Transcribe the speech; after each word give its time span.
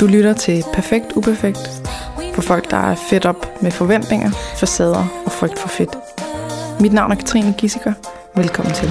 Du 0.00 0.06
lytter 0.06 0.32
til 0.32 0.64
Perfekt 0.72 1.12
Uperfekt 1.16 1.58
for 2.34 2.42
folk, 2.42 2.70
der 2.70 2.76
er 2.76 2.96
fedt 3.10 3.26
op 3.26 3.62
med 3.62 3.70
forventninger, 3.70 4.30
facader 4.30 5.22
og 5.26 5.32
frygt 5.32 5.58
for 5.58 5.68
fedt. 5.68 5.90
Mit 6.80 6.92
navn 6.92 7.12
er 7.12 7.16
Katrine 7.16 7.54
Gissiker. 7.58 7.92
Velkommen 8.36 8.74
til. 8.74 8.88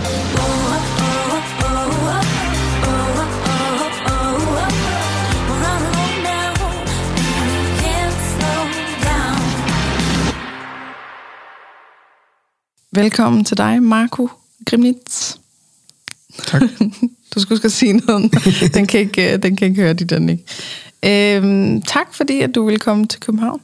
Velkommen 12.92 13.46
til 13.46 13.58
dig, 13.58 13.84
Marco 13.84 14.30
Grimnitz. 14.66 15.36
Tak. 16.48 16.62
Du 17.36 17.42
skulle 17.42 17.58
skal 17.58 17.71
sige 17.71 17.94
noget. 17.94 18.32
Den 18.74 18.88
kan 18.88 19.00
ikke, 19.00 19.34
øh, 19.34 19.44
den 19.44 19.55
kan 19.55 19.68
ikke 19.68 19.82
høre 19.82 19.94
dit, 19.94 20.10
den 20.10 20.30
ikke. 20.30 20.44
Øhm, 21.04 21.81
tak 21.81 22.08
fordi, 22.13 22.41
at 22.41 22.55
du 22.55 22.66
ville 22.66 22.80
komme 22.80 23.08
til 23.08 23.20
København. 23.20 23.62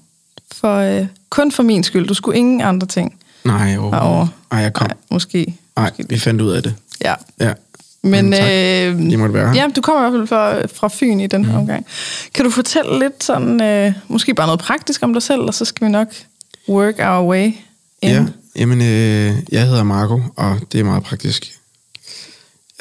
For, 0.53 0.77
øh, 0.77 1.05
kun 1.29 1.51
for 1.51 1.63
min 1.63 1.83
skyld. 1.83 2.07
Du 2.07 2.13
skulle 2.13 2.37
ingen 2.37 2.61
andre 2.61 2.87
ting 2.87 3.15
Nej, 3.45 3.77
overhovedet. 3.77 4.29
Ej, 4.51 4.59
jeg 4.59 4.73
kom. 4.73 4.87
Nej, 4.87 4.97
måske. 5.11 5.55
Nej, 5.75 5.91
vi 6.09 6.19
fandt 6.19 6.41
ud 6.41 6.51
af 6.51 6.63
det. 6.63 6.75
Ja. 7.03 7.13
Ja. 7.39 7.53
Men, 8.03 8.29
Men 8.29 8.33
øh, 9.13 9.19
måtte 9.19 9.33
være 9.33 9.47
her. 9.53 9.55
Ja, 9.61 9.67
du 9.75 9.81
kommer 9.81 10.07
i 10.07 10.09
hvert 10.09 10.19
fald 10.19 10.27
fra, 10.27 10.65
fra 10.79 10.87
Fyn 10.93 11.19
i 11.19 11.27
den 11.27 11.45
her 11.45 11.51
Mhm. 11.51 11.59
omgang. 11.61 11.85
Kan 12.33 12.45
du 12.45 12.51
fortælle 12.51 12.99
lidt 12.99 13.23
sådan, 13.23 13.61
øh, 13.61 13.93
måske 14.07 14.33
bare 14.33 14.47
noget 14.47 14.59
praktisk 14.59 15.03
om 15.03 15.13
dig 15.13 15.21
selv, 15.23 15.41
og 15.41 15.53
så 15.53 15.65
skal 15.65 15.87
vi 15.87 15.91
nok 15.91 16.07
work 16.69 16.95
our 16.99 17.27
way 17.29 17.45
in. 18.01 18.09
Ja, 18.09 18.25
jamen, 18.55 18.81
øh, 18.81 19.33
jeg 19.51 19.67
hedder 19.67 19.83
Marco, 19.83 20.21
og 20.35 20.59
det 20.71 20.79
er 20.79 20.83
meget 20.83 21.03
praktisk. 21.03 21.51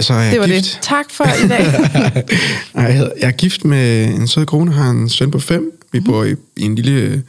Så 0.00 0.14
er 0.14 0.20
jeg 0.20 0.32
Det 0.32 0.40
var 0.40 0.46
gift. 0.46 0.64
det. 0.64 0.78
Tak 0.82 1.10
for 1.10 1.24
i 1.44 1.48
dag. 1.48 1.64
Nej, 2.74 2.84
jeg, 2.84 2.94
hedder, 2.96 3.12
jeg 3.20 3.26
er 3.28 3.32
gift 3.32 3.64
med 3.64 4.04
en 4.04 4.28
sød 4.28 4.46
kone, 4.46 4.72
har 4.72 4.90
en 4.90 5.08
søn 5.08 5.30
på 5.30 5.38
fem. 5.38 5.78
Vi 5.92 5.98
Mhm. 5.98 6.06
bor 6.06 6.24
i, 6.24 6.34
i 6.56 6.62
en 6.62 6.74
lille, 6.74 7.22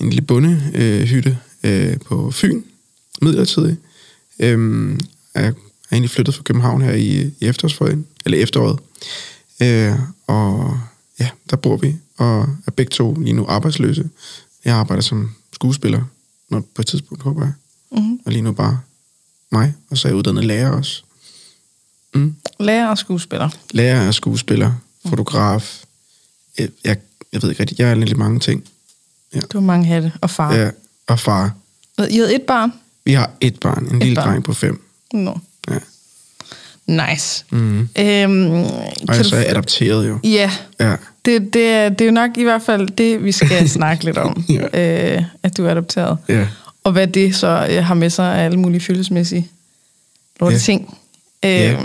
en 0.00 0.10
lille 0.10 0.22
bondehytte 0.22 0.70
øh, 0.74 1.02
hytte, 1.02 1.38
øh, 1.62 1.96
på 2.06 2.30
Fyn, 2.30 2.62
midlertidigt. 3.22 3.76
Øhm, 4.38 5.00
jeg 5.34 5.44
er 5.46 5.52
egentlig 5.92 6.10
flyttet 6.10 6.34
fra 6.34 6.42
København 6.42 6.82
her 6.82 6.92
i, 6.92 7.30
i 7.40 7.46
efterårsferien, 7.46 8.06
eller 8.24 8.38
efteråret. 8.38 8.78
Øh, 9.62 9.92
og 10.26 10.78
ja, 11.20 11.28
der 11.50 11.56
bor 11.56 11.76
vi, 11.76 11.94
og 12.16 12.40
er 12.66 12.70
begge 12.76 12.90
to 12.90 13.14
lige 13.14 13.32
nu 13.32 13.46
arbejdsløse. 13.48 14.10
Jeg 14.64 14.74
arbejder 14.74 15.02
som 15.02 15.30
skuespiller, 15.52 16.02
når 16.50 16.60
på 16.74 16.82
et 16.82 16.86
tidspunkt, 16.86 17.22
håber 17.22 17.42
jeg. 17.42 17.52
Mhm. 17.92 18.18
Og 18.26 18.32
lige 18.32 18.42
nu 18.42 18.52
bare 18.52 18.80
mig, 19.52 19.74
og 19.90 19.98
så 19.98 20.08
er 20.08 20.12
jeg 20.12 20.16
uddannet 20.18 20.44
lærer 20.44 20.70
også. 20.70 21.04
Mm. 22.14 22.34
Lærer 22.60 22.88
og 22.88 22.98
skuespiller. 22.98 23.48
Lærer 23.70 24.06
og 24.08 24.14
skuespiller, 24.14 24.72
fotograf. 25.08 25.82
Jeg, 26.58 26.68
jeg, 26.84 26.96
jeg 27.32 27.42
ved 27.42 27.50
ikke 27.50 27.60
rigtigt, 27.62 27.80
jeg 27.80 27.90
er 27.90 27.94
lidt 27.94 28.16
mange 28.16 28.40
ting. 28.40 28.64
Du 29.52 29.58
har 29.58 29.60
mange 29.66 29.86
hatte. 29.86 30.12
Og 30.20 30.30
far. 30.30 30.54
Ja, 30.56 30.70
og 31.06 31.20
far. 31.20 31.52
I 32.10 32.16
havde 32.16 32.34
et 32.34 32.42
barn? 32.42 32.72
Vi 33.04 33.12
har 33.12 33.30
et 33.40 33.60
barn, 33.60 33.86
en 33.92 33.98
lille 33.98 34.14
barn. 34.14 34.28
dreng 34.28 34.44
på 34.44 34.52
fem. 34.54 34.82
Nå. 35.12 35.38
Ja. 35.70 35.78
Nice. 36.86 37.44
Mm. 37.50 37.78
Øhm, 37.98 38.50
Og 38.52 39.16
jeg 39.16 39.24
så 39.24 39.36
er 39.36 39.50
adopteret 39.50 40.08
jo. 40.08 40.18
Ja, 40.24 40.50
Ja. 40.80 40.96
det, 41.24 41.54
det, 41.54 41.66
er, 41.70 41.88
det 41.88 42.00
er 42.00 42.04
jo 42.06 42.10
nok 42.12 42.38
i 42.38 42.42
hvert 42.42 42.62
fald 42.62 42.88
det, 42.88 43.24
vi 43.24 43.32
skal 43.32 43.68
snakke 43.78 44.04
lidt 44.04 44.18
om. 44.18 44.44
Ja. 44.48 45.16
øh, 45.16 45.24
at 45.42 45.56
du 45.56 45.64
er 45.66 45.70
adopteret. 45.70 46.18
Ja. 46.28 46.48
Og 46.84 46.92
hvad 46.92 47.06
det 47.06 47.36
så 47.36 47.66
øh, 47.70 47.84
har 47.84 47.94
med 47.94 48.10
sig 48.10 48.34
af 48.34 48.44
alle 48.44 48.58
mulige 48.58 48.80
følelsesmæssige 48.80 49.48
lorte 50.40 50.54
Ja. 50.54 50.58
ting. 50.60 50.98
Øh, 51.44 51.50
Ja. 51.50 51.76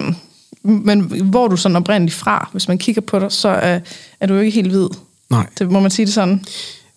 Men 0.63 1.01
hvor 1.01 1.43
er 1.45 1.47
du 1.47 1.55
sådan 1.57 1.75
oprindeligt 1.75 2.15
fra? 2.17 2.49
Hvis 2.51 2.67
man 2.67 2.77
kigger 2.77 3.01
på 3.01 3.19
dig, 3.19 3.31
så 3.31 3.47
er, 3.49 3.79
er 4.19 4.27
du 4.27 4.33
jo 4.33 4.39
ikke 4.39 4.55
helt 4.55 4.67
hvid. 4.71 4.87
Nej. 5.29 5.45
Det, 5.59 5.71
må 5.71 5.79
man 5.79 5.91
sige 5.91 6.05
det 6.05 6.13
sådan? 6.13 6.43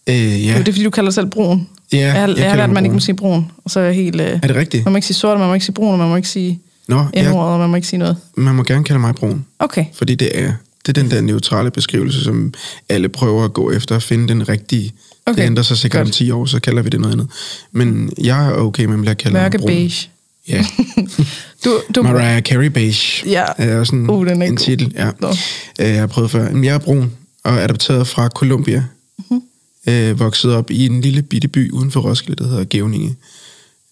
Øh, 0.06 0.14
Ja. 0.46 0.58
Det 0.58 0.68
er 0.68 0.72
fordi, 0.72 0.84
du 0.84 0.90
kalder 0.90 1.10
dig 1.10 1.14
selv 1.14 1.26
brun. 1.26 1.68
ja, 1.92 1.98
jeg 1.98 2.12
har, 2.12 2.18
jeg 2.18 2.50
har 2.50 2.56
lært, 2.56 2.60
at 2.60 2.68
mig 2.68 2.74
man 2.74 2.84
ikke 2.84 2.94
må 2.94 3.00
sige 3.00 3.14
brun. 3.16 3.50
Og 3.64 3.70
så 3.70 3.80
er 3.80 3.84
jeg 3.84 3.94
helt... 3.94 4.20
Øh, 4.20 4.26
Er 4.28 4.38
det 4.38 4.56
rigtigt? 4.56 4.84
man 4.84 4.92
må 4.92 4.96
ikke 4.96 5.06
sige 5.06 5.16
sort, 5.16 5.32
og 5.32 5.38
man 5.38 5.48
må 5.48 5.54
ikke 5.54 5.66
sige 5.66 5.74
brun, 5.74 5.92
og 5.92 5.98
man 5.98 6.08
må 6.08 6.16
ikke 6.16 6.28
sige 6.28 6.60
Nå, 6.88 7.02
n-ordet, 7.16 7.52
og 7.52 7.58
man 7.58 7.70
må 7.70 7.76
ikke 7.76 7.88
sige 7.88 7.98
noget. 7.98 8.16
man 8.36 8.54
må 8.54 8.62
gerne 8.62 8.84
kalde 8.84 9.00
mig 9.00 9.14
brun. 9.14 9.44
Okay. 9.58 9.84
Fordi 9.94 10.14
det 10.14 10.38
er, 10.42 10.52
det 10.86 10.98
er 10.98 11.02
den 11.02 11.10
der 11.10 11.20
neutrale 11.20 11.70
beskrivelse, 11.70 12.24
som 12.24 12.54
alle 12.88 13.08
prøver 13.08 13.44
at 13.44 13.52
gå 13.52 13.70
efter 13.72 13.96
at 13.96 14.02
finde 14.02 14.28
den 14.28 14.48
rigtige. 14.48 14.92
Okay, 15.26 15.40
Det 15.40 15.46
ændrer 15.46 15.62
sig 15.64 15.76
sikkert 15.78 15.98
godt. 16.00 16.08
om 16.08 16.12
10 16.12 16.30
år, 16.30 16.44
så 16.46 16.60
kalder 16.60 16.82
vi 16.82 16.88
det 16.88 17.00
noget 17.00 17.12
andet. 17.14 17.28
Men 17.72 18.10
jeg 18.20 18.46
er 18.48 18.52
okay 18.52 18.84
med 18.84 19.08
at 19.08 19.18
kaldt 19.18 19.32
Mørke 19.32 19.58
brun. 19.58 19.66
beige. 19.66 20.08
Ja. 20.48 20.64
Du, 21.64 21.80
du, 21.94 22.02
Mariah 22.02 22.42
Carey 22.42 22.66
beige. 22.66 23.30
Ja. 23.30 23.44
Er 23.58 23.78
også 23.78 23.96
en, 23.96 24.10
Uh, 24.10 24.26
den 24.26 24.42
er 24.42 24.46
en 24.46 24.56
titel. 24.56 24.92
Ja. 24.96 25.10
Nå. 25.20 25.28
Øh, 25.28 25.88
Jeg 25.88 26.00
har 26.00 26.06
prøvet 26.06 26.30
før. 26.30 26.58
Jeg 26.62 26.74
er 26.74 26.78
brun 26.78 27.12
og 27.44 27.62
adopteret 27.62 28.06
fra 28.06 28.28
Colombia. 28.28 28.84
Mhm. 29.30 29.42
Øh, 29.88 30.18
vokset 30.20 30.54
op 30.54 30.70
i 30.70 30.86
en 30.86 31.00
lille 31.00 31.22
bitte 31.22 31.48
by 31.48 31.70
uden 31.70 31.90
for 31.90 32.00
Roskilde, 32.00 32.44
der 32.44 32.50
hedder 32.50 32.64
Gævninge. 32.64 33.16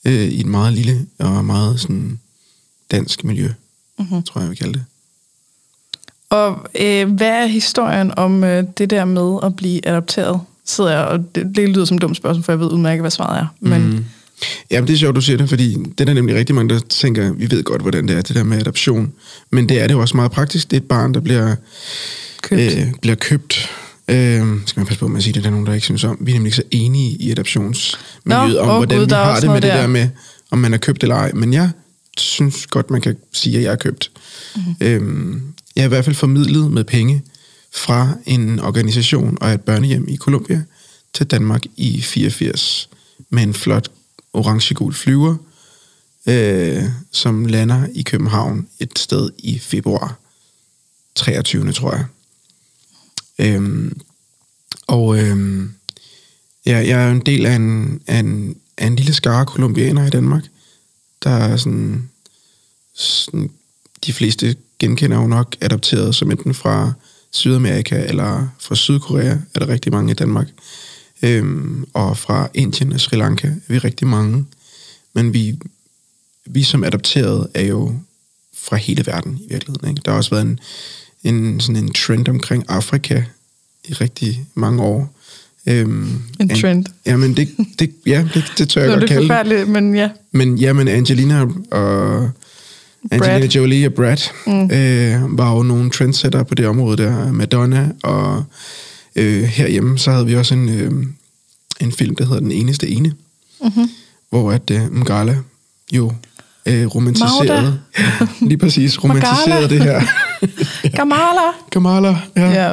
Øh, 0.05 0.13
I 0.13 0.41
et 0.41 0.47
meget 0.47 0.73
lille 0.73 1.07
og 1.19 1.45
meget 1.45 1.81
sådan 1.81 2.19
dansk 2.91 3.25
miljø, 3.25 3.49
Mhm. 3.99 4.23
tror 4.23 4.41
jeg, 4.41 4.43
jeg 4.43 4.51
vil 4.51 4.59
kalde 4.59 4.73
det. 4.73 4.85
Og 6.31 6.67
øh, 6.81 7.13
hvad 7.13 7.29
er 7.43 7.47
historien 7.47 8.13
om 8.17 8.45
øh, 8.45 8.65
det 8.79 8.91
der 8.91 9.05
med 9.05 9.39
at 9.43 9.57
blive 9.57 9.89
adopteret? 9.89 10.41
Sidder 10.65 10.91
jeg, 10.91 11.01
og 11.05 11.35
det, 11.35 11.53
det 11.57 11.69
lyder 11.69 11.85
som 11.85 11.97
et 11.97 12.03
dumt 12.03 12.17
spørgsmål, 12.17 12.45
for 12.45 12.53
jeg 12.53 12.61
ved 12.61 12.67
udmærket, 12.71 13.03
hvad 13.03 13.11
svaret 13.11 13.39
er. 13.41 13.47
Men 13.61 13.87
Mm. 13.91 14.05
Jamen, 14.71 14.89
det 14.89 14.95
er 14.95 14.99
sjovt, 14.99 15.17
du 15.17 15.21
siger 15.21 15.37
det, 15.37 15.49
fordi 15.49 15.75
det 15.75 16.01
er 16.01 16.05
der 16.05 16.15
nemlig 16.15 16.37
rigtig 16.37 16.55
mange, 16.55 16.75
der 16.75 16.81
tænker, 16.81 17.33
vi 17.33 17.51
ved 17.51 17.63
godt, 17.63 17.83
hvordan 17.83 18.09
det 18.09 18.17
er, 18.17 18.23
det 18.23 18.37
der 18.37 18.45
med 18.45 18.59
adoption. 18.59 19.13
Men 19.51 19.69
det 19.69 19.81
er 19.81 19.87
det 19.87 19.95
jo 19.95 20.01
også 20.01 20.17
meget 20.17 20.31
praktisk. 20.33 20.71
Det 20.71 20.77
er 20.77 20.81
et 20.81 20.89
barn, 20.89 21.15
der 21.15 21.21
bliver 21.21 21.55
købt. 22.43 22.77
øh, 22.77 22.93
bliver 23.03 23.15
købt. 23.17 23.71
Øh, 24.09 24.43
skal 24.67 24.81
man 24.81 24.87
passe 24.87 25.01
på 25.01 25.09
med 25.09 25.17
at 25.17 25.23
sige 25.23 25.35
det, 25.35 25.43
der 25.43 25.49
er 25.49 25.53
nogen, 25.53 25.67
der 25.67 25.73
ikke 25.73 25.85
synes 25.85 26.05
om. 26.05 26.19
Vi 26.21 26.31
er 26.31 26.35
nemlig 26.35 26.49
ikke 26.49 26.57
så 26.57 26.63
enige 26.71 27.11
i 27.11 27.31
adoptionsmiljøet, 27.31 28.55
Nå, 28.55 28.59
om 28.61 28.77
hvordan 28.77 28.99
Gud, 28.99 29.07
vi 29.07 29.15
har 29.15 29.41
det 29.41 29.49
med 29.51 29.55
det 29.61 29.63
der. 29.63 29.81
der 29.81 29.87
med, 29.87 30.09
om 30.51 30.59
man 30.59 30.75
er 30.75 30.79
købt 30.79 31.03
eller 31.03 31.17
ej. 31.17 31.33
Men 31.35 31.53
jeg 31.53 31.71
synes 32.17 32.67
godt, 32.67 32.91
man 32.91 33.01
kan 33.01 33.17
sige, 33.33 33.57
at 33.57 33.63
jeg 33.63 33.73
er 33.73 33.77
købt. 33.77 34.11
Mhm. 34.57 34.65
Mm-hmm. 34.81 35.35
Øh, 35.35 35.41
jeg 35.77 35.83
er 35.83 35.87
i 35.87 35.89
hvert 35.89 36.05
fald 36.05 36.17
formidlet 36.17 36.71
med 36.73 36.85
penge 36.85 37.23
fra 37.75 38.09
en 38.27 38.61
organisation 38.61 39.39
og 39.41 39.51
et 39.53 39.61
børnehjem 39.61 40.09
i 40.09 40.17
Colombia 40.17 40.63
til 41.15 41.27
Danmark 41.27 41.63
i 41.77 42.01
84 42.01 42.89
med 43.31 43.43
en 43.43 43.55
flot 43.55 43.89
orange-gul 44.33 44.95
flyver, 44.95 45.37
øh, 46.27 46.83
som 47.13 47.47
lander 47.47 47.87
i 47.95 48.03
København 48.03 48.69
et 48.81 48.99
sted 48.99 49.31
i 49.39 49.59
februar 49.59 50.19
23. 51.15 51.73
tror 51.73 51.93
jeg. 51.93 52.05
Øhm, 53.39 54.01
og 54.87 55.19
øhm, 55.19 55.75
ja, 56.67 56.77
jeg 56.77 57.03
er 57.03 57.07
jo 57.07 57.13
en 57.13 57.27
del 57.27 57.47
af 57.47 57.55
en, 57.55 58.01
af 58.07 58.19
en, 58.19 58.57
af 58.79 58.87
en 58.87 58.97
lille 58.97 59.13
skare 59.13 59.47
kolumbianer 59.47 60.07
i 60.07 60.11
Danmark. 60.11 60.45
Der 61.23 61.31
er 61.31 61.57
sådan, 61.57 62.11
sådan... 62.95 63.51
De 64.07 64.13
fleste 64.13 64.57
genkender 64.79 65.17
jo 65.17 65.27
nok 65.27 65.57
adopteret 65.61 66.15
som 66.15 66.31
enten 66.31 66.55
fra 66.55 66.93
Sydamerika 67.31 68.05
eller 68.07 68.49
fra 68.59 68.75
Sydkorea, 68.75 69.37
er 69.55 69.59
der 69.59 69.69
rigtig 69.69 69.93
mange 69.93 70.11
i 70.11 70.15
Danmark. 70.15 70.49
Øhm, 71.23 71.85
og 71.95 72.19
fra 72.19 72.49
Indien 72.55 72.93
og 72.93 73.01
Sri 73.01 73.17
Lanka 73.17 73.47
er 73.47 73.53
vi 73.69 73.79
rigtig 73.79 74.07
mange. 74.07 74.45
Men 75.15 75.35
vi, 75.35 75.59
vi 76.47 76.63
som 76.63 76.85
adopterede 76.85 77.49
er 77.55 77.63
jo 77.65 77.95
fra 78.59 78.77
hele 78.77 79.07
verden 79.07 79.39
i 79.41 79.47
virkeligheden. 79.53 79.89
Ikke? 79.89 80.03
Der 80.05 80.11
har 80.11 80.19
også 80.19 80.31
været 80.31 80.43
en, 80.47 80.61
en, 81.25 81.61
sådan 81.61 81.85
en 81.85 81.93
trend 81.93 82.29
omkring 82.29 82.65
Afrika 82.69 83.23
i 83.85 83.93
rigtig 83.93 84.47
mange 84.55 84.83
år. 84.83 85.15
Øhm, 85.67 86.23
En 86.41 86.51
An- 86.51 86.61
trend. 86.61 86.87
Jamen, 87.07 87.37
det, 87.37 87.49
det, 87.79 87.91
ja, 88.07 88.25
det, 88.35 88.53
det 88.59 88.69
tør 88.69 88.81
jeg 88.81 88.89
er 88.89 88.93
godt 88.93 89.01
lidt 89.01 89.09
kalde 89.09 89.23
det. 89.23 89.29
forfærdeligt, 89.31 89.69
men 89.69 89.95
ja. 89.95 90.11
Men 90.33 90.59
jamen, 90.59 90.89
Angelina 90.89 91.41
og 91.71 92.31
Angelina 93.11 93.39
Brad. 93.39 93.49
Jolie 93.49 93.87
og 93.87 93.95
Brad 93.95 94.17
mm. 94.47 94.63
øh, 94.63 95.39
var 95.39 95.57
jo 95.57 95.63
nogle 95.63 95.91
trendsetter 95.91 96.43
på 96.43 96.55
det 96.55 96.67
område 96.67 97.03
der. 97.03 97.33
Madonna, 97.33 97.89
og 98.03 98.45
øh, 99.17 99.43
herhjemme, 99.43 99.99
så 99.99 100.11
havde 100.11 100.27
vi 100.27 100.37
også 100.37 100.55
en, 100.55 100.69
øh, 100.69 101.07
en 101.81 101.93
film, 101.93 102.17
der 102.17 102.25
hedder 102.25 102.41
Den 102.41 102.53
Eneste 102.53 102.89
Ene, 102.89 103.15
Mm-hmm. 103.63 103.89
hvor 104.31 104.53
at 104.53 104.71
øh, 104.71 104.93
Mgala 104.93 105.39
jo 105.93 106.13
øh, 106.67 106.87
romantiserede, 106.87 107.81
ja, 107.99 108.05
lige 108.41 108.59
præcis, 108.59 109.05
romantiserede 109.05 109.69
det 109.69 109.83
her. 109.83 110.03
Kamala! 110.97 111.41
Kamala, 111.73 112.17
ja. 112.37 112.67
Ja. 112.67 112.73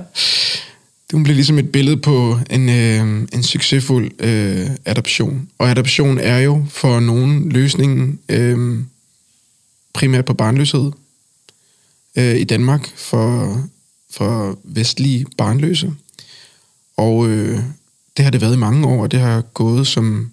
Hun 1.14 1.24
blev 1.24 1.36
ligesom 1.36 1.60
et 1.60 1.72
billede 1.72 1.98
på 1.98 2.40
en, 2.50 2.70
øh, 2.70 3.28
en 3.34 3.44
succesfuld 3.44 4.12
øh, 4.20 4.70
adoption. 4.86 5.50
Og 5.58 5.70
adoption 5.70 6.18
er 6.18 6.38
jo 6.38 6.66
for 6.70 7.00
nogen 7.00 7.50
løsningen 7.50 8.20
øh, 8.30 8.80
primært 9.94 10.26
på 10.26 10.34
barnløshed 10.34 10.92
øh, 12.16 12.36
i 12.36 12.44
Danmark 12.44 12.90
for, 12.98 13.58
for 14.12 14.60
vestlige 14.64 15.26
barnløse. 15.38 15.94
Og 16.98 17.28
øh, 17.30 17.60
det 18.18 18.24
har 18.26 18.32
det 18.32 18.42
været 18.42 18.54
i 18.54 18.58
mange 18.58 18.88
år, 18.88 19.02
og 19.04 19.12
det 19.12 19.20
har 19.20 19.42
gået 19.42 19.88
som, 19.88 20.32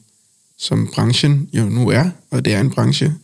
som 0.58 0.90
branchen 0.94 1.48
jo 1.52 1.64
nu 1.64 1.90
er, 1.90 2.10
og 2.30 2.44
det 2.44 2.54
er 2.54 2.60
en 2.60 2.70
branche. 2.70 3.14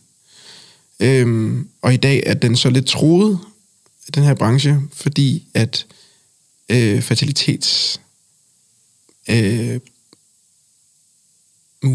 Øhm, 0.99 1.67
og 1.81 1.93
i 1.93 1.97
dag 1.97 2.23
er 2.25 2.33
den 2.33 2.55
så 2.55 2.69
lidt 2.69 2.85
troet, 2.85 3.39
den 4.15 4.23
her 4.23 4.33
branche, 4.33 4.79
fordi 4.93 5.43
at 5.53 5.85
øh, 6.69 7.01
fertilitets... 7.01 8.01
Øh, 9.29 9.79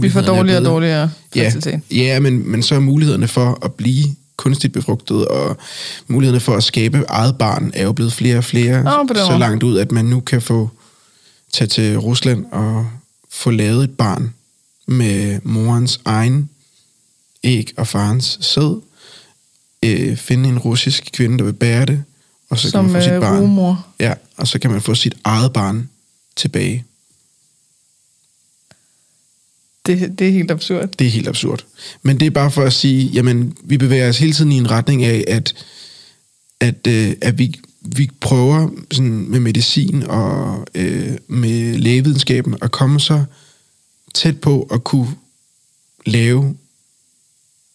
Vi 0.02 0.10
får 0.10 0.20
er 0.20 0.26
dårligere 0.26 0.58
og 0.58 0.64
dårligere 0.64 1.10
Ja, 1.34 1.44
fertilitet. 1.44 1.80
ja 1.90 2.20
men, 2.20 2.50
men 2.50 2.62
så 2.62 2.74
er 2.74 2.78
mulighederne 2.80 3.28
for 3.28 3.58
at 3.64 3.74
blive 3.74 4.04
kunstigt 4.36 4.72
befrugtet, 4.72 5.28
og 5.28 5.56
mulighederne 6.06 6.40
for 6.40 6.56
at 6.56 6.64
skabe 6.64 7.04
eget 7.08 7.38
barn, 7.38 7.70
er 7.74 7.82
jo 7.84 7.92
blevet 7.92 8.12
flere 8.12 8.38
og 8.38 8.44
flere, 8.44 8.82
den 9.08 9.16
så 9.16 9.38
langt 9.38 9.62
ud, 9.62 9.78
at 9.78 9.92
man 9.92 10.04
nu 10.04 10.20
kan 10.20 10.42
få 10.42 10.70
tage 11.52 11.68
til 11.68 11.98
Rusland 11.98 12.44
og 12.52 12.90
få 13.30 13.50
lavet 13.50 13.84
et 13.84 13.96
barn 13.96 14.34
med 14.86 15.40
morens 15.44 16.00
egen 16.04 16.50
æg 17.44 17.72
og 17.76 17.88
farens 17.88 18.38
sæd, 18.40 18.80
øh, 19.82 20.16
finde 20.16 20.48
en 20.48 20.58
russisk 20.58 21.10
kvinde, 21.12 21.38
der 21.38 21.44
vil 21.44 21.52
bære 21.52 21.86
det, 21.86 22.04
og 22.48 22.58
så 22.58 22.62
kan 22.62 22.70
Som 22.70 22.84
man 22.84 22.94
få 22.94 23.00
sit 23.00 23.12
øh, 23.12 23.20
barn. 23.20 23.42
rumor. 23.42 23.86
Ja, 24.00 24.14
og 24.36 24.48
så 24.48 24.58
kan 24.58 24.70
man 24.70 24.82
få 24.82 24.94
sit 24.94 25.14
eget 25.24 25.52
barn 25.52 25.88
tilbage. 26.36 26.84
Det, 29.86 30.18
det 30.18 30.28
er 30.28 30.32
helt 30.32 30.50
absurd. 30.50 30.88
Det 30.98 31.06
er 31.06 31.10
helt 31.10 31.28
absurd. 31.28 31.64
Men 32.02 32.20
det 32.20 32.26
er 32.26 32.30
bare 32.30 32.50
for 32.50 32.62
at 32.62 32.72
sige, 32.72 33.06
jamen, 33.06 33.56
vi 33.64 33.76
bevæger 33.78 34.08
os 34.08 34.18
hele 34.18 34.32
tiden 34.32 34.52
i 34.52 34.56
en 34.56 34.70
retning 34.70 35.04
af, 35.04 35.24
at, 35.28 35.54
at, 36.60 36.86
øh, 36.88 37.12
at 37.20 37.38
vi, 37.38 37.60
vi 37.86 38.10
prøver 38.20 38.68
sådan 38.90 39.30
med 39.30 39.40
medicin 39.40 40.02
og 40.02 40.66
øh, 40.74 41.16
med 41.28 41.78
lægevidenskaben 41.78 42.56
at 42.62 42.72
komme 42.72 43.00
så 43.00 43.24
tæt 44.14 44.40
på 44.40 44.68
at 44.72 44.84
kunne 44.84 45.08
lave 46.06 46.56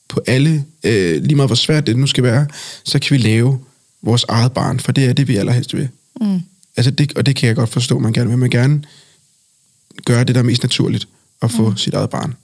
på 0.07 0.21
alle, 0.27 0.65
øh, 0.83 1.23
lige 1.23 1.35
meget 1.35 1.49
hvor 1.49 1.55
svært 1.55 1.87
det 1.87 1.97
nu 1.97 2.07
skal 2.07 2.23
være, 2.23 2.47
så 2.83 2.99
kan 2.99 3.17
vi 3.17 3.21
lave 3.21 3.59
vores 4.01 4.25
eget 4.29 4.51
barn, 4.51 4.79
for 4.79 4.91
det 4.91 5.05
er 5.05 5.13
det, 5.13 5.27
vi 5.27 5.35
allerhelst 5.35 5.75
vil. 5.75 5.89
Mm. 6.21 6.39
Altså 6.77 6.91
det, 6.91 7.13
og 7.17 7.25
det 7.25 7.35
kan 7.35 7.47
jeg 7.47 7.55
godt 7.55 7.69
forstå, 7.69 7.99
man 7.99 8.13
gerne 8.13 8.29
vil. 8.29 8.37
Man 8.37 8.49
gerne 8.49 8.83
gøre 10.05 10.23
det, 10.23 10.35
der 10.35 10.41
er 10.41 10.45
mest 10.45 10.63
naturligt, 10.63 11.07
at 11.41 11.51
få 11.51 11.69
mm. 11.69 11.77
sit 11.77 11.93
eget 11.93 12.09
barn. 12.09 12.35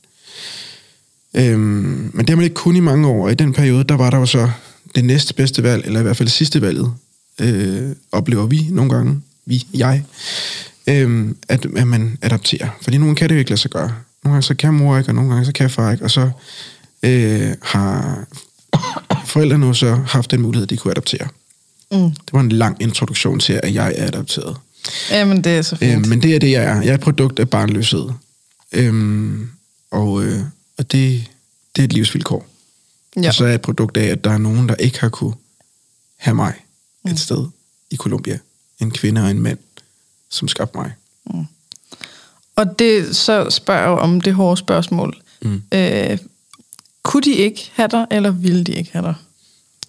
Øhm, 1.34 2.12
men 2.14 2.18
det 2.18 2.30
har 2.30 2.36
man 2.36 2.44
ikke 2.44 2.54
kun 2.54 2.76
i 2.76 2.80
mange 2.80 3.08
år, 3.08 3.26
og 3.26 3.32
i 3.32 3.36
den 3.36 3.54
periode, 3.54 3.84
der 3.84 3.96
var 3.96 4.10
der 4.10 4.18
jo 4.18 4.26
så 4.26 4.50
det 4.96 5.06
næste 5.06 5.34
bedste 5.34 5.64
valg, 5.64 5.86
eller 5.86 6.00
i 6.00 6.04
hvert 6.04 6.18
fald 6.18 6.30
sidste 6.30 6.62
valget, 6.62 6.94
øh, 7.42 7.96
oplever 8.12 8.46
vi 8.46 8.68
nogle 8.70 8.94
gange, 8.96 9.22
vi, 9.46 9.68
jeg, 9.74 10.04
øh, 10.88 11.30
at, 11.48 11.66
at 11.76 11.88
man 11.88 12.18
adopterer. 12.22 12.70
Fordi 12.82 12.98
nogle 12.98 13.16
kan 13.16 13.30
det 13.30 13.36
jo 13.36 13.40
ikke 13.40 13.52
lade 13.52 13.62
sig 13.62 13.72
gøre. 13.72 13.94
Nogle 14.24 14.34
gange 14.34 14.42
så 14.42 14.56
kan 14.56 14.74
mor 14.74 14.98
ikke, 14.98 15.10
og 15.10 15.16
nogle 15.16 15.30
gange 15.30 15.46
så 15.46 15.52
kan 15.52 15.70
far 15.70 15.92
ikke, 15.92 16.04
og 16.04 16.12
så 16.12 16.30
øh, 17.04 17.52
har 17.62 18.24
forældrene 19.34 19.66
jo 19.66 19.74
så 19.74 19.96
haft 19.96 20.32
den 20.32 20.42
mulighed, 20.42 20.64
at 20.64 20.70
de 20.70 20.78
kunne 20.78 20.92
adoptere. 20.92 21.28
Mm. 21.92 22.12
Det 22.12 22.34
var 22.34 22.40
en 22.40 22.52
lang 22.52 22.82
introduktion 22.82 23.40
til, 23.40 23.60
at 23.64 23.74
jeg 23.74 23.94
er 23.98 24.08
adopteret. 24.08 24.58
Jamen, 25.12 25.44
det 25.44 25.58
er 25.58 25.62
så 25.62 25.76
fint. 25.76 26.06
Øh, 26.06 26.10
men 26.10 26.22
det 26.22 26.36
er 26.36 26.40
det, 26.40 26.52
jeg 26.52 26.64
er. 26.64 26.82
Jeg 26.82 26.90
er 26.90 26.94
et 26.94 27.00
produkt 27.00 27.40
af 27.40 27.50
barnløshed. 27.50 28.10
Øhm, 28.72 29.50
og 29.92 30.24
øh, 30.24 30.40
og 30.78 30.92
det, 30.92 31.24
det 31.76 31.82
er 31.82 31.84
et 31.84 31.94
livsvilkår. 31.94 32.48
ja. 33.22 33.28
Og 33.28 33.34
så 33.34 33.44
er 33.44 33.48
jeg 33.48 33.56
et 33.56 33.62
produkt 33.62 33.98
af, 33.98 34.06
at 34.06 34.24
der 34.24 34.32
er 34.32 34.38
nogen, 34.38 34.70
der 34.70 34.76
ikke 34.76 35.00
har 35.00 35.10
kunne 35.10 35.34
have 36.18 36.36
mig 36.36 36.54
et 37.12 37.20
sted 37.20 37.48
i 37.90 37.96
Colombia. 37.96 38.40
En 38.80 38.92
kvinde 38.92 39.24
og 39.24 39.32
en 39.32 39.42
mand, 39.42 39.60
som 40.30 40.48
skabte 40.48 40.78
mig. 40.78 40.94
Og 42.56 42.80
det 42.80 43.16
så 43.16 43.50
spørger 43.50 43.82
jeg 43.82 43.90
om 43.90 44.22
det 44.22 44.34
hårde 44.34 44.58
spørgsmål. 44.58 45.22
Mm. 45.42 45.62
Øh, 45.74 46.18
kunne 47.04 47.24
de 47.24 47.34
ikke 47.34 47.72
have 47.74 47.88
dig, 47.88 48.08
eller 48.12 48.32
ville 48.32 48.64
de 48.64 48.72
ikke 48.72 48.92
have 48.92 49.06
dig? 49.06 49.16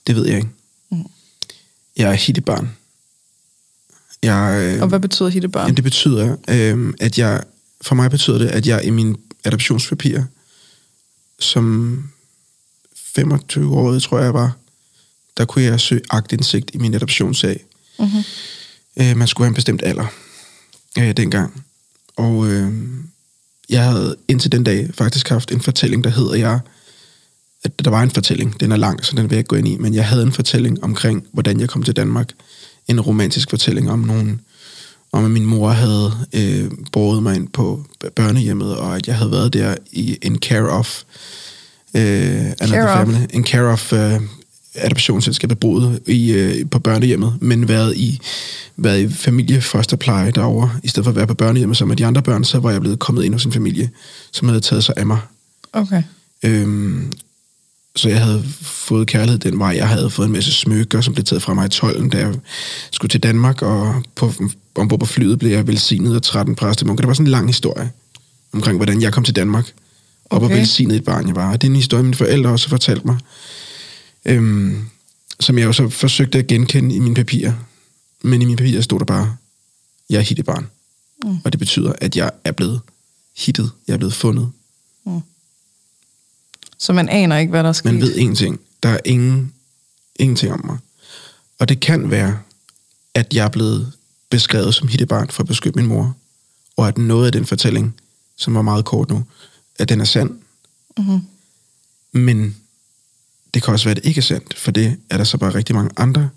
Det 0.06 0.16
ved 0.16 0.26
jeg 0.26 0.36
ikke. 0.36 0.48
Mm. 0.90 1.04
Jeg 1.96 2.10
er 2.10 2.14
hittebarn. 2.14 2.70
Jeg, 4.22 4.74
øh, 4.76 4.82
Og 4.82 4.88
hvad 4.88 5.00
betyder 5.00 5.28
hittebarn? 5.28 5.64
Jamen, 5.64 5.76
det 5.76 5.84
betyder, 5.84 6.36
øh, 6.48 6.94
at 7.00 7.18
jeg, 7.18 7.42
for 7.80 7.94
mig 7.94 8.10
betyder 8.10 8.38
det, 8.38 8.48
at 8.48 8.66
jeg 8.66 8.84
i 8.84 8.90
mine 8.90 9.16
adoptionspapirer, 9.44 10.24
som 11.38 12.04
25 12.96 13.76
år, 13.76 13.98
tror 13.98 14.18
jeg 14.18 14.34
var, 14.34 14.56
der 15.38 15.44
kunne 15.44 15.64
jeg 15.64 15.80
søge 15.80 16.00
agtindsigt 16.10 16.70
i 16.74 16.78
min 16.78 16.94
adoptionssag. 16.94 17.64
Mm-hmm. 17.98 18.22
Øh, 18.96 19.16
man 19.16 19.28
skulle 19.28 19.44
have 19.44 19.50
en 19.50 19.54
bestemt 19.54 19.82
alder 19.84 20.06
øh, 20.98 21.16
dengang. 21.16 21.64
Og 22.16 22.46
øh, 22.46 22.72
jeg 23.68 23.84
havde 23.84 24.16
indtil 24.28 24.52
den 24.52 24.64
dag 24.64 24.90
faktisk 24.94 25.28
haft 25.28 25.52
en 25.52 25.60
fortælling, 25.60 26.04
der 26.04 26.10
hedder 26.10 26.34
jeg, 26.34 26.60
at 27.64 27.84
der 27.84 27.90
var 27.90 28.02
en 28.02 28.10
fortælling, 28.10 28.60
den 28.60 28.72
er 28.72 28.76
lang, 28.76 29.04
så 29.04 29.16
den 29.16 29.22
vil 29.22 29.30
jeg 29.30 29.38
ikke 29.38 29.48
gå 29.48 29.56
ind 29.56 29.68
i, 29.68 29.76
men 29.76 29.94
jeg 29.94 30.06
havde 30.06 30.22
en 30.22 30.32
fortælling 30.32 30.84
omkring, 30.84 31.26
hvordan 31.32 31.60
jeg 31.60 31.68
kom 31.68 31.82
til 31.82 31.96
Danmark. 31.96 32.30
En 32.88 33.00
romantisk 33.00 33.50
fortælling 33.50 33.90
om 33.90 33.98
nogen, 33.98 34.40
om 35.12 35.24
at 35.24 35.30
min 35.30 35.44
mor 35.44 35.68
havde 35.68 36.12
øh, 36.32 36.70
båret 36.92 37.22
mig 37.22 37.36
ind 37.36 37.48
på 37.48 37.84
børnehjemmet, 38.16 38.76
og 38.76 38.96
at 38.96 39.06
jeg 39.06 39.16
havde 39.16 39.30
været 39.30 39.52
der 39.52 39.74
i 39.92 40.18
en 40.22 40.38
care 40.38 40.68
of 40.68 41.02
øh, 41.94 42.52
Care 42.58 42.98
family, 42.98 43.26
en 43.30 43.46
care 43.46 43.72
of 43.72 43.92
øh, 43.92 44.20
adoptionsselskabet 44.74 45.58
boet 45.58 46.00
i, 46.06 46.32
øh, 46.32 46.70
på 46.70 46.78
børnehjemmet, 46.78 47.34
men 47.40 47.68
været 47.68 47.96
i, 47.96 48.20
været 48.76 49.00
i 49.00 49.12
familiefosterpleje 49.12 50.30
derovre, 50.30 50.70
i 50.82 50.88
stedet 50.88 51.04
for 51.04 51.10
at 51.10 51.16
være 51.16 51.26
på 51.26 51.34
børnehjemmet 51.34 51.76
som 51.76 51.88
med 51.88 51.96
de 51.96 52.06
andre 52.06 52.22
børn, 52.22 52.44
så 52.44 52.58
var 52.58 52.70
jeg 52.70 52.80
blevet 52.80 52.98
kommet 52.98 53.24
ind 53.24 53.34
hos 53.34 53.44
en 53.44 53.52
familie, 53.52 53.90
som 54.32 54.48
havde 54.48 54.60
taget 54.60 54.84
sig 54.84 54.94
af 54.96 55.06
mig. 55.06 55.18
Okay. 55.72 56.02
Øhm, 56.42 57.12
så 57.96 58.08
jeg 58.08 58.20
havde 58.20 58.44
fået 58.60 59.06
kærlighed 59.06 59.38
den 59.38 59.58
vej. 59.58 59.74
Jeg 59.76 59.88
havde 59.88 60.10
fået 60.10 60.26
en 60.26 60.32
masse 60.32 60.52
smykker, 60.52 61.00
som 61.00 61.14
blev 61.14 61.24
taget 61.24 61.42
fra 61.42 61.54
mig 61.54 61.66
i 61.66 61.68
12, 61.68 62.10
da 62.10 62.18
jeg 62.18 62.34
skulle 62.90 63.10
til 63.10 63.22
Danmark, 63.22 63.62
og 63.62 64.02
på, 64.14 64.32
ombord 64.74 65.00
på 65.00 65.06
flyet 65.06 65.38
blev 65.38 65.50
jeg 65.50 65.66
velsignet 65.66 66.14
af 66.14 66.22
13 66.22 66.54
præstemunker. 66.54 67.02
Det 67.02 67.08
var 67.08 67.14
sådan 67.14 67.26
en 67.26 67.30
lang 67.30 67.46
historie 67.46 67.90
omkring, 68.52 68.76
hvordan 68.76 69.02
jeg 69.02 69.12
kom 69.12 69.24
til 69.24 69.36
Danmark, 69.36 69.72
og 70.24 70.38
hvor 70.38 70.48
Okay. 70.48 70.58
velsignet 70.58 70.96
et 70.96 71.04
barn 71.04 71.26
jeg 71.26 71.36
var. 71.36 71.52
Og 71.52 71.62
det 71.62 71.68
er 71.68 71.70
en 71.70 71.76
historie, 71.76 72.02
mine 72.02 72.14
forældre 72.14 72.50
også 72.50 72.68
har 72.68 72.70
fortalt 72.70 73.04
mig, 73.04 73.16
øhm, 74.28 74.88
som 75.40 75.58
jeg 75.58 75.64
jo 75.64 75.72
så 75.72 75.88
forsøgte 75.88 76.38
at 76.38 76.46
genkende 76.46 76.94
i 76.94 76.98
mine 76.98 77.14
papirer. 77.14 77.52
Men 78.22 78.42
i 78.42 78.44
mine 78.44 78.56
papirer 78.56 78.80
stod 78.80 78.98
der 78.98 79.04
bare, 79.04 79.36
jeg 80.10 80.18
er 80.18 80.22
hittebarn. 80.22 80.66
Mm. 81.24 81.38
Og 81.44 81.52
det 81.52 81.58
betyder, 81.58 81.92
at 82.00 82.16
jeg 82.16 82.30
er 82.44 82.52
blevet 82.52 82.80
hittet, 83.36 83.70
jeg 83.86 83.94
er 83.94 83.98
blevet 83.98 84.14
fundet, 84.14 84.50
Så 86.78 86.92
man 86.92 87.08
aner 87.08 87.36
ikke, 87.36 87.50
hvad 87.50 87.62
der 87.62 87.68
er 87.68 87.72
sket? 87.72 87.92
Man 87.92 88.00
ved 88.00 88.14
ingenting. 88.14 88.60
Der 88.82 88.88
er 88.88 88.98
ingen, 89.04 89.52
ingenting 90.16 90.52
om 90.52 90.66
mig. 90.66 90.78
Og 91.58 91.68
det 91.68 91.80
kan 91.80 92.10
være, 92.10 92.38
at 93.14 93.34
jeg 93.34 93.44
er 93.44 93.48
blevet 93.48 93.92
beskrevet 94.30 94.74
som 94.74 94.88
hittebarn 94.88 95.28
for 95.28 95.42
at 95.42 95.46
beskytte 95.46 95.78
min 95.78 95.86
mor, 95.86 96.16
og 96.76 96.88
at 96.88 96.98
noget 96.98 97.26
af 97.26 97.32
den 97.32 97.46
fortælling, 97.46 97.94
som 98.36 98.54
var 98.54 98.62
meget 98.62 98.84
kort 98.84 99.10
nu, 99.10 99.24
at 99.78 99.88
den 99.88 100.00
er 100.00 100.04
sand. 100.04 100.30
Mm-hmm. 100.98 101.20
Men 102.12 102.56
det 103.54 103.62
kan 103.62 103.72
også 103.72 103.84
være, 103.84 103.96
at 103.96 104.02
det 104.02 104.08
ikke 104.08 104.18
er 104.18 104.22
sandt, 104.22 104.58
for 104.58 104.70
det 104.70 104.96
er 105.10 105.16
der 105.16 105.24
så 105.24 105.38
bare 105.38 105.54
rigtig 105.54 105.74
mange 105.74 105.90
andre 105.96 106.30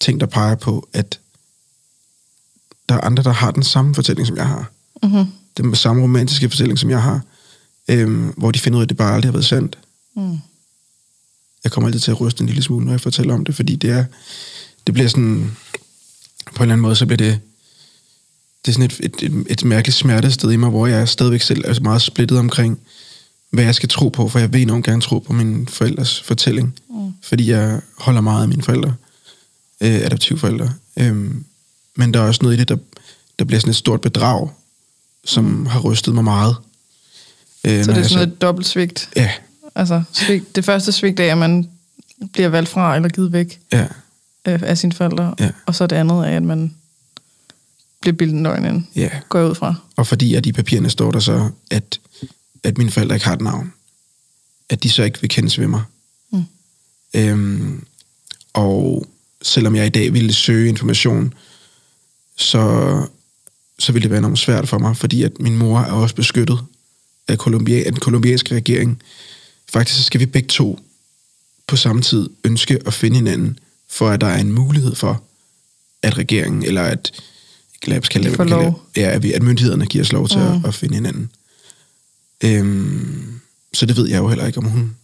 ting, 0.00 0.20
der 0.20 0.26
peger 0.26 0.54
på, 0.54 0.88
at 0.92 1.20
der 2.88 2.94
er 2.94 3.00
andre, 3.00 3.22
der 3.22 3.32
har 3.32 3.50
den 3.50 3.62
samme 3.62 3.94
fortælling, 3.94 4.26
som 4.26 4.36
jeg 4.36 4.46
har. 4.46 4.70
Mm-hmm. 5.02 5.26
Den 5.56 5.74
samme 5.74 6.02
romantiske 6.02 6.50
fortælling, 6.50 6.78
som 6.78 6.90
jeg 6.90 7.02
har, 7.02 7.20
øhm, 7.88 8.34
hvor 8.36 8.50
de 8.50 8.58
finder 8.58 8.76
ud 8.76 8.82
af, 8.82 8.84
at 8.84 8.88
det 8.88 8.96
bare 8.96 9.14
aldrig 9.14 9.28
har 9.28 9.32
været 9.32 9.44
sandt. 9.44 9.78
Mm. 10.16 10.38
jeg 11.64 11.72
kommer 11.72 11.88
altid 11.88 12.00
til 12.00 12.10
at 12.10 12.20
ryste 12.20 12.40
en 12.40 12.46
lille 12.46 12.62
smule, 12.62 12.84
når 12.84 12.92
jeg 12.92 13.00
fortæller 13.00 13.34
om 13.34 13.44
det, 13.44 13.54
fordi 13.54 13.76
det 13.76 13.90
er, 13.90 14.04
det 14.86 14.94
bliver 14.94 15.08
sådan, 15.08 15.56
på 16.54 16.56
en 16.56 16.62
eller 16.62 16.72
anden 16.72 16.80
måde, 16.80 16.96
så 16.96 17.06
bliver 17.06 17.16
det, 17.16 17.40
det 18.64 18.68
er 18.68 18.72
sådan 18.72 18.84
et, 18.84 19.00
et, 19.02 19.22
et, 19.22 19.46
et 19.50 19.64
mærkeligt 19.64 19.96
smertested 19.96 20.50
i 20.50 20.56
mig, 20.56 20.70
hvor 20.70 20.86
jeg 20.86 21.08
stadigvæk 21.08 21.40
selv 21.40 21.64
er 21.64 21.80
meget 21.80 22.02
splittet 22.02 22.38
omkring, 22.38 22.80
hvad 23.50 23.64
jeg 23.64 23.74
skal 23.74 23.88
tro 23.88 24.08
på, 24.08 24.28
for 24.28 24.38
jeg 24.38 24.52
vil 24.52 24.62
enormt 24.62 24.84
gerne 24.84 25.00
tro 25.02 25.18
på 25.18 25.32
min 25.32 25.68
forældres 25.68 26.20
fortælling, 26.20 26.74
Mm. 26.90 27.12
fordi 27.22 27.50
jeg 27.50 27.80
holder 27.98 28.20
meget 28.20 28.42
af 28.42 28.48
mine 28.48 28.62
forældre, 28.62 28.94
øh, 29.80 29.94
adoptivforældre. 29.94 30.72
Øhm, 30.96 31.44
men 31.96 32.14
der 32.14 32.20
er 32.20 32.24
også 32.26 32.40
noget 32.42 32.56
i 32.56 32.58
det, 32.58 32.68
der, 32.68 32.76
der 33.38 33.44
bliver 33.44 33.60
sådan 33.60 33.70
et 33.70 33.76
stort 33.76 34.00
bedrag, 34.00 34.48
som 35.24 35.44
mm. 35.44 35.66
har 35.66 35.80
rystet 35.80 36.14
mig 36.14 36.24
meget. 36.24 36.56
Øh, 37.64 37.84
Så 37.84 37.92
det 37.92 37.98
er 37.98 38.08
sådan 38.08 38.28
et 38.28 38.42
dobbelt 38.42 38.66
svigt. 38.66 39.08
Ja, 39.16 39.30
Altså, 39.74 40.02
svigt, 40.12 40.56
det 40.56 40.64
første 40.64 40.92
svigt 40.92 41.20
er, 41.20 41.32
at 41.32 41.38
man 41.38 41.68
bliver 42.32 42.48
valgt 42.48 42.68
fra 42.68 42.96
eller 42.96 43.08
givet 43.08 43.32
væk 43.32 43.60
ja, 43.72 43.86
øh, 44.48 44.60
af 44.62 44.78
sine 44.78 44.92
forældre. 44.92 45.34
Ja. 45.40 45.50
Og 45.66 45.74
så 45.74 45.86
det 45.86 45.96
andet 45.96 46.16
er, 46.18 46.36
at 46.36 46.42
man 46.42 46.74
bliver 48.00 48.16
bildet 48.16 48.34
en 48.36 48.42
løgn 48.42 48.64
ind. 48.64 48.84
ja. 48.96 49.10
Går 49.28 49.48
ud 49.48 49.54
fra. 49.54 49.74
Og 49.96 50.06
fordi 50.06 50.34
at 50.34 50.46
i 50.46 50.52
papirerne 50.52 50.90
står 50.90 51.10
der 51.10 51.18
så, 51.20 51.48
at, 51.70 52.00
at 52.62 52.78
mine 52.78 52.90
forældre 52.90 53.16
ikke 53.16 53.26
har 53.26 53.34
et 53.34 53.40
navn. 53.40 53.72
At 54.68 54.82
de 54.82 54.90
så 54.90 55.02
ikke 55.02 55.20
vil 55.20 55.30
kendes 55.30 55.58
ved 55.58 55.66
mig. 55.66 55.82
Mm. 56.32 56.44
Øhm, 57.14 57.84
og 58.52 59.06
selvom 59.42 59.76
jeg 59.76 59.86
i 59.86 59.90
dag 59.90 60.12
ville 60.12 60.32
søge 60.32 60.68
information, 60.68 61.34
så, 62.36 63.06
så 63.78 63.92
ville 63.92 64.02
det 64.02 64.10
være 64.10 64.18
enormt 64.18 64.38
svært 64.38 64.68
for 64.68 64.78
mig, 64.78 64.96
fordi 64.96 65.22
at 65.22 65.40
min 65.40 65.56
mor 65.56 65.78
er 65.80 65.92
også 65.92 66.14
beskyttet 66.14 66.58
af, 67.28 67.36
Colombia, 67.36 67.78
af 67.78 67.92
den 67.92 68.00
kolumbianske 68.00 68.54
regering. 68.54 69.02
Faktisk 69.72 69.98
så 69.98 70.04
skal 70.04 70.20
vi 70.20 70.26
begge 70.26 70.48
to 70.48 70.78
på 71.66 71.76
samme 71.76 72.02
tid 72.02 72.30
ønske 72.44 72.78
at 72.86 72.94
finde 72.94 73.16
hinanden, 73.16 73.58
for 73.90 74.08
at 74.10 74.20
der 74.20 74.26
er 74.26 74.38
en 74.40 74.52
mulighed 74.52 74.94
for, 74.94 75.22
at 76.02 76.18
regeringen, 76.18 76.64
eller 76.64 76.82
at, 76.82 77.12
lad 77.84 77.98
os 77.98 78.08
kalde 78.08 78.28
det, 78.28 78.36
får 78.36 78.44
hvad 78.44 78.46
vi 78.46 78.50
kalder 78.50 78.64
lov. 78.64 78.82
det, 78.94 79.00
ja, 79.00 79.08
at, 79.10 79.22
vi, 79.22 79.32
at 79.32 79.42
myndighederne 79.42 79.86
giver 79.86 80.04
os 80.04 80.12
lov 80.12 80.28
til 80.28 80.38
Mm. 80.38 80.44
at, 80.44 80.64
at 80.64 80.74
finde 80.74 80.94
hinanden. 80.94 81.30
Øhm, 82.44 83.40
så 83.72 83.86
det 83.86 83.96
ved 83.96 84.08
jeg 84.08 84.18
jo 84.18 84.28
heller 84.28 84.46
ikke, 84.46 84.58
om 84.58 84.64
hun 84.64 84.96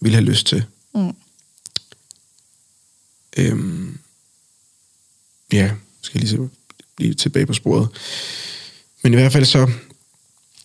ville 0.00 0.14
have 0.14 0.24
lyst 0.24 0.46
til. 0.46 0.64
Mm. 0.94 1.12
Øhm, 3.36 3.98
ja, 5.52 5.70
skal 6.02 6.18
jeg 6.18 6.28
lige 6.28 6.38
se 6.38 6.48
lige 6.98 7.14
tilbage 7.14 7.46
på 7.46 7.52
sporet. 7.54 7.88
Men 9.02 9.12
i 9.12 9.16
hvert 9.16 9.32
fald 9.32 9.44
så, 9.44 9.70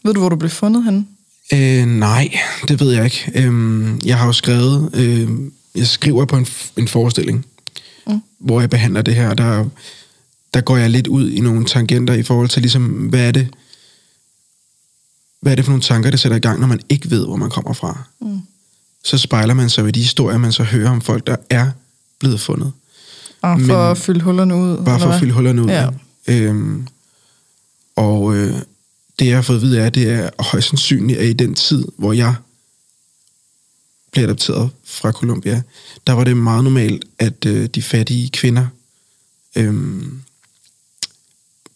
Ved 0.04 0.14
du, 0.14 0.20
hvor 0.20 0.30
du 0.30 0.36
blev 0.36 0.50
fundet 0.52 0.84
henne? 0.84 1.06
øh, 1.54 1.86
nej, 1.86 2.40
det 2.68 2.80
ved 2.80 2.92
jeg 2.92 3.06
ikke. 3.06 3.32
Øhm, 3.36 4.00
jeg 4.06 4.18
har 4.18 4.26
jo 4.26 4.32
skrevet, 4.34 4.90
øh, 4.96 5.30
jeg 5.76 5.88
skriver 5.88 6.26
på 6.26 6.38
en, 6.38 6.48
en 6.78 6.88
forestilling, 6.88 7.46
Mm. 8.08 8.22
hvor 8.40 8.60
jeg 8.60 8.70
behandler 8.70 9.02
det 9.02 9.16
her. 9.16 9.34
Der, 9.34 9.70
der 10.54 10.62
går 10.62 10.78
jeg 10.78 10.90
lidt 10.90 11.08
ud 11.08 11.30
i 11.32 11.40
nogle 11.40 11.66
tangenter 11.66 12.14
i 12.14 12.24
forhold 12.24 12.50
til 12.50 12.62
ligesom, 12.62 12.84
hvad 12.86 13.28
er 13.28 13.32
det, 13.32 13.48
hvad 15.44 15.52
er 15.52 15.56
det 15.56 15.66
for 15.66 15.72
nogle 15.72 15.82
tanker, 15.84 16.10
der 16.10 16.18
sætter 16.18 16.36
i 16.36 16.40
gang, 16.40 16.60
når 16.60 16.68
man 16.68 16.80
ikke 16.90 17.10
ved, 17.12 17.26
hvor 17.26 17.36
man 17.36 17.50
kommer 17.50 17.74
fra. 17.74 18.04
Mm. 18.22 18.40
Så 19.04 19.18
spejler 19.18 19.54
man 19.54 19.70
sig 19.70 19.86
ved 19.86 19.94
de 19.94 20.00
historier, 20.00 20.38
man 20.38 20.52
så 20.52 20.64
hører 20.64 20.90
om 20.90 21.02
folk, 21.02 21.28
der 21.28 21.36
er 21.50 21.72
blevet 22.20 22.40
fundet. 22.40 22.72
Og 23.42 23.60
for 23.60 23.68
Men- 23.82 23.92
at 23.92 23.98
fylde 23.98 24.22
hullerne 24.22 24.56
ud? 24.56 24.78
Bare 24.78 24.86
for 24.86 24.92
eller 24.94 25.06
at 25.06 25.12
hvad? 25.12 25.20
fylde 25.20 25.34
hullerne 25.34 25.62
ud. 25.62 25.68
Ja. 25.68 25.90
Øhm, 26.28 26.88
og 27.96 28.36
øh, 28.36 28.54
det, 29.20 29.26
jeg 29.28 29.36
har 29.38 29.42
fået 29.42 29.56
at 29.58 29.62
vide, 29.62 29.80
er, 29.80 29.90
det 29.90 30.10
er 30.12 30.30
højst 30.40 30.68
sandsynligt, 30.70 31.20
at 31.20 31.26
i 31.26 31.34
den 31.34 31.56
tid, 31.56 31.86
hvor 31.98 32.14
jeg 32.14 32.36
blev 34.12 34.24
adopteret 34.24 34.70
fra 34.86 35.12
Colombia, 35.12 35.62
der 36.08 36.14
var 36.14 36.24
det 36.24 36.38
meget 36.38 36.64
normalt, 36.64 37.06
at 37.20 37.46
øh, 37.46 37.66
de 37.66 37.82
fattige 37.82 38.30
kvinder 38.30 38.68
øh, 39.56 40.04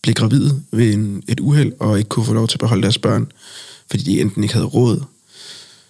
blev 0.08 0.16
gravide 0.16 0.62
ved 0.72 0.94
en, 0.94 1.24
et 1.28 1.40
uheld, 1.40 1.74
og 1.80 1.98
ikke 1.98 2.10
kunne 2.10 2.26
få 2.26 2.34
lov 2.34 2.48
til 2.48 2.56
at 2.56 2.60
beholde 2.60 2.82
deres 2.82 2.98
børn, 2.98 3.32
fordi 3.90 4.04
de 4.04 4.22
enten 4.22 4.44
ikke 4.44 4.54
havde 4.54 4.66
råd, 4.66 5.04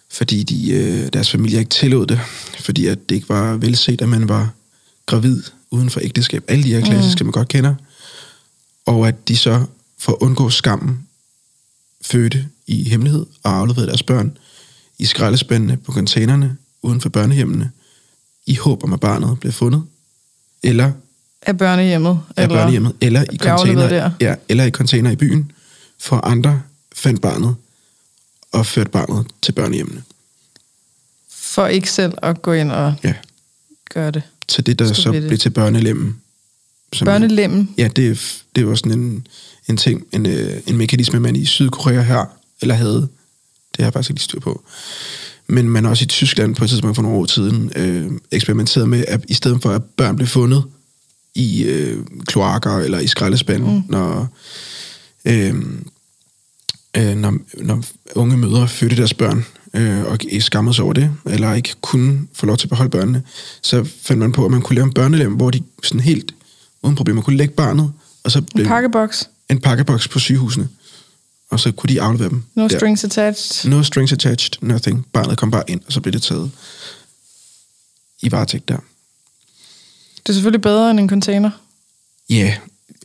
fordi 0.09 0.43
de, 0.43 0.71
øh, 0.71 1.09
deres 1.13 1.31
familie 1.31 1.59
ikke 1.59 1.69
tillod 1.69 2.07
det, 2.07 2.19
fordi 2.59 2.87
at 2.87 3.09
det 3.09 3.15
ikke 3.15 3.29
var 3.29 3.57
velset, 3.57 4.01
at 4.01 4.09
man 4.09 4.29
var 4.29 4.53
gravid 5.05 5.43
uden 5.71 5.89
for 5.89 5.99
ægteskab. 6.03 6.43
Alle 6.47 6.63
de 6.63 6.73
her 6.73 6.81
klassiske, 6.81 7.23
mm. 7.23 7.25
man 7.25 7.31
godt 7.31 7.47
kender. 7.47 7.75
Og 8.85 9.07
at 9.07 9.27
de 9.27 9.37
så, 9.37 9.65
for 9.97 10.11
at 10.11 10.17
undgå 10.21 10.49
skammen, 10.49 11.07
fødte 12.01 12.47
i 12.67 12.89
hemmelighed 12.89 13.25
og 13.43 13.51
afleverede 13.53 13.87
deres 13.87 14.03
børn 14.03 14.37
i 14.99 15.05
skraldespandene 15.05 15.77
på 15.77 15.91
containerne 15.91 16.57
uden 16.81 17.01
for 17.01 17.09
børnehjemmene, 17.09 17.71
i 18.45 18.55
håb 18.55 18.83
om, 18.83 18.93
at 18.93 18.99
barnet 18.99 19.39
blev 19.39 19.51
fundet, 19.51 19.83
eller 20.63 20.91
Af 21.47 21.57
børnehjemmet? 21.57 22.19
af 22.37 22.49
børnehjemmet, 22.49 22.93
eller 23.01 23.23
i, 23.31 23.37
container, 23.37 23.89
der? 23.89 24.11
ja, 24.21 24.35
eller 24.49 24.63
i 24.63 24.71
container 24.71 25.11
i 25.11 25.15
byen, 25.15 25.51
for 25.99 26.15
andre 26.25 26.61
fandt 26.95 27.21
barnet 27.21 27.55
og 28.51 28.65
førte 28.65 28.89
barnet 28.89 29.25
til 29.41 29.51
børnehjemmene. 29.51 30.03
For 31.31 31.67
ikke 31.67 31.91
selv 31.91 32.13
at 32.21 32.41
gå 32.41 32.53
ind 32.53 32.71
og 32.71 32.93
Ja. 33.03 33.13
gøre 33.93 34.11
det. 34.11 34.21
Så 34.49 34.61
det, 34.61 34.79
der 34.79 34.93
så 34.93 35.11
det. 35.11 35.27
blev 35.27 35.37
til 35.37 35.49
børnelemmen. 35.49 36.21
Børnelemmen? 37.05 37.69
Ja, 37.77 37.87
det, 37.95 38.43
det 38.55 38.67
var 38.67 38.75
sådan 38.75 38.91
en, 38.91 39.27
en 39.69 39.77
ting, 39.77 40.03
en, 40.13 40.25
øh, 40.25 40.53
en 40.67 40.77
mekanisme, 40.77 41.19
man 41.19 41.35
i 41.35 41.45
Sydkorea 41.45 42.01
her, 42.01 42.25
eller 42.61 42.75
havde. 42.75 42.95
Det 43.71 43.77
har 43.77 43.83
jeg 43.85 43.93
faktisk 43.93 44.09
ikke 44.09 44.21
styr 44.23 44.39
på. 44.39 44.63
Men 45.47 45.69
man 45.69 45.85
også 45.85 46.03
i 46.03 46.07
Tyskland 46.07 46.55
på 46.55 46.63
et 46.63 46.69
tidspunkt 46.69 46.95
for 46.95 47.01
nogle 47.03 47.17
år 47.17 47.25
siden 47.25 47.71
øh, 47.75 48.11
eksperimenterede 48.31 48.87
med, 48.87 49.05
at 49.07 49.25
i 49.27 49.33
stedet 49.33 49.61
for 49.61 49.69
at 49.71 49.83
børn 49.83 50.15
blev 50.15 50.27
fundet 50.27 50.63
i 51.37 51.63
øh, 51.63 52.05
kloakker 52.25 52.77
eller 52.77 52.99
i 52.99 53.07
skraldespanden, 53.07 53.75
mm. 53.75 53.83
når, 53.89 54.27
øh, 55.25 55.55
øh, 56.97 57.15
når, 57.15 57.37
når 57.57 57.83
unge 58.15 58.37
mødre 58.37 58.67
fødte 58.67 58.95
deres 58.95 59.13
børn, 59.13 59.45
øh, 59.73 60.03
og 60.03 60.19
skammede 60.39 60.75
sig 60.75 60.83
over 60.83 60.93
det, 60.93 61.11
eller 61.25 61.53
ikke 61.53 61.75
kunne 61.81 62.27
få 62.33 62.45
lov 62.45 62.57
til 62.57 62.65
at 62.65 62.69
beholde 62.69 62.89
børnene, 62.89 63.23
så 63.61 63.89
fandt 64.01 64.19
man 64.19 64.31
på, 64.31 64.45
at 64.45 64.51
man 64.51 64.61
kunne 64.61 64.75
lave 64.75 64.85
en 64.85 64.93
børnelem, 64.93 65.33
hvor 65.33 65.51
de 65.51 65.63
sådan 65.83 65.99
helt 65.99 66.33
uden 66.83 66.95
problemer 66.95 67.21
kunne 67.21 67.37
lægge 67.37 67.53
barnet, 67.53 67.91
og 68.23 68.31
så 68.31 68.39
En 68.39 68.45
blev 68.55 68.65
pakkeboks? 68.65 69.29
en 69.49 69.61
pakkeboks 69.61 70.07
på 70.07 70.19
sygehusene, 70.19 70.69
og 71.49 71.59
så 71.59 71.71
kunne 71.71 71.93
de 71.93 72.01
aflevere 72.01 72.29
dem. 72.29 72.43
No 72.55 72.67
der. 72.67 72.77
strings 72.77 73.03
attached? 73.03 73.71
No 73.71 73.83
strings 73.83 74.13
attached, 74.13 74.51
nothing. 74.61 75.05
Barnet 75.13 75.37
kom 75.37 75.51
bare 75.51 75.63
ind, 75.67 75.81
og 75.87 75.93
så 75.93 76.01
blev 76.01 76.13
det 76.13 76.21
taget 76.21 76.51
i 78.21 78.31
varetægt 78.31 78.67
der. 78.69 78.77
Det 80.27 80.31
er 80.31 80.33
selvfølgelig 80.33 80.61
bedre 80.61 80.91
end 80.91 80.99
en 80.99 81.09
container, 81.09 81.49
Ja, 82.29 82.35
yeah, 82.35 82.57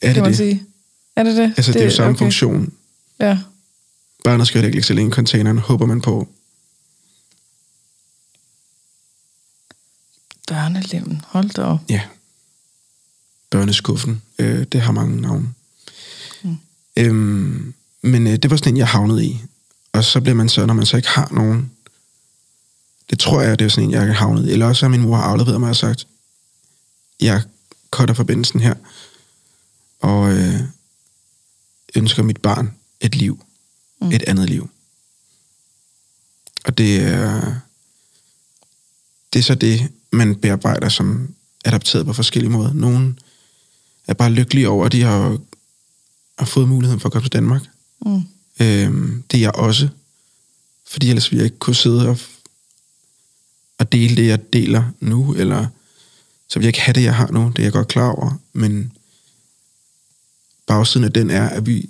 er 0.02 0.06
kan 0.06 0.14
det 0.14 0.22
man 0.22 0.30
det? 0.30 0.36
sige. 0.36 0.62
Er 1.16 1.22
det 1.22 1.36
det? 1.36 1.54
Altså, 1.56 1.72
det, 1.72 1.74
det 1.74 1.80
er 1.80 1.84
jo 1.84 1.90
samme 1.90 2.10
okay. 2.10 2.18
funktion. 2.18 2.72
Ja. 3.20 3.38
Barnet 4.24 4.46
skal 4.46 4.58
jo 4.58 4.66
ikke 4.66 4.76
ligge 4.76 4.86
så 4.86 4.94
længe 4.94 5.08
i 5.08 5.12
containeren, 5.12 5.58
håber 5.58 5.86
man 5.86 6.00
på. 6.00 6.28
Børnelemmen, 10.48 11.20
hold 11.26 11.50
da 11.50 11.62
op. 11.62 11.78
Ja. 11.88 12.00
Børneskuffen. 13.50 14.22
Øh, 14.38 14.66
det 14.72 14.80
har 14.80 14.92
mange 14.92 15.20
navne. 15.20 15.48
Mm. 16.42 16.56
Øhm, 16.96 17.74
men 18.02 18.26
øh, 18.26 18.32
det 18.36 18.50
var 18.50 18.56
sådan 18.56 18.72
en, 18.72 18.76
jeg 18.76 18.88
havnede 18.88 19.24
i. 19.24 19.40
Og 19.92 20.04
så 20.04 20.20
bliver 20.20 20.34
man 20.34 20.48
så, 20.48 20.66
når 20.66 20.74
man 20.74 20.86
så 20.86 20.96
ikke 20.96 21.08
har 21.08 21.28
nogen... 21.30 21.70
Det 23.10 23.18
tror 23.18 23.42
jeg, 23.42 23.58
det 23.58 23.64
er 23.64 23.68
sådan 23.68 23.84
en, 23.84 23.90
jeg 23.90 24.08
er 24.08 24.12
havnet 24.12 24.48
i. 24.48 24.52
Eller 24.52 24.66
også 24.66 24.84
har 24.84 24.90
min 24.90 25.00
mor 25.00 25.16
afleveret 25.16 25.60
mig 25.60 25.70
og 25.70 25.76
sagt, 25.76 26.06
jeg 27.21 27.42
cutter 27.90 28.14
forbindelsen 28.14 28.61
her. 28.61 28.75
Og 30.00 30.33
øh, 30.33 30.61
ønsker 31.95 32.23
mit 32.23 32.40
barn 32.40 32.75
et 33.00 33.16
liv. 33.16 33.45
Mm. 34.00 34.12
Et 34.12 34.23
andet 34.23 34.50
liv. 34.50 34.71
Og 36.64 36.78
det 36.78 37.02
er... 37.02 37.54
Det 39.33 39.38
er 39.38 39.42
så 39.42 39.54
det, 39.54 39.92
man 40.11 40.37
bearbejder 40.37 40.88
som 40.88 41.35
adopteret 41.64 42.07
på 42.07 42.12
forskellige 42.12 42.52
måder. 42.52 42.73
Nogle 42.73 43.14
er 44.07 44.14
bare 44.14 44.31
lykkelige 44.31 44.69
over, 44.69 44.87
at 44.87 44.92
de 44.92 45.02
har, 45.02 45.38
har 46.38 46.47
fået 46.47 46.69
muligheden 46.69 47.00
for 47.00 47.09
at 47.09 47.12
komme 47.12 47.25
til 47.25 47.33
Danmark. 47.33 47.62
Mm. 48.07 48.23
Øhm, 48.61 49.23
det 49.31 49.37
er 49.37 49.40
jeg 49.40 49.54
også. 49.54 49.88
Fordi 50.87 51.09
ellers 51.09 51.31
ville 51.31 51.40
jeg 51.40 51.45
ikke 51.45 51.59
kunne 51.59 51.76
sidde 51.76 52.09
og, 52.09 52.19
og 53.78 53.92
dele 53.92 54.16
det, 54.16 54.26
jeg 54.26 54.52
deler 54.52 54.85
nu, 55.00 55.35
eller 55.35 55.66
så 56.52 56.59
vil 56.59 56.64
jeg 56.64 56.68
ikke 56.68 56.80
have 56.80 56.92
det, 56.92 57.02
jeg 57.02 57.14
har 57.14 57.28
nu. 57.30 57.52
Det 57.56 57.59
er 57.59 57.62
jeg 57.62 57.73
godt 57.73 57.88
klar 57.88 58.09
over. 58.09 58.30
Men 58.52 58.92
bagsiden 60.66 61.04
af 61.04 61.12
den 61.12 61.30
er, 61.30 61.49
at 61.49 61.66
vi 61.66 61.88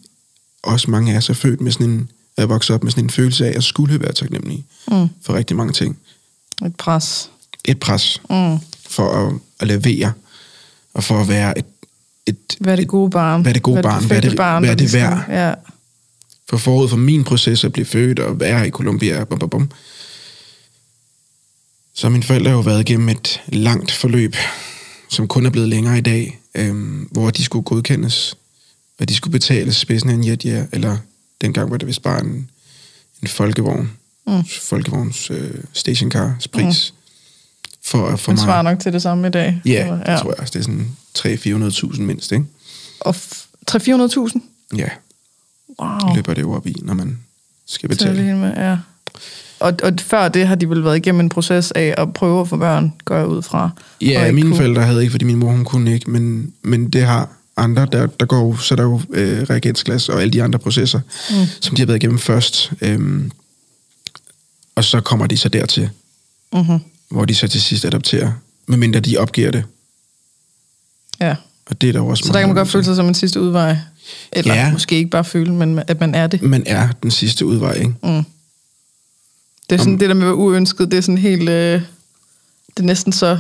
også 0.63 0.91
mange 0.91 1.13
af 1.13 1.17
os 1.17 1.31
er 1.31 1.35
født 1.35 1.61
med 1.61 1.73
sådan 1.73 1.91
en, 1.91 2.11
er 2.37 2.47
vokset 2.47 2.75
op 2.75 2.83
med 2.83 2.91
sådan 2.93 3.05
en 3.05 3.11
følelse 3.11 3.47
af, 3.47 3.57
at 3.57 3.65
skulle 3.65 4.01
være 4.01 4.13
taknemmelige 4.13 4.65
Mm. 4.91 5.09
for 5.23 5.35
rigtig 5.35 5.57
mange 5.57 5.73
ting. 5.73 5.99
Et 6.67 6.77
pres. 6.77 7.31
Et 7.65 7.81
pres 7.81 8.21
Mm. 8.31 8.59
for 8.91 9.11
at, 9.27 9.35
at 9.61 9.67
levere, 9.69 10.13
og 10.95 11.05
for 11.05 11.21
at 11.21 11.29
være 11.29 11.59
et, 11.59 11.65
et, 12.27 12.37
Hvad 12.61 12.73
er 12.73 12.77
det 12.77 12.89
gode 12.89 13.11
barn? 13.11 13.43
Hvad 13.43 13.51
er 13.51 13.55
det 13.55 13.63
gode 13.63 13.83
barn? 13.83 14.05
Hvad 14.07 14.17
er 14.17 14.21
det- 14.21 14.37
barn, 14.37 14.63
hvad 14.63 14.71
er 14.73 14.77
det 14.77 14.93
værd? 14.93 15.25
Ja. 15.29 15.55
for 16.49 16.57
forud 16.57 16.89
for 16.89 16.97
min 16.97 17.25
proces 17.25 17.65
at 17.65 17.73
blive 17.73 17.85
født 17.87 18.19
og 18.19 18.41
være 18.41 18.67
i 18.69 18.71
Colombia, 18.71 19.25
bum, 19.25 19.39
bum, 19.39 19.49
bum. 19.51 19.71
Så 21.95 22.07
har 22.07 22.11
mine 22.11 22.23
forældre 22.23 22.51
jo 22.51 22.61
været 22.61 22.81
igennem 22.81 23.09
et 23.09 23.41
langt 23.47 23.93
forløb, 23.93 24.37
som 25.11 25.29
kun 25.29 25.47
er 25.47 25.51
blevet 25.51 25.69
længere 25.69 25.99
i 25.99 26.01
dag, 26.01 26.41
øhm, 26.55 27.09
hvor 27.11 27.31
de 27.31 27.45
skulle 27.45 27.63
godkendes, 27.65 28.37
og 29.01 29.09
de 29.09 29.15
skulle 29.15 29.33
betales 29.33 29.77
spidsen 29.77 30.11
af 30.11 30.15
en 30.15 30.27
jetja, 30.27 30.67
eller 30.73 30.97
dengang 31.41 31.71
var 31.71 31.77
det 31.77 31.87
vist 31.89 32.03
bare 32.03 32.21
en, 32.21 32.51
en 33.23 33.29
folkevogn, 33.29 33.91
mm. 34.27 34.45
folkevogns 34.45 35.31
øh, 35.31 35.55
stationcars 35.73 36.49
pris, 36.49 36.93
mm. 36.93 36.99
for 37.85 38.09
at 38.09 38.21
få 38.21 38.33
Det 38.33 38.41
svarer 38.41 38.63
nok 38.63 38.81
til 38.81 38.93
det 38.93 39.03
samme 39.03 39.27
i 39.29 39.31
dag. 39.31 39.61
Ja, 39.65 39.83
Eller- 39.83 40.03
ja, 40.07 40.13
det 40.13 40.21
tror 40.23 40.35
jeg. 40.39 40.53
Det 40.53 40.57
er 40.57 40.63
sådan 40.63 41.93
300-400.000 41.95 42.01
mindst, 42.03 42.33
ikke? 42.33 42.45
Og 43.01 43.15
f- 43.17 43.47
300-400.000? 43.71 44.41
Ja, 44.77 44.89
Wow. 45.83 46.15
løber 46.15 46.35
det 46.35 46.43
jo 46.43 46.53
op 46.53 46.67
i, 46.67 46.75
når 46.83 46.95
man 46.95 47.19
skal 47.67 47.89
det 47.91 47.99
betale. 47.99 48.37
med, 48.37 48.53
ja. 48.57 48.77
Og, 49.63 49.75
og 49.83 49.93
før 50.01 50.29
det 50.29 50.47
har 50.47 50.55
de 50.55 50.69
vel 50.71 50.85
været 50.85 50.97
igennem 50.97 51.21
en 51.21 51.29
proces 51.29 51.71
af 51.71 51.95
at 51.99 52.13
prøve 52.13 52.41
at 52.41 52.49
få 52.49 52.57
børn, 52.57 52.93
går 53.05 53.17
jeg 53.17 53.27
ud 53.27 53.43
fra. 53.43 53.71
Ja, 54.01 54.33
mine 54.33 54.47
kunne. 54.49 54.57
forældre 54.57 54.83
havde 54.83 55.01
ikke, 55.01 55.11
fordi 55.11 55.25
min 55.25 55.37
mor 55.37 55.51
hun 55.51 55.65
kunne 55.65 55.95
ikke, 55.95 56.11
men, 56.11 56.53
men 56.63 56.91
det 56.91 57.03
har 57.03 57.29
andre, 57.57 57.87
der, 57.93 58.07
der 58.07 58.27
går 58.27 58.39
jo- 58.47 58.57
så 58.57 58.75
er 58.75 58.77
der 58.77 58.83
jo 58.83 59.01
øh, 59.11 59.43
reagensglas 59.51 60.09
og 60.09 60.21
alle 60.21 60.33
de 60.33 60.43
andre 60.43 60.59
processer, 60.59 61.01
mm. 61.31 61.37
som 61.61 61.77
de 61.77 61.83
har 61.83 61.87
været 61.87 61.97
igennem 62.03 62.19
først. 62.19 62.73
Øhm, 62.81 63.31
og 64.75 64.85
så 64.85 65.01
kommer 65.01 65.27
de 65.27 65.37
så 65.37 65.49
dertil, 65.49 65.91
Mm-hmm. 66.55 66.79
hvor 67.11 67.25
de 67.25 67.35
så 67.35 67.49
til 67.49 67.63
sidst 67.63 67.85
adopterer, 67.85 68.33
medmindre 68.67 69.01
de 69.01 69.17
opgiver 69.17 69.51
det. 69.51 69.65
Ja. 71.21 71.37
Og 71.67 71.81
det 71.81 71.89
er 71.89 71.93
der 71.93 72.01
også 72.01 72.25
Så 72.27 72.33
der 72.33 72.39
kan 72.39 72.49
man 72.49 72.57
godt 72.57 72.69
føle 72.69 72.85
sig 72.85 72.97
som 72.97 73.07
en 73.07 73.15
sidste 73.15 73.41
udvej. 73.41 73.77
Eller 74.33 74.55
Ja. 74.55 74.73
måske 74.73 74.97
ikke 74.97 75.11
bare 75.11 75.25
føle, 75.25 75.53
men 75.53 75.81
at 75.87 76.01
man 76.01 76.15
er 76.15 76.27
det. 76.27 76.43
Man 76.43 76.63
er 76.67 76.89
den 77.03 77.11
sidste 77.11 77.47
udvej, 77.47 77.73
ikke? 77.73 77.95
Mm. 78.03 78.25
Det 79.71 79.75
er 79.75 79.79
sådan, 79.79 79.93
Om- 79.93 79.99
det 79.99 80.09
der 80.09 80.15
med 80.15 80.23
at 80.23 80.27
være 80.27 80.37
uønsket, 80.37 80.91
det 80.91 80.97
er 80.97 81.01
sådan 81.01 81.19
helt... 81.19 81.49
Øh, 81.49 81.81
det 82.77 82.79
er 82.79 82.83
næsten 82.83 83.13
så 83.13 83.39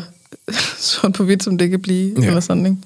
sort 0.79 1.13
på 1.13 1.25
hvidt, 1.25 1.43
som 1.43 1.59
det 1.59 1.71
kan 1.71 1.83
blive. 1.83 2.21
Ja. 2.21 2.27
Eller 2.27 2.41
sådan, 2.41 2.67
ikke? 2.67 2.79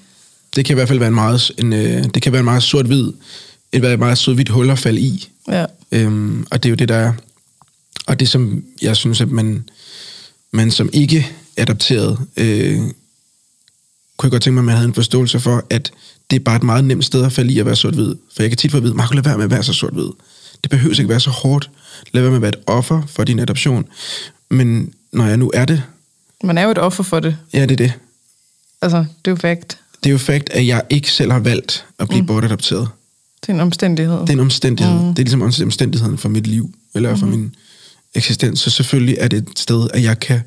det 0.55 0.65
kan 0.65 0.73
i 0.73 0.77
hvert 0.77 0.87
fald 0.87 0.99
være 0.99 1.07
en 1.07 1.15
meget, 1.15 1.51
en, 1.57 1.73
øh, 1.73 2.03
det 2.13 2.21
kan 2.21 2.31
være 2.31 2.39
en 2.39 2.45
meget 2.45 2.63
sort-hvid, 2.63 3.11
et 3.71 3.81
være 3.81 3.97
meget 3.97 4.17
sort-hvidt 4.17 4.49
hul 4.49 4.69
at 4.69 4.79
falde 4.79 4.99
i. 5.01 5.29
Ja. 5.47 5.65
Øhm, 5.91 6.47
og 6.51 6.63
det 6.63 6.69
er 6.69 6.71
jo 6.71 6.75
det, 6.75 6.89
der 6.89 6.95
er. 6.95 7.13
Og 8.07 8.19
det, 8.19 8.29
som 8.29 8.63
jeg 8.81 8.95
synes, 8.95 9.21
at 9.21 9.31
man, 9.31 9.69
man 10.51 10.71
som 10.71 10.89
ikke 10.93 11.27
adopteret, 11.57 12.19
øh, 12.37 12.77
kunne 14.17 14.27
jeg 14.27 14.31
godt 14.31 14.43
tænke 14.43 14.53
mig, 14.53 14.61
at 14.61 14.65
man 14.65 14.75
havde 14.75 14.87
en 14.87 14.93
forståelse 14.93 15.39
for, 15.39 15.65
at 15.69 15.91
det 16.29 16.35
er 16.35 16.39
bare 16.43 16.55
et 16.55 16.63
meget 16.63 16.83
nemt 16.83 17.05
sted 17.05 17.25
at 17.25 17.31
falde 17.31 17.53
i 17.53 17.59
at 17.59 17.65
være 17.65 17.75
sort-hvid. 17.75 18.15
For 18.35 18.43
jeg 18.43 18.49
kan 18.49 18.57
tit 18.57 18.71
få 18.71 18.77
at 18.77 18.83
vide, 18.83 18.93
Marco, 18.93 19.13
lad 19.13 19.23
være 19.23 19.37
med 19.37 19.45
at 19.45 19.51
være 19.51 19.63
så 19.63 19.73
sort-hvid. 19.73 20.09
Det 20.67 20.79
behøver 20.79 20.99
ikke 20.99 21.09
være 21.09 21.19
så 21.19 21.29
hårdt. 21.29 21.69
Lad 22.11 22.21
være 22.21 22.31
med 22.31 22.37
at 22.37 22.41
være 22.41 22.49
et 22.49 22.63
offer 22.67 23.01
for 23.07 23.23
din 23.23 23.39
adoption. 23.39 23.85
Men 24.49 24.93
når 25.11 25.25
jeg 25.25 25.37
nu 25.37 25.51
er 25.53 25.65
det, 25.65 25.83
Man 26.43 26.57
er 26.57 26.63
jo 26.63 26.71
et 26.71 26.77
offer 26.77 27.03
for 27.03 27.19
det. 27.19 27.37
ja, 27.53 27.61
det 27.61 27.71
er 27.71 27.75
det. 27.75 27.93
Altså, 28.81 28.97
det 28.97 29.05
er 29.25 29.31
jo 29.31 29.35
fakt. 29.35 29.79
Det 30.03 30.09
er 30.09 30.11
jo 30.11 30.17
fakt, 30.17 30.49
at 30.49 30.67
jeg 30.67 30.81
ikke 30.89 31.11
selv 31.11 31.31
har 31.31 31.39
valgt 31.39 31.85
at 31.99 32.07
blive 32.07 32.21
mm. 32.21 32.27
bortadopteret. 32.27 32.89
Det 33.41 33.49
er 33.49 33.53
en 33.53 33.59
omstændighed. 33.59 34.19
Det 34.21 34.29
er 34.29 34.33
en 34.33 34.39
omstændighed. 34.39 34.93
Mm. 34.93 35.07
Det 35.07 35.19
er 35.19 35.23
ligesom 35.23 35.41
også 35.41 35.63
omstændigheden 35.63 36.17
for 36.17 36.29
mit 36.29 36.47
liv, 36.47 36.73
eller 36.95 37.15
for 37.15 37.25
min 37.25 37.55
eksistens. 38.15 38.59
Så 38.59 38.69
selvfølgelig 38.69 39.17
er 39.19 39.27
det 39.27 39.37
et 39.37 39.59
sted, 39.59 39.87
at 39.93 40.03
jeg 40.03 40.19
kan 40.19 40.41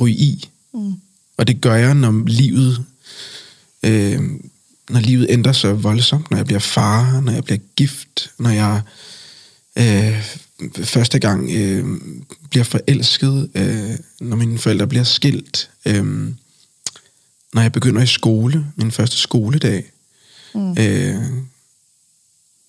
ryge 0.00 0.14
i. 0.14 0.48
Mm. 0.74 0.94
Og 1.36 1.46
det 1.46 1.60
gør 1.60 1.74
jeg, 1.74 1.94
når 1.94 2.22
livet, 2.26 2.84
øh, 3.82 4.20
når 4.90 5.00
livet 5.00 5.26
ændrer 5.30 5.52
sig 5.52 5.82
voldsomt, 5.82 6.30
når 6.30 6.36
jeg 6.36 6.46
bliver 6.46 6.58
far, 6.58 7.20
når 7.20 7.32
jeg 7.32 7.44
bliver 7.44 7.58
gift, 7.76 8.30
når 8.38 8.50
jeg 8.50 8.82
øh, 9.78 10.24
første 10.84 11.18
gang 11.18 11.50
øh, 11.50 12.00
bliver 12.50 12.64
forelsket, 12.64 13.50
øh, 13.54 13.90
når 14.20 14.36
mine 14.36 14.58
forældre 14.58 14.86
bliver 14.86 15.04
skilt, 15.04 15.70
øh, 15.86 16.04
når 17.54 17.62
jeg 17.62 17.72
begynder 17.72 18.02
i 18.02 18.06
skole, 18.06 18.66
min 18.76 18.92
første 18.92 19.16
skoledag, 19.16 19.92
mm. 20.54 20.70
øh, 20.70 21.14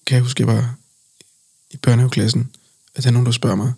kan 0.05 0.15
jeg 0.15 0.21
huske, 0.21 0.41
jeg 0.41 0.55
var 0.55 0.75
i 1.71 1.77
børnehaveklassen, 1.77 2.49
at 2.95 3.03
der 3.03 3.09
er 3.09 3.13
nogen, 3.13 3.25
der 3.25 3.31
spørger 3.31 3.55
mig, 3.55 3.73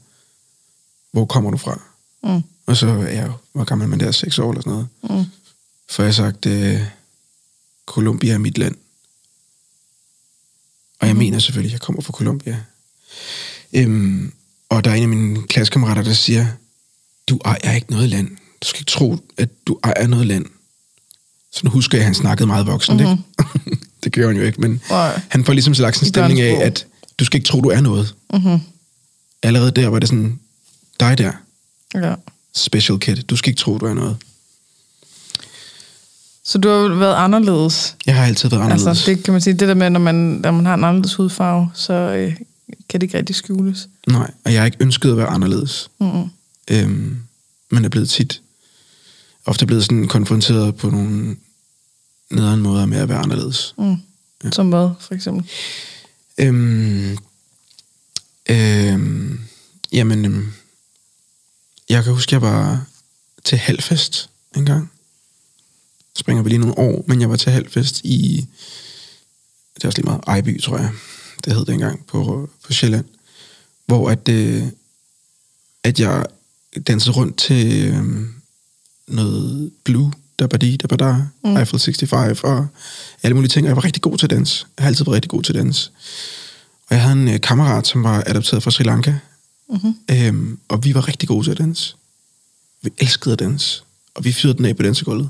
hvor 1.12 1.26
kommer 1.26 1.52
du 1.52 1.58
fra? 1.58 1.82
Mm. 2.24 2.44
Og 2.66 2.78
så 2.78 2.88
er 2.88 3.08
jeg 3.08 3.28
jo, 3.28 3.34
hvor 3.54 3.64
gammel 3.64 3.88
man 3.88 4.00
der, 4.00 4.12
seks 4.12 4.40
år 4.40 4.52
eller 4.52 4.62
sådan 4.62 4.72
noget. 4.72 4.88
Mm. 5.04 5.32
For 5.90 6.04
jeg 6.04 6.08
har 6.08 6.14
sagt, 6.14 6.46
øh, 6.46 6.82
Colombia 7.90 8.34
er 8.34 8.38
mit 8.38 8.58
land. 8.58 8.76
Og 11.00 11.08
jeg 11.08 11.16
mener 11.16 11.40
selvfølgelig, 11.40 11.70
at 11.70 11.74
jeg 11.74 11.82
kommer 11.82 12.02
fra 12.02 12.14
Colombia. 12.14 12.64
Øhm, 13.74 14.34
og 14.70 14.84
der 14.84 14.92
er 14.92 14.96
en 14.96 15.04
af 15.04 15.10
mine 15.10 15.48
klassekammerater, 15.48 16.02
der 16.02 16.14
siger, 16.14 16.48
du 17.28 17.40
ejer 17.46 17.76
ikke 17.76 17.92
noget 17.92 18.10
land. 18.10 18.38
Du 18.62 18.68
skal 18.68 18.82
ikke 18.82 18.90
tro, 18.90 19.18
at 19.38 19.50
du 19.68 19.80
ejer 19.84 20.08
noget 20.08 20.28
land. 20.28 20.46
Så 21.52 21.62
nu 21.64 21.70
husker 21.72 21.98
jeg, 21.98 22.02
at 22.02 22.06
han 22.06 22.16
snakkede 22.16 22.48
meget 22.48 22.68
voksen, 22.68 22.98
mm-hmm. 22.98 23.12
ikke? 23.12 23.86
det 24.04 24.14
gør 24.14 24.28
han 24.28 24.38
jo 24.38 24.44
ikke, 24.44 24.62
men 24.62 24.82
Nej. 24.90 25.22
han 25.30 25.46
får 25.46 25.54
ligesom 25.54 25.76
slags 25.76 26.00
en 26.00 26.08
stemning 26.08 26.42
af, 26.42 26.66
at 26.66 26.88
du 27.20 27.26
skal 27.26 27.38
ikke 27.38 27.48
tro, 27.48 27.62
du 27.62 27.70
er 27.70 27.82
noget. 27.82 28.16
Mm-hmm. 28.34 28.60
Allerede 29.44 29.72
der 29.72 29.88
var 29.88 30.00
det 30.00 30.10
sådan, 30.10 30.40
dig 31.00 31.18
der, 31.18 31.32
Ja. 31.96 32.16
special 32.56 33.00
kid, 33.00 33.16
du 33.16 33.36
skal 33.36 33.50
ikke 33.50 33.60
tro, 33.60 33.78
du 33.78 33.86
er 33.86 33.94
noget. 33.94 34.18
Så 36.50 36.58
du 36.58 36.70
har 36.70 36.96
været 36.96 37.16
anderledes. 37.16 37.96
Jeg 38.06 38.16
har 38.16 38.26
altid 38.26 38.50
været 38.50 38.62
anderledes. 38.62 38.88
Altså, 38.88 39.12
det 39.12 39.24
kan 39.24 39.32
man 39.32 39.42
sige, 39.42 39.54
det 39.54 39.68
der 39.68 39.74
med, 39.74 39.90
når 39.90 40.00
man, 40.00 40.16
når 40.16 40.52
man 40.52 40.66
har 40.66 40.74
en 40.74 40.84
anderledes 40.84 41.16
hudfarve, 41.16 41.70
så 41.74 41.94
øh, 41.94 42.36
kan 42.90 43.02
det 43.02 43.04
ikke 43.04 43.18
rigtig 43.18 43.36
skjules. 43.36 43.90
Nej, 44.08 44.32
og 44.46 44.54
jeg 44.54 44.62
har 44.62 44.66
ikke 44.66 44.78
ønsket 44.80 45.12
at 45.12 45.18
være 45.18 45.28
anderledes. 45.28 45.90
Mm-hmm. 46.00 46.30
Øhm, 46.72 47.18
men 47.72 47.86
er 47.86 47.90
blevet 47.90 48.10
tit 48.10 48.42
ofte 49.46 49.66
blevet 49.66 49.84
sådan 49.84 50.08
konfronteret 50.08 50.76
på 50.76 50.90
nogle 50.90 51.36
nederen 52.32 52.62
måder 52.62 52.86
med 52.86 52.98
at 52.98 53.10
være 53.10 53.20
anderledes. 53.20 53.74
Mm. 53.78 53.96
Ja. 54.44 54.52
Som 54.52 54.70
hvad, 54.70 54.90
for 55.00 55.14
eksempel? 55.14 55.50
Øhm, 56.38 57.18
øhm, 58.50 59.40
jamen, 59.92 60.26
øhm, 60.26 60.54
jeg 61.90 62.04
kan 62.04 62.14
huske, 62.14 62.34
jeg 62.34 62.42
var 62.42 62.86
til 63.44 63.58
halvfest 63.58 64.30
en 64.56 64.66
gang. 64.66 64.92
Springer 66.16 66.44
vi 66.44 66.50
lige 66.50 66.60
nogle 66.60 66.78
år, 66.78 67.06
men 67.08 67.22
jeg 67.22 67.30
var 67.30 67.36
til 67.36 67.52
halvfest 67.52 68.02
i, 68.04 68.48
det 69.76 69.84
er 69.84 69.88
også 69.88 69.98
lige 69.98 70.06
meget, 70.06 70.22
Ejby, 70.28 70.62
tror 70.62 70.78
jeg, 70.78 70.92
det 71.46 71.54
hed 71.54 71.66
det 71.66 71.74
engang 71.74 72.06
på, 72.06 72.50
på 72.64 72.74
Sjælland, 72.74 73.06
hvor 73.86 74.10
at, 74.10 74.30
øh, 74.30 74.64
at 75.84 76.00
jeg 76.00 76.26
dansede 76.88 77.16
rundt 77.16 77.38
til 77.38 77.94
øh, 77.94 78.06
noget 79.08 79.72
blue, 79.84 80.12
der 80.40 80.48
var 80.52 80.58
de, 80.58 80.78
der 80.78 80.88
var 80.90 80.98
der, 80.98 81.28
mm. 81.44 81.58
Eiffel 81.58 81.80
65 81.80 82.44
og 82.44 82.68
alle 83.24 83.36
mulige 83.36 83.50
ting. 83.50 83.66
Og 83.66 83.68
jeg 83.68 83.76
var 83.76 83.86
rigtig 83.86 84.02
god 84.02 84.18
til 84.18 84.30
dans. 84.30 84.68
Jeg 84.78 84.84
har 84.84 84.88
altid 84.88 85.06
været 85.06 85.16
rigtig 85.16 85.30
god 85.30 85.44
til 85.44 85.56
dans. 85.56 85.92
Og 86.90 86.96
jeg 86.96 87.02
havde 87.02 87.22
en 87.22 87.28
øh, 87.28 87.42
kammerat, 87.42 87.88
som 87.88 88.04
var 88.04 88.24
adopteret 88.28 88.64
fra 88.64 88.72
Sri 88.72 88.84
Lanka. 88.84 89.14
Mm-hmm. 89.70 89.96
Øhm, 90.12 90.60
og 90.68 90.86
vi 90.86 90.94
var 90.94 91.08
rigtig 91.08 91.30
gode 91.30 91.46
til 91.46 91.52
at 91.52 91.58
danse. 91.58 91.96
Vi 92.82 92.90
elskede 92.98 93.34
at 93.34 93.40
danse. 93.40 93.84
Og 94.14 94.24
vi 94.24 94.32
fyrede 94.32 94.58
den 94.58 94.66
af 94.66 94.76
på 94.76 94.84
dansegulvet. 94.84 95.30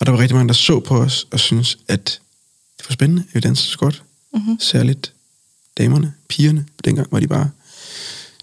Og 0.00 0.06
der 0.06 0.12
var 0.12 0.18
rigtig 0.18 0.34
mange, 0.36 0.48
der 0.48 0.54
så 0.54 0.80
på 0.80 0.96
os 1.02 1.26
og 1.30 1.40
syntes, 1.40 1.78
at 1.88 2.20
det 2.78 2.86
var 2.88 2.92
spændende, 2.92 3.22
at 3.28 3.34
vi 3.34 3.40
dansede 3.40 3.68
så 3.70 3.78
godt. 3.78 4.02
Mm-hmm. 4.34 4.56
Særligt 4.60 5.12
damerne, 5.78 6.12
pigerne, 6.28 6.66
dengang 6.84 7.08
var 7.10 7.20
de 7.20 7.28
bare, 7.28 7.50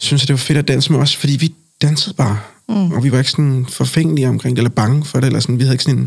synes 0.02 0.22
at 0.22 0.28
det 0.28 0.34
var 0.34 0.38
fedt 0.38 0.58
at 0.58 0.68
danse 0.68 0.92
med 0.92 1.00
os, 1.00 1.16
fordi 1.16 1.34
vi 1.34 1.54
dansede 1.82 2.14
bare. 2.16 2.40
Mm. 2.70 2.92
Og 2.92 3.04
vi 3.04 3.12
var 3.12 3.18
ikke 3.18 3.32
sådan 3.32 3.66
forfængelige 3.70 4.30
omkring 4.30 4.56
det, 4.56 4.62
eller 4.62 4.70
bange 4.70 5.06
for 5.06 5.20
det, 5.20 5.28
eller 5.28 5.40
sådan, 5.40 5.58
vi 5.60 5.64
havde 5.64 5.74
ikke 5.74 5.84
sådan 5.84 6.00
en, 6.00 6.04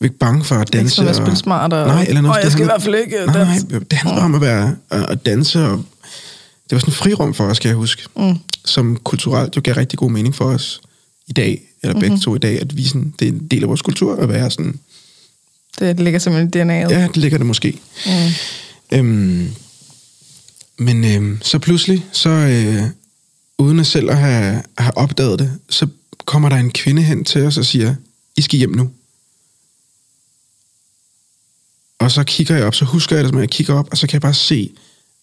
vi 0.00 0.04
var 0.04 0.04
ikke 0.06 0.18
bange 0.18 0.44
for 0.44 0.54
at 0.54 0.72
danse. 0.72 1.02
Ikke 1.02 1.14
sådan 1.14 1.22
at 1.28 1.30
og- 1.32 1.36
smart 1.36 1.72
og... 1.72 1.86
Nej, 1.86 2.04
eller 2.08 2.20
noget. 2.20 2.36
Åh, 2.38 2.42
jeg 2.44 2.52
skal 2.52 2.62
i 2.62 2.64
hvert 2.64 2.82
fald 2.82 2.94
ikke 2.94 3.16
Nej, 3.26 3.34
nej, 3.44 3.44
danse. 3.44 3.80
det 3.80 3.92
handlede 3.92 4.16
bare 4.16 4.24
om 4.24 4.34
at 4.34 4.40
være 4.40 4.76
at, 4.90 5.10
at 5.10 5.26
danse, 5.26 5.64
og 5.64 5.76
det 6.70 6.72
var 6.72 6.78
sådan 6.78 6.92
en 6.92 6.96
frirum 6.96 7.34
for 7.34 7.44
os, 7.44 7.58
kan 7.58 7.68
jeg 7.68 7.76
huske, 7.76 8.02
Mm. 8.16 8.38
som 8.64 8.96
kulturelt 8.96 9.56
jo 9.56 9.60
gav 9.64 9.74
rigtig 9.74 9.98
god 9.98 10.10
mening 10.10 10.34
for 10.34 10.44
os 10.44 10.80
i 11.26 11.32
dag, 11.32 11.62
eller 11.82 11.94
begge 12.00 12.08
Mhm. 12.14 12.20
to 12.20 12.34
i 12.34 12.38
dag, 12.38 12.60
at 12.60 12.76
vi 12.76 12.84
sådan, 12.84 13.14
det 13.18 13.28
er 13.28 13.32
en 13.32 13.48
del 13.48 13.62
af 13.62 13.68
vores 13.68 13.82
kultur 13.82 14.16
at 14.16 14.28
være 14.28 14.50
sådan, 14.50 14.80
Det 15.78 16.00
ligger 16.00 16.18
simpelthen 16.18 16.48
i 16.48 16.64
DNA'et. 16.64 16.90
ja, 16.92 17.02
det 17.08 17.16
ligger 17.16 17.38
det 17.38 17.46
måske. 17.46 17.78
Mm. 18.06 18.12
Øhm, 18.92 19.50
men 20.78 21.04
øhm, 21.04 21.38
så 21.42 21.58
pludselig, 21.58 22.06
så 22.12 22.28
øh, 22.30 22.82
uden 23.58 23.80
at 23.80 23.86
selv 23.86 24.10
at 24.10 24.16
have, 24.18 24.62
have 24.78 24.96
opdaget 24.98 25.38
det, 25.38 25.58
så 25.68 25.86
kommer 26.24 26.48
der 26.48 26.56
en 26.56 26.70
kvinde 26.70 27.02
hen 27.02 27.24
til 27.24 27.42
os 27.44 27.58
og 27.58 27.64
siger, 27.64 27.94
I 28.36 28.42
skal 28.42 28.58
hjem 28.58 28.70
nu. 28.70 28.90
Og 31.98 32.10
så 32.10 32.24
kigger 32.24 32.56
jeg 32.56 32.64
op, 32.66 32.74
så 32.74 32.84
husker 32.84 33.16
jeg 33.16 33.24
det, 33.24 33.30
som 33.30 33.40
jeg 33.40 33.50
kigger 33.50 33.74
op, 33.74 33.88
og 33.90 33.98
så 33.98 34.06
kan 34.06 34.12
jeg 34.14 34.22
bare 34.22 34.34
se, 34.34 34.72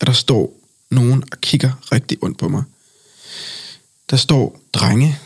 at 0.02 0.08
der 0.08 0.14
står 0.14 0.54
nogen 0.92 1.24
og 1.32 1.38
kigger 1.42 1.72
rigtig 1.92 2.18
ondt 2.22 2.38
på 2.40 2.48
mig. 2.48 2.64
Der 4.10 4.18
står 4.18 4.60
drenge, 4.74 5.20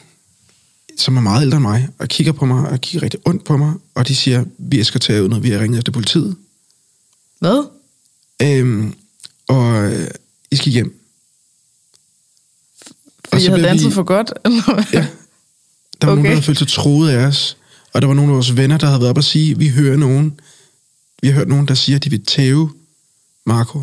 som 1.01 1.17
er 1.17 1.21
meget 1.21 1.41
ældre 1.41 1.57
end 1.57 1.61
mig, 1.65 1.89
og 1.99 2.07
kigger 2.07 2.31
på 2.33 2.45
mig, 2.45 2.69
og 2.69 2.81
kigger 2.81 3.03
rigtig 3.03 3.19
ondt 3.25 3.43
på 3.45 3.57
mig, 3.57 3.73
og 3.95 4.07
de 4.07 4.15
siger, 4.15 4.45
vi 4.57 4.83
skal 4.83 5.01
tage 5.01 5.23
ud, 5.23 5.29
når 5.29 5.39
vi 5.39 5.49
har 5.49 5.59
ringet 5.59 5.77
efter 5.77 5.91
politiet. 5.91 6.35
Hvad? 7.39 7.67
Øhm, 8.41 8.93
og 9.47 9.91
øh, 9.91 10.07
I 10.51 10.55
skal 10.55 10.71
hjem. 10.71 10.95
Fordi 13.29 13.43
jeg 13.43 13.51
havde 13.51 13.63
danset 13.63 13.87
vi- 13.89 13.93
for 13.93 14.03
godt? 14.03 14.33
Ja. 14.93 15.07
Der 16.01 16.07
var 16.07 16.13
okay. 16.13 16.15
nogen, 16.15 16.23
der 16.25 16.29
havde 16.29 16.41
følt 16.43 16.57
sig 16.59 16.67
troet 16.67 17.09
af 17.11 17.25
os. 17.25 17.57
Og 17.93 18.01
der 18.01 18.07
var 18.07 18.15
nogle 18.15 18.31
af 18.31 18.35
vores 18.35 18.57
venner, 18.57 18.77
der 18.77 18.87
havde 18.87 18.99
været 18.99 19.09
op 19.09 19.17
og 19.17 19.23
sige, 19.23 19.57
vi 19.57 19.69
hører 19.69 19.97
nogen, 19.97 20.39
vi 21.21 21.27
har 21.27 21.35
hørt 21.35 21.47
nogen, 21.47 21.67
der 21.67 21.73
siger, 21.73 21.95
at 21.95 22.03
de 22.03 22.09
vil 22.09 22.25
tæve 22.25 22.71
Marco. 23.45 23.81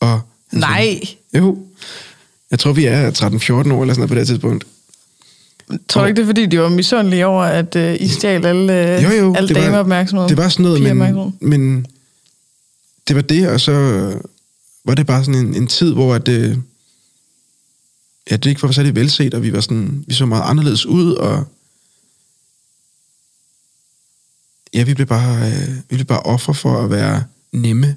Og 0.00 0.20
Nej. 0.52 0.84
venner. 1.32 1.46
Jo. 1.46 1.66
Jeg 2.50 2.58
tror, 2.58 2.72
vi 2.72 2.84
er 2.84 3.10
13-14 3.10 3.52
år 3.52 3.60
eller 3.60 3.72
sådan 3.72 3.94
noget 3.96 4.08
på 4.08 4.14
det 4.14 4.26
tidspunkt. 4.26 4.66
Tror 5.88 6.00
du 6.00 6.06
ikke, 6.06 6.16
det 6.16 6.22
er, 6.22 6.26
fordi 6.26 6.46
de 6.46 6.60
var 6.60 6.68
misundelige 6.68 7.26
over, 7.26 7.44
at 7.44 7.76
uh, 7.76 7.94
I 8.00 8.08
stjal 8.08 8.46
alle, 8.46 8.72
uh, 8.98 9.02
Jo, 9.04 9.10
jo. 9.24 9.34
alle 9.34 9.48
det 9.48 9.56
var- 9.56 9.62
dameopmærksomhed? 9.62 10.28
Det 10.28 10.36
var 10.36 10.48
sådan 10.48 10.62
noget, 10.64 10.96
men, 10.96 11.34
men 11.40 11.86
det 13.08 13.16
var 13.16 13.22
det, 13.22 13.48
og 13.48 13.60
så 13.60 13.72
øh, 13.72 14.20
var 14.84 14.94
det 14.94 15.06
bare 15.06 15.24
sådan 15.24 15.46
en, 15.46 15.54
en 15.54 15.66
tid, 15.66 15.92
hvor 15.92 16.14
at, 16.14 16.28
øh, 16.28 16.56
ja, 18.30 18.36
det 18.36 18.46
ikke 18.50 18.62
var 18.62 18.72
særlig 18.72 18.94
velset, 18.94 19.34
og 19.34 19.42
vi 19.42 19.52
var 19.52 19.60
sådan, 19.60 20.04
vi 20.06 20.14
så 20.14 20.26
meget 20.26 20.42
anderledes 20.50 20.86
ud, 20.86 21.12
og 21.14 21.44
ja, 24.74 24.82
vi 24.82 24.94
blev 24.94 25.06
bare, 25.06 25.46
øh, 25.52 25.68
vi 25.90 25.96
blev 25.96 26.04
bare 26.06 26.20
offer 26.20 26.52
for 26.52 26.82
at 26.84 26.90
være 26.90 27.24
nemme 27.52 27.96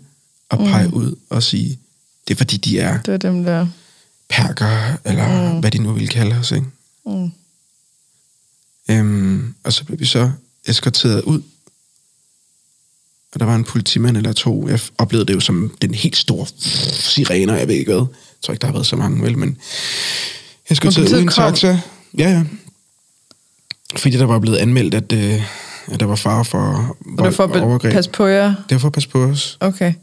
og 0.49 0.57
pege 0.57 0.87
mm. 0.87 0.93
ud 0.93 1.15
og 1.29 1.43
sige, 1.43 1.79
det 2.27 2.33
er 2.33 2.37
fordi, 2.37 2.57
de 2.57 2.79
er 2.79 2.97
Det 3.01 3.11
var 3.11 3.17
dem 3.17 3.43
der... 3.43 3.67
perker, 4.29 4.97
eller 5.05 5.53
mm. 5.53 5.59
hvad 5.59 5.71
de 5.71 5.77
nu 5.77 5.91
ville 5.93 6.07
kalde 6.07 6.35
os, 6.35 6.51
ikke? 6.51 6.65
Mm. 7.05 7.31
Øhm, 8.89 9.53
og 9.63 9.73
så 9.73 9.83
blev 9.83 9.99
vi 9.99 10.05
så 10.05 10.31
eskorteret 10.65 11.21
ud. 11.21 11.41
Og 13.33 13.39
der 13.39 13.45
var 13.45 13.55
en 13.55 13.63
politimand 13.63 14.17
eller 14.17 14.33
to. 14.33 14.67
Jeg 14.67 14.79
oplevede 14.97 15.27
det 15.27 15.33
jo 15.33 15.39
som 15.39 15.75
den 15.81 15.93
helt 15.93 16.17
store 16.17 16.47
sirener, 17.13 17.55
jeg 17.55 17.67
ved 17.67 17.75
ikke 17.75 17.91
hvad. 17.91 18.01
Jeg 18.01 18.41
tror 18.41 18.51
ikke, 18.51 18.61
der 18.61 18.67
har 18.67 18.73
været 18.73 18.87
så 18.87 18.95
mange, 18.95 19.21
vel, 19.23 19.37
men... 19.37 19.57
Eskorteret 20.69 21.13
ud 21.13 21.19
i 21.19 21.21
en 21.21 21.27
taxa. 21.27 21.79
Ja, 22.17 22.29
ja. 22.29 22.43
Fordi 23.97 24.17
der 24.17 24.25
var 24.25 24.39
blevet 24.39 24.57
anmeldt, 24.57 24.93
at, 24.93 25.11
øh, 25.13 25.41
at 25.87 25.99
der 25.99 26.05
var 26.05 26.15
far 26.15 26.43
for 26.43 26.97
Og 27.17 27.25
det 27.25 27.35
for 27.35 27.43
at 27.43 27.61
overgreb. 27.61 27.93
passe 27.93 28.11
på 28.11 28.25
jer? 28.25 28.47
Det 28.69 28.75
var 28.75 28.79
for 28.79 28.87
at 28.87 28.93
passe 28.93 29.09
på 29.09 29.23
os. 29.23 29.57
Okay. 29.59 29.93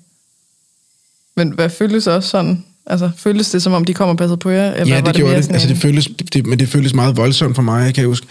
Men 1.36 1.50
hvad 1.50 1.70
føltes 1.70 2.06
også 2.06 2.28
sådan? 2.28 2.64
Altså, 2.86 3.10
føltes 3.16 3.50
det, 3.50 3.62
som 3.62 3.72
om 3.72 3.84
de 3.84 3.94
kom 3.94 4.08
og 4.08 4.16
passede 4.16 4.36
på 4.36 4.50
jer? 4.50 4.72
Eller 4.72 4.94
ja, 4.94 5.00
var 5.00 5.12
det, 5.12 5.16
gjorde 5.16 5.36
det. 5.36 5.44
sådan 5.44 5.54
Altså, 5.54 5.68
det 5.68 5.78
føltes, 5.78 6.06
det, 6.18 6.34
det, 6.34 6.46
men 6.46 6.58
det 6.58 6.68
føltes 6.68 6.94
meget 6.94 7.16
voldsomt 7.16 7.54
for 7.54 7.62
mig. 7.62 7.84
Jeg 7.84 7.94
kan 7.94 8.06
huske, 8.06 8.26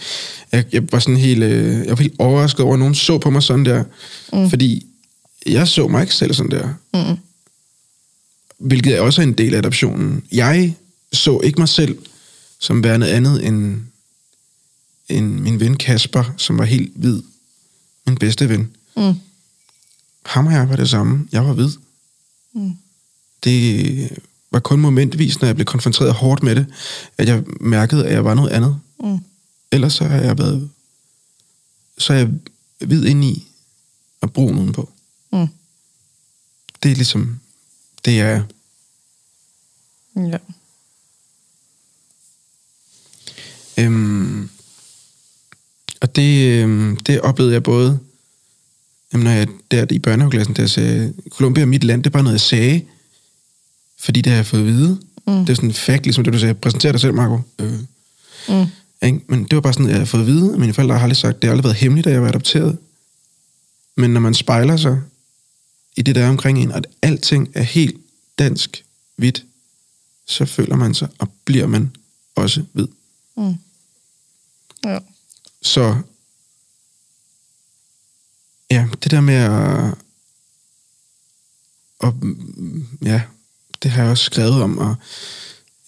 jeg, 0.52 0.64
jeg 0.72 0.82
var 0.92 0.98
sådan 0.98 1.16
helt, 1.16 1.42
øh, 1.42 1.78
jeg 1.78 1.88
var 1.88 1.96
helt 1.96 2.14
overrasket 2.18 2.60
over, 2.60 2.74
at 2.74 2.78
nogen 2.78 2.94
så 2.94 3.18
på 3.18 3.30
mig 3.30 3.42
sådan 3.42 3.64
der. 3.64 3.84
Mm. 4.32 4.50
Fordi 4.50 4.86
jeg 5.46 5.68
så 5.68 5.88
mig 5.88 6.02
ikke 6.02 6.14
selv 6.14 6.34
sådan 6.34 6.50
der. 6.50 6.68
Mm. 6.94 7.18
Hvilket 8.58 8.96
er 8.96 9.00
også 9.00 9.22
en 9.22 9.32
del 9.32 9.54
af 9.54 9.58
adoptionen. 9.58 10.22
Jeg 10.32 10.74
så 11.12 11.40
ikke 11.40 11.60
mig 11.60 11.68
selv 11.68 11.98
som 12.58 12.84
værende 12.84 13.10
andet 13.10 13.46
end, 13.46 13.80
end 15.08 15.40
min 15.40 15.60
ven 15.60 15.76
Kasper, 15.76 16.24
som 16.36 16.58
var 16.58 16.64
helt 16.64 16.92
hvid. 16.96 17.22
Min 18.06 18.16
bedste 18.16 18.48
ven. 18.48 18.70
Mm. 18.96 19.14
Ham 20.26 20.46
og 20.46 20.52
jeg 20.52 20.68
var 20.68 20.76
det 20.76 20.90
samme. 20.90 21.28
Jeg 21.32 21.46
var 21.46 21.52
hvid. 21.52 21.70
Mm. 22.54 22.72
Det 23.44 24.22
var 24.52 24.60
kun 24.60 24.80
momentvis, 24.80 25.40
når 25.40 25.46
jeg 25.46 25.54
blev 25.54 25.64
konfronteret 25.64 26.12
hårdt 26.14 26.42
med 26.42 26.56
det, 26.56 26.66
at 27.18 27.28
jeg 27.28 27.44
mærkede, 27.60 28.06
at 28.06 28.12
jeg 28.12 28.24
var 28.24 28.34
noget 28.34 28.50
andet. 28.50 28.80
Mm. 29.00 29.18
Ellers 29.72 29.92
så 29.92 30.04
har 30.04 30.20
jeg 30.20 30.38
været... 30.38 30.70
Så 31.98 32.12
er 32.12 32.16
jeg 32.16 32.30
hvid 32.80 33.04
indeni 33.04 33.48
og 34.20 34.32
brun 34.32 34.58
udenpå. 34.58 34.90
Mm. 35.32 35.46
Det 36.82 36.90
er 36.90 36.94
ligesom... 36.94 37.40
Det 38.04 38.20
er... 38.20 38.42
Ja. 40.16 40.38
Øhm, 43.78 44.50
og 46.00 46.16
det, 46.16 46.62
øhm, 46.62 46.96
det 46.96 47.20
oplevede 47.20 47.54
jeg 47.54 47.62
både, 47.62 47.98
jamen, 49.12 49.24
når 49.24 49.30
jeg 49.30 49.48
der 49.70 49.86
i 49.90 49.98
børnehaveklassen, 49.98 50.56
der 50.56 50.66
sagde, 50.66 51.14
Colombia 51.30 51.62
er 51.62 51.66
mit 51.66 51.84
land, 51.84 52.02
det 52.02 52.10
er 52.10 52.12
bare 52.12 52.22
noget, 52.22 52.34
jeg 52.34 52.40
sagde, 52.40 52.82
fordi 54.04 54.20
det 54.20 54.30
har 54.32 54.36
jeg 54.36 54.46
fået 54.46 54.60
at 54.60 54.66
vide. 54.66 55.00
Mm. 55.26 55.32
Det 55.32 55.50
er 55.50 55.54
sådan 55.54 55.68
en 55.68 55.74
fact, 55.74 56.02
ligesom 56.04 56.24
det 56.24 56.32
du 56.32 56.38
sagde, 56.38 56.54
præsenter 56.54 56.92
dig 56.92 57.00
selv, 57.00 57.14
Marco. 57.14 57.40
Øh, 57.58 57.72
Mm. 58.48 58.66
ikke? 59.02 59.20
Men 59.28 59.44
det 59.44 59.54
var 59.54 59.60
bare 59.60 59.72
sådan, 59.72 59.88
jeg 59.88 59.98
har 59.98 60.04
fået 60.04 60.20
at 60.20 60.26
vide, 60.26 60.52
og 60.52 60.60
mine 60.60 60.74
forældre 60.74 60.94
har 60.94 61.02
aldrig 61.02 61.16
sagt, 61.16 61.42
det 61.42 61.44
har 61.48 61.52
aldrig 61.52 61.64
været 61.64 61.76
hemmeligt, 61.76 62.06
at 62.06 62.12
jeg 62.12 62.22
var 62.22 62.28
adopteret. 62.28 62.78
Men 63.96 64.10
når 64.10 64.20
man 64.20 64.34
spejler 64.34 64.76
sig 64.76 65.00
i 65.96 66.02
det, 66.02 66.14
der 66.14 66.24
er 66.24 66.28
omkring 66.28 66.58
en, 66.58 66.70
og 66.70 66.76
at 66.76 66.86
alting 67.02 67.48
er 67.54 67.62
helt 67.62 67.96
dansk, 68.38 68.84
hvidt, 69.16 69.44
så 70.26 70.44
føler 70.46 70.76
man 70.76 70.94
sig, 70.94 71.08
og 71.18 71.28
bliver 71.44 71.66
man 71.66 71.96
også 72.34 72.64
hvid. 72.72 72.86
Mm. 73.36 73.54
Ja. 74.84 74.98
Så 75.62 75.96
ja, 78.70 78.88
det 79.02 79.10
der 79.10 79.20
med 79.20 79.34
at, 79.34 79.94
og, 81.98 82.14
ja, 83.02 83.22
det 83.82 83.90
har 83.90 84.02
jeg 84.02 84.10
også 84.10 84.24
skrevet 84.24 84.62
om, 84.62 84.78
og 84.78 84.94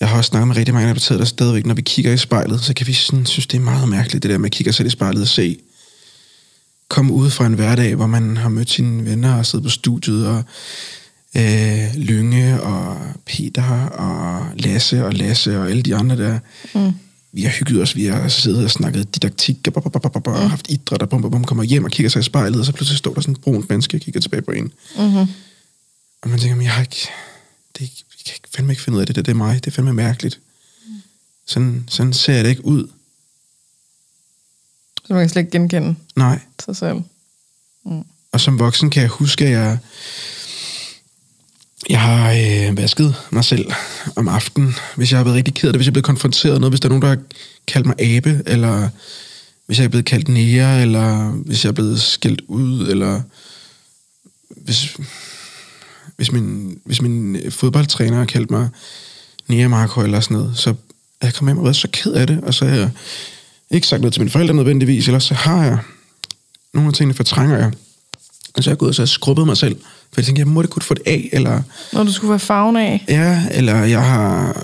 jeg 0.00 0.08
har 0.08 0.18
også 0.18 0.28
snakket 0.28 0.48
med 0.48 0.56
rigtig 0.56 0.74
mange 0.74 0.90
adopterede, 0.90 1.20
der 1.20 1.26
stadigvæk, 1.26 1.66
når 1.66 1.74
vi 1.74 1.82
kigger 1.82 2.12
i 2.12 2.16
spejlet, 2.16 2.60
så 2.60 2.74
kan 2.74 2.86
vi 2.86 2.92
sådan, 2.92 3.26
synes, 3.26 3.46
det 3.46 3.56
er 3.56 3.62
meget 3.62 3.88
mærkeligt, 3.88 4.22
det 4.22 4.30
der 4.30 4.38
med 4.38 4.46
at 4.46 4.52
kigge 4.52 4.72
selv 4.72 4.86
i 4.86 4.90
spejlet 4.90 5.22
og 5.22 5.28
se, 5.28 5.58
komme 6.88 7.12
ud 7.12 7.30
fra 7.30 7.46
en 7.46 7.52
hverdag, 7.54 7.94
hvor 7.94 8.06
man 8.06 8.36
har 8.36 8.48
mødt 8.48 8.70
sine 8.70 9.04
venner 9.04 9.34
og 9.34 9.46
siddet 9.46 9.64
på 9.64 9.70
studiet, 9.70 10.26
og 10.26 10.42
øh, 11.36 11.94
Lynge 11.94 12.62
og 12.62 12.96
Peter 13.26 13.86
og 13.86 14.46
Lasse 14.56 15.04
og 15.04 15.12
Lasse 15.12 15.60
og 15.60 15.70
alle 15.70 15.82
de 15.82 15.94
andre 15.94 16.16
der. 16.16 16.38
Mm. 16.74 16.92
Vi 17.32 17.42
har 17.42 17.50
hygget 17.50 17.82
os, 17.82 17.96
vi 17.96 18.04
har 18.04 18.28
siddet 18.28 18.64
og 18.64 18.70
snakket 18.70 19.14
didaktik, 19.14 19.58
og, 19.66 19.72
bop, 19.72 19.92
bop, 19.92 20.02
bop, 20.02 20.12
bop, 20.12 20.26
og 20.26 20.50
haft 20.50 20.66
idræt, 20.68 21.02
og 21.02 21.08
bum, 21.08 21.22
bum, 21.22 21.30
bum, 21.30 21.44
kommer 21.44 21.64
hjem 21.64 21.84
og 21.84 21.90
kigger 21.90 22.10
sig 22.10 22.20
i 22.20 22.22
spejlet, 22.22 22.60
og 22.60 22.66
så 22.66 22.72
pludselig 22.72 22.98
står 22.98 23.14
der 23.14 23.20
sådan 23.20 23.34
et 23.34 23.40
brunt 23.40 23.68
menneske 23.70 23.96
og 23.96 24.00
kigger 24.00 24.20
tilbage 24.20 24.42
på 24.42 24.50
en. 24.50 24.72
Mm-hmm. 24.98 25.26
Og 26.22 26.30
man 26.30 26.38
tænker, 26.38 26.56
men 26.56 26.64
jeg 26.64 26.72
har 26.72 26.82
ikke, 26.82 27.08
det 27.78 28.04
jeg 28.26 28.34
kan 28.42 28.50
fandme 28.54 28.72
ikke 28.72 28.82
finde 28.82 28.96
ud 28.96 29.00
af 29.00 29.06
det, 29.06 29.16
det, 29.16 29.26
det 29.26 29.32
er 29.32 29.36
mig, 29.36 29.64
det 29.64 29.70
er 29.70 29.74
fandme 29.74 29.92
mærkeligt. 29.92 30.40
Sådan, 31.46 31.84
sådan 31.88 32.12
ser 32.12 32.34
jeg 32.34 32.44
det 32.44 32.50
ikke 32.50 32.64
ud. 32.64 32.88
Så 35.04 35.12
man 35.12 35.22
kan 35.22 35.28
slet 35.28 35.42
ikke 35.42 35.58
genkende 35.58 35.96
Nej. 36.16 36.40
sig 36.64 36.76
selv. 36.76 37.02
Og 38.32 38.40
som 38.40 38.58
voksen 38.58 38.90
kan 38.90 39.02
jeg 39.02 39.10
huske, 39.10 39.44
at 39.44 39.50
jeg, 39.50 39.78
jeg 41.88 42.00
har 42.00 42.30
øh, 42.32 42.76
vasket 42.76 43.14
mig 43.30 43.44
selv 43.44 43.72
om 44.16 44.28
aftenen, 44.28 44.74
hvis 44.96 45.10
jeg 45.10 45.18
har 45.18 45.24
været 45.24 45.36
rigtig 45.36 45.54
ked 45.54 45.68
af 45.68 45.72
det, 45.72 45.78
hvis 45.78 45.86
jeg 45.86 45.90
er 45.90 45.92
blevet 45.92 46.04
konfronteret 46.04 46.60
noget, 46.60 46.72
hvis 46.72 46.80
der 46.80 46.86
er 46.86 46.90
nogen, 46.90 47.02
der 47.02 47.08
har 47.08 47.18
kaldt 47.66 47.86
mig 47.86 48.00
abe, 48.00 48.42
eller 48.46 48.88
hvis 49.66 49.78
jeg 49.78 49.84
er 49.84 49.88
blevet 49.88 50.04
kaldt 50.04 50.28
nære, 50.28 50.82
eller 50.82 51.30
hvis 51.30 51.64
jeg 51.64 51.68
er 51.68 51.74
blevet 51.74 52.00
skældt 52.00 52.42
ud, 52.48 52.88
eller 52.88 53.22
hvis, 54.48 54.96
hvis, 56.16 56.32
min, 56.32 56.78
hvis 56.84 57.02
min 57.02 57.36
fodboldtræner 57.50 58.16
har 58.16 58.24
kaldt 58.24 58.50
mig 58.50 58.68
nære 59.48 59.68
Marco, 59.68 60.00
eller 60.00 60.20
sådan 60.20 60.36
noget, 60.36 60.52
så 60.54 60.70
er 61.20 61.26
jeg 61.26 61.34
kommet 61.34 61.50
hjem 61.52 61.58
og 61.58 61.64
været 61.64 61.76
så 61.76 61.88
ked 61.92 62.12
af 62.12 62.26
det, 62.26 62.40
og 62.42 62.54
så 62.54 62.64
har 62.66 62.76
jeg 62.76 62.90
ikke 63.70 63.86
sagt 63.86 64.00
noget 64.00 64.12
til 64.12 64.20
mine 64.22 64.30
forældre 64.30 64.54
nødvendigvis, 64.54 65.06
eller 65.06 65.18
så 65.18 65.34
har 65.34 65.64
jeg 65.64 65.78
nogle 66.74 66.88
af 66.88 66.94
tingene 66.94 67.14
fortrænger 67.14 67.56
jeg. 67.58 67.72
Og 68.54 68.64
så 68.64 68.70
er 68.70 68.72
jeg 68.72 68.78
gået 68.78 68.88
og 68.88 68.94
så 68.94 69.02
har 69.02 69.06
skrubbet 69.06 69.46
mig 69.46 69.56
selv. 69.56 69.76
For 70.12 70.20
jeg 70.20 70.24
tænkte, 70.24 70.40
jeg 70.40 70.48
må 70.48 70.62
det 70.62 70.70
kunne 70.70 70.82
få 70.82 70.94
det 70.94 71.02
af, 71.06 71.28
eller, 71.32 71.62
Når 71.92 72.04
du 72.04 72.12
skulle 72.12 72.30
være 72.30 72.38
farven 72.38 72.76
af. 72.76 73.04
ja, 73.08 73.42
eller 73.50 73.84
jeg 73.84 74.04
har 74.04 74.62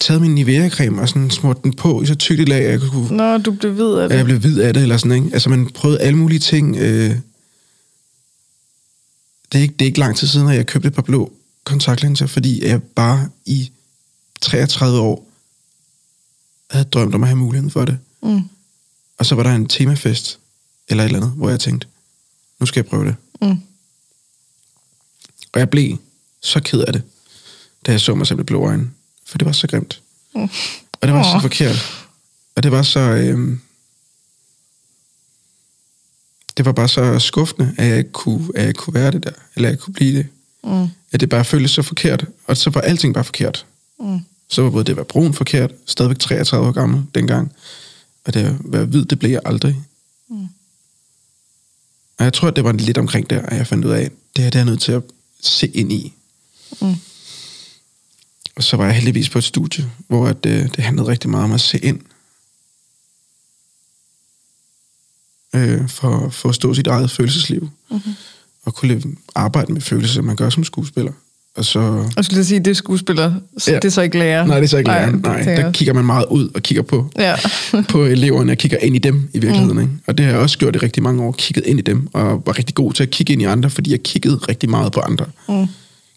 taget 0.00 0.20
min 0.22 0.34
Nivea-creme 0.34 1.00
og 1.00 1.08
sådan 1.08 1.30
smurt 1.30 1.62
den 1.62 1.72
på 1.72 2.02
i 2.02 2.06
så 2.06 2.14
tykt 2.14 2.40
et 2.40 2.48
lag, 2.48 2.64
at 2.64 2.70
jeg 2.70 2.80
kunne 2.80 3.16
Når 3.16 3.38
du 3.38 3.52
blev 3.52 3.76
ved 3.76 3.98
af 3.98 4.08
det. 4.08 4.16
jeg 4.16 4.24
blev 4.24 4.38
hvid 4.38 4.58
af 4.60 4.74
det, 4.74 4.82
eller 4.82 4.96
sådan, 4.96 5.12
ikke? 5.24 5.30
Altså, 5.32 5.48
man 5.50 5.66
prøvede 5.66 6.00
alle 6.00 6.18
mulige 6.18 6.38
ting. 6.38 6.76
Øh, 6.76 7.10
det, 9.52 9.58
er 9.58 9.62
ikke, 9.62 9.74
det 9.78 9.84
er 9.84 9.86
ikke 9.86 9.98
lang 9.98 10.16
tid 10.16 10.28
siden, 10.28 10.48
at 10.48 10.56
jeg 10.56 10.66
købte 10.66 10.88
et 10.88 10.94
par 10.94 11.02
blå 11.02 11.32
kontaktlinser, 11.64 12.26
fordi 12.26 12.66
jeg 12.66 12.82
bare 12.82 13.28
i 13.46 13.70
33 14.40 15.00
år 15.00 15.26
havde 16.70 16.84
drømt 16.84 17.14
om 17.14 17.22
at 17.22 17.28
have 17.28 17.36
muligheden 17.36 17.70
for 17.70 17.84
det. 17.84 17.98
Mm. 18.22 18.42
Og 19.18 19.26
så 19.26 19.34
var 19.34 19.42
der 19.42 19.50
en 19.50 19.68
temafest, 19.68 20.38
eller 20.88 21.04
et 21.04 21.08
eller 21.08 21.20
andet, 21.20 21.32
hvor 21.36 21.50
jeg 21.50 21.60
tænkte, 21.60 21.86
nu 22.60 22.66
skal 22.66 22.80
jeg 22.80 22.86
prøve 22.86 23.04
det. 23.04 23.16
Mm. 23.42 23.60
Og 25.52 25.60
jeg 25.60 25.70
blev 25.70 25.98
så 26.40 26.60
ked 26.60 26.80
af 26.80 26.92
det, 26.92 27.02
da 27.86 27.92
jeg 27.92 28.00
så 28.00 28.14
mig 28.14 28.26
selv 28.26 28.36
med 28.36 28.44
blå 28.44 28.66
øjne. 28.66 28.90
For 29.26 29.38
det 29.38 29.46
var 29.46 29.52
så 29.52 29.66
grimt. 29.66 30.02
Mm. 30.34 30.42
Og 31.00 31.08
det 31.08 31.12
var 31.12 31.22
så 31.22 31.36
Åh. 31.36 31.42
forkert. 31.42 32.06
Og 32.56 32.62
det 32.62 32.72
var 32.72 32.82
så... 32.82 33.00
Øhm, 33.00 33.60
det 36.56 36.64
var 36.64 36.72
bare 36.72 36.88
så 36.88 37.18
skuffende, 37.18 37.74
at 37.78 37.86
jeg 37.86 37.98
ikke 37.98 38.12
kunne, 38.12 38.48
at 38.54 38.66
jeg 38.66 38.74
kunne 38.74 38.94
være 38.94 39.10
det 39.10 39.24
der. 39.24 39.32
Eller 39.54 39.68
at 39.68 39.72
jeg 39.72 39.78
kunne 39.78 39.94
blive 39.94 40.18
det. 40.18 40.26
Mm. 40.64 40.88
At 41.12 41.20
det 41.20 41.28
bare 41.28 41.44
føltes 41.44 41.70
så 41.70 41.82
forkert. 41.82 42.24
Og 42.46 42.56
så 42.56 42.70
var 42.70 42.80
alting 42.80 43.14
bare 43.14 43.24
forkert. 43.24 43.66
Mm. 44.00 44.20
Så 44.48 44.62
var 44.62 44.70
både 44.70 44.84
det 44.84 44.92
at 44.92 44.96
være 44.96 45.04
brun 45.04 45.34
forkert, 45.34 45.72
stadigvæk 45.86 46.18
33 46.18 46.66
år 46.66 46.72
gammel 46.72 47.02
dengang. 47.14 47.52
Og 48.24 48.34
det 48.34 48.40
at 48.40 48.54
være 48.64 48.84
hvid, 48.84 49.04
det 49.04 49.18
blev 49.18 49.30
jeg 49.30 49.40
aldrig. 49.44 49.76
Mm. 50.28 50.46
Og 52.18 52.24
jeg 52.24 52.32
tror, 52.32 52.48
at 52.48 52.56
det 52.56 52.64
var 52.64 52.72
lidt 52.72 52.98
omkring 52.98 53.30
der, 53.30 53.42
at 53.42 53.56
jeg 53.56 53.66
fandt 53.66 53.84
ud 53.84 53.90
af, 53.90 54.02
at 54.02 54.12
det 54.36 54.44
her 54.44 54.50
det 54.50 54.58
er 54.58 54.60
jeg 54.60 54.70
nødt 54.70 54.82
til 54.82 54.92
at 54.92 55.02
se 55.40 55.66
ind 55.66 55.92
i. 55.92 56.12
Mm. 56.80 56.94
Og 58.56 58.62
så 58.62 58.76
var 58.76 58.84
jeg 58.84 58.94
heldigvis 58.94 59.28
på 59.28 59.38
et 59.38 59.44
studie, 59.44 59.90
hvor 60.08 60.26
at, 60.26 60.46
øh, 60.46 60.62
det 60.62 60.78
handlede 60.78 61.08
rigtig 61.08 61.30
meget 61.30 61.44
om 61.44 61.52
at 61.52 61.60
se 61.60 61.78
ind. 61.78 62.00
Øh, 65.54 65.88
for 65.88 66.26
at 66.26 66.34
forstå 66.34 66.74
sit 66.74 66.86
eget 66.86 67.10
følelsesliv. 67.10 67.68
Mm-hmm. 67.90 68.12
Og 68.64 68.74
kunne 68.74 68.94
leve- 68.94 69.16
arbejde 69.34 69.72
med 69.72 69.80
følelser, 69.80 70.14
som 70.14 70.24
man 70.24 70.36
gør 70.36 70.50
som 70.50 70.64
skuespiller. 70.64 71.12
Og 71.56 71.64
så... 71.64 72.10
Jeg 72.16 72.24
skulle 72.24 72.36
lige 72.38 72.44
sige, 72.44 72.60
det 72.60 72.66
er 72.70 72.74
skuespiller, 72.74 73.34
så 73.58 73.70
Ja. 73.70 73.76
det 73.76 73.84
er 73.84 73.88
så 73.90 74.02
ikke 74.02 74.18
lærer. 74.18 74.46
Nej, 74.46 74.56
det 74.56 74.64
er 74.64 74.68
så 74.68 74.78
ikke 74.78 74.90
læreren. 74.90 75.14
det 75.14 75.22
Nej, 75.22 75.36
tænker 75.36 75.54
der 75.56 75.64
jeg 75.64 75.74
kigger 75.74 75.94
man 75.94 76.04
meget 76.04 76.24
ud 76.30 76.48
og 76.54 76.62
kigger 76.62 76.82
på, 76.82 77.10
Ja. 77.18 77.36
på 77.90 78.04
eleverne 78.04 78.52
og 78.52 78.58
kigger 78.58 78.78
ind 78.78 78.96
i 78.96 78.98
dem 78.98 79.28
i 79.34 79.38
virkeligheden. 79.38 79.76
Mm. 79.76 79.82
Ikke? 79.82 79.92
Og 80.06 80.18
det 80.18 80.26
har 80.26 80.32
jeg 80.32 80.40
også 80.40 80.58
gjort 80.58 80.74
i 80.76 80.78
rigtig 80.78 81.02
mange 81.02 81.22
år, 81.22 81.32
kigget 81.32 81.66
ind 81.66 81.78
i 81.78 81.82
dem, 81.82 82.08
og 82.12 82.42
var 82.46 82.58
rigtig 82.58 82.74
god 82.74 82.92
til 82.92 83.02
at 83.02 83.10
kigge 83.10 83.32
ind 83.32 83.42
i 83.42 83.44
andre, 83.44 83.70
fordi 83.70 83.90
jeg 83.90 84.02
kiggede 84.02 84.36
rigtig 84.36 84.70
meget 84.70 84.92
på 84.92 85.00
andre. 85.00 85.26
Mm. 85.48 85.66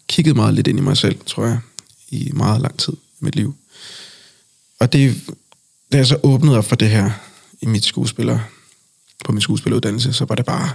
Kiggede 0.08 0.34
meget 0.34 0.54
lidt 0.54 0.66
ind 0.66 0.78
i 0.78 0.82
mig 0.82 0.96
selv, 0.96 1.16
tror 1.26 1.46
jeg, 1.46 1.58
i 2.10 2.30
meget 2.34 2.60
lang 2.60 2.78
tid 2.78 2.92
i 2.92 3.24
mit 3.24 3.36
liv. 3.36 3.54
Og 4.80 4.92
det, 4.92 5.14
da 5.92 5.96
jeg 5.96 6.06
så 6.06 6.16
åbnede 6.22 6.58
op 6.58 6.64
for 6.64 6.76
det 6.76 6.88
her 6.88 7.10
i 7.62 7.66
mit 7.66 7.84
skuespiller, 7.84 8.38
på 9.24 9.32
min 9.32 9.40
skuespilleruddannelse, 9.40 10.12
så 10.12 10.24
var 10.24 10.34
det 10.34 10.44
bare 10.46 10.70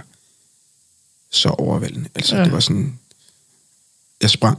så 1.30 1.48
overvældende. 1.48 2.08
Altså, 2.14 2.36
Ja. 2.36 2.44
det 2.44 2.52
var 2.52 2.60
sådan, 2.60 2.98
jeg 4.22 4.30
sprang, 4.30 4.58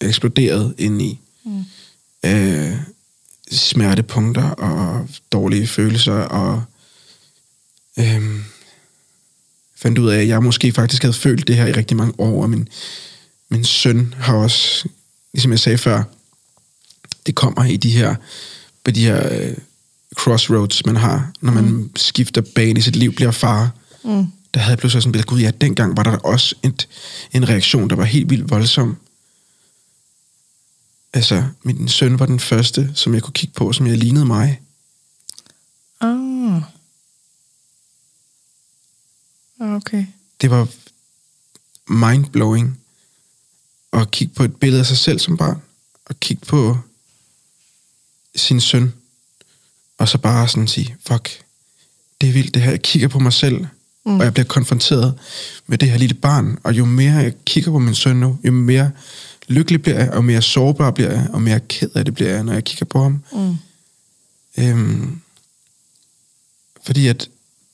jeg 0.00 0.08
eksploderede 0.08 0.74
ind 0.78 1.02
i 1.02 1.20
Mm. 1.44 1.64
øh, 2.24 2.76
smertepunkter 3.52 4.50
og 4.50 5.08
dårlige 5.32 5.66
følelser, 5.66 6.12
og 6.12 6.62
øh, 7.98 8.40
fandt 9.76 9.98
ud 9.98 10.08
af, 10.10 10.20
at 10.20 10.28
jeg 10.28 10.42
måske 10.42 10.72
faktisk 10.72 11.02
havde 11.02 11.12
følt 11.14 11.46
det 11.48 11.56
her 11.56 11.66
i 11.66 11.72
rigtig 11.72 11.96
mange 11.96 12.14
år, 12.18 12.42
og 12.42 12.50
min, 12.50 12.68
min 13.48 13.64
søn 13.64 14.14
har 14.18 14.34
også, 14.36 14.88
ligesom 15.32 15.50
jeg 15.50 15.58
sagde 15.60 15.78
før, 15.78 16.02
det 17.26 17.34
kommer 17.34 17.64
i 17.64 17.76
de 17.76 17.90
her, 17.90 18.14
på 18.84 18.90
de 18.90 19.04
her 19.04 19.40
øh, 19.40 19.56
crossroads, 20.16 20.86
man 20.86 20.96
har, 20.96 21.32
når 21.40 21.52
man 21.52 21.64
mm. 21.64 21.90
skifter 21.96 22.40
bane 22.54 22.78
i 22.78 22.82
sit 22.82 22.96
liv, 22.96 23.12
bliver 23.12 23.30
far, 23.30 23.70
Mm. 24.04 24.26
der 24.54 24.60
havde 24.60 24.70
jeg 24.70 24.78
pludselig 24.78 25.02
sådan 25.02 25.22
gud 25.22 25.40
ja, 25.40 25.50
dengang 25.50 25.96
var 25.96 26.02
der 26.02 26.16
også 26.16 26.54
et, 26.62 26.88
en 27.32 27.48
reaktion, 27.48 27.90
der 27.90 27.96
var 27.96 28.04
helt 28.04 28.30
vildt 28.30 28.50
voldsom. 28.50 28.96
Altså, 31.12 31.44
min 31.62 31.88
søn 31.88 32.18
var 32.18 32.26
den 32.26 32.40
første, 32.40 32.90
som 32.94 33.14
jeg 33.14 33.22
kunne 33.22 33.32
kigge 33.32 33.54
på, 33.54 33.72
som 33.72 33.86
jeg 33.86 33.96
lignede 33.98 34.24
mig. 34.24 34.60
Ah. 36.00 36.62
Ah, 39.60 39.74
Okay. 39.76 40.06
Det 40.40 40.50
var 40.50 40.68
mindblowing 41.86 42.80
at 43.92 44.10
kigge 44.10 44.34
på 44.34 44.44
et 44.44 44.56
billede 44.56 44.80
af 44.80 44.86
sig 44.86 44.96
selv 44.98 45.18
som 45.18 45.36
barn, 45.36 45.62
og 46.04 46.20
kigge 46.20 46.46
på 46.46 46.78
sin 48.36 48.60
søn, 48.60 48.92
og 50.00 50.08
så 50.08 50.18
bare 50.18 50.48
sådan 50.48 50.68
sige, 50.68 50.96
fuck, 51.06 51.42
det 52.20 52.28
er 52.28 52.32
vildt 52.32 52.54
det 52.54 52.62
her. 52.62 52.70
Jeg 52.70 52.82
kigger 52.82 53.08
på 53.08 53.18
mig 53.18 53.32
selv, 53.32 53.66
mm. 54.06 54.18
og 54.18 54.24
jeg 54.24 54.34
bliver 54.34 54.46
konfronteret 54.46 55.14
med 55.66 55.78
det 55.78 55.90
her 55.90 55.98
lille 55.98 56.14
barn, 56.14 56.58
og 56.62 56.78
jo 56.78 56.84
mere 56.84 57.12
jeg 57.12 57.34
kigger 57.44 57.70
på 57.70 57.78
min 57.78 57.94
søn 57.94 58.16
nu, 58.16 58.38
jo 58.44 58.52
mere 58.52 58.90
lykkelig 59.48 59.82
bliver 59.82 59.98
jeg, 59.98 60.10
og 60.10 60.24
mere 60.24 60.42
sårbar 60.42 60.90
bliver 60.90 61.10
jeg, 61.10 61.28
og 61.32 61.42
mere 61.42 61.60
ked 61.60 61.90
af 61.94 62.04
det 62.04 62.14
bliver 62.14 62.30
jeg, 62.30 62.44
når 62.44 62.52
jeg 62.52 62.64
kigger 62.64 62.86
på 62.86 63.02
ham. 63.02 63.24
Mm. 63.32 63.56
Øhm, 64.58 65.20
fordi 66.82 67.06
at 67.06 67.28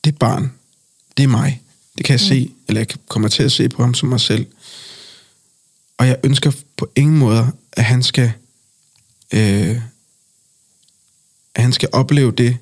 det 0.05 0.19
barn, 0.19 0.53
det 1.17 1.23
er 1.23 1.29
mig. 1.29 1.62
Det 1.99 2.05
kan 2.05 2.12
jeg 2.12 2.25
mm. 2.25 2.29
se, 2.29 2.53
eller 2.69 2.81
jeg 2.81 2.89
kommer 3.09 3.29
til 3.29 3.43
at 3.43 3.53
se 3.53 3.69
på 3.69 3.83
ham 3.83 3.95
som 3.95 4.09
mig 4.09 4.21
selv. 4.21 4.47
Og 5.99 6.07
jeg 6.07 6.17
ønsker 6.25 6.53
på 6.77 6.91
ingen 6.97 7.19
måde, 7.19 7.53
at 7.73 7.85
han 7.85 8.03
skal, 8.03 8.33
øh, 9.35 9.81
at 11.57 11.62
han 11.62 11.73
skal 11.73 11.88
opleve 11.92 12.33
det, 12.33 12.57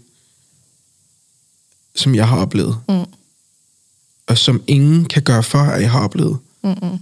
som 1.94 2.14
jeg 2.14 2.28
har 2.28 2.37
oplevet. 2.37 2.78
Mm. 2.88 3.04
Og 4.26 4.38
som 4.38 4.62
ingen 4.66 5.04
kan 5.04 5.22
gøre 5.22 5.42
for, 5.42 5.59
at 5.59 5.83
jeg 5.83 5.90
har 5.90 6.00
oplevet. 6.00 6.38
Mm-mm. 6.62 6.98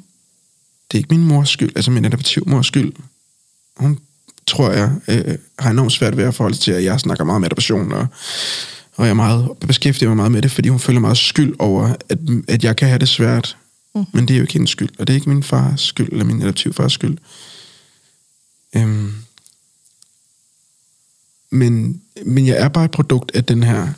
Det 0.90 0.94
er 0.94 0.98
ikke 0.98 1.14
min 1.14 1.24
mors 1.24 1.48
skyld, 1.48 1.72
altså 1.76 1.90
min 1.90 2.04
adoptiv 2.04 2.48
mors 2.48 2.66
skyld. 2.66 2.92
Hun, 3.76 3.98
tror 4.46 4.70
jeg, 4.70 4.92
øh, 5.08 5.38
har 5.58 5.70
enormt 5.70 5.92
svært 5.92 6.16
ved 6.16 6.24
at 6.24 6.34
forholde 6.34 6.56
til, 6.56 6.72
at 6.72 6.84
jeg 6.84 7.00
snakker 7.00 7.24
meget 7.24 7.36
om 7.36 7.44
adoption, 7.44 7.92
og, 7.92 8.06
og 8.96 9.04
jeg 9.04 9.10
er 9.10 9.14
meget, 9.14 9.48
beskæftiger 9.60 10.08
mig 10.08 10.16
meget 10.16 10.32
med 10.32 10.42
det, 10.42 10.50
fordi 10.50 10.68
hun 10.68 10.80
føler 10.80 11.00
meget 11.00 11.18
skyld 11.18 11.54
over, 11.58 11.96
at, 12.08 12.18
at 12.48 12.64
jeg 12.64 12.76
kan 12.76 12.88
have 12.88 12.98
det 12.98 13.08
svært. 13.08 13.56
Mm. 13.94 14.04
Men 14.12 14.28
det 14.28 14.34
er 14.34 14.38
jo 14.38 14.44
ikke 14.44 14.52
hendes 14.52 14.70
skyld, 14.70 14.90
og 14.98 15.06
det 15.06 15.12
er 15.12 15.14
ikke 15.14 15.28
min 15.28 15.42
fars 15.42 15.80
skyld, 15.80 16.08
eller 16.12 16.24
min 16.24 16.42
adoptivfars 16.42 16.92
skyld. 16.92 17.18
Øhm, 18.76 19.14
men, 21.52 22.02
men 22.26 22.46
jeg 22.46 22.56
er 22.56 22.68
bare 22.68 22.84
et 22.84 22.90
produkt 22.90 23.30
af 23.34 23.44
den 23.44 23.62
her, 23.62 23.92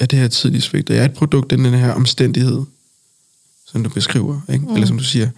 af 0.00 0.08
det 0.08 0.18
her 0.18 0.28
tidlige 0.28 0.62
svigt, 0.62 0.90
og 0.90 0.96
jeg 0.96 1.02
er 1.02 1.08
et 1.08 1.14
produkt 1.14 1.52
af 1.52 1.58
den 1.58 1.74
her 1.74 1.92
omstændighed, 1.92 2.62
som 3.66 3.84
du 3.84 3.90
beskriver, 3.90 4.40
ikke? 4.52 4.64
Mm. 4.64 4.74
eller 4.74 4.86
som 4.86 4.98
du 4.98 5.04
siger. 5.04 5.30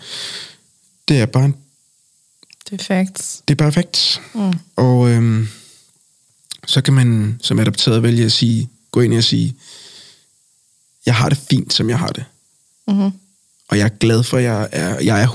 Det 1.08 1.20
er 1.20 1.26
bare 1.26 1.44
en 1.44 1.54
Det 2.70 2.80
er 2.80 2.84
facts. 2.84 3.42
det 3.48 3.60
er 3.60 3.64
perfekt. 3.64 4.22
Mm. 4.34 4.52
Og 4.76 5.10
øhm, 5.10 5.48
så 6.66 6.80
kan 6.80 6.94
man 6.94 7.38
som 7.42 7.58
adopteret 7.58 8.02
vælge 8.02 8.24
at 8.24 8.32
sige, 8.32 8.68
gå 8.90 9.00
ind 9.00 9.14
og 9.14 9.24
sige, 9.24 9.56
jeg 11.06 11.14
har 11.14 11.28
det 11.28 11.38
fint, 11.38 11.72
som 11.72 11.88
jeg 11.90 11.98
har 11.98 12.08
det. 12.08 12.24
Mm-hmm. 12.88 13.10
Og 13.68 13.78
jeg 13.78 13.84
er 13.84 13.88
glad 13.98 14.22
for, 14.22 14.36
at 14.36 14.44
jeg 14.44 14.68
er, 14.72 15.00
jeg 15.00 15.22
er 15.22 15.26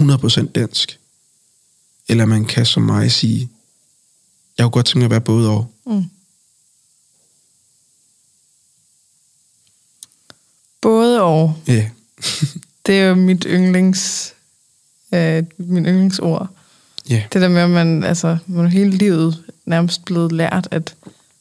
100% 0.47 0.51
dansk. 0.51 0.99
Eller 2.07 2.25
man 2.25 2.45
kan 2.45 2.65
som 2.65 2.83
mig 2.83 3.11
sige, 3.11 3.49
jeg 4.59 4.65
kunne 4.65 4.71
godt 4.71 4.85
tænke 4.85 4.97
mig 4.97 5.05
at 5.05 5.11
være 5.11 5.21
både 5.21 5.49
og. 5.49 5.67
Mm. 5.85 6.03
Både 10.81 11.21
og. 11.21 11.55
Ja, 11.67 11.89
Det 12.85 12.99
er 12.99 13.05
jo 13.07 13.15
mit 13.15 13.45
yndlings, 13.49 14.33
øh, 15.13 15.43
min 15.57 15.85
yndlingsord. 15.85 16.47
ja, 17.09 17.23
Det 17.33 17.41
der 17.41 17.47
med, 17.49 17.61
at 17.61 17.69
man, 17.69 18.03
altså, 18.03 18.37
man 18.47 18.65
er 18.65 18.69
hele 18.69 18.91
livet 18.91 19.43
nærmest 19.65 20.05
blevet 20.05 20.31
lært, 20.31 20.67
at 20.71 20.95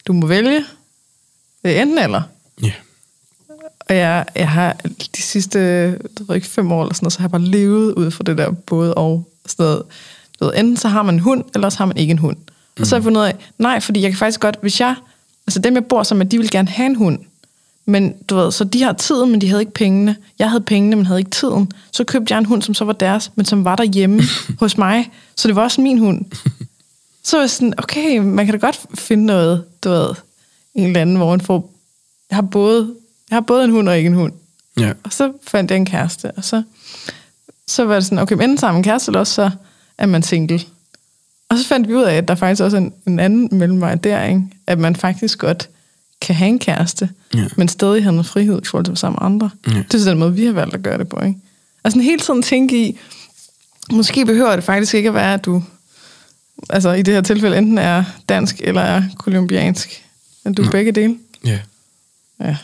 du 0.06 0.12
må 0.12 0.26
vælge. 0.26 0.64
Det 1.62 1.76
er 1.78 1.82
enten 1.82 1.98
eller. 1.98 2.22
ja. 2.62 2.72
Og 3.80 3.96
jeg, 3.96 4.26
jeg 4.34 4.50
har 4.50 4.72
de 5.16 5.22
sidste 5.22 5.58
det 5.92 6.28
ved 6.28 6.34
ikke, 6.36 6.46
fem 6.46 6.72
år 6.72 6.82
eller 6.82 6.94
sådan 6.94 7.04
noget, 7.04 7.12
så 7.12 7.18
har 7.18 7.24
jeg 7.24 7.30
bare 7.30 7.42
levet 7.42 7.94
ud 7.94 8.10
fra 8.10 8.24
det 8.24 8.38
der 8.38 8.50
både 8.50 8.94
og. 8.94 9.28
Sådan 9.46 9.64
noget. 9.64 9.82
Ved, 10.40 10.52
enten 10.56 10.76
så 10.76 10.88
har 10.88 11.02
man 11.02 11.14
en 11.14 11.20
hund, 11.20 11.44
eller 11.54 11.68
så 11.70 11.78
har 11.78 11.86
man 11.86 11.96
ikke 11.96 12.10
en 12.10 12.18
hund. 12.18 12.36
Og 12.78 12.86
så 12.86 12.94
har 12.94 12.98
jeg 12.98 13.04
fundet 13.04 13.20
ud 13.20 13.26
af, 13.26 13.34
nej, 13.58 13.80
fordi 13.80 14.02
jeg 14.02 14.10
kan 14.10 14.18
faktisk 14.18 14.40
godt, 14.40 14.58
hvis 14.60 14.80
jeg, 14.80 14.94
altså 15.46 15.58
dem 15.60 15.74
jeg 15.74 15.84
bor 15.84 16.02
sammen 16.02 16.18
med, 16.18 16.30
de 16.30 16.38
vil 16.38 16.50
gerne 16.50 16.68
have 16.68 16.86
en 16.86 16.96
hund. 16.96 17.18
Men 17.86 18.14
du 18.28 18.36
ved, 18.36 18.52
så 18.52 18.64
de 18.64 18.82
har 18.82 18.92
tiden, 18.92 19.30
men 19.30 19.40
de 19.40 19.48
havde 19.48 19.62
ikke 19.62 19.72
pengene. 19.72 20.16
Jeg 20.38 20.50
havde 20.50 20.62
pengene, 20.62 20.96
men 20.96 21.06
havde 21.06 21.20
ikke 21.20 21.30
tiden. 21.30 21.72
Så 21.92 22.04
købte 22.04 22.32
jeg 22.32 22.38
en 22.38 22.44
hund, 22.44 22.62
som 22.62 22.74
så 22.74 22.84
var 22.84 22.92
deres, 22.92 23.30
men 23.34 23.44
som 23.44 23.64
var 23.64 23.76
derhjemme 23.76 24.22
hos 24.60 24.78
mig. 24.78 25.10
Så 25.36 25.48
det 25.48 25.56
var 25.56 25.62
også 25.62 25.80
min 25.80 25.98
hund. 25.98 26.24
Så 27.24 27.36
var 27.36 27.42
jeg 27.42 27.50
sådan, 27.50 27.74
okay, 27.78 28.18
man 28.18 28.46
kan 28.46 28.52
da 28.54 28.66
godt 28.66 28.80
finde 28.94 29.26
noget, 29.26 29.64
du 29.84 29.88
ved, 29.88 30.14
en 30.74 30.86
eller 30.86 31.00
anden, 31.00 31.16
hvor 31.16 31.30
man 31.30 31.40
får, 31.40 31.72
jeg 32.30 32.36
har 32.36 32.42
både, 32.42 32.94
jeg 33.30 33.36
har 33.36 33.40
både 33.40 33.64
en 33.64 33.70
hund 33.70 33.88
og 33.88 33.96
ikke 33.96 34.06
en 34.06 34.14
hund. 34.14 34.32
ja. 34.80 34.92
Og 35.04 35.12
så 35.12 35.32
fandt 35.46 35.70
jeg 35.70 35.76
en 35.76 35.86
kæreste, 35.86 36.30
og 36.30 36.44
så, 36.44 36.62
så 37.66 37.84
var 37.84 37.94
det 37.94 38.04
sådan, 38.04 38.18
okay, 38.18 38.34
men 38.34 38.42
enten 38.42 38.58
sammen 38.58 38.78
en 38.78 38.84
kæreste, 38.84 39.08
eller 39.08 39.20
også 39.20 39.34
så 39.34 39.50
er 39.98 40.06
man 40.06 40.22
single. 40.22 40.60
Og 41.50 41.58
så 41.58 41.66
fandt 41.66 41.88
vi 41.88 41.94
ud 41.94 42.02
af, 42.02 42.14
at 42.14 42.28
der 42.28 42.34
faktisk 42.34 42.62
også 42.62 42.76
er 42.76 42.80
en, 42.80 42.92
en 43.06 43.20
anden 43.20 43.48
mellemvej 43.58 43.94
der, 43.94 44.24
ikke? 44.24 44.42
at 44.66 44.78
man 44.78 44.96
faktisk 44.96 45.38
godt 45.38 45.68
kan 46.20 46.34
have 46.34 46.48
en 46.48 46.58
kæreste, 46.58 47.08
Ja. 47.34 47.44
men 47.56 47.68
stadig 47.68 48.02
have 48.02 48.12
noget 48.12 48.26
frihed 48.26 48.62
i 48.62 48.66
forhold 48.66 48.84
til 48.84 48.96
sammen 48.96 49.18
med 49.20 49.26
andre. 49.26 49.50
Ja. 49.66 49.72
Det 49.72 49.94
er 49.94 49.98
sådan 49.98 50.10
den 50.10 50.18
måde, 50.18 50.34
vi 50.34 50.44
har 50.46 50.52
valgt 50.52 50.74
at 50.74 50.82
gøre 50.82 50.98
det 50.98 51.08
på. 51.08 51.20
Ikke? 51.20 51.38
Altså 51.84 52.00
hele 52.00 52.18
tiden 52.20 52.42
tænke 52.42 52.86
i, 52.88 52.98
måske 53.92 54.24
behøver 54.26 54.54
det 54.54 54.64
faktisk 54.64 54.94
ikke 54.94 55.08
at 55.08 55.14
være, 55.14 55.34
at 55.34 55.44
du, 55.44 55.62
altså 56.70 56.92
i 56.92 57.02
det 57.02 57.14
her 57.14 57.20
tilfælde, 57.20 57.58
enten 57.58 57.78
er 57.78 58.04
dansk 58.28 58.56
eller 58.60 58.80
er 58.80 59.02
kolumbiansk. 59.18 60.04
Men 60.44 60.54
du 60.54 60.62
er 60.62 60.70
begge 60.70 60.92
dele. 60.92 61.16
ja. 61.44 61.58
Ja. 62.40 62.56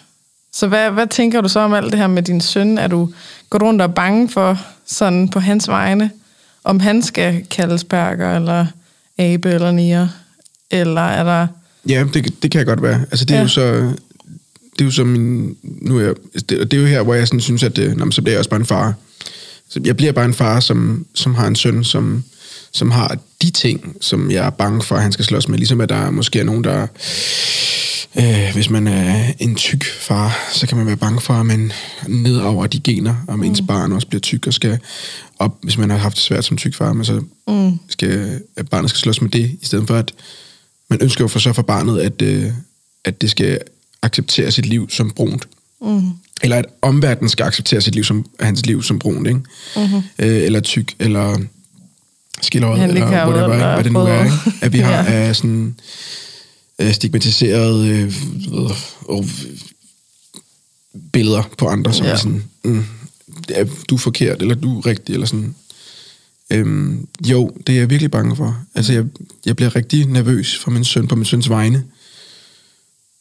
Så 0.52 0.66
hvad, 0.66 0.90
hvad 0.90 1.06
tænker 1.06 1.40
du 1.40 1.48
så 1.48 1.60
om 1.60 1.72
alt 1.72 1.92
det 1.92 1.98
her 2.00 2.06
med 2.06 2.22
din 2.22 2.40
søn? 2.40 2.78
Er 2.78 2.86
du 2.86 3.12
går 3.50 3.58
du 3.58 3.66
rundt 3.66 3.82
og 3.82 3.88
er 3.88 3.92
bange 3.92 4.28
for 4.28 4.58
sådan 4.86 5.28
på 5.28 5.40
hans 5.40 5.68
vegne, 5.68 6.10
om 6.64 6.80
han 6.80 7.02
skal 7.02 7.44
kaldes 7.50 7.84
Berger, 7.84 8.36
eller 8.36 8.66
Abe, 9.18 9.50
eller 9.50 9.72
Nier? 9.72 10.08
Eller 10.70 11.00
er 11.00 11.24
der... 11.24 11.46
Ja, 11.88 12.04
det, 12.14 12.42
det 12.42 12.50
kan 12.50 12.58
jeg 12.58 12.66
godt 12.66 12.82
være. 12.82 13.00
Altså, 13.10 13.24
det 13.24 13.34
er 13.34 13.38
Ja. 13.38 13.42
jo 13.42 13.48
så... 13.48 13.92
Det 14.72 14.80
er 14.80 14.84
jo 14.84 14.90
så 14.90 15.04
min... 15.04 15.56
Nu 15.62 15.98
er 15.98 16.02
jeg, 16.02 16.14
det, 16.34 16.50
det 16.50 16.72
er 16.74 16.80
jo 16.80 16.86
her, 16.86 17.02
hvor 17.02 17.14
jeg 17.14 17.26
sådan 17.28 17.40
synes, 17.40 17.62
at 17.62 17.76
det, 17.76 17.96
nå, 17.96 18.10
så 18.10 18.22
bliver 18.22 18.32
jeg 18.32 18.38
også 18.38 18.50
bare 18.50 18.60
en 18.60 18.66
far. 18.66 18.94
Så 19.68 19.80
jeg 19.84 19.96
bliver 19.96 20.12
bare 20.12 20.24
en 20.24 20.34
far, 20.34 20.60
som, 20.60 21.06
som 21.14 21.34
har 21.34 21.46
en 21.46 21.56
søn, 21.56 21.84
som, 21.84 22.24
som 22.72 22.90
har 22.90 23.18
de 23.42 23.50
ting, 23.50 23.96
som 24.00 24.30
jeg 24.30 24.46
er 24.46 24.50
bange 24.50 24.82
for, 24.82 24.96
at 24.96 25.02
han 25.02 25.12
skal 25.12 25.24
slås 25.24 25.48
med. 25.48 25.58
Ligesom 25.58 25.80
at 25.80 25.88
der 25.88 26.10
måske 26.10 26.40
er 26.40 26.44
nogen, 26.44 26.64
der... 26.64 26.86
Øh, 28.18 28.50
hvis 28.54 28.70
man 28.70 28.86
er 28.86 29.32
en 29.38 29.54
tyk 29.54 29.84
far, 30.00 30.48
så 30.52 30.66
kan 30.66 30.76
man 30.76 30.86
være 30.86 30.96
bange 30.96 31.20
for, 31.20 31.34
at 31.34 31.46
man 31.46 31.72
ned 32.08 32.36
over 32.38 32.66
de 32.66 32.80
gener, 32.80 33.14
om 33.28 33.44
ens 33.44 33.62
barn 33.68 33.92
også 33.92 34.06
bliver 34.06 34.20
tyk 34.20 34.46
og 34.46 34.54
skal 34.54 34.78
op, 35.44 35.58
hvis 35.62 35.78
man 35.78 35.90
har 35.90 35.96
haft 35.96 36.14
det 36.16 36.22
svært 36.22 36.44
som 36.44 36.56
tyk 36.56 36.74
far, 36.74 36.92
men 36.92 37.04
så 37.04 37.22
Mm. 37.48 37.78
skal, 37.88 38.40
at 38.56 38.68
barnet 38.68 38.90
skal 38.90 38.98
slås 38.98 39.20
med 39.20 39.30
det, 39.30 39.56
i 39.62 39.66
stedet 39.66 39.86
for 39.86 39.94
at 39.96 40.14
man 40.88 40.98
ønsker 41.02 41.24
jo 41.24 41.28
for 41.28 41.38
så 41.38 41.52
for 41.52 41.62
barnet, 41.62 41.98
at, 42.00 42.22
øh, 42.22 42.50
at 43.04 43.20
det 43.20 43.30
skal 43.30 43.58
acceptere 44.02 44.50
sit 44.52 44.66
liv 44.66 44.90
som 44.90 45.10
brunt. 45.10 45.48
Mm. 45.80 46.00
Eller 46.42 46.56
at 46.56 46.64
omverdenen 46.82 47.28
skal 47.28 47.44
acceptere 47.46 47.80
sit 47.80 47.94
liv 47.94 48.04
som, 48.04 48.26
hans 48.40 48.66
liv 48.66 48.82
som 48.82 48.98
brunt, 48.98 49.26
ikke? 49.28 49.40
Mm-hmm. 49.76 50.02
Øh, 50.18 50.42
eller 50.42 50.60
tyk, 50.60 50.94
eller 50.98 51.38
skildret, 52.42 52.82
eller 52.82 53.06
whatever, 53.06 53.52
eller 53.52 53.74
hvad 53.74 53.84
det 53.84 53.92
nu 53.92 53.98
er. 54.00 54.24
Ikke? 54.24 54.36
At 54.62 54.72
vi 54.72 54.78
har 54.88 54.92
Ja. 54.92 55.26
ja. 55.26 55.32
sådan 55.32 55.74
øh, 56.78 56.92
stigmatiserede 56.94 57.88
øh, 57.88 58.12
øh, 58.60 58.70
øh, 59.18 59.24
billeder 61.12 61.42
på 61.58 61.66
andre, 61.68 61.92
som 61.94 62.06
ja. 62.06 62.12
er 62.12 62.16
sådan, 62.16 62.44
mm, 62.64 62.84
er 63.48 63.64
du 63.88 63.94
er 63.94 63.98
forkert, 63.98 64.42
eller 64.42 64.54
du 64.54 64.78
er 64.78 64.86
rigtig, 64.86 65.12
eller 65.12 65.26
sådan. 65.26 65.54
Øhm, 66.50 67.08
jo, 67.26 67.56
det 67.66 67.74
er 67.74 67.78
jeg 67.78 67.90
virkelig 67.90 68.10
bange 68.10 68.36
for. 68.36 68.64
Altså, 68.74 68.92
jeg, 68.92 69.04
jeg 69.46 69.56
bliver 69.56 69.76
rigtig 69.76 70.06
nervøs 70.06 70.58
for 70.58 70.70
min 70.70 70.84
søn, 70.84 71.08
på 71.08 71.16
min 71.16 71.24
søns 71.24 71.48
vegne. 71.48 71.84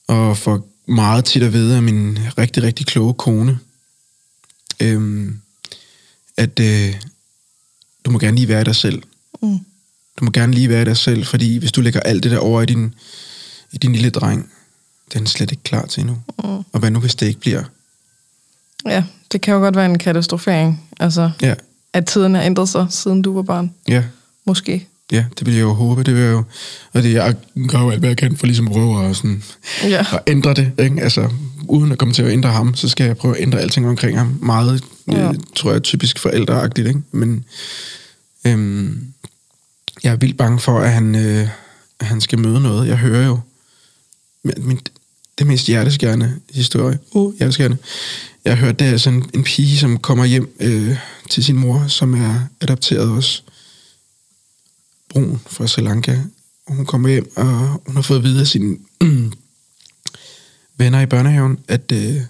Og 0.08 0.38
for 0.38 0.66
meget 0.86 1.26
tit 1.26 1.44
at 1.44 1.54
vide 1.54 1.76
af 1.76 1.84
min 1.84 2.20
rigtig, 2.38 2.64
rigtig 2.64 2.86
kloge 2.86 3.14
kone, 3.14 3.60
øhm, 4.80 5.40
at 6.38 6.60
øh, 6.60 6.96
du 8.06 8.12
må 8.12 8.20
gerne 8.20 8.36
lige 8.38 8.48
være 8.48 8.64
dig 8.64 8.76
selv. 8.76 9.04
Mm. 9.42 9.60
Du 10.20 10.26
må 10.26 10.32
gerne 10.32 10.54
lige 10.54 10.70
være 10.70 10.86
dig 10.86 10.98
selv, 10.98 11.26
fordi 11.26 11.58
hvis 11.58 11.72
du 11.72 11.82
lægger 11.82 12.00
alt 12.00 12.24
det 12.24 12.32
der 12.32 12.38
over 12.38 12.62
i 12.62 12.66
din, 12.66 12.94
i 13.72 13.78
din 13.78 13.94
lille 13.94 14.10
dreng, 14.10 14.52
den 15.14 15.24
er 15.24 15.28
slet 15.28 15.52
ikke 15.52 15.64
klar 15.64 15.86
til 15.86 16.02
endnu. 16.02 16.22
Mm. 16.44 16.44
Og 16.44 16.80
hvad 16.80 16.92
nu, 16.92 17.00
hvis 17.00 17.16
det 17.16 17.28
ikke 17.28 17.40
bliver? 17.40 17.64
Ja, 18.86 19.04
det 19.32 19.42
kan 19.42 19.54
jo 19.54 19.60
godt 19.60 19.76
være 19.76 19.86
en 19.86 19.98
katastrofering. 20.00 20.90
Altså, 21.00 21.32
Ja, 21.42 21.54
at 21.94 22.06
tiden 22.06 22.36
har 22.36 22.42
ændret 22.42 22.70
sig, 22.70 22.88
siden 22.90 23.22
du 23.22 23.34
var 23.36 23.42
barn. 23.42 23.72
ja, 23.88 24.04
Måske. 24.46 24.88
ja, 25.12 25.26
det 25.40 25.46
vil 25.48 25.54
jeg 25.54 25.62
jo 25.62 25.74
håbe. 25.74 26.04
Det 26.04 26.14
vil 26.14 26.22
jeg 26.24 26.32
jo, 26.32 26.44
og 26.94 27.04
det, 27.04 27.14
jeg 27.14 27.36
gør 27.68 27.80
jo 27.80 27.90
alt, 27.90 28.00
hvad 28.00 28.10
jeg 28.10 28.18
kan 28.18 28.38
for 28.38 28.46
ligesom 28.46 28.68
at 28.68 28.74
prøve 28.74 29.06
at, 29.06 29.16
sådan, 29.16 29.44
Ja. 29.84 30.00
at 30.14 30.20
ændre 30.28 30.54
det. 30.54 30.72
Ikke? 30.80 31.02
Altså, 31.02 31.30
uden 31.68 31.92
at 31.92 31.98
komme 31.98 32.14
til 32.14 32.24
at 32.24 32.32
ændre 32.32 32.50
ham, 32.50 32.76
så 32.76 32.90
skal 32.90 33.06
jeg 33.06 33.18
prøve 33.18 33.38
at 33.38 33.42
ændre 33.44 33.60
alting 33.60 33.88
omkring 33.90 34.18
ham. 34.18 34.40
Meget, 34.42 34.84
ja. 35.12 35.30
Øh, 35.30 35.36
tror 35.56 35.72
jeg, 35.72 35.84
typisk 35.84 36.20
forældreagtigt, 36.20 36.88
ikke? 36.88 37.02
Men 37.12 37.46
øhm, 38.48 39.08
jeg 40.04 40.12
er 40.12 40.16
vildt 40.16 40.38
bange 40.38 40.60
for, 40.60 40.80
at 40.80 40.92
han, 40.94 41.16
øh, 41.16 41.48
at 42.00 42.06
han 42.06 42.22
skal 42.22 42.40
møde 42.40 42.62
noget. 42.62 42.88
Jeg 42.88 42.98
hører 42.98 43.26
jo 43.26 43.40
min, 44.44 44.80
det 45.38 45.48
mest 45.48 45.68
hjerteskærende 45.68 46.40
historie. 46.54 47.00
Uh, 47.12 47.38
hjerteskærende. 47.38 47.78
Jeg 48.46 48.58
har 48.58 48.66
hørt, 48.66 48.80
det 48.80 48.88
er 48.88 48.98
sådan 48.98 49.30
en, 49.34 49.44
pige, 49.44 49.78
som 49.78 49.98
kommer 49.98 50.26
hjem 50.26 50.56
øh, 50.60 50.98
til 51.30 51.44
sin 51.44 51.58
mor, 51.58 51.88
som 51.88 52.14
er 52.14 52.48
adopteret 52.62 53.12
også. 53.12 53.42
Brun 55.10 55.42
fra 55.46 55.68
Sri 55.68 55.82
Lanka. 55.82 56.20
Hun 56.68 56.86
kommer 56.86 57.10
hjem, 57.10 57.32
og 57.36 57.82
hun 57.86 57.96
har 57.96 58.02
fået 58.02 58.18
at 58.18 58.24
vide 58.24 58.42
af 58.42 58.48
sine 58.48 58.78
venner 60.78 61.02
i 61.02 61.06
børnehaven, 61.06 61.60
at 61.68 61.92
øh, 61.92 62.22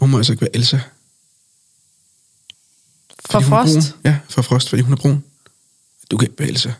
hun 0.00 0.10
må 0.10 0.16
altså 0.16 0.32
ikke 0.32 0.40
være 0.40 0.56
Elsa. 0.56 0.80
Fra 3.30 3.40
Frost? 3.40 3.72
brun. 3.72 3.82
Ja, 4.04 4.18
fra 4.28 4.42
Frost, 4.42 4.68
fordi 4.68 4.82
hun 4.82 4.92
er 4.92 4.96
brun. 4.96 5.24
Du 6.10 6.16
kan 6.16 6.28
ikke 6.28 6.38
være 6.38 6.48
Elsa. 6.48 6.72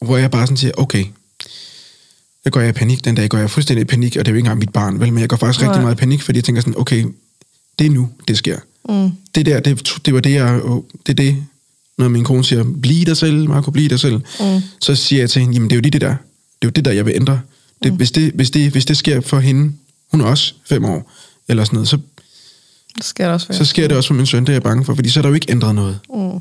Og 0.00 0.06
hvor 0.06 0.16
jeg 0.16 0.30
bare 0.30 0.46
sådan 0.46 0.56
siger, 0.56 0.72
okay, 0.76 1.06
jeg 2.44 2.52
går 2.52 2.60
jeg 2.60 2.68
i 2.68 2.72
panik 2.72 3.04
den 3.04 3.14
dag, 3.14 3.28
går 3.28 3.38
jeg 3.38 3.50
fuldstændig 3.50 3.80
i 3.80 3.84
panik, 3.84 4.16
og 4.16 4.24
det 4.24 4.28
er 4.30 4.32
jo 4.32 4.36
ikke 4.36 4.46
engang 4.46 4.58
mit 4.58 4.72
barn, 4.72 5.00
vel, 5.00 5.12
men 5.12 5.20
jeg 5.20 5.28
går 5.28 5.36
faktisk 5.36 5.60
rigtig 5.60 5.76
Nej. 5.76 5.82
meget 5.82 5.94
i 5.94 5.98
panik, 5.98 6.22
fordi 6.22 6.36
jeg 6.36 6.44
tænker 6.44 6.62
sådan, 6.62 6.78
okay, 6.78 7.04
det 7.78 7.86
er 7.86 7.90
nu, 7.90 8.08
det 8.28 8.38
sker. 8.38 8.58
Mm. 8.88 9.10
Det 9.34 9.46
der, 9.46 9.60
det, 9.60 9.92
det 10.04 10.14
var 10.14 10.20
det, 10.20 10.32
jeg, 10.32 10.60
det 11.06 11.12
er 11.12 11.16
det, 11.24 11.36
når 11.98 12.08
min 12.08 12.24
kone 12.24 12.44
siger, 12.44 12.64
bliv 12.82 13.06
dig 13.06 13.16
selv, 13.16 13.48
Marco, 13.48 13.70
bliv 13.70 13.88
dig 13.88 14.00
selv. 14.00 14.16
Mm. 14.16 14.60
Så 14.80 14.94
siger 14.94 15.22
jeg 15.22 15.30
til 15.30 15.40
hende, 15.40 15.54
jamen 15.54 15.70
det 15.70 15.74
er 15.74 15.76
jo 15.76 15.82
lige 15.82 15.90
det 15.90 16.00
der, 16.00 16.08
det 16.08 16.16
er 16.62 16.66
jo 16.66 16.70
det 16.70 16.84
der, 16.84 16.92
jeg 16.92 17.06
vil 17.06 17.14
ændre. 17.14 17.40
Det, 17.82 17.92
mm. 17.92 17.96
hvis, 17.96 18.10
det, 18.10 18.32
hvis, 18.32 18.50
det, 18.50 18.70
hvis 18.70 18.84
det 18.84 18.96
sker 18.96 19.20
for 19.20 19.40
hende, 19.40 19.72
hun 20.10 20.20
er 20.20 20.24
også 20.24 20.54
fem 20.66 20.84
år, 20.84 21.12
eller 21.48 21.64
sådan 21.64 21.74
noget, 21.76 21.88
så, 21.88 21.98
Det 22.96 23.04
skal 23.04 23.26
der 23.26 23.32
også 23.32 23.48
være. 23.48 23.58
så 23.58 23.64
sker 23.64 23.88
det 23.88 23.96
også 23.96 24.06
for 24.06 24.14
min 24.14 24.26
søn, 24.26 24.42
det 24.42 24.48
er 24.48 24.52
jeg 24.52 24.62
bange 24.62 24.84
for, 24.84 24.94
fordi 24.94 25.08
så 25.08 25.20
er 25.20 25.22
der 25.22 25.28
jo 25.28 25.34
ikke 25.34 25.50
ændret 25.50 25.74
noget. 25.74 25.98
Mm. 26.14 26.40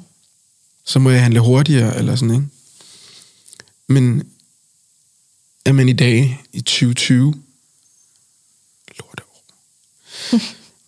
Så 0.85 0.99
må 0.99 1.09
jeg 1.09 1.21
handle 1.21 1.39
hurtigere, 1.39 1.97
eller 1.97 2.15
sådan, 2.15 2.35
ikke? 2.35 2.45
Men 3.87 4.23
er 5.65 5.71
man 5.71 5.89
i 5.89 5.93
dag, 5.93 6.41
i 6.53 6.61
2020, 6.61 7.33
lorteår, 8.99 9.43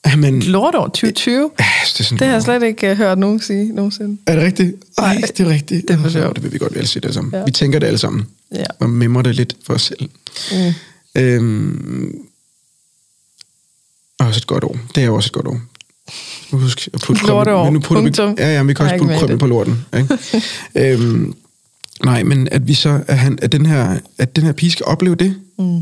er 0.12 0.16
man... 0.16 0.40
Lortår 0.42 0.88
2020? 0.88 1.52
Ja, 1.60 1.66
det 1.94 2.00
er 2.00 2.04
sådan, 2.04 2.20
Det 2.20 2.28
har 2.28 2.34
jeg 2.34 2.44
slet 2.44 2.64
ikke 2.64 2.92
uh, 2.92 2.98
hørt 2.98 3.18
nogen 3.18 3.40
sige 3.42 3.74
nogensinde. 3.74 4.18
Er 4.26 4.36
det 4.36 4.44
rigtigt? 4.46 4.76
Ej, 4.98 5.14
Nej, 5.14 5.22
det 5.38 5.40
er 5.40 5.50
rigtigt. 5.50 5.88
det 5.88 5.94
er 5.94 6.02
for 6.02 6.10
sjovt. 6.10 6.36
Det 6.36 6.44
vil 6.44 6.54
vi 6.54 6.58
godt 6.58 6.76
vel 6.76 6.88
sige 6.88 7.02
det 7.02 7.14
sammen. 7.14 7.34
Ja. 7.34 7.44
Vi 7.46 7.52
tænker 7.52 7.80
det 7.80 7.88
alle 7.88 8.00
sammen. 8.00 8.28
Ja. 8.56 8.64
Og 8.80 8.90
memmer 8.90 9.22
det 9.22 9.36
lidt 9.36 9.56
for 9.66 9.74
os 9.74 9.82
selv. 9.82 10.10
Mm. 10.52 10.74
Øhm, 11.22 12.16
også 14.20 14.38
et 14.38 14.48
godt 14.48 14.64
ord. 14.64 14.78
Det 14.96 15.04
er 15.04 15.08
jo 15.08 15.16
også 15.16 15.28
et 15.28 15.34
godt. 15.34 15.46
Nu 16.52 16.60
husk 16.60 16.90
at 16.94 17.02
putte 17.02 17.28
Lorteår. 17.28 17.64
men 17.64 17.74
nu 17.74 17.80
putter 17.80 18.04
Punktum. 18.04 18.38
Vi, 18.38 18.42
ja, 18.44 18.54
ja, 18.54 18.64
vi 18.64 18.74
kan 18.74 18.86
også 18.86 18.98
putte 18.98 19.28
det. 19.28 19.40
på 19.40 19.48
lorten. 19.48 19.86
Ikke? 19.98 20.18
øhm, 20.94 21.36
nej, 22.06 22.24
men 22.24 22.48
at 22.52 22.68
vi 22.68 22.74
så, 22.74 23.04
at, 23.08 23.18
han, 23.20 23.40
at, 23.42 23.52
den 23.52 23.66
her, 23.66 24.00
at 24.18 24.36
den 24.36 24.44
her 24.44 24.52
pige 24.52 24.72
skal 24.72 24.86
opleve 24.86 25.16
det, 25.16 25.36
Mm. 25.58 25.82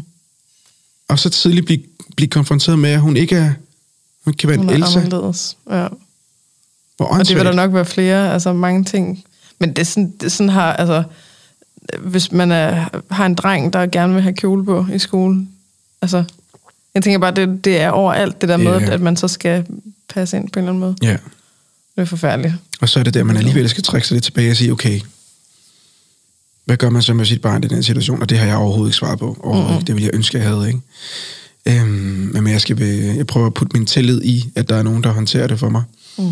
og 1.08 1.20
så 1.20 1.30
tidligt 1.30 1.66
blive, 1.66 1.82
blive 2.16 2.30
konfronteret 2.30 2.80
med, 2.80 2.90
at 2.90 3.00
hun 3.02 3.18
ikke 3.18 3.36
er, 3.36 3.52
hun 4.26 4.34
kan 4.34 4.50
være 4.50 4.58
Hun 4.58 4.70
en 4.70 4.82
er 4.82 4.86
Elsa. 4.88 5.00
anderledes. 5.00 5.58
Ja. 5.72 5.88
Hvor 6.98 7.06
Og 7.06 7.28
det 7.28 7.36
vil 7.36 7.46
der 7.46 7.54
nok 7.54 7.74
være 7.74 7.86
flere, 7.86 8.34
altså 8.34 8.54
mange 8.54 8.84
ting. 8.84 9.24
Men 9.60 9.70
det 9.70 9.80
er 9.80 9.84
sådan, 9.86 10.12
det 10.20 10.24
er 10.26 10.30
sådan 10.30 10.50
har, 10.50 10.74
altså, 10.74 11.04
hvis 12.00 12.32
man 12.32 12.52
er, 12.52 12.86
har 13.12 13.26
en 13.26 13.36
dreng, 13.36 13.74
der 13.74 13.86
gerne 13.86 14.14
vil 14.14 14.22
have 14.22 14.34
kjole 14.36 14.66
på 14.66 14.86
i 14.94 15.00
skole, 15.00 15.48
altså, 16.02 16.24
jeg 16.94 17.04
tænker 17.04 17.20
bare, 17.20 17.32
det, 17.32 17.66
det 17.66 17.82
er 17.82 17.90
overalt, 17.90 18.42
det 18.42 18.50
der 18.50 18.58
med, 18.58 18.80
ja. 18.80 18.92
at 18.92 19.02
man 19.02 19.16
så 19.18 19.28
skal 19.28 19.66
passe 20.10 20.38
ind 20.38 20.50
på 20.50 20.60
en 20.60 20.64
eller 20.64 20.72
anden 20.72 20.80
måde. 20.80 20.96
Ja. 21.04 21.18
Det 21.96 22.02
er 22.02 22.06
forfærdeligt. 22.06 22.54
Og 22.82 22.90
så 22.90 23.00
er 23.00 23.04
det 23.04 23.14
der, 23.14 23.24
man 23.24 23.38
alligevel 23.38 23.70
skal 23.70 23.84
trække 23.84 24.08
sig 24.08 24.16
lidt 24.16 24.24
tilbage 24.24 24.52
og 24.52 24.58
sige, 24.58 24.72
okay, 24.72 25.00
hvad 26.70 26.78
gør 26.78 26.90
man 26.90 27.02
så 27.02 27.14
med 27.14 27.26
sit 27.26 27.42
barn 27.42 27.64
i 27.64 27.68
den 27.68 27.84
situation? 27.84 28.22
Og 28.22 28.30
det 28.30 28.38
har 28.38 28.46
jeg 28.46 28.56
overhovedet 28.58 28.90
ikke 28.90 28.98
svaret 28.98 29.20
på. 29.20 29.38
Overhovedet 29.40 29.70
mm-hmm. 29.72 29.86
Det 29.86 29.96
ville 29.96 30.06
jeg 30.06 30.16
ønske, 30.16 30.38
jeg 30.38 30.48
havde, 30.48 30.68
ikke? 30.68 30.82
Øhm, 31.66 31.88
men 32.34 32.48
jeg, 32.48 32.62
skal, 32.62 32.76
be- 32.76 33.14
jeg 33.18 33.28
prøver 33.28 33.48
at 33.48 33.54
putte 33.54 33.78
min 33.78 33.86
tillid 33.86 34.22
i, 34.24 34.52
at 34.56 34.70
der 34.70 34.76
er 34.76 34.84
nogen, 34.84 35.04
der 35.04 35.12
håndterer 35.12 35.48
det 35.48 35.60
for 35.60 35.70
mig. 35.70 35.84
Mm. 36.18 36.32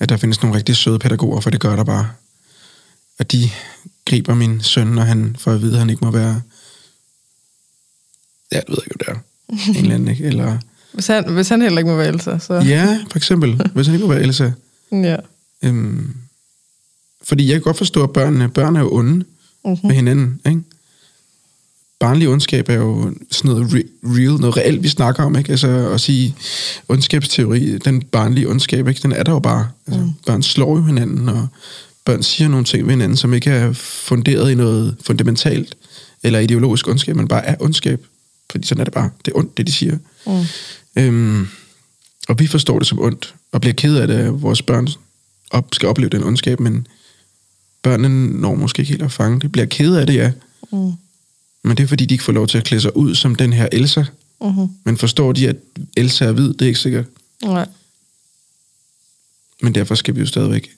At 0.00 0.08
der 0.08 0.16
findes 0.16 0.42
nogle 0.42 0.56
rigtig 0.56 0.76
søde 0.76 0.98
pædagoger, 0.98 1.40
for 1.40 1.50
det 1.50 1.60
gør 1.60 1.76
der 1.76 1.84
bare. 1.84 2.10
At 3.18 3.32
de 3.32 3.50
griber 4.06 4.34
min 4.34 4.60
søn, 4.60 4.86
når 4.86 5.02
han 5.02 5.36
får 5.38 5.52
at 5.52 5.62
vide, 5.62 5.72
at 5.72 5.78
han 5.78 5.90
ikke 5.90 6.04
må 6.04 6.10
være... 6.10 6.40
Ja, 8.52 8.56
det 8.60 8.68
ved 8.68 8.76
jeg 8.78 8.84
ikke, 8.86 9.04
hvad 9.04 9.14
det 9.14 9.20
er. 9.20 9.70
En 9.70 9.76
eller 9.84 9.94
anden, 9.94 10.08
ikke? 10.08 10.24
Eller... 10.24 10.58
Hvis 10.94 11.06
han, 11.06 11.32
hvis 11.32 11.48
han 11.48 11.62
heller 11.62 11.78
ikke 11.78 11.90
må 11.90 11.96
vælge 11.96 12.20
sig, 12.20 12.42
så... 12.42 12.54
Ja, 12.54 12.98
for 13.10 13.16
eksempel. 13.16 13.62
Hvis 13.74 13.86
han 13.86 13.94
ikke 13.94 14.06
må 14.06 14.12
være 14.12 14.22
Elsa. 14.22 14.50
ja. 14.92 15.16
Øhm, 15.62 16.14
fordi 17.22 17.46
jeg 17.46 17.52
kan 17.54 17.62
godt 17.62 17.78
forstå, 17.78 18.02
at 18.02 18.12
børnene, 18.12 18.48
børn 18.48 18.76
er 18.76 18.80
jo 18.80 18.92
onde 18.94 19.12
Mhm. 19.14 19.24
Mm-hmm. 19.64 19.88
med 19.88 19.94
hinanden, 19.96 20.40
ikke? 20.46 20.60
Barnlig 22.00 22.28
ondskab 22.28 22.68
er 22.68 22.74
jo 22.74 23.14
sådan 23.30 23.50
noget 23.50 23.70
re- 23.70 23.88
real, 24.04 24.40
noget 24.40 24.56
reelt, 24.56 24.82
vi 24.82 24.88
snakker 24.88 25.22
om, 25.22 25.36
ikke? 25.36 25.50
Altså 25.50 25.90
at 25.94 26.00
sige, 26.00 26.34
ondskabsteori, 26.88 27.78
den 27.78 28.02
barnlige 28.02 28.48
ondskab, 28.48 28.88
ikke? 28.88 29.00
Den 29.02 29.12
er 29.12 29.22
der 29.22 29.32
jo 29.32 29.38
bare. 29.38 29.68
Altså, 29.86 30.00
mm. 30.02 30.12
Børn 30.26 30.42
slår 30.42 30.76
jo 30.76 30.82
hinanden, 30.82 31.28
og 31.28 31.48
børn 32.04 32.22
siger 32.22 32.48
nogle 32.48 32.64
ting 32.64 32.86
ved 32.86 32.90
hinanden, 32.90 33.16
som 33.16 33.34
ikke 33.34 33.50
er 33.50 33.72
funderet 33.72 34.50
i 34.50 34.54
noget 34.54 34.96
fundamentalt, 35.02 35.76
eller 36.22 36.38
ideologisk 36.38 36.88
ondskab, 36.88 37.16
men 37.16 37.28
bare 37.28 37.46
er 37.46 37.56
ondskab. 37.60 38.06
Fordi 38.50 38.66
sådan 38.66 38.80
er 38.80 38.84
det 38.84 38.94
bare. 38.94 39.10
Det 39.24 39.32
er 39.32 39.38
ondt, 39.38 39.56
det 39.56 39.66
de 39.66 39.72
siger. 39.72 39.98
Mm. 40.26 40.44
Øhm, 40.96 41.48
og 42.28 42.38
vi 42.38 42.46
forstår 42.46 42.78
det 42.78 42.88
som 42.88 43.00
ondt, 43.00 43.34
og 43.52 43.60
bliver 43.60 43.74
ked 43.74 43.96
af 43.96 44.06
det, 44.06 44.14
at 44.14 44.42
vores 44.42 44.62
børn 44.62 44.88
op, 45.50 45.68
skal 45.72 45.88
opleve 45.88 46.10
den 46.10 46.24
ondskab, 46.24 46.60
men 46.60 46.86
børnene 47.82 48.40
når 48.40 48.54
måske 48.54 48.80
ikke 48.80 48.90
helt 48.90 49.02
at 49.02 49.12
fange 49.12 49.40
det. 49.40 49.52
Bliver 49.52 49.66
ked 49.66 49.96
af 49.96 50.06
det, 50.06 50.14
ja. 50.14 50.32
Mm. 50.72 50.92
Men 51.62 51.76
det 51.76 51.80
er 51.80 51.86
fordi, 51.86 52.06
de 52.06 52.14
ikke 52.14 52.24
får 52.24 52.32
lov 52.32 52.46
til 52.46 52.58
at 52.58 52.64
klæde 52.64 52.82
sig 52.82 52.96
ud 52.96 53.14
som 53.14 53.34
den 53.34 53.52
her 53.52 53.68
Elsa. 53.72 54.04
Mm-hmm. 54.40 54.68
Men 54.84 54.98
forstår 54.98 55.32
de, 55.32 55.48
at 55.48 55.56
Elsa 55.96 56.24
er 56.24 56.32
hvid, 56.32 56.48
det 56.48 56.62
er 56.62 56.66
ikke 56.66 56.80
sikkert. 56.80 57.04
Nej. 57.44 57.66
Men 59.62 59.74
derfor 59.74 59.94
skal 59.94 60.14
vi 60.14 60.20
jo 60.20 60.26
stadigvæk. 60.26 60.70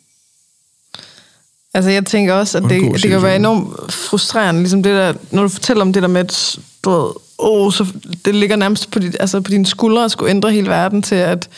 Altså, 1.75 1.91
jeg 1.91 2.07
tænker 2.07 2.35
også, 2.35 2.59
at 2.59 2.65
det, 2.65 3.03
det 3.03 3.11
kan 3.11 3.23
være 3.23 3.37
enormt 3.37 3.93
frustrerende, 3.93 4.61
ligesom 4.61 4.83
det 4.83 4.95
der, 4.95 5.15
når 5.31 5.43
du 5.43 5.49
fortæller 5.49 5.83
om 5.83 5.93
det 5.93 6.03
der 6.03 6.09
med, 6.09 6.21
at 6.21 6.59
du 6.85 6.91
ved, 6.91 7.11
oh, 7.39 7.73
så 7.73 7.87
det 8.25 8.35
ligger 8.35 8.57
nærmest 8.57 8.91
på, 8.91 8.99
dit, 8.99 9.17
altså 9.21 9.41
på 9.41 9.51
dine 9.51 9.67
skuldre 9.67 10.05
at 10.05 10.11
skulle 10.11 10.31
ændre 10.31 10.53
hele 10.53 10.69
verden 10.69 11.03
til, 11.03 11.15
at 11.15 11.49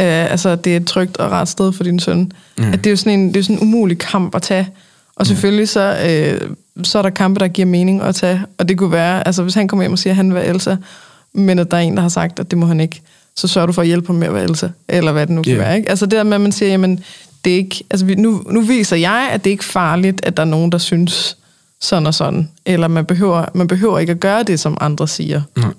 øh, 0.00 0.30
altså, 0.30 0.56
det 0.56 0.72
er 0.72 0.76
et 0.76 0.86
trygt 0.86 1.16
og 1.16 1.30
rart 1.30 1.48
sted 1.48 1.72
for 1.72 1.84
din 1.84 2.00
søn. 2.00 2.32
Ja. 2.58 2.70
At 2.72 2.84
det 2.84 2.86
er 2.86 2.90
jo 2.90 2.96
sådan 2.96 3.20
en, 3.20 3.28
det 3.28 3.36
er 3.36 3.42
sådan 3.42 3.56
en 3.56 3.62
umulig 3.62 3.98
kamp 3.98 4.34
at 4.34 4.42
tage. 4.42 4.68
Og 5.16 5.26
selvfølgelig 5.26 5.68
så, 5.68 5.98
øh, 6.08 6.50
så 6.84 6.98
er 6.98 7.02
der 7.02 7.10
kampe, 7.10 7.40
der 7.40 7.48
giver 7.48 7.66
mening 7.66 8.02
at 8.02 8.14
tage. 8.14 8.42
Og 8.58 8.68
det 8.68 8.78
kunne 8.78 8.92
være, 8.92 9.26
altså 9.26 9.42
hvis 9.42 9.54
han 9.54 9.68
kommer 9.68 9.82
hjem 9.82 9.92
og 9.92 9.98
siger, 9.98 10.12
at 10.12 10.16
han 10.16 10.28
vil 10.28 10.34
være 10.34 10.46
Elsa, 10.46 10.76
men 11.32 11.58
at 11.58 11.70
der 11.70 11.76
er 11.76 11.80
en, 11.80 11.96
der 11.96 12.02
har 12.02 12.08
sagt, 12.08 12.38
at 12.38 12.50
det 12.50 12.58
må 12.58 12.66
han 12.66 12.80
ikke, 12.80 13.02
så 13.36 13.48
sørger 13.48 13.66
du 13.66 13.72
for 13.72 13.82
at 13.82 13.88
hjælpe 13.88 14.06
ham 14.06 14.16
med 14.16 14.26
at 14.26 14.34
være 14.34 14.44
Elsa, 14.44 14.68
eller 14.88 15.12
hvad 15.12 15.26
det 15.26 15.34
nu 15.34 15.42
kan 15.42 15.58
være. 15.58 15.76
Ikke? 15.76 15.90
Altså 15.90 16.06
det 16.06 16.12
der 16.12 16.22
med, 16.22 16.34
at 16.34 16.40
man 16.40 16.52
siger, 16.52 16.70
jamen, 16.70 17.04
det 17.44 17.52
er 17.52 17.56
ikke, 17.56 17.84
altså 17.90 18.06
nu, 18.18 18.42
nu 18.50 18.60
viser 18.60 18.96
jeg, 18.96 19.28
at 19.32 19.44
det 19.44 19.50
ikke 19.50 19.60
er 19.60 19.72
farligt, 19.72 20.20
at 20.24 20.36
der 20.36 20.42
er 20.42 20.46
nogen, 20.46 20.72
der 20.72 20.78
synes 20.78 21.36
sådan 21.80 22.06
og 22.06 22.14
sådan. 22.14 22.50
Eller 22.66 22.88
man 22.88 23.04
behøver, 23.04 23.44
man 23.54 23.66
behøver 23.66 23.98
ikke 23.98 24.12
at 24.12 24.20
gøre 24.20 24.42
det, 24.42 24.60
som 24.60 24.76
andre 24.80 25.08
siger. 25.08 25.42
Nej. 25.56 25.72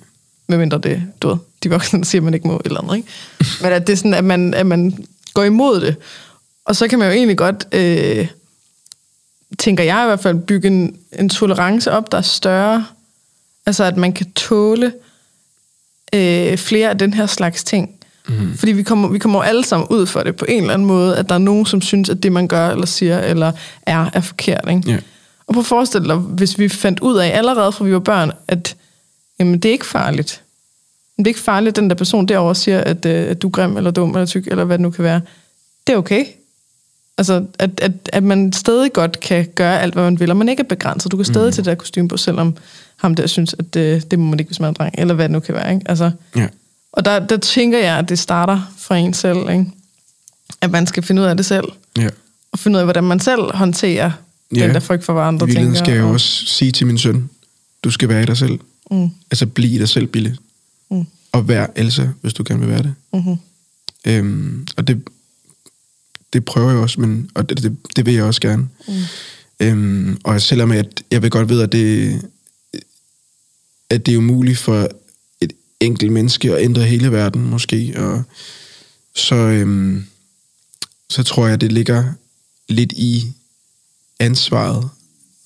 Medmindre 0.49 0.77
det, 0.77 1.03
du 1.21 1.27
ved, 1.27 1.37
de 1.63 1.69
voksne 1.69 2.05
siger, 2.05 2.19
at 2.19 2.23
man 2.23 2.33
ikke 2.33 2.47
må, 2.47 2.61
eller 2.65 2.81
andet, 2.81 2.95
ikke? 2.95 3.09
Men 3.61 3.71
at 3.71 3.87
det 3.87 3.93
er 3.93 3.97
sådan, 3.97 4.13
at 4.13 4.23
man, 4.23 4.53
at 4.53 4.65
man 4.65 5.05
går 5.33 5.43
imod 5.43 5.81
det. 5.81 5.95
Og 6.65 6.75
så 6.75 6.87
kan 6.87 6.99
man 6.99 7.07
jo 7.07 7.13
egentlig 7.13 7.37
godt, 7.37 7.67
øh, 7.71 8.27
tænker 9.59 9.83
jeg 9.83 10.03
i 10.03 10.05
hvert 10.05 10.19
fald, 10.19 10.39
bygge 10.39 10.67
en, 10.67 10.95
en 11.19 11.29
tolerance 11.29 11.91
op, 11.91 12.11
der 12.11 12.17
er 12.17 12.21
større. 12.21 12.85
Altså, 13.65 13.83
at 13.83 13.97
man 13.97 14.13
kan 14.13 14.31
tåle 14.31 14.93
øh, 16.13 16.57
flere 16.57 16.89
af 16.89 16.97
den 16.97 17.13
her 17.13 17.25
slags 17.25 17.63
ting. 17.63 17.89
Mm. 18.27 18.57
Fordi 18.57 18.71
vi 18.71 18.83
kommer, 18.83 19.07
vi 19.07 19.19
kommer 19.19 19.43
alle 19.43 19.65
sammen 19.65 19.87
ud 19.89 20.05
for 20.05 20.23
det 20.23 20.35
på 20.35 20.45
en 20.49 20.61
eller 20.61 20.73
anden 20.73 20.87
måde, 20.87 21.17
at 21.17 21.29
der 21.29 21.35
er 21.35 21.39
nogen, 21.39 21.65
som 21.65 21.81
synes, 21.81 22.09
at 22.09 22.23
det, 22.23 22.31
man 22.31 22.47
gør 22.47 22.69
eller 22.69 22.85
siger 22.85 23.19
eller 23.19 23.51
er, 23.81 24.09
er 24.13 24.21
forkert. 24.21 24.69
Ikke? 24.69 24.91
Ja. 24.91 24.97
Og 25.47 25.53
prøv 25.53 25.61
at 25.61 25.65
forestille 25.65 26.07
dig, 26.07 26.15
hvis 26.15 26.59
vi 26.59 26.69
fandt 26.69 26.99
ud 26.99 27.17
af 27.17 27.37
allerede 27.37 27.71
fra 27.71 27.85
vi 27.85 27.93
var 27.93 27.99
børn, 27.99 28.31
at 28.47 28.75
jamen, 29.39 29.59
det 29.59 29.69
er 29.69 29.73
ikke 29.73 29.85
farligt. 29.85 30.43
Det 31.17 31.23
er 31.23 31.29
ikke 31.29 31.39
farligt, 31.39 31.77
at 31.77 31.81
den 31.81 31.89
der 31.89 31.95
person 31.95 32.25
derovre 32.25 32.55
siger, 32.55 32.81
at, 32.81 33.05
øh, 33.05 33.29
at 33.29 33.41
du 33.41 33.47
er 33.47 33.51
grim 33.51 33.77
eller 33.77 33.91
dum 33.91 34.09
eller 34.09 34.25
tyk, 34.25 34.47
eller 34.47 34.63
hvad 34.63 34.77
det 34.77 34.81
nu 34.81 34.89
kan 34.89 35.03
være. 35.03 35.21
Det 35.87 35.93
er 35.93 35.97
okay. 35.97 36.25
Altså, 37.17 37.45
at, 37.59 37.69
at, 37.81 37.91
at 38.13 38.23
man 38.23 38.53
stadig 38.53 38.93
godt 38.93 39.19
kan 39.19 39.45
gøre 39.55 39.81
alt, 39.81 39.93
hvad 39.93 40.03
man 40.03 40.19
vil, 40.19 40.29
og 40.31 40.37
man 40.37 40.49
ikke 40.49 40.61
er 40.61 40.67
begrænset. 40.67 41.11
Du 41.11 41.17
kan 41.17 41.25
stadig 41.25 41.45
mm. 41.47 41.51
tage 41.51 41.57
det 41.57 41.65
der 41.65 41.75
kostume 41.75 42.07
på, 42.07 42.17
selvom 42.17 42.55
ham 42.97 43.15
der 43.15 43.27
synes, 43.27 43.55
at 43.59 43.75
øh, 43.75 44.01
det 44.11 44.19
må 44.19 44.25
man 44.25 44.39
ikke, 44.39 44.49
hvis 44.49 44.59
man 44.59 44.69
er 44.69 44.73
dreng, 44.73 44.95
eller 44.97 45.13
hvad 45.13 45.25
det 45.25 45.31
nu 45.31 45.39
kan 45.39 45.55
være. 45.55 45.73
Ikke? 45.73 45.89
Altså, 45.89 46.11
Ja. 46.35 46.47
og 46.91 47.05
der, 47.05 47.19
der 47.19 47.37
tænker 47.37 47.79
jeg, 47.79 47.97
at 47.97 48.09
det 48.09 48.19
starter 48.19 48.73
fra 48.77 48.97
en 48.97 49.13
selv. 49.13 49.37
Ikke? 49.49 49.65
At 50.61 50.71
man 50.71 50.87
skal 50.87 51.03
finde 51.03 51.21
ud 51.21 51.27
af 51.27 51.37
det 51.37 51.45
selv. 51.45 51.65
ja. 51.97 52.09
Og 52.51 52.59
finde 52.59 52.75
ud 52.77 52.79
af, 52.79 52.85
hvordan 52.85 53.03
man 53.03 53.19
selv 53.19 53.41
håndterer 53.55 54.11
Ja. 54.55 54.63
den 54.65 54.73
der 54.73 54.79
frygt 54.79 55.03
for, 55.03 55.13
hvad 55.13 55.23
I 55.23 55.27
andre 55.27 55.45
virkeligheden 55.45 55.75
tænker. 55.75 55.85
skal 55.85 55.95
jeg 55.95 56.03
og- 56.03 56.11
også 56.11 56.45
sige 56.45 56.71
til 56.71 56.87
min 56.87 56.97
søn, 56.97 57.29
du 57.83 57.91
skal 57.91 58.09
være 58.09 58.23
i 58.23 58.25
dig 58.25 58.37
selv. 58.37 58.59
Mm. 58.91 59.09
Altså 59.31 59.45
blive 59.45 59.75
i 59.75 59.77
dig 59.77 59.89
selv, 59.89 60.07
Bille. 60.07 60.37
Mm. 60.91 61.05
at 61.33 61.47
være 61.47 61.67
Elsa, 61.79 62.07
hvis 62.21 62.33
du 62.33 62.43
gerne 62.47 62.59
vil 62.59 62.69
være 62.69 62.83
det. 62.83 62.93
Mm-hmm. 63.13 63.35
Øhm, 64.05 64.67
og 64.77 64.87
det, 64.87 65.01
det 66.33 66.45
prøver 66.45 66.69
jeg 66.69 66.79
også, 66.79 67.01
men, 67.01 67.29
og 67.35 67.49
det, 67.49 67.63
det, 67.63 67.77
det 67.95 68.05
vil 68.05 68.13
jeg 68.13 68.23
også 68.23 68.41
gerne. 68.41 68.67
Mm. 68.87 68.93
Øhm, 69.59 70.19
og 70.23 70.41
selvom 70.41 70.71
at 70.71 71.03
jeg 71.11 71.21
vil 71.21 71.31
godt 71.31 71.49
vide, 71.49 71.63
at 71.63 71.71
det, 71.71 72.21
at 73.89 74.05
det 74.05 74.13
er 74.13 74.17
umuligt 74.17 74.57
for 74.57 74.89
et 75.41 75.53
enkelt 75.79 76.11
menneske 76.11 76.55
at 76.55 76.63
ændre 76.63 76.83
hele 76.83 77.11
verden, 77.11 77.49
måske, 77.49 77.93
og 77.97 78.23
så, 79.15 79.35
øhm, 79.35 80.05
så 81.09 81.23
tror 81.23 81.47
jeg, 81.47 81.61
det 81.61 81.71
ligger 81.71 82.13
lidt 82.69 82.91
i 82.91 83.33
ansvaret 84.19 84.89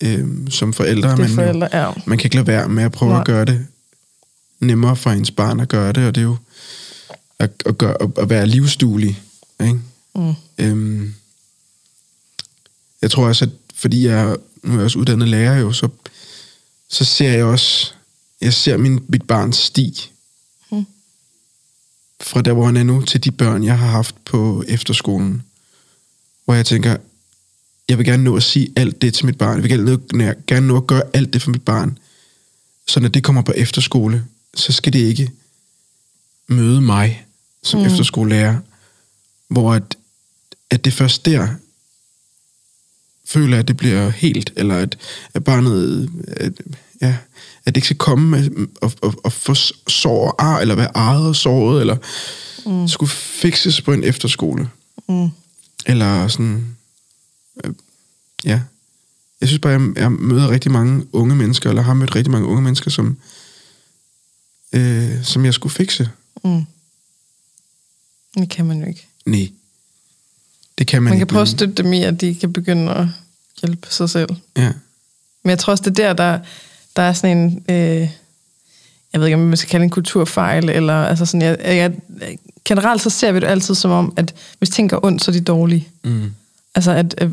øhm, 0.04 0.52
som 0.52 0.74
forældre. 0.74 1.10
Det 1.10 1.20
man, 1.20 1.30
forældre, 1.30 1.70
ja. 1.74 1.92
man 2.06 2.18
kan 2.18 2.26
ikke 2.26 2.36
lade 2.36 2.48
være 2.48 2.70
med 2.70 2.84
at 2.84 2.92
prøve 2.92 3.12
Nej. 3.12 3.20
at 3.20 3.26
gøre 3.26 3.46
det 3.46 3.68
nemmere 4.60 4.96
for 4.96 5.10
ens 5.10 5.32
barn 5.32 5.60
at 5.60 5.70
gøre 5.70 5.94
det, 5.94 6.08
og 6.08 6.16
det 6.16 6.22
er 6.22 6.26
jo 6.26 6.38
at, 7.40 7.52
at, 7.66 7.78
gøre, 7.78 7.96
at 8.18 8.30
være 8.30 8.48
livsduelig. 8.48 9.22
Ikke? 9.62 9.80
Mm. 10.16 10.34
Øhm, 10.58 11.14
jeg 13.02 13.12
tror 13.12 13.28
også, 13.28 13.46
at 13.46 13.52
fordi 13.74 14.06
jeg 14.06 14.38
nu 14.64 14.72
er 14.72 14.76
jeg 14.76 14.84
også 14.84 15.00
uddannet 15.00 15.28
lærer 15.28 15.60
jo, 15.60 15.72
så, 15.72 15.90
så 16.90 17.06
ser 17.06 17.32
jeg 17.32 17.46
også, 17.46 17.94
jeg 18.42 18.54
ser 18.54 18.78
min, 18.78 19.06
mit 19.08 19.24
barns 19.24 19.58
sti. 19.58 20.12
Mm. 20.72 20.86
Fra 22.22 22.42
der, 22.42 22.54
hvor 22.54 22.66
han 22.66 22.78
er 22.78 22.84
nu, 22.84 23.02
til 23.02 23.24
de 23.24 23.32
børn, 23.32 23.64
jeg 23.64 23.78
har 23.80 23.88
haft 23.88 24.16
på 24.26 24.64
efterskolen. 24.68 25.44
Hvor 26.46 26.54
jeg 26.54 26.66
tænker, 26.66 26.98
jeg 27.90 27.98
vil 27.98 28.06
gerne 28.06 28.24
nå 28.24 28.36
at 28.36 28.44
sige 28.44 28.74
alt 28.76 29.02
det 29.02 29.14
til 29.14 29.26
mit 29.26 29.38
barn. 29.38 29.56
Jeg 29.56 29.64
vil 29.64 29.72
gerne 29.72 30.00
nå, 30.14 30.34
gerne 30.48 30.68
nå 30.68 30.78
at 30.78 30.88
gøre 30.88 31.04
alt 31.14 31.34
det 31.34 31.42
for 31.42 31.52
mit 31.52 31.66
barn. 31.66 31.98
Så 32.88 33.00
når 33.00 33.10
det 33.10 33.24
kommer 33.24 33.42
på 33.42 33.52
efterskole, 33.52 34.26
så 34.54 34.72
skal 34.72 34.94
det 34.94 35.00
ikke 35.00 35.32
møde 36.48 36.82
mig 36.82 37.26
som 37.64 37.80
mm. 37.80 37.86
efterskolelærer, 37.86 38.58
hvor 39.48 39.74
at, 39.74 39.98
at 40.72 40.86
det 40.86 40.94
først 40.94 41.26
der 41.26 41.48
føler, 43.26 43.60
at 43.60 43.68
det 43.68 43.78
bliver 43.78 44.10
helt, 44.10 44.54
eller 44.56 44.76
at, 44.76 44.98
at 45.34 45.44
barnet, 45.44 46.10
at, 46.28 46.54
ja, 47.02 47.18
at 47.66 47.76
det 47.76 47.78
ikke 47.78 47.88
skal 47.88 47.98
komme 47.98 48.30
med, 48.30 48.68
og, 48.82 48.92
og, 49.02 49.16
og 49.24 49.34
få 49.34 49.54
sår 49.88 50.36
ar, 50.40 50.60
eller 50.60 50.76
være 50.76 50.92
ejet 50.96 51.28
og 51.28 51.36
såret, 51.36 51.82
eller 51.82 51.98
mm. 52.66 52.88
skulle 52.88 53.10
fikses 53.12 53.82
på 53.82 53.94
en 53.94 54.04
efterskole. 54.04 54.70
Mm. 55.10 55.30
Eller 55.86 56.28
sådan, 56.28 56.76
øh, 57.64 57.74
ja. 58.46 58.62
Jeg 59.42 59.48
synes 59.48 59.60
bare, 59.60 59.72
jeg, 59.72 59.92
jeg 59.96 60.12
møder 60.12 60.50
rigtig 60.50 60.72
mange 60.72 61.06
unge 61.14 61.36
mennesker, 61.36 61.70
eller 61.70 61.82
har 61.82 61.94
mødt 61.94 62.16
rigtig 62.16 62.32
mange 62.32 62.48
unge 62.48 62.62
mennesker, 62.62 62.92
som, 62.92 63.18
øh, 64.74 65.24
som 65.24 65.46
jeg 65.46 65.54
skulle 65.54 65.74
fikse. 65.74 66.10
Mm. 66.44 66.66
Det 68.38 68.50
kan 68.50 68.66
man 68.66 68.80
jo 68.80 68.88
ikke. 68.88 69.08
Nej. 69.26 69.52
Det 70.82 70.88
kan 70.88 71.04
man, 71.04 71.10
Man 71.12 71.18
kan 71.18 71.28
prøve 71.28 71.42
at 71.42 71.48
støtte 71.48 71.84
dem 71.84 71.94
i, 71.94 72.04
at 72.04 72.22
de 72.22 72.36
kan 72.36 72.54
begynde 72.54 72.92
at 72.94 73.06
hjælpe 73.62 73.88
sig 73.90 74.10
selv. 74.10 74.30
Ja. 74.58 74.72
Men 75.44 75.50
jeg 75.50 75.60
tror 75.60 75.72
også, 75.72 75.84
det 75.90 76.00
er 76.00 76.14
der, 76.14 76.14
der, 76.14 76.40
der 76.96 77.02
er 77.02 77.14
sådan 77.14 77.38
en... 77.38 77.64
Øh, 77.70 78.10
jeg 79.14 79.22
ved 79.22 79.26
ikke, 79.28 79.36
om 79.36 79.42
man 79.42 79.58
skal 79.58 79.70
kalde 79.70 79.84
en 79.84 79.90
kulturfejl, 79.90 80.70
eller 80.70 80.94
altså 80.94 81.26
sådan... 81.26 81.42
Jeg, 81.42 81.58
jeg, 81.66 81.92
generelt 82.66 83.02
så 83.02 83.10
ser 83.10 83.32
vi 83.32 83.40
det 83.40 83.48
altid 83.48 83.76
som 83.76 83.92
om, 83.92 84.14
at 84.16 84.34
hvis 84.58 84.70
ting 84.70 84.90
går 84.90 85.06
ondt, 85.06 85.24
så 85.24 85.32
er 85.32 85.34
de 85.34 85.42
dårlige. 85.42 85.88
Mm. 86.04 86.32
Altså 86.76 86.92
at 86.92 87.16
øh, 87.22 87.32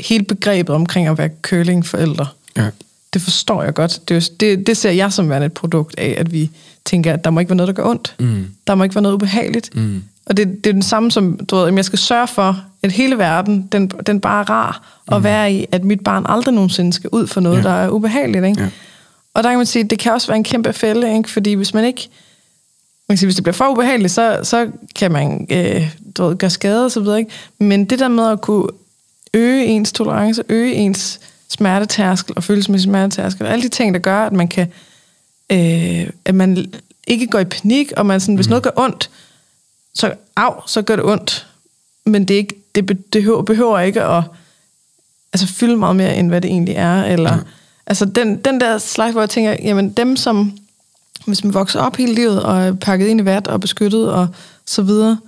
hele 0.00 0.24
begrebet 0.24 0.74
omkring 0.74 1.08
at 1.08 1.18
være 1.18 1.30
curlingforældre, 1.42 2.26
Ja. 2.56 2.68
det 3.12 3.22
forstår 3.22 3.62
jeg 3.62 3.74
godt. 3.74 4.08
Det, 4.08 4.16
er 4.16 4.28
det, 4.40 4.66
det 4.66 4.76
ser 4.76 4.90
jeg 4.90 5.12
som 5.12 5.28
værende 5.30 5.46
et 5.46 5.52
produkt 5.52 5.98
af, 5.98 6.14
at 6.18 6.32
vi 6.32 6.50
tænker, 6.84 7.12
at 7.12 7.24
der 7.24 7.30
må 7.30 7.40
ikke 7.40 7.50
være 7.50 7.56
noget, 7.56 7.76
der 7.76 7.82
gør 7.82 7.90
ondt. 7.90 8.14
Mm. 8.18 8.46
Der 8.66 8.74
må 8.74 8.84
ikke 8.84 8.94
være 8.94 9.02
noget 9.02 9.14
ubehageligt. 9.14 9.76
Mm. 9.76 10.02
Og 10.26 10.36
det, 10.36 10.64
det 10.64 10.66
er 10.70 10.72
den 10.72 10.82
samme 10.82 11.10
som, 11.10 11.36
du 11.36 11.56
ved, 11.56 11.68
at 11.68 11.74
jeg 11.74 11.84
skal 11.84 11.98
sørge 11.98 12.26
for, 12.28 12.64
at 12.82 12.92
hele 12.92 13.18
verden, 13.18 13.68
den, 13.72 13.88
den 13.88 14.20
bare 14.20 14.40
er 14.40 14.50
rar 14.50 14.96
at 15.12 15.24
være 15.24 15.52
i, 15.52 15.66
at 15.72 15.84
mit 15.84 16.00
barn 16.00 16.26
aldrig 16.28 16.54
nogensinde 16.54 16.92
skal 16.92 17.10
ud 17.12 17.26
for 17.26 17.40
noget, 17.40 17.58
Mm. 17.58 17.64
Ja. 17.64 17.70
der 17.70 17.74
er 17.76 17.88
ubehageligt. 17.90 18.44
Ikke? 18.44 18.60
Ja. 18.62 18.68
Og 19.34 19.42
der 19.42 19.48
kan 19.50 19.58
man 19.58 19.66
sige, 19.66 19.84
det 19.84 19.98
kan 19.98 20.12
også 20.12 20.26
være 20.26 20.36
en 20.36 20.44
kæmpe 20.44 20.72
fælde, 20.72 21.16
ikke? 21.16 21.30
fordi 21.30 21.52
hvis 21.52 21.74
man 21.74 21.84
ikke, 21.84 22.08
man 23.08 23.12
kan 23.14 23.18
sige, 23.18 23.26
hvis 23.26 23.34
det 23.34 23.44
bliver 23.44 23.54
for 23.54 23.68
ubehageligt, 23.68 24.12
så, 24.12 24.40
så 24.42 24.68
kan 24.96 25.12
man 25.12 25.46
øh, 25.50 25.94
du 26.16 26.24
ved, 26.28 26.36
gøre 26.36 26.50
skade 26.50 26.84
og 26.84 26.90
så 26.90 27.00
videre. 27.00 27.18
Ikke? 27.18 27.30
Men 27.58 27.84
det 27.84 27.98
der 27.98 28.08
med 28.08 28.28
at 28.28 28.40
kunne 28.40 28.66
øge 29.34 29.64
ens 29.64 29.92
tolerance, 29.92 30.42
øge 30.48 30.74
ens 30.74 31.20
smertetærskel 31.48 32.32
og 32.36 32.44
følelsesmæssig 32.44 32.84
smertetærskel, 32.90 33.46
og 33.46 33.52
alle 33.52 33.62
de 33.62 33.68
ting, 33.68 33.94
der 33.94 34.00
gør, 34.00 34.26
at 34.26 34.32
man 34.32 34.48
kan, 34.48 34.66
øh, 35.52 36.06
at 36.24 36.34
man 36.34 36.72
ikke 37.06 37.26
går 37.26 37.38
i 37.38 37.44
panik, 37.44 37.92
og 37.96 38.06
man 38.06 38.20
sådan, 38.20 38.34
hvis 38.34 38.48
noget 38.48 38.62
gør 38.62 38.70
ondt, 38.76 39.10
så 39.94 40.14
af, 40.36 40.62
så 40.66 40.82
gør 40.82 40.96
det 40.96 41.04
ondt. 41.04 41.46
Men 42.06 42.28
det, 42.28 42.34
er 42.34 42.38
ikke, 42.38 42.54
det, 42.74 42.86
be- 42.86 42.94
det 42.94 43.10
behøver, 43.12 43.42
behøver 43.42 43.80
ikke 43.80 44.02
at 44.02 44.22
altså, 45.32 45.46
fylde 45.46 45.76
meget 45.76 45.96
mere, 45.96 46.16
end 46.16 46.28
hvad 46.28 46.40
det 46.40 46.50
egentlig 46.50 46.74
er. 46.74 47.04
Eller, 47.04 47.38
altså 47.86 48.04
den, 48.04 48.36
den 48.36 48.60
der 48.60 48.78
slags, 48.78 49.12
hvor 49.12 49.22
jeg 49.22 49.30
tænker, 49.30 49.56
jamen 49.62 49.92
dem 49.92 50.16
som, 50.16 50.58
hvis 51.26 51.44
man 51.44 51.54
vokser 51.54 51.80
op 51.80 51.96
hele 51.96 52.14
livet, 52.14 52.42
og 52.42 52.62
er 52.62 52.72
pakket 52.72 53.06
ind 53.06 53.20
i 53.20 53.24
vat 53.24 53.46
og 53.46 53.60
beskyttet 53.60 54.12
og 54.12 54.28
så 54.66 54.82
videre, 54.82 55.18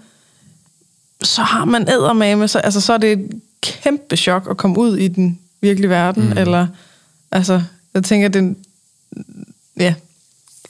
så 1.23 1.43
har 1.43 1.65
man 1.65 1.89
ædermame, 1.89 2.49
så, 2.49 2.59
altså, 2.59 2.81
så 2.81 2.93
er 2.93 2.99
det 2.99 3.13
et 3.13 3.41
kæmpe 3.61 4.17
chok 4.17 4.47
at 4.51 4.57
komme 4.57 4.79
ud 4.79 4.97
i 4.97 5.09
den 5.09 5.39
virkelige 5.61 5.91
verden, 5.91 6.25
mm. 6.25 6.39
eller, 6.39 6.67
altså, 7.31 7.63
jeg 7.95 8.05
tænker, 8.05 8.29
den, 8.29 8.57
ja, 9.77 9.95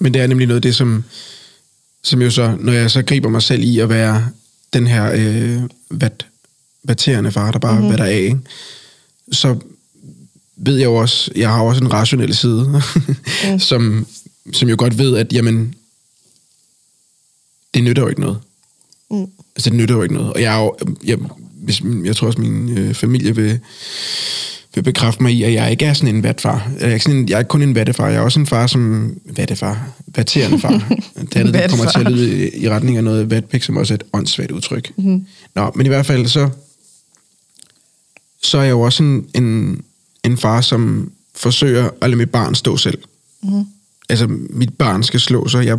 Men 0.01 0.14
det 0.14 0.22
er 0.22 0.26
nemlig 0.26 0.47
noget 0.47 0.59
af 0.59 0.62
det, 0.62 0.74
som, 0.74 1.05
som 2.07 2.23
jo 2.23 2.31
så, 2.31 2.57
når 2.61 2.73
jeg 2.73 2.91
så 2.91 3.03
griber 3.03 3.29
mig 3.29 3.43
selv 3.43 3.63
i 3.63 3.79
at 3.79 3.89
være 3.89 4.29
den 4.73 4.87
her 4.87 5.13
øh, 5.13 5.63
vat, 5.91 6.27
vaterende 6.85 7.33
far, 7.33 7.51
der 7.51 7.59
bare 7.59 7.75
mm-hmm. 7.75 7.91
vatter 7.91 8.05
af, 8.05 8.19
ikke? 8.19 8.39
så 9.33 9.57
ved 10.57 10.77
jeg 10.77 10.85
jo 10.85 10.95
også, 10.95 11.31
jeg 11.37 11.49
har 11.49 11.63
også 11.63 11.85
en 11.85 11.93
rationel 11.93 12.35
side, 12.35 12.83
mm. 13.51 13.59
som, 13.69 14.07
som 14.53 14.69
jo 14.69 14.77
godt 14.79 14.99
ved, 14.99 15.17
at 15.17 15.33
jamen, 15.33 15.75
det 17.75 17.85
nytter 17.85 18.03
jo 18.03 18.09
ikke 18.09 18.21
noget. 18.21 18.39
Mm. 19.11 19.27
Altså, 19.57 19.71
det 19.71 19.77
nytter 19.77 19.95
jo 19.95 20.03
ikke 20.03 20.15
noget. 20.15 20.33
Og 20.33 20.43
jeg 20.43 20.59
er 20.59 20.63
jo, 20.65 20.77
jeg, 21.05 21.19
hvis, 21.53 21.83
jeg 22.05 22.17
tror 22.17 22.27
også, 22.27 22.41
min 22.41 22.79
øh, 22.79 22.95
familie 22.95 23.37
vil, 23.37 23.61
vil 24.77 24.83
bekræfte 24.83 25.22
mig 25.22 25.33
i, 25.33 25.43
at 25.43 25.53
jeg 25.53 25.70
ikke 25.70 25.85
er 25.85 25.93
sådan 25.93 26.14
en 26.14 26.22
vatfar. 26.22 26.70
Jeg 26.81 26.89
er 26.89 26.93
ikke, 26.93 27.05
sådan 27.05 27.20
en, 27.20 27.29
jeg 27.29 27.35
er 27.35 27.39
ikke 27.39 27.49
kun 27.49 27.62
en 27.62 27.74
vattefar, 27.74 28.09
jeg 28.09 28.16
er 28.16 28.20
også 28.20 28.41
en 28.41 28.47
far 28.47 28.66
som 28.66 29.14
vattefar, 29.24 29.89
vatterende 30.07 30.61
far. 30.61 30.70
Det 31.33 31.37
andet 31.37 31.55
det 31.55 31.70
kommer 31.70 31.91
til 31.91 32.01
at 32.01 32.12
lyde 32.12 32.49
i, 32.49 32.64
i 32.64 32.70
retning 32.70 32.97
af 32.97 33.05
noget 33.05 33.31
vatpik, 33.31 33.62
som 33.62 33.77
også 33.77 33.95
er 33.95 33.97
et 33.97 34.05
åndssvagt 34.12 34.51
udtryk. 34.51 34.93
Mm-hmm. 34.97 35.27
Nå, 35.55 35.72
men 35.74 35.87
i 35.87 35.89
hvert 35.89 36.07
fald 36.07 36.27
så, 36.27 36.49
så 38.43 38.59
er 38.59 38.62
jeg 38.62 38.70
jo 38.70 38.81
også 38.81 39.03
en, 39.03 39.27
en, 39.35 39.81
en 40.24 40.39
far, 40.39 40.61
som 40.61 41.11
forsøger 41.35 41.91
at 42.01 42.11
lade 42.11 42.18
mit 42.18 42.31
barn 42.31 42.55
stå 42.55 42.77
selv. 42.77 42.99
Mm. 43.43 43.64
Altså, 44.09 44.27
mit 44.51 44.74
barn 44.74 45.03
skal 45.03 45.20
slå 45.20 45.49
sig. 45.49 45.66
Jeg, 45.66 45.79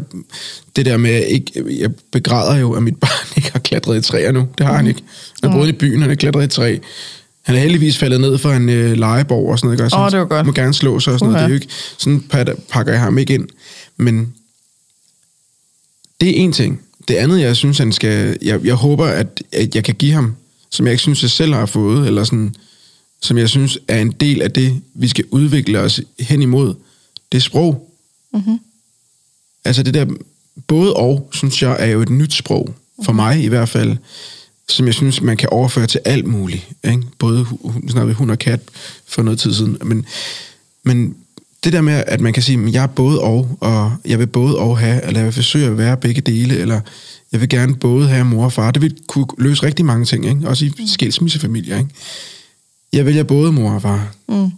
det 0.76 0.86
der 0.86 0.98
med, 0.98 1.12
at 1.12 1.24
ikke, 1.28 1.64
jeg 1.80 1.90
begræder 2.12 2.56
jo, 2.56 2.74
at 2.74 2.84
mit 2.84 3.00
barn 3.00 3.28
ikke 3.38 3.52
har 3.52 3.60
klatret 3.60 3.98
i 3.98 4.02
træer 4.02 4.32
nu. 4.32 4.48
Det 4.58 4.66
har 4.66 4.74
han 4.74 4.88
ikke. 4.88 5.02
Han 5.42 5.52
har 5.52 5.58
boet 5.58 5.70
i 5.70 5.72
byen, 5.72 6.02
han 6.02 6.10
har 6.10 6.16
klatret 6.16 6.44
i 6.44 6.48
træ. 6.48 6.78
Han 7.48 7.56
er 7.56 7.60
heldigvis 7.60 7.98
faldet 7.98 8.22
ned 8.22 8.38
fra 8.38 8.56
en 8.56 8.70
øh, 8.70 8.92
legeborg 8.98 9.50
og 9.52 9.60
sådan 9.60 9.68
noget. 9.68 9.86
ikke? 9.86 9.96
Åh, 9.96 10.02
han 10.04 10.12
det 10.12 10.20
var 10.20 10.26
godt. 10.26 10.46
må 10.46 10.52
gerne 10.52 10.74
slå 10.74 11.00
sig 11.00 11.14
og 11.14 11.20
sådan 11.20 11.32
noget. 11.32 11.44
Uha. 11.44 11.44
Det 11.44 11.54
er 11.54 11.58
jo 11.58 11.62
ikke, 11.62 11.74
sådan 11.98 12.22
pakker 12.70 12.92
jeg 12.92 13.02
ham 13.02 13.18
ikke 13.18 13.34
ind. 13.34 13.48
Men 13.98 14.34
det 16.22 16.30
er 16.30 16.34
en 16.34 16.52
ting. 16.52 16.82
Det 17.08 17.16
andet, 17.16 17.42
jeg 17.42 17.56
synes, 17.56 17.78
han 17.78 17.92
skal... 17.92 18.38
Jeg, 18.42 18.66
jeg 18.66 18.76
håber, 18.76 19.06
at, 19.06 19.44
at 19.52 19.76
jeg 19.76 19.84
kan 19.84 19.96
give 19.96 20.14
ham, 20.14 20.36
som 20.72 20.86
jeg 20.86 20.94
ikke 20.94 21.02
synes, 21.02 21.22
jeg 21.22 21.30
selv 21.32 21.54
har 21.54 21.66
fået, 21.66 22.08
eller 22.08 22.24
sådan, 22.24 22.56
som 23.22 23.38
jeg 23.38 23.50
synes 23.50 23.80
er 23.88 24.02
en 24.02 24.12
del 24.12 24.42
af 24.42 24.52
det, 24.52 24.82
vi 24.94 25.08
skal 25.08 25.26
udvikle 25.32 25.80
os 25.80 26.02
hen 26.20 26.42
imod, 26.42 26.74
det 27.32 27.38
er 27.38 27.42
sprog. 27.42 27.92
Mm-hmm. 28.34 28.60
Altså 29.66 29.84
det 29.84 29.94
der 29.94 30.06
både 30.68 30.94
og, 30.94 31.30
synes 31.34 31.62
jeg, 31.62 31.76
er 31.80 31.86
jo 31.86 32.02
et 32.02 32.10
nyt 32.10 32.34
sprog. 32.34 32.76
For 33.06 33.12
mig 33.12 33.44
i 33.44 33.48
hvert 33.48 33.70
fald. 33.70 33.98
Som 34.70 34.86
jeg 34.86 34.94
synes, 34.94 35.22
man 35.22 35.38
kan 35.38 35.50
overføre 35.50 35.88
til 35.88 36.02
alt 36.06 36.26
muligt. 36.26 36.68
Ikke? 36.84 37.02
Både 37.20 37.46
snakkede 37.90 38.08
vi 38.08 38.14
hund 38.14 38.32
og 38.32 38.40
kat 38.40 38.60
for 39.08 39.22
noget 39.22 39.40
tid 39.40 39.54
siden. 39.54 39.78
Men, 39.82 40.06
men 40.84 41.16
det 41.64 41.74
der 41.74 41.82
med, 41.82 42.04
at 42.08 42.22
man 42.22 42.34
kan 42.34 42.44
sige, 42.44 42.68
at 42.68 42.74
jeg 42.74 42.84
er 42.84 42.88
både 42.88 43.22
og, 43.22 43.58
og 43.60 43.92
jeg 44.06 44.20
vil 44.20 44.28
både 44.28 44.58
og 44.58 44.78
have, 44.78 45.04
eller 45.04 45.20
jeg 45.20 45.26
vil 45.26 45.34
forsøge 45.34 45.68
at 45.68 45.78
være 45.78 45.98
begge 45.98 46.22
dele, 46.22 46.58
eller 46.58 46.82
jeg 47.32 47.42
vil 47.42 47.50
gerne 47.50 47.76
både 47.76 48.08
have 48.08 48.26
mor 48.26 48.46
og 48.46 48.54
far. 48.54 48.72
Det 48.72 48.82
vil 48.82 48.98
kunne 49.08 49.28
løse 49.38 49.64
rigtig 49.64 49.86
mange 49.86 50.06
ting, 50.06 50.26
ikke? 50.26 50.48
også 50.48 50.66
i 50.66 50.72
skilsmissefamilier. 50.88 51.78
Ikke? 51.78 51.90
Jeg 52.94 53.06
vælger 53.06 53.24
både 53.24 53.52
mor 53.52 53.72
og 53.72 53.82
far. 53.82 54.16
Mm. 54.28 54.52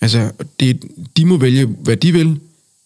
Altså, 0.00 0.30
det, 0.60 0.82
de 1.16 1.26
må 1.26 1.36
vælge, 1.36 1.66
hvad 1.66 1.96
de 1.96 2.12
vil, 2.12 2.40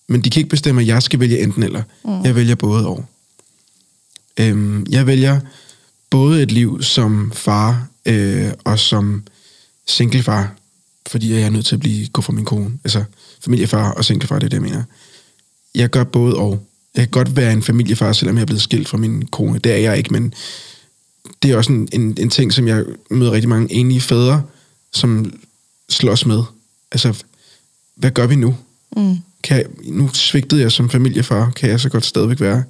men 0.09 0.21
de 0.21 0.31
kan 0.31 0.41
ikke 0.41 0.51
bestemme, 0.51 0.81
at 0.81 0.87
jeg 0.87 1.03
skal 1.03 1.21
vælge 1.21 1.43
enten 1.43 1.63
eller. 1.63 1.83
Mm. 2.05 2.25
Jeg 2.25 2.35
vælger 2.35 2.55
både 2.55 2.87
og. 2.87 3.05
Øhm, 4.41 4.87
jeg 4.91 5.07
vælger 5.07 5.41
både 6.11 6.43
et 6.43 6.53
liv 6.53 6.83
som 6.83 7.33
far 7.35 7.89
øh, 8.07 8.53
og 8.65 8.79
som 8.79 9.23
singlefar, 9.87 10.55
fordi 11.07 11.33
jeg 11.33 11.43
er 11.43 11.51
nødt 11.51 11.67
til 11.67 11.75
at 11.75 11.81
blive 11.81 12.07
gå 12.07 12.23
fra 12.23 12.33
min 12.33 12.45
kone. 12.45 12.79
Altså, 12.85 13.05
familiefar 13.45 13.93
og 13.93 14.05
singlefar, 14.05 14.39
det 14.39 14.45
er 14.45 14.49
det, 14.49 14.57
jeg 14.57 14.63
mener. 14.63 14.83
jeg 15.75 15.91
gør 15.91 16.05
både 16.05 16.37
og. 16.37 16.65
Jeg 16.95 17.05
kan 17.05 17.11
godt 17.11 17.37
være 17.37 17.53
en 17.53 17.63
familiefar, 17.63 18.13
selvom 18.13 18.37
jeg 18.37 18.43
er 18.43 18.47
blevet 18.47 18.63
skilt 18.63 18.89
fra 18.89 18.99
min 18.99 19.27
kone. 19.27 19.59
Det 19.59 19.73
er 19.73 19.77
jeg 19.77 19.99
ikke, 19.99 20.13
men 20.13 20.35
det 21.43 21.51
er 21.51 21.57
også 21.57 21.73
en, 21.73 21.89
en, 21.93 22.17
en 22.21 22.31
ting, 22.31 22.53
som 22.53 22.69
jeg 22.69 22.85
møder 23.11 23.33
rigtig 23.33 23.49
mange 23.49 23.73
enlige 23.73 24.01
fædre, 24.01 24.43
som 24.93 25.41
slås 25.89 26.27
med. 26.27 26.43
Altså, 26.93 27.23
hvad 27.95 28.11
gør 28.11 28.27
vi 28.27 28.37
nu? 28.37 28.57
Mm. 28.97 29.17
Kan 29.43 29.57
jeg, 29.57 29.67
nu 29.85 30.11
svigtede 30.13 30.61
jeg 30.61 30.73
som 30.73 30.91
familiefar. 30.91 31.51
Kan 31.51 31.71
jeg 31.71 31.81
så 31.81 31.89
godt 31.89 32.05
stadigvæk 32.05 32.41
være 32.41 32.65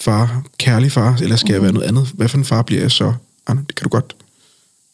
far, 0.00 0.42
kærlig 0.58 0.92
far, 0.92 1.16
eller 1.22 1.36
skal 1.36 1.52
jeg 1.52 1.62
være 1.62 1.72
noget 1.72 1.86
andet? 1.86 2.08
Hvad 2.14 2.28
for 2.28 2.38
en 2.38 2.44
far 2.44 2.62
bliver 2.62 2.80
jeg 2.80 2.90
så? 2.90 3.14
Anna, 3.46 3.62
det 3.66 3.74
kan 3.74 3.84
du 3.84 3.88
godt. 3.88 4.16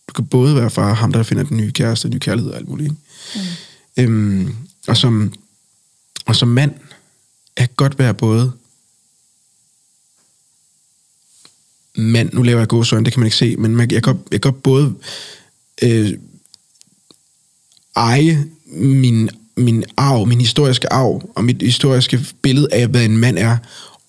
Du 0.09 0.12
kan 0.12 0.26
både 0.26 0.57
være 0.57 0.70
far, 0.70 0.94
ham 0.94 1.12
der 1.12 1.22
finder 1.22 1.44
den 1.44 1.57
nye 1.57 1.72
kæreste, 1.72 2.09
den 2.09 2.14
nye 2.14 2.20
kærlighed 2.20 2.52
og 2.52 2.59
alt 2.59 2.68
muligt. 2.68 2.86
Ikke? 2.86 3.50
Mm. 3.96 4.14
Øhm, 4.44 4.57
og, 4.88 4.96
som, 4.96 5.32
og 6.26 6.36
som 6.36 6.48
mand, 6.48 6.74
jeg 7.59 7.68
kan 7.68 7.76
godt 7.76 7.98
være 7.98 8.14
både 8.14 8.52
mand, 11.96 12.32
nu 12.32 12.42
laver 12.42 12.59
jeg 12.59 12.68
gåsøjne, 12.68 13.04
det 13.04 13.12
kan 13.12 13.20
man 13.20 13.26
ikke 13.26 13.36
se, 13.36 13.57
men 13.57 13.76
man, 13.76 13.90
jeg, 13.90 14.02
kan, 14.02 14.18
jeg 14.32 14.40
kan 14.42 14.52
godt 14.52 14.62
både 14.62 14.94
øh, 15.82 16.12
eje 17.96 18.44
min, 18.66 19.30
min 19.57 19.84
arv, 19.96 20.26
min 20.26 20.40
historiske 20.40 20.92
arv, 20.92 21.30
og 21.34 21.44
mit 21.44 21.62
historiske 21.62 22.26
billede 22.42 22.68
af, 22.72 22.86
hvad 22.86 23.04
en 23.04 23.16
mand 23.16 23.38
er, 23.38 23.59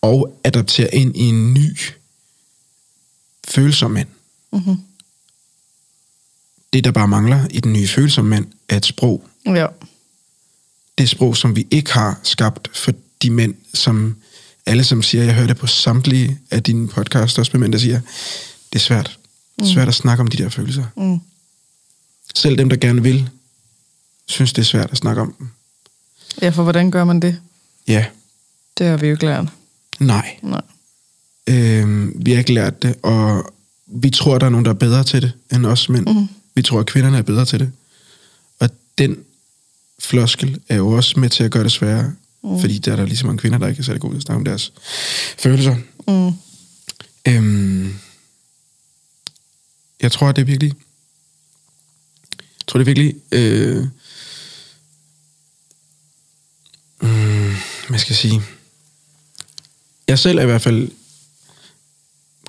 og 0.07 0.39
adaptere 0.43 0.95
ind 0.95 1.17
i 1.17 1.23
en 1.23 1.53
ny 1.53 1.77
følsom 3.47 3.91
mand. 3.91 4.07
Mm-hmm. 4.53 4.77
Det, 6.73 6.83
der 6.83 6.91
bare 6.91 7.07
mangler 7.07 7.47
i 7.49 7.59
den 7.59 7.73
nye 7.73 7.87
følsomme 7.87 8.29
mand, 8.29 8.45
er 8.69 8.77
et 8.77 8.85
sprog. 8.85 9.27
Ja. 9.45 9.67
Det 10.97 11.09
sprog, 11.09 11.37
som 11.37 11.55
vi 11.55 11.67
ikke 11.71 11.93
har 11.93 12.19
skabt 12.23 12.69
for 12.77 12.91
de 13.21 13.29
mænd, 13.31 13.55
som 13.73 14.15
alle, 14.65 14.83
som 14.83 15.01
siger, 15.03 15.23
jeg 15.23 15.33
hører 15.35 15.47
det 15.47 15.57
på 15.57 15.67
samtlige 15.67 16.39
af 16.51 16.63
dine 16.63 16.87
podcasts, 16.87 17.37
også 17.39 17.51
med 17.53 17.59
mænd, 17.59 17.73
der 17.73 17.79
siger, 17.79 18.01
det 18.73 18.79
er 18.79 18.83
svært. 18.83 19.19
Det 19.59 19.65
er 19.65 19.73
svært 19.73 19.87
at 19.87 19.95
snakke 19.95 20.21
om 20.21 20.27
de 20.27 20.37
der 20.37 20.49
følelser. 20.49 20.85
Mm. 20.97 21.19
Selv 22.35 22.57
dem, 22.57 22.69
der 22.69 22.77
gerne 22.77 23.03
vil, 23.03 23.29
synes, 24.25 24.53
det 24.53 24.61
er 24.61 24.65
svært 24.65 24.91
at 24.91 24.97
snakke 24.97 25.21
om 25.21 25.33
dem. 25.39 25.49
ja, 26.41 26.49
for 26.49 26.63
hvordan 26.63 26.91
gør 26.91 27.03
man 27.03 27.19
det? 27.19 27.41
Ja, 27.87 28.05
Det 28.77 28.87
har 28.87 28.97
vi 28.97 29.07
jo 29.07 29.13
ikke 29.13 29.25
lært. 29.25 29.45
Nej. 29.99 30.39
Nej. 30.41 30.61
Øh, 31.49 32.11
vi 32.25 32.31
har 32.31 32.39
ikke 32.39 32.53
lært 32.53 32.83
det, 32.83 32.95
og 33.03 33.53
vi 33.87 34.09
tror, 34.09 34.37
der 34.37 34.45
er 34.45 34.49
nogen, 34.49 34.65
der 34.65 34.71
er 34.71 34.75
bedre 34.75 35.03
til 35.03 35.21
det 35.21 35.31
end 35.53 35.65
os 35.65 35.89
mænd. 35.89 36.07
Mhm. 36.07 36.27
Vi 36.55 36.61
tror, 36.61 36.79
at 36.79 36.85
kvinderne 36.85 37.17
er 37.17 37.21
bedre 37.21 37.45
til 37.45 37.59
det. 37.59 37.71
Og 38.59 38.69
den 38.97 39.17
floskel 39.99 40.61
er 40.69 40.75
jo 40.75 40.87
også 40.87 41.19
med 41.19 41.29
til 41.29 41.43
at 41.43 41.51
gøre 41.51 41.63
det 41.63 41.71
sværere, 41.71 42.13
mm. 42.43 42.59
fordi 42.59 42.77
der 42.77 42.91
er 42.91 42.95
der 42.95 43.05
lige 43.05 43.17
så 43.17 43.25
mange 43.25 43.39
kvinder, 43.39 43.57
der 43.57 43.67
ikke 43.67 43.79
er 43.79 43.83
særlig 43.83 44.01
gode 44.01 44.13
til 44.13 44.17
at 44.17 44.23
snakke 44.23 44.37
om 44.37 44.45
deres 44.45 44.73
følelser. 45.37 45.75
Mm. 46.07 46.33
Øhm, 47.27 47.93
jeg 50.01 50.11
tror, 50.11 50.31
det 50.31 50.41
er 50.41 50.45
virkelig... 50.45 50.73
Jeg 52.39 52.67
tror, 52.67 52.77
det 52.77 52.83
er 52.83 52.93
virkelig... 52.93 53.15
Øh, 53.31 53.87
mm, 57.01 57.55
hvad 57.89 57.99
skal 57.99 58.11
jeg 58.11 58.17
sige? 58.17 58.41
Jeg 60.07 60.19
selv 60.19 60.37
er 60.37 60.41
i 60.41 60.45
hvert 60.45 60.61
fald 60.61 60.89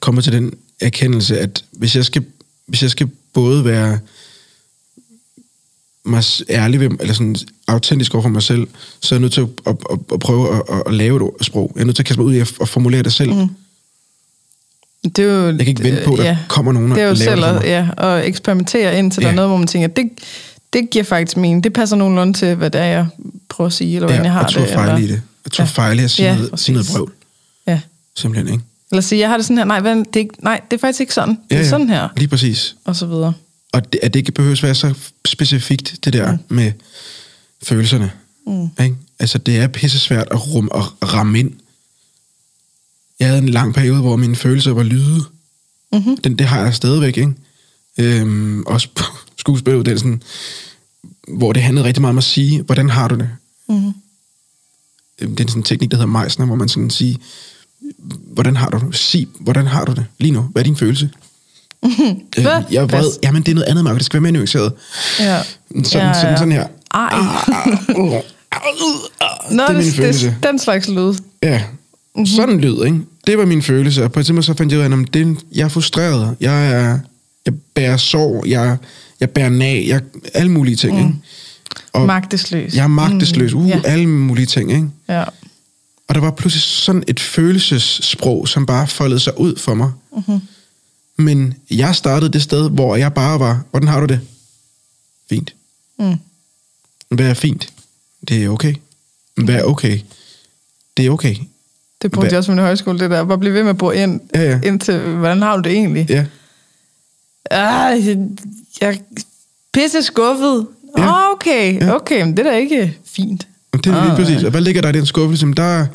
kommet 0.00 0.24
til 0.24 0.32
den 0.32 0.52
erkendelse, 0.80 1.38
at 1.40 1.64
hvis 1.72 1.96
jeg 1.96 2.04
skal, 2.04 2.24
hvis 2.66 2.82
jeg 2.82 2.90
skal 2.90 3.09
både 3.32 3.64
være 3.64 3.98
mig 6.04 6.22
ærlig 6.48 6.80
ved, 6.80 6.90
eller 7.00 7.14
sådan 7.14 7.36
autentisk 7.68 8.14
over 8.14 8.22
for 8.22 8.28
mig 8.28 8.42
selv, 8.42 8.66
så 9.00 9.14
er 9.14 9.16
jeg 9.16 9.20
nødt 9.20 9.32
til 9.32 9.40
at, 9.40 9.48
at, 9.66 9.76
at, 9.90 9.98
at 10.12 10.20
prøve 10.20 10.54
at, 10.56 10.62
at, 10.70 10.82
at 10.86 10.94
lave 10.94 11.30
et 11.40 11.46
sprog. 11.46 11.72
Jeg 11.74 11.80
er 11.80 11.84
nødt 11.84 11.96
til 11.96 12.02
at 12.02 12.06
kaste 12.06 12.20
mig 12.20 12.26
ud 12.26 12.34
i 12.34 12.38
at, 12.38 12.52
at 12.61 12.68
formulere 12.68 13.02
det 13.02 13.12
selv. 13.12 13.32
Mm. 13.34 13.48
Det 15.04 15.18
er 15.18 15.22
jo, 15.22 15.46
Jeg 15.46 15.59
kan 15.59 15.66
ikke 15.68 15.82
vente 15.84 16.02
på, 16.04 16.12
at 16.12 16.18
der 16.18 16.24
ja. 16.24 16.38
kommer 16.48 16.72
nogen 16.72 16.92
og 16.92 16.96
det 16.96 17.04
er 17.04 17.09
jo 17.09 17.14
laver 17.14 17.36
selv 17.36 17.44
at, 17.44 17.64
ja, 17.64 17.88
og 17.96 18.28
eksperimentere 18.28 18.98
indtil 18.98 19.22
der 19.22 19.28
Ja. 19.28 19.32
er 19.32 19.36
noget, 19.36 19.50
hvor 19.50 19.56
man 19.56 19.66
tænker, 19.66 19.88
det, 19.88 20.11
det 20.72 20.90
giver 20.90 21.04
faktisk 21.04 21.36
mening. 21.36 21.64
Det 21.64 21.72
passer 21.72 21.96
nogenlunde 21.96 22.32
til, 22.32 22.54
hvad 22.54 22.70
det 22.70 22.80
er, 22.80 22.84
jeg 22.84 23.06
prøver 23.48 23.66
at 23.66 23.72
sige, 23.72 23.94
eller 23.94 24.09
hvordan 24.09 24.24
jeg 24.24 24.32
har 24.32 24.44
og 24.44 24.54
det. 24.54 24.68
fejle 24.68 24.92
eller, 24.92 24.96
i 24.96 25.02
det. 25.12 25.22
Jeg 25.44 25.52
turde 25.52 25.62
Ja. 25.62 25.82
ja. 25.82 25.82
fejle 25.82 26.00
i 26.02 26.04
at 26.04 26.11
sige, 26.11 26.26
Ja, 26.26 26.32
ja, 26.32 26.38
noget, 26.40 26.61
sige 26.61 26.72
noget 26.72 26.88
brøvl. 26.92 27.12
Ja. 28.19 28.23
Simpelthen, 28.23 28.53
ikke? 28.53 28.64
Eller 28.93 29.01
sige, 29.03 29.19
jeg 29.19 29.29
har 29.29 29.37
det 29.37 29.47
sådan 29.47 29.59
her, 29.59 29.64
nej, 29.64 29.81
hvad, 29.81 29.97
det 29.97 30.16
er, 30.16 30.21
ikke- 30.21 30.45
nej, 30.45 30.61
det 30.71 30.77
er 30.77 30.81
faktisk 30.81 31.01
ikke 31.01 31.14
sådan. 31.14 31.39
Det 31.51 31.57
er 31.57 31.61
ja, 31.62 31.69
sådan 31.69 31.89
her, 31.89 32.09
Lige 32.16 32.29
præcis. 32.29 32.77
og 32.85 32.97
så 32.97 33.07
videre. 33.07 33.33
Og 33.73 33.93
det, 33.93 34.01
at 34.03 34.14
det 34.14 34.21
ikke 34.21 34.33
behøves 34.33 34.62
være 34.62 34.75
så 34.75 34.95
specifikt, 35.27 35.97
det 36.05 36.12
der 36.12 36.33
mm. 36.33 36.39
med 36.49 36.73
følelserne. 37.62 38.12
Mm. 38.47 38.85
Ikke? 38.85 38.97
Altså, 39.19 39.39
det 39.39 39.57
er 39.59 39.66
pisse 39.69 39.99
svært 39.99 40.29
at, 40.31 40.55
rum, 40.55 40.71
at 40.75 41.12
ramme 41.14 41.39
ind. 41.39 41.53
Jeg 43.21 43.29
havde 43.29 43.39
en 43.43 43.49
lang 43.49 43.75
periode, 43.75 44.01
hvor 44.01 44.16
mine 44.16 44.37
følelser 44.37 44.71
var 44.71 44.83
lyde. 44.83 45.21
Mm-hmm. 45.93 46.16
Den, 46.16 46.39
det 46.39 46.47
har 46.47 46.61
jeg 46.64 46.75
stadigvæk, 46.75 47.16
ikke? 47.16 47.33
Øhm, 47.99 48.62
også 48.66 48.89
på 48.95 49.05
skuespilleruddannelsen, 49.41 50.23
hvor 51.29 51.53
det 51.53 51.62
handlede 51.62 51.87
rigtig 51.87 52.01
meget 52.01 52.12
om 52.12 52.19
at 52.19 52.25
sige, 52.25 52.62
hvordan 52.62 52.91
har 52.91 53.09
du 53.09 53.14
det? 53.14 53.31
Mm-hmm. 53.69 53.93
Øhm, 55.19 55.37
Det 55.37 55.45
er 55.45 55.49
sådan 55.49 55.61
en 55.61 55.64
teknik, 55.64 55.91
der 55.91 55.97
hedder 55.97 56.21
Meisner, 56.21 56.47
hvor 56.47 56.55
man 56.55 56.69
sådan 56.69 56.91
siger, 56.91 57.16
hvordan 58.33 58.57
har 58.57 58.68
du 58.70 58.79
det? 58.87 58.97
Sig, 58.97 59.29
hvordan 59.41 59.66
har 59.66 59.85
du 59.85 59.93
det 59.93 60.05
lige 60.18 60.33
nu? 60.33 60.41
Hvad 60.41 60.62
er 60.62 60.64
din 60.64 60.76
følelse? 60.76 61.11
Hvad? 62.43 62.62
jeg 62.70 62.83
er 62.83 62.87
vred. 62.87 63.11
Jamen, 63.22 63.43
det 63.43 63.51
er 63.51 63.55
noget 63.55 63.68
andet, 63.68 63.85
Marco. 63.85 63.97
Det 63.97 64.05
skal 64.07 64.16
være 64.16 64.22
mere 64.22 64.33
nuanceret. 64.33 64.72
Ja. 65.20 65.43
Sådan, 65.85 65.85
Ja, 65.93 66.07
ja, 66.07 66.14
sådan, 66.14 66.39
sådan 66.39 66.53
her. 66.53 66.66
Ej. 66.95 67.18
Uh, 67.97 68.05
uh, 68.05 68.14
uh, 68.14 68.20
Nå, 69.51 69.62
det 69.62 69.68
er 69.68 69.72
min 69.72 69.87
det, 69.87 69.95
følelse. 69.95 70.26
det, 70.26 70.37
den 70.43 70.59
slags 70.59 70.89
lyd. 70.89 71.14
Ja, 71.43 71.59
mm-hmm. 71.59 72.26
sådan 72.26 72.61
lyd, 72.61 72.85
ikke? 72.85 72.99
Det 73.26 73.39
var 73.39 73.45
min 73.47 73.62
følelse, 73.62 74.05
og 74.05 74.12
på 74.12 74.20
et 74.20 74.26
tidspunkt 74.26 74.45
så 74.45 74.55
fandt 74.55 74.72
jeg 74.72 74.81
ud 74.81 74.85
af, 74.85 74.99
at 75.03 75.14
det, 75.14 75.37
jeg 75.55 75.64
er 75.64 75.68
frustreret, 75.68 76.37
jeg, 76.41 76.72
er, 76.72 76.99
jeg 77.47 77.55
bærer 77.74 77.97
sorg, 77.97 78.47
jeg, 78.47 78.76
jeg 79.20 79.31
bærer 79.31 79.49
nag, 79.49 79.85
jeg, 79.89 80.01
alle 80.35 80.51
mulige 80.51 80.76
ting, 80.76 80.93
mm. 80.93 80.99
ikke? 80.99 81.14
Og 81.93 82.07
Magtesløs. 82.07 82.74
jeg 82.74 82.85
er 82.85 82.89
magtesløs, 82.89 83.53
uh, 83.53 83.68
ja. 83.68 83.76
ja. 83.76 83.91
alle 83.91 84.07
mulige 84.07 84.47
ting, 84.47 84.72
ikke? 84.72 84.89
Ja. 85.09 85.24
Og 86.09 86.14
der 86.14 86.20
var 86.20 86.30
pludselig 86.30 86.62
sådan 86.62 87.04
et 87.06 87.20
følelsessprog, 87.20 88.48
som 88.48 88.66
bare 88.66 88.86
foldede 88.86 89.20
sig 89.20 89.40
ud 89.40 89.56
for 89.56 89.74
mig. 89.74 89.92
Mm-hmm. 90.16 90.40
Men 91.16 91.54
jeg 91.70 91.94
startede 91.94 92.32
det 92.32 92.42
sted, 92.42 92.70
hvor 92.70 92.96
jeg 92.96 93.14
bare 93.14 93.40
var, 93.40 93.62
hvordan 93.70 93.88
har 93.88 94.00
du 94.00 94.06
det? 94.06 94.20
Fint. 95.28 95.54
Mm. 95.98 96.14
Hvad 97.09 97.26
er 97.30 97.34
fint? 97.34 97.72
Det 98.28 98.44
er 98.44 98.48
okay. 98.48 98.74
Hvad 99.36 99.54
er 99.54 99.62
okay? 99.64 100.00
Det 100.96 101.06
er 101.06 101.11
okay. 101.11 101.34
Det 102.02 102.11
brugte 102.11 102.24
Hvad- 102.24 102.30
jeg 102.32 102.38
også 102.38 102.50
min 102.50 102.59
højskole, 102.59 102.98
det 102.98 103.11
der. 103.11 103.24
Bare 103.24 103.38
blive 103.38 103.54
ved 103.54 103.62
med 103.62 103.70
at 103.70 103.78
bruge 103.78 103.96
ind, 103.96 104.20
Ja, 104.34 104.42
ja. 104.42 104.61
ind 104.64 104.80
til, 104.80 105.00
hvordan 105.00 105.42
har 105.42 105.56
du 105.56 105.62
det 105.62 105.72
egentlig? 105.72 106.06
Ja. 106.11 106.26
Ah, 107.50 108.06
jeg, 108.06 108.18
er 108.80 108.94
pisse 109.72 110.02
skuffet. 110.02 110.66
Ja. 110.98 111.26
Oh, 111.28 111.32
okay, 111.32 111.80
Ja. 111.80 111.94
okay, 111.94 112.22
men 112.22 112.36
det 112.36 112.46
er 112.46 112.50
da 112.50 112.56
ikke 112.56 112.96
fint. 113.04 113.46
Det 113.75 113.87
er 113.87 113.95
Ah, 113.95 114.07
lige 114.07 114.16
præcis. 114.16 114.45
Og 114.45 114.51
hvad 114.51 114.61
ligger 114.61 114.83
der 114.83 114.89
i 114.89 114.93
den 114.93 115.07
skuffelse? 115.07 115.43
Jamen, 115.43 115.57
der 115.57 115.62
er... 115.62 115.87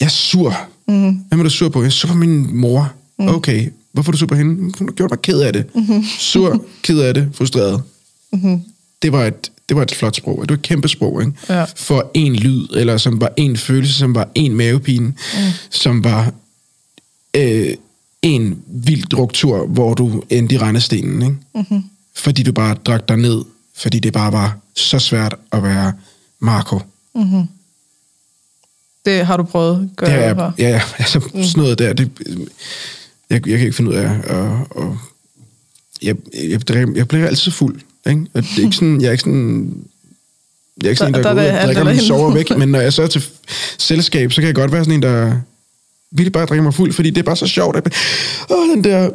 Jeg 0.00 0.06
er 0.06 0.10
sur. 0.10 0.54
Mm-hmm. 0.88 1.20
Hvem 1.28 1.40
er 1.40 1.44
du 1.44 1.50
sur 1.50 1.68
på? 1.68 1.80
Jeg 1.80 1.86
er 1.86 1.90
sur 1.90 2.08
på 2.08 2.14
min 2.14 2.56
mor. 2.56 2.92
Mm. 3.18 3.28
Okay. 3.28 3.68
Hvorfor 3.92 4.10
er 4.10 4.12
du 4.12 4.18
sur 4.18 4.26
på 4.26 4.34
hende? 4.34 4.54
Hun 4.78 4.88
har 4.88 4.92
gjort 4.92 5.10
mig 5.10 5.20
ked 5.22 5.40
af 5.40 5.52
det. 5.52 5.74
Mm-hmm. 5.74 6.04
Sur, 6.18 6.64
ked 6.82 6.98
af 6.98 7.14
det, 7.14 7.28
frustreret. 7.34 7.82
Mm-hmm. 8.32 8.62
Det 9.02 9.12
var 9.12 9.24
et, 9.24 9.50
det 9.68 9.76
var 9.76 9.82
et 9.82 9.94
flot 9.94 10.16
sprog. 10.16 10.40
Det 10.42 10.50
var 10.50 10.56
et 10.56 10.62
kæmpe 10.62 10.88
sprog, 10.88 11.20
ikke? 11.22 11.32
Ja. 11.48 11.64
For 11.76 12.10
en 12.14 12.36
lyd, 12.36 12.66
eller 12.76 12.96
som 12.96 13.20
var 13.20 13.32
en 13.36 13.56
følelse, 13.56 13.94
som 13.94 14.14
var 14.14 14.28
en 14.34 14.54
mavepine, 14.54 15.06
mm. 15.06 15.14
som 15.70 16.04
var 16.04 16.32
øh, 17.36 17.74
en 18.22 18.58
vild 18.66 19.04
druktur, 19.06 19.66
hvor 19.66 19.94
du 19.94 20.22
endte 20.30 20.54
i 20.54 20.58
rendestenen, 20.58 21.22
ikke? 21.22 21.36
Mm-hmm. 21.54 21.82
Fordi 22.16 22.42
du 22.42 22.52
bare 22.52 22.74
drak 22.86 23.08
dig 23.08 23.16
ned, 23.16 23.44
fordi 23.76 23.98
det 23.98 24.12
bare 24.12 24.32
var 24.32 24.56
så 24.76 24.98
svært 24.98 25.34
at 25.52 25.62
være 25.62 25.92
Marco. 26.40 26.80
Mm-hmm. 27.14 27.42
Det 29.04 29.26
har 29.26 29.36
du 29.36 29.42
prøvet, 29.42 29.90
gør 29.96 30.06
Det 30.06 30.14
er, 30.14 30.18
jeg 30.20 30.36
jeg, 30.36 30.52
ja, 30.58 30.68
ja, 30.68 30.82
altså 30.98 31.18
mm. 31.18 31.42
sådan 31.44 31.62
noget 31.62 31.78
der, 31.78 31.92
det, 31.92 32.10
jeg, 33.30 33.48
jeg 33.48 33.58
kan 33.58 33.66
ikke 33.66 33.72
finde 33.76 33.90
ud 33.90 33.96
af, 33.96 34.10
og, 34.28 34.66
og 34.70 34.98
jeg, 36.02 36.16
jeg, 36.34 36.60
drikker, 36.68 36.92
jeg 36.94 37.08
bliver 37.08 37.26
altid 37.26 37.52
fuld, 37.52 37.80
ikke? 38.06 38.26
og 38.34 38.42
det 38.42 38.58
er 38.58 38.62
ikke 38.62 38.76
sådan, 38.76 39.00
jeg 39.00 39.08
er 39.08 39.12
ikke 39.12 39.22
sådan, 39.22 39.84
jeg 40.82 40.86
er 40.86 40.90
ikke 40.90 40.98
sådan 40.98 41.14
en, 41.14 41.24
Der- 41.24 41.34
der, 41.34 41.34
der 41.34 41.42
går 41.42 41.52
ud 41.52 41.58
og 41.58 41.64
drikker 41.66 41.84
eller 41.84 42.02
sover 42.02 42.30
væk, 42.34 42.56
men 42.58 42.68
når 42.68 42.80
jeg 42.80 42.92
så 42.92 43.02
er 43.02 43.06
til 43.06 43.24
selskab, 43.78 44.32
så 44.32 44.40
kan 44.40 44.46
jeg 44.46 44.54
godt 44.54 44.72
være 44.72 44.84
sådan 44.84 44.94
en, 44.94 45.02
der 45.02 45.36
virkelig 46.10 46.32
bare 46.32 46.46
drikker 46.46 46.62
mig 46.62 46.74
fuld, 46.74 46.92
fordi 46.92 47.10
det 47.10 47.18
er 47.18 47.22
bare 47.22 47.36
så 47.36 47.46
sjovt, 47.46 47.76
at 47.76 47.94
åh, 48.50 48.68
den 48.68 48.84
der 48.84 49.10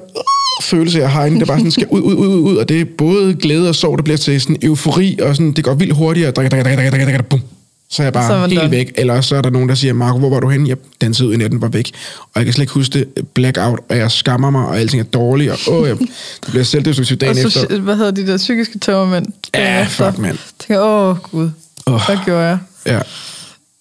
følelse, 0.63 0.99
jeg 0.99 1.11
har 1.11 1.25
inde, 1.25 1.39
der 1.39 1.45
bare 1.45 1.57
sådan 1.57 1.71
skal 1.71 1.87
ud, 1.89 2.01
ud, 2.01 2.13
ud, 2.15 2.27
ud, 2.27 2.39
ud, 2.41 2.55
og 2.57 2.69
det 2.69 2.81
er 2.81 2.85
både 2.97 3.33
glæde 3.35 3.69
og 3.69 3.75
sorg, 3.75 3.97
der 3.97 4.03
bliver 4.03 4.17
til 4.17 4.41
sådan 4.41 4.57
eufori, 4.63 5.19
og 5.21 5.35
sådan, 5.35 5.51
det 5.51 5.63
går 5.63 5.73
vildt 5.73 5.93
hurtigt, 5.95 6.27
og 6.27 6.35
drikker, 6.35 6.49
drikker, 6.49 6.63
drikker, 6.75 6.89
drikker, 6.91 7.05
drikker, 7.05 7.21
bum. 7.21 7.41
Så 7.89 8.03
er 8.03 8.05
jeg 8.05 8.13
Så 8.13 8.19
er 8.19 8.27
bare 8.27 8.39
man 8.41 8.49
helt 8.49 8.61
done. 8.61 8.71
væk. 8.71 8.91
Eller 8.95 9.21
så 9.21 9.35
er 9.35 9.41
der 9.41 9.49
nogen, 9.49 9.69
der 9.69 9.75
siger, 9.75 9.93
Marco, 9.93 10.17
hvor 10.19 10.29
var 10.29 10.39
du 10.39 10.49
henne? 10.49 10.69
Jeg 10.69 10.77
dansede 11.01 11.29
ud 11.29 11.33
i 11.33 11.37
natten, 11.37 11.61
var 11.61 11.67
væk. 11.67 11.91
Og 12.19 12.29
jeg 12.35 12.43
kan 12.45 12.53
slet 12.53 12.63
ikke 12.63 12.73
huske 12.73 12.99
det. 12.99 13.27
Blackout, 13.33 13.79
og 13.89 13.97
jeg 13.97 14.11
skammer 14.11 14.49
mig, 14.49 14.65
og 14.65 14.79
alting 14.79 14.99
er 14.99 15.03
dårligt. 15.05 15.51
Og 15.51 15.73
åh, 15.73 15.87
jeg, 15.87 15.97
det 15.99 16.09
bliver 16.49 16.63
selvdestruktivt 16.63 17.21
dagen 17.21 17.45
Og 17.45 17.51
så, 17.51 17.59
efter. 17.63 17.79
hvad 17.79 17.95
hedder 17.95 18.11
de 18.11 18.27
der 18.27 18.37
psykiske 18.37 18.79
tømmermænd? 18.79 19.25
Ja, 19.55 19.83
efter. 19.83 20.11
fuck, 20.11 20.21
mand. 20.21 20.37
Tænker, 20.59 20.81
åh 20.83 21.17
gud, 21.31 21.49
Åh. 21.87 22.01
hvad 22.05 22.17
gjorde 22.25 22.41
jeg? 22.41 22.57
Ja. 22.85 22.99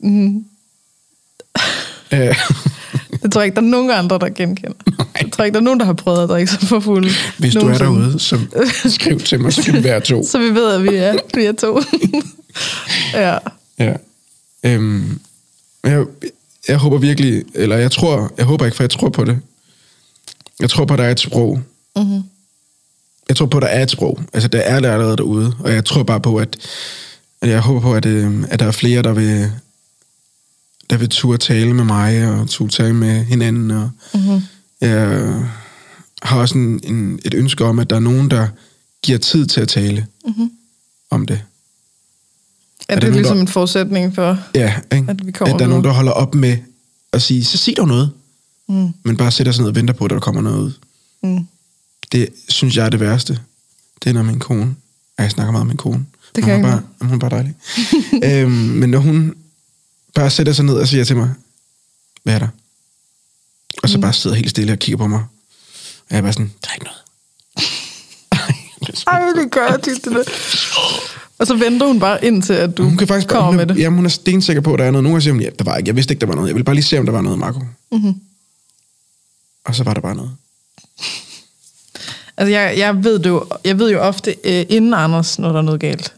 Mm. 0.01 0.45
Det 3.23 3.33
tror 3.33 3.41
jeg 3.41 3.47
ikke, 3.47 3.55
der 3.55 3.63
er 3.63 3.67
nogen 3.67 3.91
andre, 3.91 4.19
der 4.19 4.29
genkender. 4.29 4.73
Jeg 5.21 5.33
tror 5.33 5.45
ikke, 5.45 5.55
der 5.55 5.61
er 5.61 5.65
nogen, 5.65 5.81
der 5.81 5.87
har 5.87 5.93
prøvet 5.93 6.23
at 6.23 6.29
drikke 6.29 6.51
sig 6.51 6.61
for 6.61 6.81
fuld. 6.81 7.11
hvis 7.39 7.55
du 7.55 7.69
er 7.69 7.79
derude, 7.79 8.19
så 8.19 8.39
skriv 8.87 9.19
til 9.19 9.41
mig, 9.41 9.53
så 9.53 9.63
kan 9.63 9.75
vi 9.75 9.85
være 9.85 10.01
to. 10.01 10.25
Så 10.33 10.39
vi 10.39 10.55
ved, 10.55 10.75
at 10.75 10.83
vi 10.83 10.97
er, 10.97 11.15
vi 11.35 11.45
er 11.45 11.53
to. 11.53 11.81
ja. 13.15 13.39
Ja. 13.79 13.95
Øhm, 14.65 15.21
jeg, 15.85 16.05
jeg 16.69 16.77
håber 16.77 16.99
virkelig, 16.99 17.45
eller 17.55 17.77
jeg 17.77 17.91
tror, 17.91 18.33
jeg 18.39 18.47
håber 18.47 18.65
ikke, 18.65 18.77
for 18.77 18.83
jeg 18.83 18.91
tror 18.91 19.09
på 19.09 19.25
det. 19.25 19.39
Jeg 20.61 20.71
tror 20.71 20.85
på, 20.85 20.95
at 20.95 20.99
der 20.99 21.05
er 21.05 21.11
et 21.11 21.21
sprog. 21.21 21.61
Mm-hmm. 21.97 22.23
Jeg 23.29 23.37
tror 23.37 23.47
på, 23.47 23.59
at 23.59 23.63
der 23.63 23.69
er 23.69 23.83
et 23.83 23.91
sprog. 23.91 24.21
Altså, 24.33 24.49
der 24.49 24.61
er 24.61 24.81
det 24.81 24.89
allerede 24.89 25.17
derude. 25.17 25.55
Og 25.61 25.73
jeg 25.73 25.85
tror 25.85 26.03
bare 26.03 26.21
på, 26.21 26.37
at, 26.37 26.57
at 27.41 27.49
jeg 27.49 27.61
håber 27.61 27.81
på, 27.81 27.95
at, 27.95 28.07
øh, 28.07 28.45
at 28.51 28.61
der 28.61 28.67
er 28.67 28.71
flere, 28.71 29.03
der 29.03 29.13
vil, 29.13 29.51
der 30.93 30.99
vil 30.99 31.09
turde 31.09 31.39
tale 31.39 31.75
med 31.75 31.85
mig, 31.85 32.29
og 32.29 32.49
turde 32.51 32.73
tale 32.73 32.95
med 32.95 33.25
hinanden. 33.25 33.71
Og 33.71 33.91
Mm-hmm. 34.15 34.41
jeg 34.81 35.35
har 36.23 36.39
også 36.41 36.59
en, 36.59 36.81
en, 36.85 37.19
et 37.25 37.35
ønske 37.35 37.65
om, 37.65 37.79
at 37.79 37.91
der 37.91 37.97
er 37.97 38.01
nogen, 38.01 38.31
der 38.31 38.49
giver 39.03 39.19
tid 39.19 39.47
til 39.47 39.61
at 39.61 39.69
tale 39.69 40.07
Mm-hmm. 40.27 40.51
om 41.11 41.27
det. 41.27 41.43
Er, 42.89 42.95
der 42.95 43.01
det 43.01 43.09
er 43.09 43.13
ligesom 43.13 43.37
der- 43.37 43.41
en 43.43 43.49
forudsætning 43.49 44.15
for... 44.15 44.39
Ja, 44.55 44.75
ikke? 44.95 45.11
At 45.11 45.27
vi 45.27 45.33
kommer 45.33 45.55
at 45.55 45.59
der 45.59 45.65
er 45.65 45.69
nogen, 45.69 45.85
der 45.85 45.91
holder 45.91 46.13
op 46.13 46.35
med 46.35 46.57
at 47.13 47.23
sige, 47.23 47.45
så 47.45 47.59
sig 47.59 47.75
dog 47.77 47.89
noget. 47.89 48.11
Mm. 48.69 48.89
Men 49.05 49.17
bare 49.17 49.31
sætter 49.31 49.53
sig 49.53 49.63
ned 49.63 49.69
og 49.69 49.75
venter 49.77 49.95
på, 49.95 50.05
at 50.05 50.11
der 50.11 50.19
kommer 50.21 50.41
noget 50.41 50.59
ud. 50.61 50.73
Mm. 51.23 51.47
Det 52.13 52.29
synes 52.49 52.77
jeg 52.77 52.87
er 52.87 52.91
det 52.91 53.01
værste. 53.01 53.39
Det 54.05 54.11
er, 54.11 54.15
når 54.15 54.23
min 54.23 54.39
kone... 54.39 54.75
Ja, 55.19 55.23
jeg 55.23 55.31
snakker 55.31 55.53
meget 55.53 55.67
med 55.67 55.71
min 55.71 55.77
kone. 55.77 56.05
Det 56.37 56.45
hun, 56.45 56.51
kan 56.51 56.65
er 56.65 56.69
jeg 56.69 56.83
bare, 57.01 57.09
hun 57.09 57.15
er 57.15 57.19
bare 57.19 57.31
dejlig. 57.31 57.55
øhm, 58.43 58.51
men 58.53 58.91
når 58.91 58.99
hun 58.99 59.35
bare 60.15 60.31
sætter 60.31 60.53
sig 60.53 60.65
ned 60.65 60.75
og 60.75 60.89
siger 60.89 61.05
til 61.05 61.17
mig, 61.17 61.31
hvad 62.23 62.35
er 62.35 62.39
der? 62.39 62.49
Og 63.83 63.89
så 63.89 63.97
Mm. 63.97 64.01
bare 64.03 64.13
sidder 64.13 64.37
helt 64.37 64.51
stille 64.51 64.73
og 64.73 64.79
kigger 64.79 64.97
på 64.99 65.07
mig. 65.07 65.19
Og 65.99 66.07
jeg 66.11 66.19
er 66.19 66.23
bare 66.23 66.33
sådan, 66.33 66.53
der 66.63 66.69
er 66.69 66.75
ikke 66.75 66.85
noget. 66.85 66.99
Ej, 69.07 69.23
det 69.43 69.51
gør 69.51 69.67
jeg 69.71 69.83
tit, 69.83 70.05
det 70.05 70.13
der. 70.13 70.23
Og 71.39 71.47
så 71.47 71.57
venter 71.57 71.87
hun 71.87 72.01
bare 72.01 72.25
ind 72.25 72.43
til, 72.43 72.53
at 72.53 72.77
du 72.77 72.83
hun 72.85 72.97
kan 72.97 73.09
faktisk 73.09 73.29
bare, 73.29 73.35
kommer 73.37 73.47
hun 73.47 73.57
med 73.57 73.67
det. 73.67 73.79
jamen, 73.79 73.97
hun 73.97 74.05
er 74.07 74.11
stensikker 74.11 74.61
på, 74.63 74.73
at 74.73 74.79
der 74.79 74.85
er 74.85 74.91
noget. 74.91 75.03
Nogle 75.03 75.15
gange 75.15 75.23
siger 75.23 75.33
hun, 75.33 75.43
ja, 75.43 75.51
der 75.59 75.65
var 75.65 75.77
ikke. 75.77 75.89
Jeg 75.89 75.97
vidste 75.97 76.13
ikke, 76.13 76.21
der 76.21 76.27
var 76.27 76.35
noget. 76.35 76.49
Jeg 76.49 76.55
ville 76.55 76.65
bare 76.65 76.75
lige 76.75 76.85
se, 76.85 76.99
om 76.99 77.05
der 77.07 77.13
var 77.13 77.21
noget, 77.23 77.39
Marco. 77.39 77.61
Mm-hmm. 77.93 78.15
Og 79.65 79.75
så 79.75 79.85
var 79.85 79.95
der 79.95 80.01
bare 80.01 80.15
noget. 80.15 80.31
Altså, 82.37 82.51
jeg, 82.51 82.75
jeg, 82.79 83.05
ved 83.05 83.19
det 83.19 83.27
jo, 83.27 83.47
jeg 83.65 83.79
ved 83.79 83.91
jo 83.93 84.01
ofte 84.01 84.37
øh, 84.45 84.67
inden 84.69 84.95
Anders, 84.95 85.39
når 85.39 85.49
der 85.53 85.59
er 85.59 85.63
noget 85.63 85.81
galt. 85.81 86.15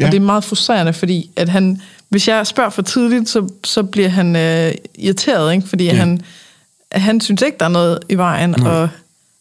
Ja. 0.00 0.06
Og 0.06 0.12
det 0.12 0.16
er 0.18 0.22
meget 0.24 0.44
frustrerende, 0.44 0.92
fordi 0.92 1.30
at 1.36 1.48
han, 1.48 1.82
hvis 2.08 2.28
jeg 2.28 2.46
spørger 2.46 2.70
for 2.70 2.82
tidligt, 2.82 3.28
så, 3.28 3.48
så 3.64 3.82
bliver 3.82 4.08
han 4.08 4.36
øh, 4.36 4.74
irriteret, 4.94 5.54
ikke? 5.54 5.68
fordi 5.68 5.84
ja. 5.84 5.94
Han, 5.94 6.20
han 6.92 7.20
synes 7.20 7.42
ikke, 7.42 7.58
der 7.58 7.64
er 7.64 7.70
noget 7.70 7.98
i 8.08 8.14
vejen. 8.14 8.50
Nej. 8.50 8.70
Og, 8.70 8.88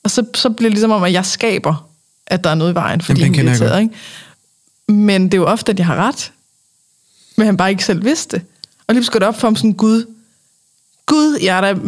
og 0.03 0.11
så, 0.11 0.25
så 0.33 0.49
bliver 0.49 0.69
det 0.69 0.73
ligesom 0.73 0.91
om, 0.91 1.03
at 1.03 1.13
jeg 1.13 1.25
skaber, 1.25 1.89
at 2.27 2.43
der 2.43 2.49
er 2.49 2.55
noget 2.55 2.71
i 2.71 2.75
vejen, 2.75 3.01
fordi 3.01 3.21
Jamen, 3.21 3.35
han 3.35 3.47
er 3.47 3.51
irriteret. 3.51 3.81
Ikke? 3.81 3.93
Men 4.87 5.23
det 5.23 5.33
er 5.33 5.37
jo 5.37 5.45
ofte, 5.45 5.71
at 5.71 5.79
jeg 5.79 5.85
har 5.85 5.95
ret. 5.95 6.31
Men 7.37 7.45
han 7.45 7.57
bare 7.57 7.69
ikke 7.69 7.85
selv 7.85 8.05
vidste 8.05 8.37
det. 8.37 8.45
Og 8.87 8.95
lige 8.95 9.07
går 9.11 9.19
det 9.19 9.27
op 9.27 9.39
for 9.39 9.47
ham 9.47 9.55
sådan, 9.55 9.73
Gud, 9.73 10.05
Gud, 11.05 11.37
jeg 11.41 11.57
er, 11.57 11.61
da, 11.61 11.79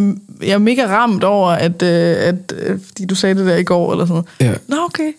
jeg 0.42 0.54
er 0.54 0.58
mega 0.58 0.86
ramt 0.88 1.24
over, 1.24 1.52
at, 1.52 1.82
øh, 1.82 2.16
at 2.18 2.54
øh, 2.58 2.80
fordi 2.88 3.06
du 3.06 3.16
sagde 3.16 3.36
det 3.36 3.46
der 3.46 3.56
i 3.56 3.64
går, 3.64 3.92
eller 3.92 4.06
sådan 4.06 4.24
noget. 4.40 4.54
Ja. 4.54 4.58
Nå, 4.68 4.86
okay. 4.86 5.12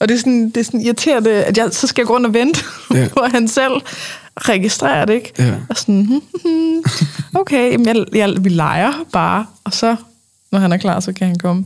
Og 0.00 0.08
det 0.08 0.14
er 0.14 0.18
sådan, 0.18 0.50
det 0.50 0.56
er 0.56 0.64
sådan 0.64 0.80
irriterende, 0.80 1.30
at 1.30 1.58
jeg 1.58 1.68
så 1.72 1.86
skal 1.86 2.02
jeg 2.02 2.06
gå 2.06 2.14
rundt 2.14 2.26
og 2.26 2.34
vente, 2.34 2.60
ja. 2.90 2.98
Ja. 2.98 3.08
på 3.14 3.20
at 3.20 3.32
han 3.32 3.48
selv 3.48 3.72
registrerer 4.36 5.04
det, 5.04 5.14
ikke? 5.14 5.32
Ja. 5.38 5.52
Og 5.68 5.76
sådan, 5.76 6.04
hmm, 6.04 6.20
hmm, 6.44 6.82
okay, 7.34 7.72
jamen 7.72 7.86
jeg, 7.86 8.04
jeg, 8.14 8.44
vi 8.44 8.48
leger 8.48 8.92
bare, 9.12 9.46
og 9.64 9.72
så, 9.74 9.96
når 10.52 10.58
han 10.58 10.72
er 10.72 10.76
klar, 10.76 11.00
så 11.00 11.12
kan 11.12 11.26
han 11.26 11.38
komme. 11.38 11.64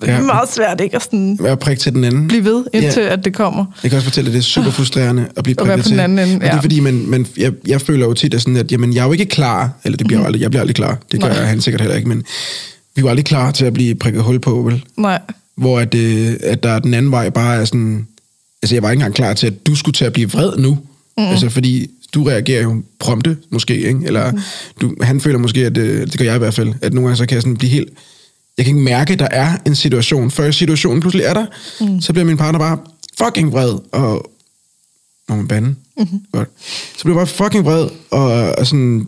Det 0.00 0.08
er 0.08 0.14
Ja. 0.14 0.20
meget 0.22 0.52
svært, 0.52 0.80
ikke? 0.80 0.96
At 0.96 1.02
sådan 1.02 1.38
Være 1.40 1.56
prik 1.56 1.78
til 1.78 1.92
den 1.92 2.04
anden. 2.04 2.28
blive 2.28 2.44
ved, 2.44 2.64
indtil 2.74 3.02
Ja. 3.02 3.12
at 3.12 3.24
det 3.24 3.34
kommer. 3.34 3.64
Jeg 3.82 3.90
kan 3.90 3.96
også 3.96 4.04
fortælle, 4.08 4.28
at 4.28 4.32
det 4.32 4.38
er 4.38 4.42
super 4.42 4.70
frustrerende 4.70 5.26
at 5.36 5.44
blive 5.44 5.54
prikket 5.56 5.72
på 5.76 5.82
den 5.82 5.92
til. 5.92 6.00
anden 6.00 6.18
ende, 6.18 6.32
Men 6.32 6.40
det 6.40 6.46
ja. 6.46 6.56
er 6.56 6.60
fordi, 6.60 6.80
man, 6.80 6.94
man, 7.06 7.26
jeg, 7.36 7.52
jeg 7.66 7.80
føler 7.80 8.06
jo 8.06 8.14
tit, 8.14 8.34
at, 8.34 8.40
sådan, 8.42 8.56
at 8.56 8.72
jamen, 8.72 8.94
jeg 8.94 9.00
er 9.00 9.06
jo 9.06 9.12
ikke 9.12 9.26
klar, 9.26 9.70
eller 9.84 9.96
det 9.96 10.06
bliver 10.06 10.20
mm. 10.20 10.26
aldrig, 10.26 10.40
jeg 10.42 10.50
bliver 10.50 10.60
aldrig 10.60 10.74
klar, 10.76 10.98
det 11.12 11.20
gør 11.20 11.28
Nej. 11.28 11.42
han 11.44 11.60
sikkert 11.60 11.80
heller 11.80 11.96
ikke, 11.96 12.08
men 12.08 12.24
vi 12.96 13.02
var 13.02 13.10
aldrig 13.10 13.24
klar 13.24 13.50
til 13.50 13.64
at 13.64 13.72
blive 13.72 13.94
prikket 13.94 14.22
hul 14.22 14.38
på, 14.38 14.50
vel? 14.62 14.84
Nej. 14.96 15.20
Hvor 15.56 15.80
at, 15.80 15.94
øh, 15.94 16.34
at 16.42 16.62
der 16.62 16.70
er 16.70 16.78
den 16.78 16.94
anden 16.94 17.12
vej 17.12 17.30
bare 17.30 17.56
er 17.56 17.64
sådan, 17.64 18.06
altså 18.62 18.74
jeg 18.74 18.82
var 18.82 18.90
ikke 18.90 19.00
engang 19.00 19.14
klar 19.14 19.34
til, 19.34 19.46
at 19.46 19.66
du 19.66 19.74
skulle 19.74 19.94
til 19.94 20.04
at 20.04 20.12
blive 20.12 20.30
vred 20.30 20.56
nu, 20.58 20.78
mm. 21.18 21.24
altså 21.24 21.48
fordi 21.50 21.90
du 22.14 22.24
reagerer 22.24 22.62
jo 22.62 22.82
prompte, 22.98 23.36
måske, 23.50 23.76
ikke? 23.76 24.00
Eller 24.04 24.32
mm. 24.32 24.38
du, 24.80 24.94
han 25.02 25.20
føler 25.20 25.38
måske, 25.38 25.66
at 25.66 25.76
øh, 25.78 26.06
det 26.06 26.18
gør 26.18 26.24
jeg 26.24 26.34
i 26.34 26.38
hvert 26.38 26.54
fald, 26.54 26.74
at 26.82 26.92
nogle 26.94 27.08
gange 27.08 27.16
så 27.16 27.26
kan 27.26 27.34
jeg 27.34 27.42
sådan 27.42 27.56
blive 27.56 27.70
helt, 27.70 27.88
jeg 28.58 28.64
kan 28.66 28.74
ikke 28.76 28.84
mærke, 28.84 29.12
at 29.12 29.18
der 29.18 29.28
er 29.30 29.56
en 29.66 29.74
situation, 29.74 30.30
før 30.30 30.50
situationen 30.50 31.00
pludselig 31.00 31.24
er 31.24 31.34
der, 31.34 31.46
mm. 31.80 32.00
så 32.00 32.12
bliver 32.12 32.24
min 32.26 32.36
partner 32.36 32.58
bare 32.58 32.78
fucking 33.18 33.52
vred, 33.52 33.78
og 33.92 34.30
må 35.28 35.36
man 35.36 35.48
bande? 35.48 35.74
Mm-hmm. 35.98 36.20
Godt. 36.32 36.48
Så 36.96 37.02
bliver 37.04 37.18
jeg 37.18 37.26
bare 37.26 37.34
fucking 37.44 37.64
vred, 37.64 37.88
og, 38.10 38.54
og 38.58 38.66
sådan, 38.66 39.06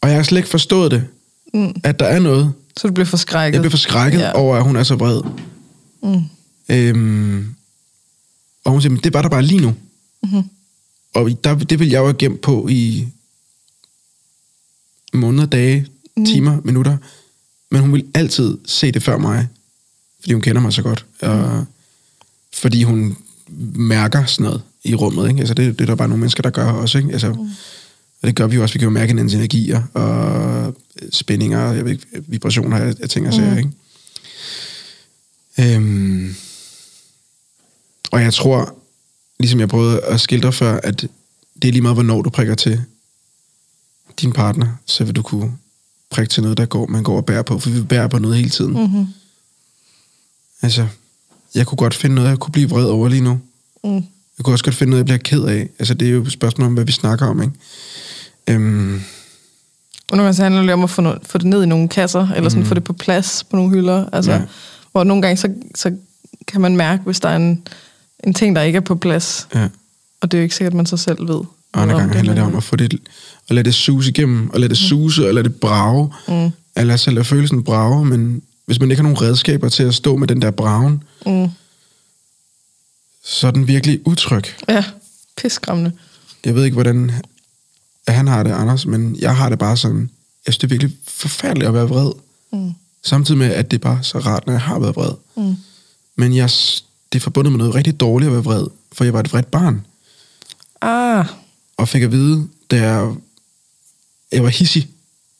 og 0.00 0.08
jeg 0.08 0.16
har 0.16 0.22
slet 0.22 0.38
ikke 0.38 0.48
forstået 0.48 0.90
det, 0.90 1.04
mm. 1.54 1.74
at 1.84 2.00
der 2.00 2.06
er 2.06 2.18
noget, 2.18 2.52
Så 2.76 2.88
du 2.88 2.92
bliver 2.94 3.06
forskrækket. 3.06 3.54
jeg 3.54 3.62
bliver 3.62 3.70
forskrækket 3.70 4.18
ja. 4.20 4.32
over, 4.32 4.56
at 4.56 4.62
hun 4.62 4.76
er 4.76 4.82
så 4.82 4.94
vred. 4.94 5.20
Mm. 6.02 6.20
Øhm, 6.68 7.54
og 8.64 8.72
hun 8.72 8.80
siger, 8.82 8.90
"Men 8.90 9.00
det 9.04 9.14
var 9.14 9.22
der 9.22 9.28
bare 9.28 9.42
lige 9.42 9.60
nu. 9.60 9.74
Mhm. 10.22 10.42
Og 11.14 11.30
der, 11.44 11.54
det 11.58 11.78
vil 11.78 11.88
jeg 11.88 11.98
jo 11.98 12.04
have 12.04 12.14
gemt 12.18 12.40
på 12.40 12.68
i 12.70 13.08
måneder, 15.12 15.46
dage, 15.46 15.86
Mm. 16.16 16.24
timer, 16.24 16.60
minutter. 16.64 16.96
Men 17.70 17.80
hun 17.80 17.92
vil 17.92 18.06
altid 18.14 18.58
se 18.66 18.92
det 18.92 19.02
før 19.02 19.18
mig. 19.18 19.48
Fordi 20.20 20.32
hun 20.32 20.42
kender 20.42 20.62
mig 20.62 20.72
så 20.72 20.82
godt. 20.82 21.06
Og 21.20 21.64
fordi 22.52 22.82
hun 22.82 23.16
mærker 23.74 24.24
sådan 24.26 24.44
noget 24.44 24.62
i 24.84 24.94
rummet. 24.94 25.28
Ikke? 25.28 25.40
Altså 25.40 25.54
det, 25.54 25.78
det 25.78 25.84
er 25.84 25.86
der 25.86 25.94
bare 25.94 26.08
nogle 26.08 26.20
mennesker, 26.20 26.42
der 26.42 26.50
gør 26.50 26.66
også. 26.72 26.98
Ikke? 26.98 27.12
Altså, 27.12 27.28
Og 28.22 28.28
det 28.28 28.36
gør 28.36 28.46
vi 28.46 28.56
jo 28.56 28.62
også. 28.62 28.72
Vi 28.72 28.78
kan 28.78 28.86
jo 28.86 28.90
mærke 28.90 29.08
hinandens 29.10 29.34
energier 29.34 29.82
og 29.94 30.76
spændinger, 31.12 31.72
jeg 31.72 31.84
ved 31.84 31.92
ikke, 31.92 32.06
vibrationer 32.26 32.76
af, 32.76 32.94
af 33.00 33.08
ting 33.08 33.26
og 33.28 33.34
sager. 33.34 33.56
Ikke? 33.56 33.70
Øhm, 35.76 36.34
og 38.10 38.22
jeg 38.22 38.34
tror, 38.34 38.74
ligesom 39.42 39.60
jeg 39.60 39.68
prøvede 39.68 40.00
at 40.00 40.20
skildre 40.20 40.52
før, 40.52 40.80
at 40.82 41.00
det 41.62 41.68
er 41.68 41.72
lige 41.72 41.82
meget, 41.82 41.96
hvornår 41.96 42.22
du 42.22 42.30
prikker 42.30 42.54
til 42.54 42.80
din 44.20 44.32
partner, 44.32 44.66
så 44.86 45.04
vil 45.04 45.16
du 45.16 45.22
kunne 45.22 45.52
prikke 46.10 46.30
til 46.30 46.42
noget, 46.42 46.58
der 46.58 46.66
går, 46.66 46.86
man 46.86 47.02
går 47.02 47.16
og 47.16 47.26
bærer 47.26 47.42
på, 47.42 47.58
for 47.58 47.70
vi 47.70 47.82
bærer 47.82 48.08
på 48.08 48.18
noget 48.18 48.36
hele 48.36 48.50
tiden. 48.50 48.72
Mm-hmm. 48.72 49.06
Altså, 50.62 50.86
jeg 51.54 51.66
kunne 51.66 51.76
godt 51.76 51.94
finde 51.94 52.14
noget, 52.14 52.28
jeg 52.28 52.38
kunne 52.38 52.52
blive 52.52 52.68
vred 52.70 52.84
over 52.84 53.08
lige 53.08 53.20
nu. 53.22 53.40
Mm. 53.84 53.94
Jeg 54.38 54.44
kunne 54.44 54.54
også 54.54 54.64
godt 54.64 54.74
finde 54.74 54.90
noget, 54.90 54.98
jeg 54.98 55.04
bliver 55.04 55.18
ked 55.18 55.42
af. 55.44 55.68
Altså, 55.78 55.94
det 55.94 56.08
er 56.08 56.12
jo 56.12 56.22
et 56.22 56.32
spørgsmål 56.32 56.66
om, 56.66 56.74
hvad 56.74 56.84
vi 56.84 56.92
snakker 56.92 57.26
om, 57.26 57.42
ikke? 57.42 57.54
Øhm, 58.46 58.94
Og 60.10 60.16
nogle 60.16 60.22
gange 60.22 60.34
så 60.34 60.42
handler 60.42 60.62
det 60.62 60.72
om 60.72 60.84
at 60.84 60.90
få, 60.90 61.02
noget, 61.02 61.18
få 61.26 61.38
det 61.38 61.46
ned 61.46 61.62
i 61.62 61.66
nogle 61.66 61.88
kasser, 61.88 62.28
eller 62.28 62.50
sådan 62.50 62.62
mm. 62.62 62.68
få 62.68 62.74
det 62.74 62.84
på 62.84 62.92
plads 62.92 63.44
på 63.44 63.56
nogle 63.56 63.70
hylder. 63.70 64.06
Altså, 64.12 64.30
Ja. 64.30 64.36
ja. 64.36 64.44
Hvor 64.92 65.04
nogle 65.04 65.22
gange, 65.22 65.36
så, 65.36 65.54
så 65.74 65.96
kan 66.48 66.60
man 66.60 66.76
mærke, 66.76 67.02
hvis 67.02 67.20
der 67.20 67.28
er 67.28 67.36
en, 67.36 67.62
en 68.26 68.34
ting, 68.34 68.56
der 68.56 68.62
ikke 68.62 68.76
er 68.76 68.80
på 68.80 68.94
plads. 68.94 69.48
ja. 69.54 69.68
Og 70.20 70.30
det 70.30 70.38
er 70.38 70.40
jo 70.40 70.42
ikke 70.42 70.54
sikkert, 70.54 70.72
at 70.72 70.76
man 70.76 70.86
så 70.86 70.96
selv 70.96 71.28
ved. 71.28 71.34
Og 71.36 71.82
andre 71.82 71.98
gange 71.98 72.14
handler 72.14 72.34
det 72.34 72.42
om 72.42 72.54
at 72.56 72.64
få 72.64 72.76
det, 72.76 72.92
at 73.48 73.54
lade 73.54 73.64
det 73.64 73.74
suse 73.74 74.10
igennem, 74.10 74.50
og 74.50 74.60
lade 74.60 74.68
det 74.68 74.78
suse, 74.78 75.28
og 75.28 75.34
lade 75.34 75.44
det 75.44 75.54
brage. 75.60 76.12
Mm. 76.28 76.50
Eller 76.76 76.96
selv 76.96 77.14
lade 77.14 77.24
følelsen 77.24 77.64
brage, 77.64 78.04
men 78.04 78.42
hvis 78.66 78.80
man 78.80 78.90
ikke 78.90 79.02
har 79.02 79.10
nogen 79.10 79.22
redskaber 79.22 79.68
til 79.68 79.82
at 79.82 79.94
stå 79.94 80.16
med 80.16 80.28
den 80.28 80.42
der 80.42 80.50
bragen, 80.50 81.02
Mm. 81.26 81.48
så 83.24 83.46
er 83.46 83.50
den 83.50 83.66
virkelig 83.68 84.00
utryg. 84.06 84.42
Ja, 84.68 84.84
pisskræmmende. 85.36 85.92
Jeg 86.44 86.54
ved 86.54 86.64
ikke, 86.64 86.74
hvordan 86.74 87.10
han 88.08 88.28
har 88.28 88.42
det, 88.42 88.50
Anders, 88.52 88.86
men 88.86 89.16
jeg 89.20 89.36
har 89.36 89.48
det 89.48 89.58
bare 89.58 89.76
sådan, 89.76 90.10
jeg 90.46 90.54
synes, 90.54 90.58
det 90.58 90.64
er 90.64 90.68
virkelig 90.68 90.96
forfærdeligt 91.08 91.68
at 91.68 91.74
være 91.74 91.88
vred. 91.88 92.12
Mm. 92.52 92.72
Samtidig 93.04 93.38
med, 93.38 93.46
at 93.50 93.70
det 93.70 93.76
er 93.76 93.82
bare 93.82 94.02
så 94.02 94.18
rart, 94.18 94.46
når 94.46 94.52
jeg 94.52 94.62
har 94.62 94.78
været 94.78 94.96
vred. 94.96 95.12
Mm. 95.36 95.56
Men 96.16 96.34
jeg, 96.36 96.50
det 97.12 97.18
er 97.18 97.22
forbundet 97.22 97.52
med 97.52 97.58
noget 97.58 97.74
rigtig 97.74 98.00
dårligt 98.00 98.28
at 98.28 98.32
være 98.32 98.44
vred, 98.44 98.66
for 98.92 99.04
jeg 99.04 99.12
var 99.12 99.20
et 99.20 99.32
vredt 99.32 99.50
barn. 99.50 99.86
Ah, 100.80 101.26
og 101.76 101.88
fik 101.88 102.02
at 102.02 102.12
vide, 102.12 102.48
da 102.70 102.76
jeg, 102.76 103.12
jeg 104.32 104.42
var 104.42 104.48
hissig, 104.48 104.88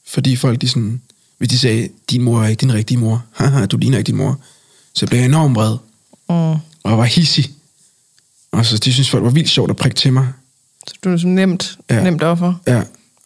fordi 0.07 0.35
folk 0.35 0.61
de 0.61 0.67
sådan, 0.67 1.01
hvis 1.37 1.49
de 1.49 1.59
sagde, 1.59 1.89
din 2.09 2.21
mor 2.21 2.43
er 2.43 2.47
ikke 2.47 2.61
din 2.61 2.73
rigtige 2.73 2.97
mor, 2.97 3.25
haha, 3.37 3.65
du 3.65 3.77
ligner 3.77 3.97
ikke 3.97 4.07
din 4.07 4.15
mor, 4.15 4.39
så 4.93 5.07
blev 5.07 5.19
jeg 5.19 5.25
enormt 5.25 5.55
vred, 5.55 5.77
mm. 6.29 6.35
og 6.83 6.89
jeg 6.89 6.97
var 6.97 7.03
hissig. 7.03 7.51
Og 8.51 8.65
så 8.65 8.77
de 8.77 8.93
synes 8.93 9.09
folk 9.09 9.23
var 9.23 9.29
vildt 9.29 9.49
sjovt 9.49 9.69
at 9.69 9.75
prikke 9.75 9.95
til 9.95 10.13
mig. 10.13 10.27
så 10.87 10.95
du 11.03 11.09
er 11.09 11.17
så 11.17 11.27
nemt. 11.27 11.77
Ja. 11.89 12.03
nemt 12.03 12.23
offer. 12.23 12.53
Ja, 12.67 12.83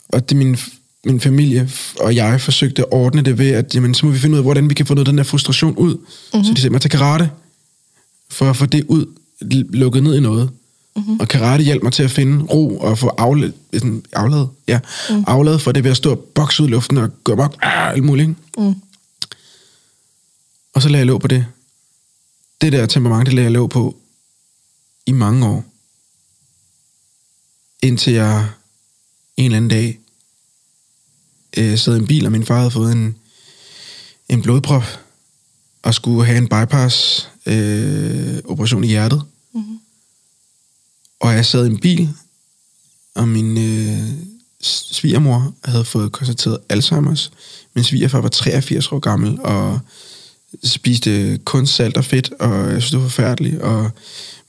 og 0.10 0.30
det 0.30 0.38
min, 0.38 0.58
min 1.06 1.20
familie 1.20 1.70
og 2.00 2.16
jeg 2.16 2.42
forsøgte 2.42 2.82
at 2.82 2.88
ordne 2.92 3.22
det 3.22 3.38
ved, 3.38 3.52
at 3.52 3.76
jamen, 3.76 3.94
så 3.94 4.06
må 4.06 4.12
vi 4.12 4.20
finde 4.20 4.34
ud 4.34 4.38
af, 4.38 4.44
hvordan 4.44 4.70
vi 4.70 4.74
kan 4.74 4.86
få 4.86 4.94
noget 4.94 5.08
af 5.08 5.12
den 5.12 5.18
der 5.18 5.24
frustration 5.24 5.76
ud. 5.76 5.96
Mm-hmm. 5.96 6.44
Så 6.44 6.54
de 6.54 6.62
sagde 6.62 6.72
mig 6.72 6.82
til 6.82 6.92
karate, 6.92 7.30
for 8.30 8.50
at 8.50 8.56
få 8.56 8.66
det 8.66 8.84
ud, 8.88 9.06
lukket 9.74 10.04
ned 10.04 10.16
i 10.16 10.20
noget. 10.20 10.50
Mm-hmm. 10.96 11.20
Og 11.20 11.28
karate 11.28 11.64
hjalp 11.64 11.84
mig 11.84 11.94
til 11.94 12.04
at 12.04 12.12
finde 12.12 12.46
ro 12.46 12.78
og 12.78 12.98
få 12.98 13.08
afladet, 13.08 13.54
sådan, 13.74 14.06
afladet, 14.14 14.50
ja, 14.68 14.80
mm. 15.10 15.24
afladet 15.28 15.62
for 15.62 15.72
det 15.72 15.84
ved 15.84 15.92
at 15.92 15.98
stå 15.98 16.12
og 16.12 16.20
bokse 16.20 16.64
ud 16.64 16.68
i 16.68 16.72
luften 16.72 16.98
og 16.98 17.24
gå 17.24 17.36
op, 17.36 17.56
ah, 17.62 17.92
alt 17.92 18.04
muligt. 18.04 18.30
Mm. 18.58 18.76
Og 20.74 20.82
så 20.82 20.90
lagde 20.90 21.00
jeg 21.00 21.08
låg 21.08 21.22
på 21.22 21.28
det. 21.28 21.46
Det 22.62 22.74
der 22.74 22.86
temperament, 22.86 23.26
det 23.26 23.34
lagde 23.34 23.46
jeg 23.46 23.52
låg 23.52 23.70
på 23.70 23.98
i 25.06 25.12
mange 25.12 25.48
år. 25.48 25.66
Indtil 27.82 28.14
jeg 28.14 28.50
en 29.38 29.46
eller 29.46 29.58
anden 29.58 29.70
dag 29.70 30.00
øh, 31.58 31.78
sad 31.78 31.96
i 31.96 32.00
en 32.00 32.08
bil, 32.08 32.26
og 32.26 32.32
min 32.32 32.46
far 32.46 32.58
havde 32.58 32.72
fået 32.72 32.92
en, 32.92 33.16
en 34.30 34.42
blodprop, 34.42 34.84
og 35.84 35.94
skulle 35.94 36.26
have 36.26 36.38
en 36.38 36.48
bypass 36.48 37.30
øh, 37.48 38.38
operation 38.46 38.84
i 38.84 38.88
hjertet. 38.88 39.22
Mm-hmm. 39.54 39.80
Og 41.20 41.34
jeg 41.34 41.46
sad 41.46 41.66
i 41.66 41.70
en 41.70 41.80
bil, 41.80 42.10
og 43.16 43.28
min 43.28 43.58
øh, 43.58 44.10
svigermor 44.62 45.54
havde 45.64 45.86
fået 45.86 46.12
konstateret 46.12 46.60
Alzheimer's. 46.74 47.30
Min 47.74 47.84
svigerfar 47.84 48.22
var 48.22 48.30
83 48.30 48.92
år 48.92 49.00
gammel, 49.00 49.40
og 49.42 49.80
spiste 50.64 51.40
kun 51.46 51.68
salt 51.68 51.98
og 51.98 52.06
fedt, 52.06 52.32
og 52.40 52.72
jeg 52.72 52.82
synes, 52.82 52.92
det 52.92 53.00
var 53.00 53.08
forfærdeligt. 53.08 53.62
Og 53.62 53.92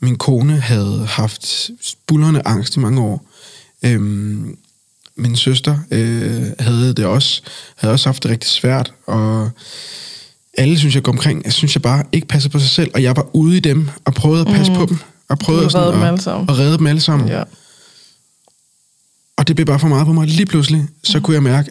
min 0.00 0.16
kone 0.16 0.60
havde 0.60 1.06
haft 1.06 1.70
bullerne 2.06 2.48
angst 2.48 2.76
i 2.76 2.78
mange 2.78 3.00
år. 3.00 3.26
Øhm, 3.82 4.58
min 5.16 5.36
søster 5.36 5.78
øh, 5.90 6.46
havde 6.58 6.94
det 6.94 7.04
også, 7.04 7.42
havde 7.76 7.92
også 7.92 8.08
haft 8.08 8.22
det 8.22 8.30
rigtig 8.30 8.50
svært, 8.50 8.92
og 9.06 9.50
alle, 10.58 10.78
synes 10.78 10.94
jeg, 10.94 11.02
går 11.02 11.12
omkring, 11.12 11.44
jeg 11.44 11.52
synes 11.52 11.74
jeg 11.74 11.82
bare 11.82 12.04
ikke 12.12 12.26
passer 12.26 12.50
på 12.50 12.58
sig 12.58 12.68
selv, 12.68 12.90
og 12.94 13.02
jeg 13.02 13.16
var 13.16 13.26
ude 13.32 13.56
i 13.56 13.60
dem, 13.60 13.88
og 14.04 14.14
prøvede 14.14 14.40
at 14.40 14.46
passe 14.46 14.72
mm. 14.72 14.78
på 14.78 14.86
dem, 14.86 14.98
og 15.28 15.38
prøvede 15.38 15.64
at, 15.64 15.74
redde 15.74 15.92
dem 15.92 16.02
alle 16.02 16.18
at, 16.18 16.22
sammen. 16.22 16.50
at 16.50 16.58
redde 16.58 16.78
dem 16.78 16.86
alle 16.86 17.00
sammen. 17.00 17.28
Ja. 17.28 17.42
Og 19.36 19.48
det 19.48 19.56
blev 19.56 19.66
bare 19.66 19.78
for 19.78 19.88
meget 19.88 20.06
på 20.06 20.12
mig. 20.12 20.26
Lige 20.26 20.46
pludselig, 20.46 20.86
så 21.04 21.18
mm. 21.18 21.24
kunne 21.24 21.34
jeg 21.34 21.42
mærke, 21.42 21.70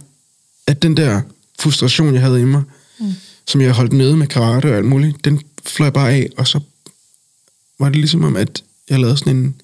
at 0.68 0.82
den 0.82 0.98
der 0.98 1.22
frustration, 1.60 2.14
jeg 2.14 2.22
havde 2.22 2.42
i 2.42 2.46
mig, 2.46 2.64
mm. 3.00 3.14
som 3.48 3.62
jeg 3.62 3.72
holdt 3.72 3.94
nede 3.94 4.18
med 4.18 4.28
karate 4.28 4.66
og 4.72 4.78
alt 4.78 4.86
muligt, 4.86 5.26
den 5.26 5.42
fløj 5.66 5.90
bare 5.90 6.12
af, 6.12 6.30
og 6.38 6.48
så 6.48 6.60
var 7.80 7.90
det 7.90 7.96
ligesom 7.96 8.24
om, 8.24 8.36
at 8.36 8.64
jeg 8.90 9.00
lavede 9.00 9.18
sådan 9.18 9.36
en 9.36 9.56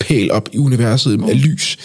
pæl 0.00 0.30
op 0.30 0.48
i 0.52 0.58
universet 0.58 1.22
af 1.28 1.42
lys, 1.42 1.78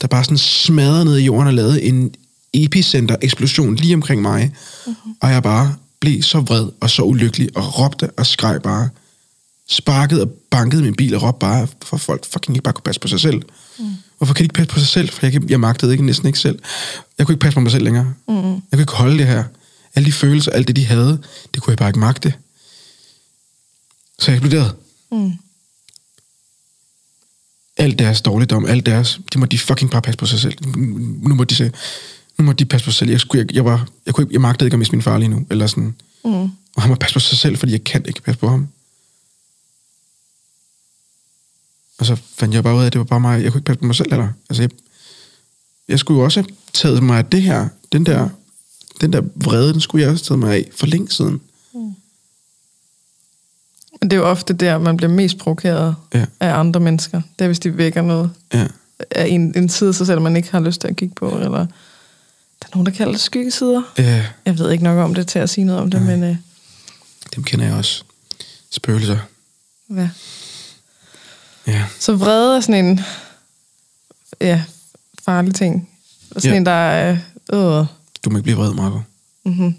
der 0.00 0.06
bare 0.06 0.24
sådan 0.24 0.38
smadrede 0.38 1.04
ned 1.04 1.18
i 1.18 1.24
jorden 1.24 1.48
og 1.48 1.54
lavede 1.54 1.82
en 1.82 2.14
epicenter-eksplosion 2.54 3.74
lige 3.74 3.94
omkring 3.94 4.22
mig. 4.22 4.52
Mm-hmm. 4.86 5.14
Og 5.20 5.30
jeg 5.30 5.42
bare 5.42 5.74
blev 6.00 6.22
så 6.22 6.40
vred 6.40 6.68
og 6.80 6.90
så 6.90 7.02
ulykkelig 7.02 7.56
og 7.56 7.78
råbte 7.78 8.10
og 8.10 8.26
skreg 8.26 8.62
bare. 8.62 8.88
Sparkede 9.68 10.22
og 10.22 10.30
bankede 10.50 10.82
min 10.82 10.94
bil 10.94 11.14
og 11.14 11.22
råbte 11.22 11.38
bare, 11.38 11.68
for 11.82 11.96
folk 11.96 12.26
fucking 12.26 12.56
ikke 12.56 12.62
bare 12.62 12.74
kunne 12.74 12.82
passe 12.82 13.00
på 13.00 13.08
sig 13.08 13.20
selv. 13.20 13.42
Mm. 13.78 13.84
Hvorfor 14.18 14.34
kan 14.34 14.42
de 14.42 14.44
ikke 14.44 14.54
passe 14.54 14.72
på 14.72 14.78
sig 14.78 14.88
selv? 14.88 15.08
For 15.08 15.26
jeg, 15.26 15.50
jeg 15.50 15.60
magtede 15.60 15.92
ikke 15.92 16.06
næsten 16.06 16.26
ikke 16.26 16.38
selv. 16.38 16.58
Jeg 17.18 17.26
kunne 17.26 17.34
ikke 17.34 17.42
passe 17.42 17.54
på 17.54 17.60
mig 17.60 17.72
selv 17.72 17.84
længere. 17.84 18.14
Mm. 18.28 18.34
Jeg 18.34 18.62
kunne 18.72 18.80
ikke 18.80 18.92
holde 18.92 19.18
det 19.18 19.26
her. 19.26 19.44
Alle 19.94 20.06
de 20.06 20.12
følelser, 20.12 20.52
alt 20.52 20.68
det 20.68 20.76
de 20.76 20.86
havde, 20.86 21.18
det 21.54 21.62
kunne 21.62 21.70
jeg 21.70 21.78
bare 21.78 21.88
ikke 21.88 21.98
magte. 21.98 22.34
Så 24.18 24.30
jeg 24.30 24.36
eksploderede. 24.36 24.74
Mm 25.12 25.32
alt 27.76 27.98
deres 27.98 28.22
dårligdom, 28.22 28.66
alt 28.66 28.86
deres, 28.86 29.20
det 29.32 29.40
må 29.40 29.46
de 29.46 29.58
fucking 29.58 29.90
bare 29.90 30.02
passe 30.02 30.18
på 30.18 30.26
sig 30.26 30.40
selv. 30.40 30.54
Nu 30.76 31.34
må 31.34 31.44
de 31.44 31.54
se, 31.54 31.72
nu 32.38 32.44
må 32.44 32.52
de 32.52 32.64
passe 32.64 32.84
på 32.84 32.90
sig 32.90 32.98
selv. 32.98 33.10
Jeg, 33.10 33.20
skulle, 33.20 33.44
jeg, 33.44 33.54
jeg, 33.54 33.64
var, 33.64 33.88
jeg, 34.06 34.14
kunne 34.14 34.24
ikke, 34.24 34.32
jeg 34.32 34.40
magtede 34.40 34.66
ikke 34.66 34.74
at 34.74 34.78
miste 34.78 34.94
min 34.96 35.02
far 35.02 35.18
lige 35.18 35.28
nu, 35.28 35.46
eller 35.50 35.66
sådan. 35.66 35.94
Mm. 36.24 36.50
Og 36.76 36.82
han 36.82 36.88
må 36.88 36.94
passe 36.94 37.14
på 37.14 37.20
sig 37.20 37.38
selv, 37.38 37.56
fordi 37.56 37.72
jeg 37.72 37.84
kan 37.84 38.04
ikke 38.06 38.22
passe 38.22 38.38
på 38.38 38.48
ham. 38.48 38.68
Og 41.98 42.06
så 42.06 42.16
fandt 42.36 42.54
jeg 42.54 42.62
bare 42.62 42.74
ud 42.74 42.82
af, 42.82 42.86
at 42.86 42.92
det 42.92 42.98
var 42.98 43.04
bare 43.04 43.20
mig, 43.20 43.42
jeg 43.42 43.52
kunne 43.52 43.58
ikke 43.58 43.66
passe 43.66 43.80
på 43.80 43.86
mig 43.86 43.94
selv, 43.94 44.12
eller? 44.12 44.28
Altså, 44.50 44.62
jeg, 44.62 44.70
jeg 45.88 45.98
skulle 45.98 46.18
jo 46.18 46.24
også 46.24 46.40
have 46.40 46.48
taget 46.72 47.02
mig 47.02 47.18
af 47.18 47.24
det 47.24 47.42
her, 47.42 47.68
den 47.92 48.06
der, 48.06 48.28
den 49.00 49.12
der 49.12 49.22
vrede, 49.34 49.72
den 49.72 49.80
skulle 49.80 50.02
jeg 50.02 50.10
også 50.10 50.24
have 50.24 50.38
taget 50.38 50.38
mig 50.38 50.54
af 50.56 50.70
for 50.76 50.86
længe 50.86 51.10
siden. 51.10 51.40
Men 54.00 54.10
det 54.10 54.16
er 54.16 54.20
jo 54.20 54.28
ofte 54.28 54.52
der, 54.54 54.78
man 54.78 54.96
bliver 54.96 55.10
mest 55.10 55.38
provokeret 55.38 55.94
ja. 56.14 56.26
af 56.40 56.58
andre 56.58 56.80
mennesker. 56.80 57.22
Det 57.38 57.44
er, 57.44 57.48
hvis 57.48 57.58
de 57.58 57.76
vækker 57.76 58.02
noget 58.02 58.30
ja. 58.54 58.66
af 59.10 59.26
en, 59.26 59.58
en 59.58 59.68
side, 59.68 59.92
så 59.92 60.04
selv 60.04 60.20
man 60.20 60.36
ikke 60.36 60.50
har 60.50 60.60
lyst 60.60 60.80
til 60.80 60.88
at 60.88 60.96
kigge 60.96 61.14
på. 61.14 61.38
Eller 61.38 61.66
der 62.62 62.66
er 62.66 62.76
nogen, 62.76 62.86
der 62.86 62.92
kalder 62.92 63.12
det 63.12 63.20
skyggesider. 63.20 63.82
Ja. 63.98 64.26
Jeg 64.44 64.58
ved 64.58 64.70
ikke 64.70 64.84
nok 64.84 64.98
om 64.98 65.14
det 65.14 65.28
til 65.28 65.38
at 65.38 65.50
sige 65.50 65.64
noget 65.64 65.82
om 65.82 65.90
det, 65.90 65.98
ja. 65.98 66.04
men... 66.04 66.22
Øh, 66.22 66.36
Dem 67.34 67.44
kender 67.44 67.66
jeg 67.66 67.74
også. 67.74 68.02
Spøgelser. 68.70 69.18
Ja. 69.90 70.08
Ja. 71.66 71.84
Så 71.98 72.14
vrede 72.14 72.56
er 72.56 72.60
sådan 72.60 72.84
en 72.84 73.00
ja, 74.40 74.62
farlig 75.24 75.54
ting. 75.54 75.88
Sådan 76.32 76.50
ja. 76.50 76.56
en, 76.56 76.66
der 76.66 76.72
er... 76.72 77.16
Øh, 77.52 77.86
du 78.24 78.30
må 78.30 78.38
ikke 78.38 78.42
blive 78.42 78.56
vred, 78.56 78.74
Marco. 78.74 79.00
Mm-hmm. 79.44 79.74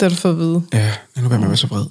Det 0.00 0.02
har 0.02 0.08
du 0.08 0.14
fået 0.14 0.32
at 0.32 0.38
vide. 0.38 0.62
Ja, 0.72 0.92
nu 1.16 1.28
være 1.28 1.38
med 1.38 1.46
at 1.46 1.50
være 1.50 1.56
så 1.56 1.66
vred. 1.66 1.84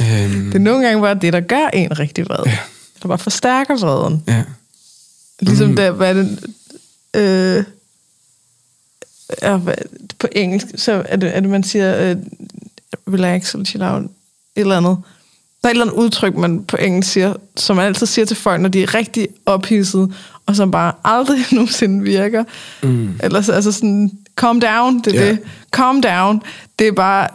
Øhm, 0.00 0.44
det 0.44 0.54
er 0.54 0.58
nogle 0.58 0.86
gange 0.86 1.02
bare 1.02 1.14
det, 1.14 1.32
der 1.32 1.40
gør 1.40 1.68
en 1.68 1.98
rigtig 1.98 2.24
vred. 2.28 2.44
Ja. 2.46 2.58
Der 3.02 3.08
bare 3.08 3.18
forstærker 3.18 3.76
vreden. 3.76 4.24
Ja. 4.26 4.44
Ligesom 5.40 5.68
mm. 5.68 5.76
det, 5.76 5.92
hvad 5.92 6.16
er 6.16 6.22
det... 6.22 6.54
Øh, 7.14 7.64
ja, 9.42 9.58
på 10.18 10.28
engelsk, 10.32 10.66
så 10.76 11.02
er 11.04 11.16
det, 11.16 11.36
er 11.36 11.40
det 11.40 11.50
man 11.50 11.62
siger, 11.62 12.10
øh, 12.10 12.16
relax 13.14 13.54
eller 13.54 13.64
chill 13.64 13.84
out, 13.84 14.02
et 14.02 14.08
eller 14.56 14.76
andet. 14.76 14.96
Der 15.62 15.68
er 15.68 15.70
et 15.70 15.74
eller 15.74 15.84
andet 15.84 15.96
udtryk, 15.96 16.36
man 16.36 16.64
på 16.64 16.76
engelsk 16.76 17.12
siger, 17.12 17.34
som 17.56 17.76
man 17.76 17.86
altid 17.86 18.06
siger 18.06 18.26
til 18.26 18.36
folk, 18.36 18.60
når 18.60 18.68
de 18.68 18.82
er 18.82 18.94
rigtig 18.94 19.28
ophidset, 19.46 20.14
og 20.46 20.56
som 20.56 20.70
bare 20.70 20.92
aldrig 21.04 21.38
nogensinde 21.52 22.04
virker. 22.04 22.44
Mm. 22.82 23.20
Eller 23.22 23.50
altså 23.52 23.72
sådan, 23.72 24.10
calm 24.36 24.60
down, 24.60 25.00
det 25.00 25.14
er 25.14 25.20
yeah. 25.20 25.30
det. 25.30 25.38
Calm 25.72 26.02
down, 26.02 26.42
det 26.78 26.88
er 26.88 26.92
bare, 26.92 27.28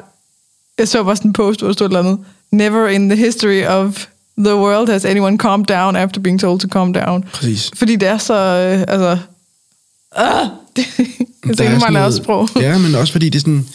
jeg 0.78 0.88
så 0.88 1.04
bare 1.04 1.16
sådan 1.16 1.30
en 1.30 1.34
post, 1.34 1.60
hvor 1.60 1.68
der 1.68 1.74
stod 1.74 1.88
et 1.88 1.90
eller 1.90 2.00
andet, 2.00 2.26
never 2.52 2.88
in 2.88 3.10
the 3.10 3.18
history 3.18 3.64
of 3.66 4.08
the 4.38 4.56
world 4.56 4.90
has 4.90 5.06
anyone 5.06 5.38
calmed 5.38 5.66
down 5.66 5.96
after 5.96 6.22
being 6.22 6.40
told 6.40 6.60
to 6.60 6.68
calm 6.68 6.94
down. 6.94 7.24
Præcis. 7.24 7.72
Fordi 7.76 7.96
det 7.96 8.08
er 8.08 8.18
så, 8.18 8.34
øh, 8.34 8.86
altså, 8.88 9.18
øh, 10.18 10.48
det, 10.76 10.86
det 11.58 11.60
er 11.60 11.92
meget 11.92 12.14
sprog. 12.14 12.50
Ja, 12.56 12.78
men 12.78 12.96
også 12.96 13.12
fordi 13.12 13.30
det 13.30 13.36
er 13.36 13.42
sådan, 13.42 13.68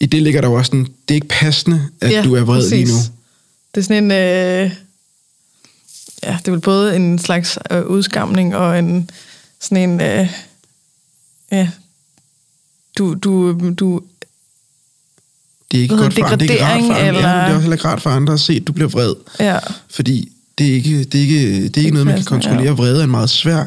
i 0.00 0.06
det 0.06 0.22
ligger 0.22 0.40
der 0.40 0.48
jo 0.48 0.54
også 0.54 0.68
sådan, 0.68 0.84
det 0.84 1.10
er 1.10 1.14
ikke 1.14 1.28
passende, 1.28 1.88
at 2.00 2.10
ja, 2.10 2.22
du 2.22 2.34
er 2.34 2.44
vred 2.44 2.60
præcis. 2.60 2.70
lige 2.70 2.84
nu. 2.86 2.98
Det 3.74 3.80
er 3.80 3.84
sådan 3.84 4.04
en, 4.04 4.10
øh, 4.10 4.70
ja, 6.22 6.36
det 6.38 6.48
er 6.48 6.50
vel 6.50 6.60
både 6.60 6.96
en 6.96 7.18
slags 7.18 7.58
øh, 7.70 7.86
udskamning 7.86 8.56
og 8.56 8.78
en, 8.78 9.10
sådan 9.60 9.90
en, 9.90 10.00
øh, 10.00 10.28
ja, 11.52 11.68
du, 12.98 13.14
du, 13.14 13.58
du 13.78 14.02
det 15.70 15.78
er 15.78 15.82
ikke 15.82 15.96
godt 15.96 16.14
for 16.14 16.24
andre. 16.24 16.36
Det 16.36 16.50
er 16.50 16.54
ikke 16.54 16.64
rart 16.64 16.80
for 16.80 16.94
andre. 16.94 17.06
Eller... 17.06 17.28
Ja, 17.28 17.36
det 17.36 17.42
er 17.42 17.54
også 17.54 17.60
heller 17.60 17.76
ikke 17.76 17.88
rart 17.88 18.02
for 18.02 18.10
andre 18.10 18.34
at 18.34 18.40
se, 18.40 18.52
at 18.52 18.66
du 18.66 18.72
bliver 18.72 18.88
vred. 18.88 19.14
Ja. 19.40 19.58
Fordi 19.90 20.32
det 20.58 20.68
er 20.68 20.72
ikke, 20.72 21.04
det 21.04 21.14
er 21.14 21.22
ikke, 21.22 21.68
det 21.68 21.76
er 21.76 21.80
ikke 21.80 21.90
noget, 21.90 22.06
man 22.06 22.16
kan 22.16 22.24
kontrollere. 22.24 22.64
Ja. 22.64 22.70
Vrede 22.70 23.00
er 23.00 23.04
en 23.04 23.10
meget 23.10 23.30
svær, 23.30 23.64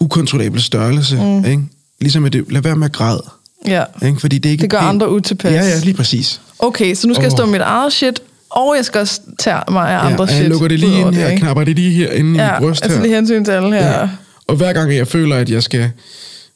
ukontrollabel 0.00 0.62
størrelse. 0.62 1.16
Mm. 1.16 1.44
Ikke? 1.44 1.62
Ligesom 2.04 2.24
at 2.24 2.32
det, 2.32 2.44
lad 2.52 2.62
være 2.62 2.76
med 2.76 2.86
at 2.86 2.92
græde. 2.92 3.24
Ja. 3.66 3.84
Ikke? 4.06 4.20
Fordi 4.20 4.38
det, 4.38 4.48
er 4.48 4.50
ikke 4.50 4.62
det 4.62 4.70
gør 4.70 4.78
helt... 4.80 4.88
andre 4.88 5.10
utilpas. 5.10 5.52
Ja, 5.52 5.64
ja, 5.64 5.78
lige 5.82 5.94
præcis. 5.94 6.40
Okay, 6.58 6.94
så 6.94 7.06
nu 7.06 7.14
skal 7.14 7.20
oh. 7.20 7.24
jeg 7.24 7.32
stå 7.32 7.44
med 7.44 7.52
mit 7.52 7.60
eget 7.60 7.92
shit, 7.92 8.20
og 8.50 8.74
jeg 8.76 8.84
skal 8.84 9.00
også 9.00 9.20
tage 9.38 9.60
mig 9.70 9.90
af 9.90 10.06
andre 10.06 10.24
ja, 10.24 10.30
shit. 10.30 10.42
jeg 10.42 10.50
lukker 10.50 10.68
det 10.68 10.80
lige 10.80 11.00
ind 11.00 11.14
her, 11.14 11.28
jeg 11.28 11.38
knapper 11.38 11.64
det 11.64 11.76
lige 11.76 11.90
her 11.90 12.12
inde 12.12 12.44
ja, 12.44 12.56
i 12.56 12.60
bryst 12.60 12.82
altså 12.84 12.98
her. 12.98 13.06
lige 13.06 13.16
hensyn 13.16 13.44
til 13.44 13.52
alle 13.52 13.74
her. 13.74 14.00
Ja. 14.00 14.08
Og 14.46 14.56
hver 14.56 14.72
gang 14.72 14.94
jeg 14.94 15.08
føler, 15.08 15.36
at 15.36 15.50
jeg 15.50 15.62
skal, 15.62 15.90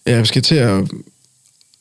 jeg 0.06 0.26
skal 0.26 0.42
til 0.42 0.54
at 0.54 0.84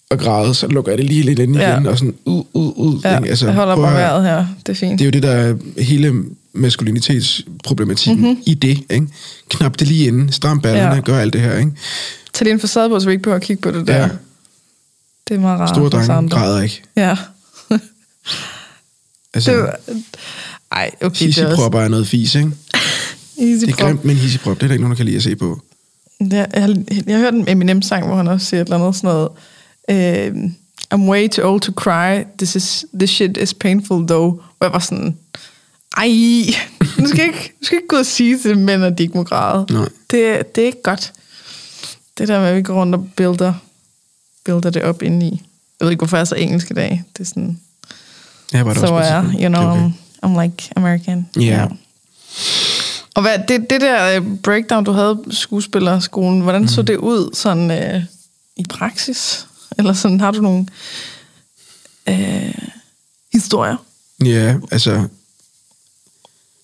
og 0.09 0.19
græde, 0.19 0.53
så 0.53 0.67
lukker 0.67 0.91
jeg 0.91 0.97
det 0.97 1.05
lige 1.05 1.23
lidt 1.23 1.39
ind 1.39 1.57
ja. 1.57 1.73
igen, 1.73 1.87
og 1.87 1.97
sådan 1.97 2.13
ud, 2.25 2.43
ud, 2.53 2.73
ud. 2.75 3.01
Ja, 3.03 3.25
altså, 3.25 3.45
jeg 3.45 3.55
holder 3.55 3.75
bare 3.75 3.93
vejret 3.93 4.23
her, 4.23 4.45
det 4.65 4.69
er 4.69 4.77
fint. 4.77 4.99
Det 4.99 5.01
er 5.01 5.05
jo 5.05 5.11
det, 5.11 5.23
der 5.23 5.31
er 5.31 5.55
hele 5.81 6.23
maskulinitetsproblematikken 6.53 8.23
mm-hmm. 8.23 8.41
i 8.45 8.53
det, 8.53 8.79
ikke? 8.89 9.07
Knap 9.49 9.79
det 9.79 9.87
lige 9.87 10.07
ind, 10.07 10.31
stram 10.31 10.61
ballerne, 10.61 10.95
ja. 10.95 11.01
gør 11.01 11.19
alt 11.19 11.33
det 11.33 11.41
her, 11.41 11.57
ikke? 11.57 11.71
Tag 12.37 12.51
en 12.51 12.59
facade 12.59 12.89
på, 12.89 12.99
så 12.99 13.05
vi 13.05 13.11
ikke 13.11 13.23
behøver 13.23 13.35
at 13.35 13.43
kigge 13.43 13.61
på 13.61 13.71
det 13.71 13.87
der. 13.87 13.97
Ja. 13.97 14.09
Det 15.27 15.35
er 15.35 15.39
meget 15.39 15.59
rart. 15.59 15.69
Store 15.69 15.89
drenge 15.89 16.29
græder 16.29 16.61
ikke. 16.61 16.83
Ja. 16.95 17.17
altså, 19.33 19.51
det 19.51 19.59
var, 19.59 19.75
ej, 20.71 20.91
okay. 21.01 21.25
Hisseprop 21.25 21.73
er 21.73 21.87
noget 21.87 22.07
fis, 22.07 22.35
ikke? 22.35 22.51
det 23.37 23.69
er 23.69 23.75
grimt 23.75 24.05
med 24.05 24.15
en 24.15 24.21
hisseprop, 24.21 24.57
det 24.57 24.63
er 24.63 24.67
der 24.67 24.73
ikke 24.73 24.83
nogen, 24.83 24.91
der 24.91 24.97
kan 24.97 25.05
lide 25.05 25.17
at 25.17 25.23
se 25.23 25.35
på. 25.35 25.61
Ja, 26.31 26.45
jeg, 26.53 26.61
har, 26.61 26.75
jeg 27.07 27.15
har 27.15 27.23
hørt 27.23 27.33
en 27.33 27.47
Eminem-sang, 27.47 28.07
hvor 28.07 28.15
han 28.15 28.27
også 28.27 28.45
siger 28.45 28.61
et 28.61 28.65
eller 28.65 28.77
andet 28.77 28.95
sådan 28.95 29.29
noget, 29.87 30.33
uh, 30.33 30.51
I'm 30.93 31.09
way 31.09 31.29
too 31.29 31.51
old 31.51 31.61
to 31.61 31.71
cry. 31.71 32.23
This 32.37 32.55
is 32.55 32.85
this 32.99 33.09
shit 33.09 33.37
is 33.37 33.53
painful 33.53 34.07
though. 34.07 34.33
Hvor 34.33 34.65
jeg 34.65 34.73
var 34.73 34.79
sådan, 34.79 35.17
ej, 35.97 36.09
du 36.99 37.07
skal 37.07 37.25
ikke, 37.25 37.53
du 37.61 37.65
skal 37.65 37.77
ikke 37.77 37.87
gå 37.87 37.97
og 37.97 38.05
sige 38.05 38.39
til 38.39 38.57
mænd, 38.57 38.83
at 38.83 38.97
de 38.97 39.03
ikke 39.03 39.17
må 39.17 39.23
græde. 39.23 39.65
Nej. 39.69 39.89
Det, 40.11 40.55
det 40.55 40.61
er 40.61 40.65
ikke 40.65 40.81
godt. 40.83 41.13
Det 42.17 42.27
der 42.27 42.39
med, 42.39 42.47
at 42.47 42.55
vi 42.55 42.61
går 42.61 42.73
rundt 42.73 42.95
og 42.95 43.09
builder, 43.15 43.53
builder 44.45 44.69
det 44.69 44.81
op 44.81 45.01
ind 45.01 45.23
i. 45.23 45.43
Jeg 45.79 45.85
ved 45.85 45.91
ikke, 45.91 45.99
hvorfor 45.99 46.17
jeg 46.17 46.21
er 46.21 46.25
så 46.25 46.35
engelsk 46.35 46.71
i 46.71 46.73
dag. 46.73 47.03
Det 47.13 47.19
er 47.19 47.27
sådan... 47.27 47.59
Ja, 48.53 48.63
var 48.63 48.73
det 48.73 48.81
så 48.81 48.93
er 48.93 49.23
you 49.23 49.47
know, 49.47 49.71
okay. 49.71 49.91
I'm 50.25 50.41
like 50.41 50.71
American. 50.75 51.29
Ja. 51.39 51.67
Og 53.15 53.21
hvad, 53.21 53.39
det, 53.47 53.69
det 53.69 53.81
der 53.81 54.15
øh, 54.15 54.37
breakdown, 54.43 54.83
du 54.83 54.91
havde 54.91 55.15
på 55.15 55.31
skuespillerskolen, 55.31 56.41
hvordan 56.41 56.61
mm. 56.61 56.67
så 56.67 56.81
det 56.81 56.97
ud 56.97 57.29
sådan 57.33 57.71
øh, 57.71 58.03
i 58.55 58.65
praksis? 58.69 59.47
Eller 59.77 59.93
sådan, 59.93 60.19
har 60.19 60.31
du 60.31 60.41
nogle 60.41 60.65
øh, 62.09 62.53
historier? 63.33 63.75
Ja, 64.25 64.55
altså... 64.71 65.07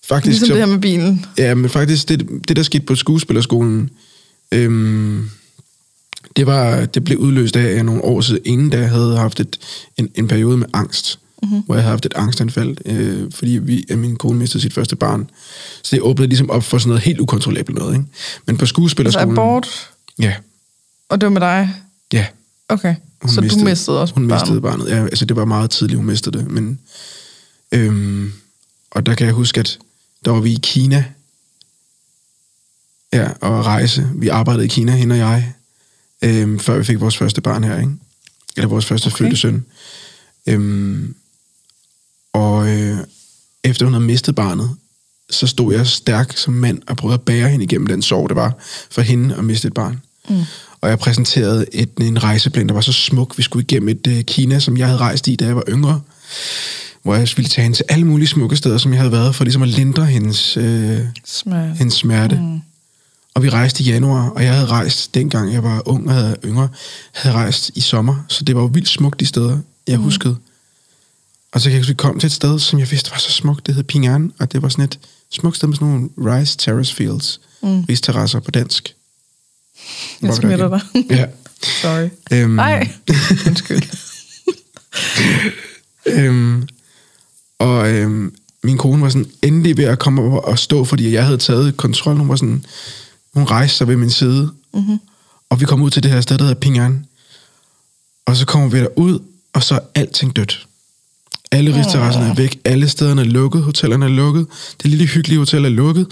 Faktisk, 0.06 0.30
Ligesom 0.30 0.48
så, 0.48 0.54
det 0.54 0.62
her 0.62 0.74
med 0.74 0.82
bilen. 0.82 1.26
Ja, 1.38 1.54
men 1.54 1.70
faktisk, 1.70 2.10
det, 2.10 2.30
det 2.48 2.56
der 2.56 2.64
skete 2.64 2.86
på 2.86 2.96
skuespillerskolen, 2.96 3.90
øhm, 4.52 5.30
det, 6.36 6.46
var, 6.48 6.86
det 6.86 7.04
blev 7.04 7.18
udløst 7.18 7.56
af, 7.56 7.64
at 7.64 7.76
jeg 7.76 7.84
nogle 7.84 8.04
år 8.04 8.22
siden, 8.22 8.42
inden 8.46 8.70
da 8.70 8.80
jeg 8.80 8.90
havde 8.90 9.18
haft 9.18 9.40
et, 9.40 9.60
en, 9.98 10.10
en 10.16 10.28
periode 10.28 10.58
med 10.58 10.68
angst, 10.74 11.20
mm-hmm. 11.44 11.62
hvor 11.62 11.76
jeg 11.76 11.84
havde 11.84 11.92
haft 11.92 12.06
et 12.06 12.14
angstanfald, 12.16 12.78
øh, 12.86 13.32
fordi 13.32 13.52
vi, 13.52 13.86
at 13.90 13.98
min 13.98 14.16
kone 14.16 14.40
mistede 14.40 14.62
sit 14.62 14.74
første 14.74 14.96
barn. 14.96 15.30
Så 15.84 15.96
det 15.96 16.02
åbnede 16.02 16.28
ligesom 16.28 16.50
op 16.50 16.64
for 16.64 16.78
sådan 16.78 16.90
noget 16.90 17.04
helt 17.04 17.20
ukontrollabelt 17.20 17.78
noget. 17.78 17.94
Ikke? 17.94 18.06
Men 18.46 18.58
på 18.58 18.62
Altså 18.64 18.66
skuespillerskolen... 18.74 19.32
abort, 19.32 19.90
Ja, 20.20 20.34
og 21.10 21.22
det 21.22 21.28
var 21.28 21.32
med 21.34 21.42
dig? 21.42 21.70
ja. 22.14 22.26
Okay, 22.70 22.96
Hun 23.22 23.32
så 23.32 23.42
du 23.42 23.58
mistede 23.64 24.02
også 24.02 24.14
Hun 24.14 24.28
barnet. 24.28 24.44
mistede 24.44 24.62
barnet. 24.62 24.90
Ja, 24.90 25.04
altså 25.04 25.26
det 25.26 25.36
var 25.36 25.46
meget 25.46 25.70
tidligt, 25.72 25.98
hun 25.98 26.06
mistede 26.06 26.38
det. 26.38 26.52
Men, 26.52 26.80
øhm, 27.72 28.34
og 28.92 29.06
der 29.06 29.16
kan 29.16 29.26
jeg 29.26 29.34
huske, 29.34 29.60
at 29.60 29.80
der 30.26 30.32
var 30.32 30.40
vi 30.40 30.52
i 30.54 30.60
Kina. 30.64 31.06
Ja, 33.14 33.28
og 33.42 33.66
rejse. 33.66 34.10
Vi 34.16 34.28
arbejdede 34.28 34.66
i 34.66 34.68
Kina, 34.68 34.92
hende 34.96 35.14
og 35.14 35.20
jeg, 35.20 35.54
øhm, 36.24 36.60
før 36.60 36.78
vi 36.78 36.84
fik 36.84 37.00
vores 37.00 37.18
første 37.18 37.42
barn 37.42 37.64
her, 37.64 37.80
ikke? 37.80 37.92
Eller 38.58 38.68
vores 38.68 38.86
første 38.86 39.08
okay. 39.08 39.18
Fødte 39.18 39.38
søn. 39.38 39.66
Øhm, 40.48 41.16
og 42.34 42.70
øh, 42.70 42.98
efter 43.64 43.86
hun 43.86 43.94
havde 43.94 44.06
mistet 44.06 44.36
barnet, 44.36 44.70
så 45.30 45.48
stod 45.48 45.74
jeg 45.74 45.88
stærk 45.88 46.38
som 46.38 46.54
mand 46.54 46.82
og 46.88 46.98
prøvede 46.98 47.14
at 47.14 47.22
bære 47.22 47.50
hende 47.50 47.66
igennem 47.66 47.88
den 47.88 48.02
sorg, 48.02 48.30
det 48.30 48.36
var 48.36 48.58
for 48.92 49.02
hende 49.02 49.36
at 49.36 49.44
miste 49.44 49.68
et 49.68 49.74
barn. 49.74 50.02
Mm. 50.30 50.42
Og 50.82 50.90
jeg 50.90 51.00
præsenterede 51.00 51.66
et, 51.74 51.90
en 52.02 52.24
rejseplan, 52.24 52.68
der 52.68 52.74
var 52.74 52.82
så 52.82 52.94
smuk. 52.94 53.38
Vi 53.38 53.44
skulle 53.44 53.64
igennem 53.64 53.90
et 53.90 54.08
uh, 54.08 54.22
Kina, 54.22 54.60
som 54.60 54.78
jeg 54.78 54.88
havde 54.88 55.00
rejst 55.00 55.28
i, 55.28 55.36
da 55.36 55.46
jeg 55.46 55.56
var 55.56 55.64
yngre. 55.70 56.02
Hvor 57.04 57.16
jeg 57.16 57.30
ville 57.36 57.50
tage 57.50 57.64
hende 57.64 57.78
til 57.78 57.86
alle 57.90 58.06
mulige 58.06 58.28
smukke 58.28 58.56
steder, 58.56 58.78
som 58.78 58.92
jeg 58.92 59.00
havde 59.00 59.12
været, 59.12 59.36
for 59.36 59.44
ligesom 59.44 59.62
at 59.62 59.70
lindre 59.70 60.06
hendes, 60.06 60.58
øh, 60.58 61.00
Smart. 61.26 61.78
hendes 61.78 61.94
smerte. 61.94 62.36
Mm. 62.36 62.62
Og 63.34 63.44
vi 63.44 63.50
rejste 63.50 63.84
i 63.84 63.86
januar, 63.86 64.30
og 64.30 64.44
jeg 64.44 64.54
havde 64.54 64.68
rejst, 64.68 65.16
dengang 65.16 65.54
jeg 65.54 65.64
var 65.64 65.82
ung 65.86 66.08
og 66.08 66.14
havde 66.14 66.38
yngre, 66.46 66.70
havde 67.12 67.36
rejst 67.36 67.72
i 67.76 67.82
sommer. 67.82 68.26
Så 68.28 68.44
det 68.44 68.56
var 68.56 68.62
jo 68.62 68.68
vildt 68.68 68.90
smukt 68.90 69.20
de 69.20 69.26
steder, 69.26 69.60
jeg 69.88 69.98
mm. 69.98 70.04
huskede. 70.04 70.38
Og 71.52 71.62
så 71.62 71.70
kan 71.70 71.80
jeg 71.80 71.88
vi 71.88 71.94
kom 71.94 72.20
til 72.20 72.28
et 72.28 72.34
sted, 72.34 72.60
som 72.60 72.80
jeg 72.80 72.92
vidste 72.92 73.12
var 73.12 73.18
så 73.18 73.32
smukt. 73.32 73.68
Det 73.68 73.76
hed 73.76 73.84
Ping 73.84 74.08
An, 74.08 74.32
og 74.40 74.52
det 74.52 74.62
var 74.62 74.70
sådan 74.70 74.86
et 74.86 75.00
smukt 75.32 75.56
sted 75.56 75.68
med 75.68 75.76
sådan 75.76 75.88
nogle 75.88 76.10
rice 76.18 76.58
terrace 76.58 76.96
fields. 76.96 77.42
Mm. 77.62 77.84
Risterrasser 77.84 78.40
på 78.40 78.52
dansk. 78.52 78.96
Jeg 80.22 80.28
Hvor 80.28 80.30
der 80.30 80.36
smitter 80.36 80.70
dig. 80.70 80.82
Ja. 81.10 81.26
Sorry. 81.82 82.10
Øhm, 82.32 82.52
Nej, 82.52 82.92
undskyld. 83.48 83.82
Øhm, 86.06 86.68
og 87.60 87.90
øhm, 87.90 88.36
min 88.64 88.78
kone 88.78 89.02
var 89.02 89.10
sådan 89.10 89.32
endelig 89.42 89.78
ved 89.78 89.86
at 89.86 90.00
komme 90.00 90.22
op 90.22 90.44
og 90.44 90.60
stå, 90.60 90.84
fordi 90.84 91.14
jeg 91.14 91.26
havde 91.26 91.38
taget 91.38 91.78
kontrol. 91.78 92.18
Hun 92.18 92.30
var 92.30 92.36
sådan, 92.36 92.66
hun 93.34 93.44
rejste 93.44 93.78
sig 93.78 93.88
ved 93.88 93.96
min 93.96 94.10
side. 94.10 94.52
Mm-hmm. 94.74 95.00
Og 95.50 95.60
vi 95.60 95.66
kom 95.66 95.82
ud 95.82 95.90
til 95.90 96.04
det 96.04 96.12
her 96.12 96.22
sted, 96.22 96.38
der 96.38 96.44
hedder 96.44 96.60
Ping 96.60 96.80
An. 96.80 97.06
Og 98.26 98.36
så 98.36 98.46
kommer 98.46 98.70
vi 98.70 98.80
derud, 98.80 99.20
og 99.54 99.64
så 99.64 99.76
er 99.76 99.80
alting 99.96 100.36
dødt. 100.36 100.68
Alle 101.52 101.80
risterrasserne 101.80 102.30
er 102.30 102.34
væk, 102.36 102.60
alle 102.66 102.90
stederne 102.90 103.22
er 103.22 103.26
lukket, 103.26 103.64
hotellerne 103.64 104.06
er 104.06 104.10
lukket, 104.10 104.48
det 104.82 104.90
lille 104.90 105.06
hyggelige 105.06 105.40
hotel 105.40 105.66
er 105.66 105.70
lukket, 105.70 106.08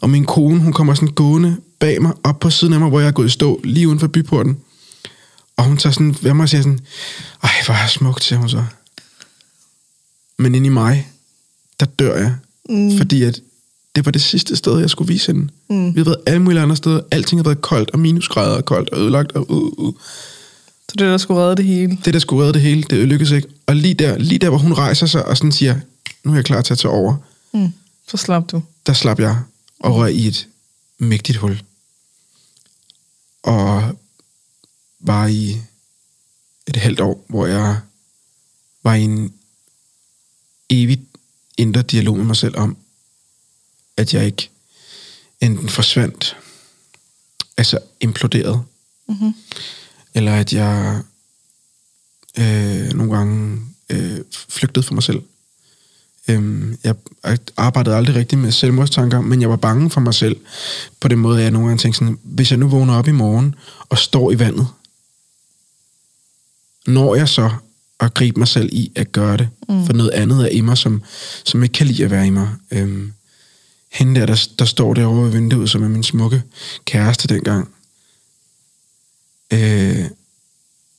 og 0.00 0.10
min 0.10 0.24
kone, 0.24 0.60
hun 0.60 0.72
kommer 0.72 0.94
sådan 0.94 1.14
gående 1.14 1.56
bag 1.78 2.02
mig, 2.02 2.12
op 2.24 2.40
på 2.40 2.50
siden 2.50 2.74
af 2.74 2.80
mig, 2.80 2.88
hvor 2.88 3.00
jeg 3.00 3.08
er 3.08 3.12
gået 3.12 3.26
i 3.26 3.30
stå, 3.30 3.60
lige 3.64 3.88
uden 3.88 4.00
for 4.00 4.06
byporten. 4.06 4.58
Og 5.56 5.64
hun 5.64 5.76
tager 5.76 5.92
sådan 5.92 6.16
ved 6.22 6.34
mig 6.34 6.42
og 6.42 6.48
siger 6.48 6.62
sådan, 6.62 6.80
ej, 7.42 7.50
hvor 7.64 7.74
er 7.74 7.86
smukt, 7.86 8.24
siger 8.24 8.38
hun 8.38 8.48
så. 8.48 8.64
Men 10.38 10.54
inde 10.54 10.66
i 10.66 10.70
mig, 10.70 11.08
der 11.80 11.86
dør 11.86 12.16
jeg. 12.16 12.34
Mm. 12.68 12.98
Fordi 12.98 13.22
at 13.22 13.40
det 13.94 14.04
var 14.04 14.10
det 14.10 14.22
sidste 14.22 14.56
sted, 14.56 14.78
jeg 14.78 14.90
skulle 14.90 15.08
vise 15.12 15.32
hende. 15.32 15.48
Mm. 15.70 15.86
Vi 15.94 16.00
havde 16.00 16.06
været 16.06 16.22
alle 16.26 16.42
mulige 16.42 16.60
andre 16.62 16.76
steder. 16.76 17.00
Alting 17.10 17.38
havde 17.38 17.46
været 17.46 17.62
koldt, 17.62 17.90
og 17.90 17.98
minusgrader 17.98 18.56
og 18.56 18.64
koldt 18.64 18.90
og 18.90 18.98
ødelagt. 19.00 19.32
Og, 19.32 19.50
uh, 19.50 19.72
uh. 19.78 19.94
Så 20.88 20.96
det 20.98 20.98
der 20.98 21.16
skulle 21.18 21.40
redde 21.40 21.56
det 21.56 21.64
hele. 21.64 21.98
Det, 22.04 22.14
der 22.14 22.20
skulle 22.20 22.42
redde 22.42 22.52
det 22.54 22.62
hele, 22.62 22.82
det 22.82 23.08
lykkedes 23.08 23.30
ikke. 23.30 23.48
Og 23.66 23.76
lige 23.76 23.94
der, 23.94 24.18
lige 24.18 24.38
der, 24.38 24.48
hvor 24.48 24.58
hun 24.58 24.72
rejser 24.72 25.06
sig 25.06 25.24
og 25.26 25.36
sådan 25.36 25.52
siger, 25.52 25.80
nu 26.24 26.30
er 26.30 26.34
jeg 26.34 26.44
klar 26.44 26.62
til 26.62 26.72
at 26.74 26.78
tage 26.78 26.92
over, 26.92 27.16
Mm. 27.54 27.72
Så 28.08 28.16
slap 28.16 28.50
du. 28.50 28.62
der 28.86 28.92
slap 28.92 29.18
jeg 29.20 29.38
og 29.80 29.96
røg 29.96 30.14
i 30.14 30.26
et 30.26 30.48
mægtigt 30.98 31.38
hul. 31.38 31.62
Og 33.42 33.96
var 35.00 35.26
i 35.26 35.56
et 36.68 36.76
halvt 36.76 37.00
år, 37.00 37.24
hvor 37.28 37.46
jeg 37.46 37.80
var 38.82 38.94
i 38.94 39.02
en 39.02 39.32
evig 40.70 41.00
indre 41.58 41.82
dialog 41.82 42.16
med 42.16 42.24
mig 42.24 42.36
selv 42.36 42.56
om, 42.58 42.76
at 44.02 44.14
jeg 44.14 44.26
ikke 44.26 44.50
enten 45.40 45.68
forsvandt, 45.68 46.36
altså 47.56 47.78
imploderet, 48.00 48.62
mm-hmm. 49.08 49.34
eller 50.14 50.34
at 50.34 50.52
jeg 50.52 51.02
øh, 52.38 52.92
nogle 52.92 53.16
gange 53.16 53.60
øh, 53.88 54.20
flygtede 54.48 54.86
for 54.86 54.94
mig 54.94 55.02
selv. 55.02 55.22
Øhm, 56.28 56.78
jeg 56.84 56.94
arbejdede 57.56 57.96
aldrig 57.96 58.16
rigtig 58.16 58.38
med 58.38 58.52
selvmordstanker, 58.52 59.20
men 59.20 59.40
jeg 59.40 59.50
var 59.50 59.56
bange 59.56 59.90
for 59.90 60.00
mig 60.00 60.14
selv 60.14 60.36
på 61.00 61.08
den 61.08 61.18
måde, 61.18 61.38
at 61.38 61.42
jeg 61.42 61.50
nogle 61.50 61.68
gange 61.68 61.80
tænkte 61.80 61.98
sådan, 61.98 62.18
hvis 62.22 62.50
jeg 62.50 62.58
nu 62.58 62.68
vågner 62.68 62.94
op 62.94 63.08
i 63.08 63.12
morgen 63.12 63.54
og 63.88 63.98
står 63.98 64.32
i 64.32 64.38
vandet, 64.38 64.68
når 66.86 67.14
jeg 67.14 67.28
så 67.28 67.50
at 68.00 68.14
gribe 68.14 68.38
mig 68.38 68.48
selv 68.48 68.68
i 68.72 68.92
at 68.96 69.12
gøre 69.12 69.36
det, 69.36 69.48
mm. 69.68 69.86
for 69.86 69.92
noget 69.92 70.10
andet 70.10 70.44
er 70.44 70.48
i 70.48 70.60
mig, 70.60 70.78
som, 70.78 71.02
som 71.44 71.62
ikke 71.62 71.72
kan 71.72 71.86
lide 71.86 72.04
at 72.04 72.10
være 72.10 72.26
i 72.26 72.30
mig. 72.30 72.48
Øhm, 72.70 73.12
hende 73.92 74.20
der, 74.20 74.26
der, 74.26 74.48
der 74.58 74.64
står 74.64 74.94
derovre 74.94 75.24
ved 75.24 75.30
vinduet, 75.30 75.70
som 75.70 75.82
er 75.82 75.88
min 75.88 76.02
smukke 76.02 76.42
kæreste 76.84 77.28
dengang, 77.28 77.68
øh, 79.52 80.04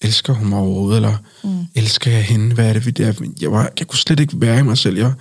elsker 0.04 0.34
hun 0.34 0.50
mig 0.50 0.60
overhovedet, 0.60 0.96
eller 0.96 1.18
mm. 1.44 1.66
elsker 1.76 2.12
jeg 2.12 2.24
hende? 2.24 2.56
Hvad 2.56 2.70
er 2.70 2.74
det, 2.74 2.86
vi 2.86 2.91
der? 2.91 3.14
Jeg, 3.41 3.52
var, 3.52 3.72
jeg 3.80 3.88
kunne 3.88 4.00
slet 4.00 4.20
ikke 4.20 4.41
være 4.41 4.60
i 4.60 4.64
mig 4.64 4.78
selv. 4.78 4.98
Jeg 4.98 5.14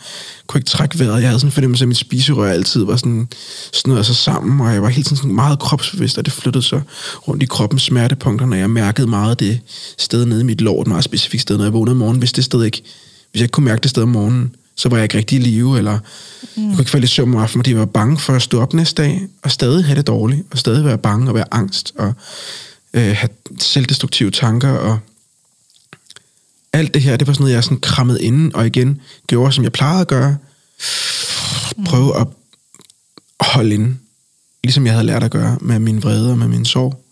kunne 0.47 0.59
ikke 0.59 0.69
trække 0.69 0.99
vejret. 0.99 1.21
Jeg 1.21 1.29
havde 1.29 1.41
sådan 1.41 1.49
en 1.49 1.53
fornemmelse 1.53 1.83
af, 1.83 1.87
at 1.87 1.89
mit 1.89 1.97
spiserør 1.97 2.53
altid 2.53 2.85
var 2.85 2.97
sådan 2.97 3.29
snøret 3.73 4.07
sig 4.07 4.17
sammen, 4.17 4.61
og 4.67 4.73
jeg 4.73 4.83
var 4.83 4.89
helt 4.89 5.07
sådan, 5.07 5.17
sådan 5.17 5.35
meget 5.35 5.59
kropsbevidst, 5.59 6.19
og 6.19 6.25
det 6.25 6.33
flyttede 6.33 6.65
sig 6.65 6.83
rundt 7.29 7.43
i 7.43 7.47
kroppens 7.47 7.83
smertepunkter, 7.83 8.47
når 8.47 8.57
jeg 8.57 8.71
mærkede 8.71 9.07
meget 9.07 9.41
det 9.41 9.61
sted 9.99 10.25
nede 10.25 10.41
i 10.41 10.45
mit 10.45 10.61
lår, 10.61 10.83
et 10.83 10.87
meget 10.87 11.05
specifikt 11.05 11.43
sted, 11.43 11.57
når 11.57 11.65
jeg 11.65 11.73
vågnede 11.73 11.93
om 11.93 11.97
morgenen. 11.97 12.19
Hvis 12.19 12.33
det 12.33 12.45
sted 12.45 12.65
ikke, 12.65 12.83
hvis 13.31 13.41
jeg 13.41 13.43
ikke 13.43 13.53
kunne 13.53 13.65
mærke 13.65 13.81
det 13.81 13.91
sted 13.91 14.03
om 14.03 14.09
morgenen, 14.09 14.55
så 14.77 14.89
var 14.89 14.97
jeg 14.97 15.03
ikke 15.03 15.19
rigtig 15.19 15.39
i 15.39 15.43
live, 15.43 15.79
eller 15.79 15.99
mm. 16.57 16.63
jeg 16.63 16.71
kunne 16.71 16.81
ikke 16.81 16.91
falde 16.91 17.05
i 17.05 17.09
søvn 17.09 17.35
om 17.35 17.41
aftenen, 17.41 17.61
fordi 17.61 17.71
jeg 17.71 17.79
var 17.79 17.87
bange 17.87 18.19
for 18.19 18.33
at 18.33 18.43
stå 18.43 18.61
op 18.61 18.75
næste 18.75 19.03
dag, 19.03 19.21
og 19.43 19.51
stadig 19.51 19.85
have 19.85 19.97
det 19.97 20.07
dårligt, 20.07 20.43
og 20.51 20.59
stadig 20.59 20.85
være 20.85 20.99
bange 20.99 21.29
og 21.29 21.35
være 21.35 21.55
angst, 21.55 21.93
og 21.99 22.15
øh, 22.95 23.17
have 23.17 23.29
selvdestruktive 23.59 24.31
tanker, 24.31 24.71
og 24.71 24.99
alt 26.73 26.95
det 26.95 27.03
her, 27.03 27.17
det 27.17 27.27
var 27.27 27.33
sådan 27.33 27.43
noget, 27.43 27.55
jeg 27.55 27.65
sådan 27.65 27.81
krammede 27.81 28.23
inden, 28.23 28.57
og 28.57 28.67
igen 28.67 29.01
gjorde, 29.27 29.53
som 29.53 29.65
jeg 29.65 29.73
plejede 29.73 30.01
at 30.01 30.09
gøre. 30.09 30.37
Prøve 31.87 32.21
at 32.21 32.27
holde 33.41 33.75
inde, 33.75 33.97
ligesom 34.65 34.87
jeg 34.87 34.95
havde 34.95 35.07
lært 35.07 35.23
at 35.23 35.31
gøre 35.31 35.59
med 35.61 35.79
min 35.79 36.03
vrede 36.03 36.31
og 36.31 36.39
med 36.39 36.49
min 36.49 36.65
sorg. 36.65 37.05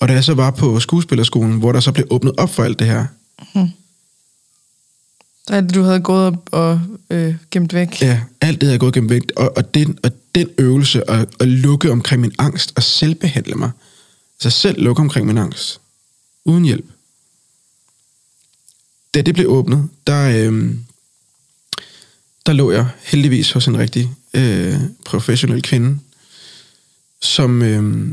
Og 0.00 0.08
da 0.08 0.12
jeg 0.12 0.24
så 0.24 0.34
var 0.34 0.50
på 0.50 0.80
skuespillerskolen, 0.80 1.58
hvor 1.58 1.72
der 1.72 1.80
så 1.80 1.92
blev 1.92 2.06
åbnet 2.10 2.32
op 2.38 2.54
for 2.54 2.62
alt 2.62 2.78
det 2.78 2.86
her, 2.86 3.06
mhm. 3.54 3.70
Alt 5.50 5.66
det, 5.68 5.74
du 5.74 5.82
havde 5.82 6.00
gået 6.00 6.26
op 6.26 6.48
og 6.52 6.80
øh, 7.10 7.34
gemt 7.50 7.74
væk. 7.74 8.02
Ja, 8.02 8.20
alt 8.40 8.60
det 8.60 8.66
havde 8.66 8.78
gået 8.78 8.94
gemt 8.94 9.10
væk. 9.10 9.22
og, 9.36 9.56
og, 9.56 9.74
den, 9.74 9.98
og 10.02 10.10
den 10.34 10.48
øvelse 10.58 11.10
at, 11.10 11.28
at 11.40 11.48
lukke 11.48 11.90
omkring 11.92 12.20
min 12.20 12.32
angst 12.38 12.72
og 12.76 12.82
selvbehandle 12.82 13.54
mig, 13.54 13.70
altså 14.38 14.60
selv 14.60 14.82
lukke 14.82 15.00
omkring 15.00 15.26
min 15.26 15.38
angst, 15.38 15.80
uden 16.44 16.64
hjælp. 16.64 16.86
Da 19.14 19.22
det 19.22 19.34
blev 19.34 19.46
åbnet, 19.50 19.88
der, 20.06 20.50
øh, 20.50 20.74
der 22.46 22.52
lå 22.52 22.70
jeg 22.70 22.88
heldigvis 23.02 23.52
hos 23.52 23.66
en 23.66 23.78
rigtig 23.78 24.10
øh, 24.34 24.80
professionel 25.04 25.62
kvinde, 25.62 25.98
som, 27.20 27.62
øh, 27.62 28.12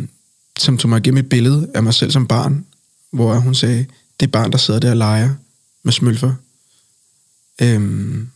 som 0.59 0.77
tog 0.77 0.89
mig 0.89 0.97
igennem 0.97 1.17
et 1.23 1.29
billede 1.29 1.71
af 1.73 1.83
mig 1.83 1.93
selv 1.93 2.11
som 2.11 2.27
barn, 2.27 2.65
hvor 3.11 3.35
hun 3.35 3.55
sagde, 3.55 3.85
det 4.19 4.31
barn, 4.31 4.51
der 4.51 4.57
sidder 4.57 4.79
der 4.79 4.89
og 4.89 4.97
leger 4.97 5.29
med 5.83 5.93
smølfer, 5.93 6.33
øhm, 7.61 8.29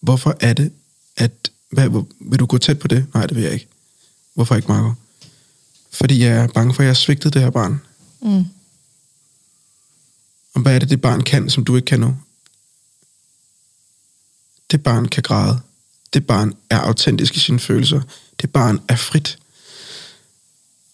hvorfor 0.00 0.36
er 0.40 0.52
det, 0.52 0.72
at... 1.16 1.50
Hvad, 1.70 2.04
vil 2.20 2.38
du 2.38 2.46
gå 2.46 2.58
tæt 2.58 2.78
på 2.78 2.88
det? 2.88 3.06
Nej, 3.14 3.26
det 3.26 3.36
vil 3.36 3.42
jeg 3.44 3.52
ikke. 3.52 3.68
Hvorfor 4.34 4.54
ikke, 4.54 4.68
Marco? 4.68 4.92
Fordi 5.92 6.24
jeg 6.24 6.36
er 6.36 6.46
bange 6.46 6.74
for, 6.74 6.82
at 6.82 6.84
jeg 6.84 6.90
har 6.90 6.94
svigtet 6.94 7.34
det 7.34 7.42
her 7.42 7.50
barn. 7.50 7.80
Mm. 8.22 8.44
Og 10.54 10.60
hvad 10.62 10.74
er 10.74 10.78
det, 10.78 10.90
det 10.90 11.00
barn 11.00 11.20
kan, 11.20 11.50
som 11.50 11.64
du 11.64 11.76
ikke 11.76 11.86
kan 11.86 12.00
nu? 12.00 12.16
det 14.72 14.82
barn 14.82 15.08
kan 15.08 15.22
græde. 15.22 15.60
Det 16.12 16.26
barn 16.26 16.54
er 16.70 16.78
autentisk 16.78 17.36
i 17.36 17.38
sine 17.38 17.60
følelser. 17.60 18.00
Det 18.40 18.52
barn 18.52 18.80
er 18.88 18.96
frit. 18.96 19.38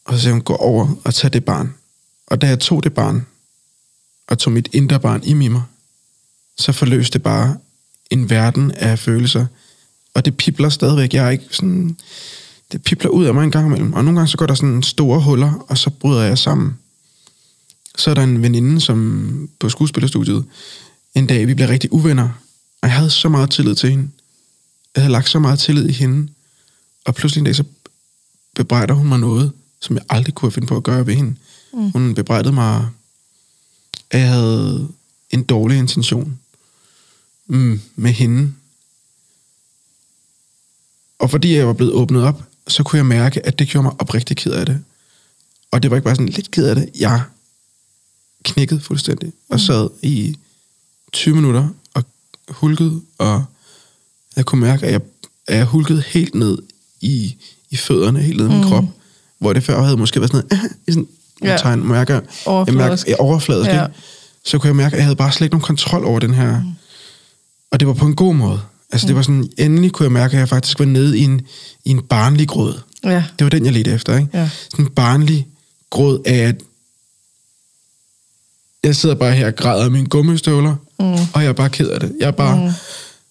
Og 0.05 0.19
så 0.19 0.31
hun, 0.31 0.41
gå 0.41 0.55
over 0.57 0.95
og 1.05 1.15
tag 1.15 1.33
det 1.33 1.45
barn. 1.45 1.75
Og 2.27 2.41
da 2.41 2.47
jeg 2.47 2.61
tog 2.61 2.85
det 2.85 2.95
barn, 2.95 3.27
og 4.27 4.39
tog 4.39 4.53
mit 4.53 4.69
indre 4.73 5.01
barn 5.01 5.25
i 5.25 5.33
mig, 5.33 5.63
så 6.59 6.73
forløste 6.73 7.13
det 7.13 7.23
bare 7.23 7.57
en 8.11 8.31
verden 8.31 8.71
af 8.71 8.99
følelser. 8.99 9.47
Og 10.15 10.25
det 10.25 10.37
pipler 10.37 10.69
stadigvæk. 10.69 11.15
Jeg 11.15 11.27
er 11.27 11.31
ikke 11.31 11.45
sådan... 11.51 11.97
Det 12.73 12.83
pipler 12.83 13.11
ud 13.11 13.25
af 13.25 13.35
mig 13.35 13.45
en 13.45 13.51
gang 13.51 13.67
imellem. 13.67 13.93
Og 13.93 14.05
nogle 14.05 14.19
gange 14.19 14.29
så 14.29 14.37
går 14.37 14.47
der 14.47 14.55
sådan 14.55 14.83
store 14.83 15.21
huller, 15.21 15.67
og 15.69 15.79
så 15.79 15.91
bryder 15.91 16.23
jeg 16.23 16.39
sammen. 16.39 16.79
Så 17.97 18.11
er 18.11 18.15
der 18.15 18.23
en 18.23 18.43
veninde, 18.43 18.81
som 18.81 19.49
på 19.61 19.69
skuespillerstudiet, 19.69 20.45
en 21.15 21.27
dag, 21.27 21.47
vi 21.47 21.55
blev 21.55 21.69
rigtig 21.69 21.93
uvenner. 21.93 22.29
Og 22.83 22.89
jeg 22.89 22.93
havde 22.93 23.11
så 23.11 23.29
meget 23.29 23.51
tillid 23.51 23.75
til 23.75 23.91
hende. 23.91 24.09
Jeg 24.95 25.03
havde 25.03 25.13
lagt 25.13 25.29
så 25.29 25.39
meget 25.39 25.59
tillid 25.59 25.89
i 25.89 25.93
hende. 25.93 26.29
Og 27.05 27.15
pludselig 27.15 27.41
en 27.41 27.45
dag, 27.45 27.57
så 27.57 27.65
bebrejder 28.55 28.95
hun 28.95 29.09
mig 29.09 29.19
noget, 29.19 29.53
som 29.81 29.97
jeg 29.97 30.05
aldrig 30.09 30.35
kunne 30.35 30.53
finde 30.53 30.69
på 30.69 30.77
at 30.77 30.83
gøre 30.83 31.07
ved 31.07 31.15
hende. 31.15 31.37
Mm. 31.73 31.91
Hun 31.91 32.15
bebrejdede 32.15 32.55
mig, 32.55 32.89
at 34.11 34.21
jeg 34.21 34.29
havde 34.29 34.89
en 35.31 35.43
dårlig 35.43 35.79
intention 35.79 36.39
mm, 37.49 37.81
med 37.97 38.13
hende. 38.13 38.53
Og 41.19 41.31
fordi 41.31 41.57
jeg 41.57 41.67
var 41.67 41.73
blevet 41.73 41.93
åbnet 41.93 42.23
op, 42.23 42.43
så 42.69 42.83
kunne 42.83 42.97
jeg 42.97 43.07
mærke, 43.07 43.47
at 43.47 43.59
det 43.59 43.69
gjorde 43.69 43.83
mig 43.83 43.93
oprigtig 43.99 44.37
ked 44.37 44.53
af 44.53 44.67
det. 44.67 44.85
Og 45.71 45.83
det 45.83 45.91
var 45.91 45.97
ikke 45.97 46.05
bare 46.05 46.15
sådan 46.15 46.29
lidt 46.29 46.51
ked 46.51 46.67
af 46.67 46.75
det. 46.75 46.91
Jeg 46.99 47.23
knækkede 48.43 48.81
fuldstændig 48.81 49.33
og 49.49 49.61
sad 49.61 49.89
i 50.03 50.37
20 51.13 51.35
minutter 51.35 51.69
og 51.95 52.05
hulkede, 52.49 53.01
og 53.19 53.45
jeg 54.37 54.47
kunne 54.47 54.61
mærke, 54.61 54.87
at 54.87 54.93
jeg, 54.93 55.01
at 55.47 55.57
jeg 55.57 55.65
hulkede 55.65 56.03
helt 56.07 56.35
ned 56.35 56.59
i, 57.01 57.37
i 57.71 57.77
fødderne, 57.77 58.23
helt 58.23 58.37
ned 58.37 58.47
i 58.47 58.49
min 58.49 58.61
mm. 58.61 58.69
krop, 58.69 58.85
hvor 59.39 59.53
det 59.53 59.65
før 59.65 59.83
havde 59.83 59.97
måske 59.97 60.21
været 60.21 60.33
sådan 60.33 60.47
noget, 60.51 60.73
i 60.89 60.93
sådan 60.93 61.09
ja. 61.43 61.57
tegn, 61.57 61.89
mærker, 61.89 62.21
jeg 62.47 62.75
mærker, 62.75 63.05
jeg 63.07 63.17
overfladisk, 63.19 63.71
ja. 63.71 63.87
så 64.45 64.59
kunne 64.59 64.69
jeg 64.69 64.77
mærke, 64.77 64.95
at 64.95 64.99
jeg 64.99 65.05
havde 65.05 65.17
bare 65.17 65.33
slet 65.33 65.45
ikke 65.45 65.55
nogen 65.55 65.65
kontrol 65.65 66.05
over 66.05 66.19
den 66.21 66.35
her, 66.35 66.61
mm. 66.63 66.73
Og 67.71 67.81
det 67.81 67.89
var 67.89 67.95
på 67.95 68.07
en 68.07 68.17
god 68.17 68.35
måde. 68.35 68.61
Altså 68.93 69.07
mm. 69.07 69.09
det 69.09 69.17
var 69.17 69.23
sådan, 69.23 69.51
endelig 69.59 69.93
kunne 69.93 70.05
jeg 70.05 70.13
mærke, 70.13 70.33
at 70.33 70.41
jeg 70.41 70.49
faktisk 70.49 70.79
var 70.79 70.85
nede 70.85 71.19
i 71.19 71.25
en, 71.25 71.41
i 71.85 71.91
en 71.91 72.03
barnlig 72.03 72.49
gråd. 72.49 72.81
Ja. 73.05 73.25
Det 73.39 73.45
var 73.45 73.51
den, 73.51 73.65
jeg 73.65 73.73
ledte 73.73 73.91
efter, 73.91 74.19
ikke? 74.19 74.39
Ja. 74.39 74.51
Sådan 74.71 74.85
en 74.85 74.91
barnlig 74.91 75.49
gråd 75.91 76.23
af, 76.27 76.37
at 76.39 76.63
jeg 78.85 78.97
sidder 78.97 79.15
bare 79.15 79.33
her 79.33 79.47
og 79.47 79.57
græder 79.57 79.85
af 79.85 79.91
mine 79.91 80.07
gummistøvler, 80.07 80.77
mm. 80.99 81.07
og 81.35 81.43
jeg 81.43 81.47
er 81.47 81.53
bare 81.53 81.71
ked 81.71 81.89
af 81.89 82.01
det. 82.01 82.17
Jeg 82.21 82.27
er 82.27 82.31
bare, 82.31 82.57
mm. 82.57 82.73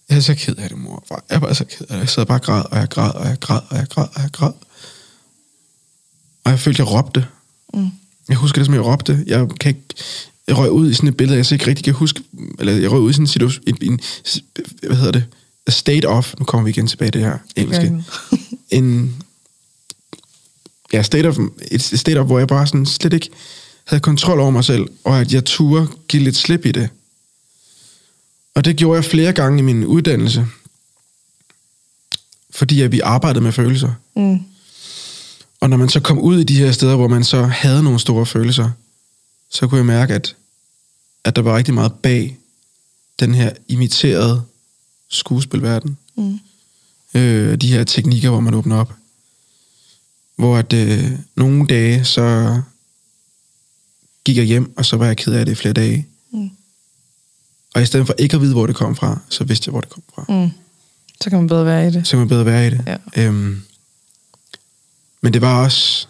jeg 0.10 0.18
er 0.18 0.20
så 0.20 0.36
ked 0.36 0.56
af 0.56 0.70
det, 0.70 0.78
mor. 0.78 1.06
Jeg 1.10 1.36
er 1.36 1.40
bare 1.40 1.56
så 1.56 1.66
ked 1.66 1.82
af 1.82 1.88
det. 1.88 2.00
Jeg 2.00 2.10
sidder 2.10 2.26
bare 2.26 2.40
og 2.40 2.42
græder, 2.42 2.64
og 2.64 2.78
jeg 2.78 2.90
græder, 2.90 3.12
og 3.12 3.28
jeg 3.28 3.40
græder, 3.40 3.62
og 3.70 3.78
jeg 3.78 3.88
græder, 3.90 4.10
og 4.16 4.22
jeg 4.22 4.32
græder. 4.32 4.54
Og 6.44 6.52
jeg 6.52 6.60
følte, 6.60 6.82
jeg 6.82 6.92
råbte. 6.92 7.26
Mm. 7.74 7.90
Jeg 8.30 8.38
husker 8.38 8.60
det, 8.60 8.66
som 8.66 8.74
jeg 8.74 8.86
råbte. 8.86 9.24
Jeg 9.28 9.48
kan 9.60 9.70
ikke, 9.70 9.84
jeg 10.48 10.58
røg 10.58 10.72
ud 10.72 10.90
i 10.90 10.94
sådan 10.94 11.10
et 11.10 11.18
billede, 11.18 11.38
jeg 11.38 11.46
så 11.46 11.56
ikke 11.56 11.68
rigtig 11.68 11.84
kan 11.84 11.94
huske, 11.94 12.24
eller 12.60 12.74
jeg 12.74 12.92
røg 12.92 13.00
ud 13.00 13.10
i 13.10 13.14
sådan 13.14 13.24
en 13.24 13.28
situation, 13.28 13.64
en, 13.68 13.78
en, 13.82 14.00
hvad 14.82 14.98
hedder 14.98 15.12
det, 15.12 15.26
a 15.68 15.72
state 15.72 16.06
of, 16.06 16.34
nu 16.40 16.46
kommer 16.46 16.66
vi 16.66 16.70
igen 16.70 16.88
tilbage 16.88 17.12
til 17.12 17.22
det 17.22 17.30
her 17.30 17.38
engelske, 17.56 18.04
en, 18.78 19.16
ja, 20.94 21.02
state 21.02 21.28
of, 21.28 21.38
et 21.72 21.82
state 21.82 22.20
of, 22.20 22.26
hvor 22.26 22.40
jeg 22.40 22.48
bare 22.48 22.68
sådan 22.68 22.86
slet 22.86 23.14
ikke 23.14 23.30
havde 23.86 24.02
kontrol 24.02 24.40
over 24.40 24.52
mig 24.52 24.64
selv, 24.64 24.88
og 25.04 25.20
at 25.20 25.34
jeg 25.34 25.46
turde 25.46 25.88
give 26.08 26.24
lidt 26.24 26.36
slip 26.36 26.66
i 26.66 26.72
det. 26.72 26.90
Og 28.56 28.66
det 28.66 28.76
gjorde 28.76 28.96
jeg 28.96 29.06
flere 29.06 29.34
gange 29.34 29.60
i 29.60 29.62
min 29.62 29.86
uddannelse, 29.86 30.48
fordi 32.52 32.82
at 32.82 32.92
vi 32.92 33.00
arbejdede 33.00 33.44
med 33.44 33.52
følelser. 33.52 33.94
Mm. 34.16 34.40
Og 35.62 35.70
når 35.70 35.78
man 35.78 35.90
så 35.90 36.00
kom 36.00 36.20
ud 36.20 36.40
i 36.40 36.44
de 36.44 36.58
her 36.58 36.72
steder, 36.72 36.96
hvor 36.96 37.08
man 37.08 37.24
så 37.24 37.44
havde 37.44 37.84
nogle 37.84 38.00
store 38.00 38.26
følelser, 38.26 38.70
så 39.50 39.68
kunne 39.68 39.78
jeg 39.78 39.86
mærke, 39.86 40.14
at, 40.14 40.36
at 41.24 41.36
der 41.36 41.42
var 41.42 41.58
rigtig 41.58 41.74
meget 41.74 41.94
bag 41.94 42.38
den 43.20 43.36
her 43.36 43.52
imiterede 43.68 44.44
skuespilverden. 45.10 45.98
Mm. 46.16 46.40
Øh, 47.14 47.58
de 47.62 47.68
her 47.68 47.84
teknikker, 47.84 48.30
hvor 48.30 48.40
man 48.40 48.54
åbner 48.54 48.78
op. 48.78 48.94
Hvor 50.36 50.58
at 50.58 50.74
øh, 50.74 51.12
nogle 51.36 51.68
dage, 51.68 52.06
så 52.06 52.62
gik 54.24 54.38
jeg 54.38 54.46
hjem, 54.46 54.78
og 54.78 54.86
så 54.86 54.98
var 54.98 55.06
jeg 55.06 55.18
ked 55.18 55.34
af 55.34 55.46
det 55.46 55.52
i 55.52 55.56
flere 55.56 55.74
dage. 55.74 56.08
Mm. 56.32 56.50
Og 57.76 57.82
i 57.82 57.86
stedet 57.86 58.06
for 58.06 58.16
ikke 58.18 58.36
at 58.36 58.42
vide, 58.42 58.54
hvor 58.54 58.68
det 58.68 58.76
kom 58.76 58.96
fra, 58.96 59.20
så 59.30 59.44
vidste 59.44 59.68
jeg, 59.68 59.72
hvor 59.72 59.82
det 59.82 59.90
kom 59.90 60.04
fra. 60.16 60.26
Mm. 60.30 60.52
Så 61.22 61.30
kan 61.30 61.40
man 61.40 61.48
bedre 61.48 61.66
være 61.66 61.88
i 61.88 61.92
det. 61.92 62.08
Så 62.08 62.12
kan 62.12 62.20
man 62.20 62.28
bedre 62.28 62.46
være 62.46 62.68
i 62.68 62.70
det. 62.70 62.84
Ja. 62.88 63.24
Øhm, 63.24 63.62
men 65.22 65.34
det 65.34 65.42
var 65.42 65.64
også, 65.64 66.08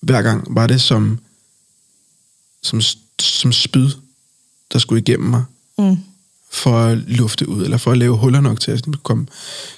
hver 0.00 0.22
gang 0.22 0.54
var 0.54 0.66
det 0.66 0.80
som, 0.80 1.18
som, 2.66 2.80
som 3.20 3.52
spyd, 3.52 3.90
der 4.72 4.78
skulle 4.78 5.00
igennem 5.00 5.30
mig. 5.30 5.44
Mm. 5.78 5.96
For 6.50 6.78
at 6.78 6.98
lufte 6.98 7.48
ud, 7.48 7.64
eller 7.64 7.76
for 7.76 7.92
at 7.92 7.98
lave 7.98 8.16
huller 8.16 8.40
nok 8.40 8.60
til, 8.60 8.70
at 8.70 8.84
det 8.84 9.02
komme, 9.02 9.26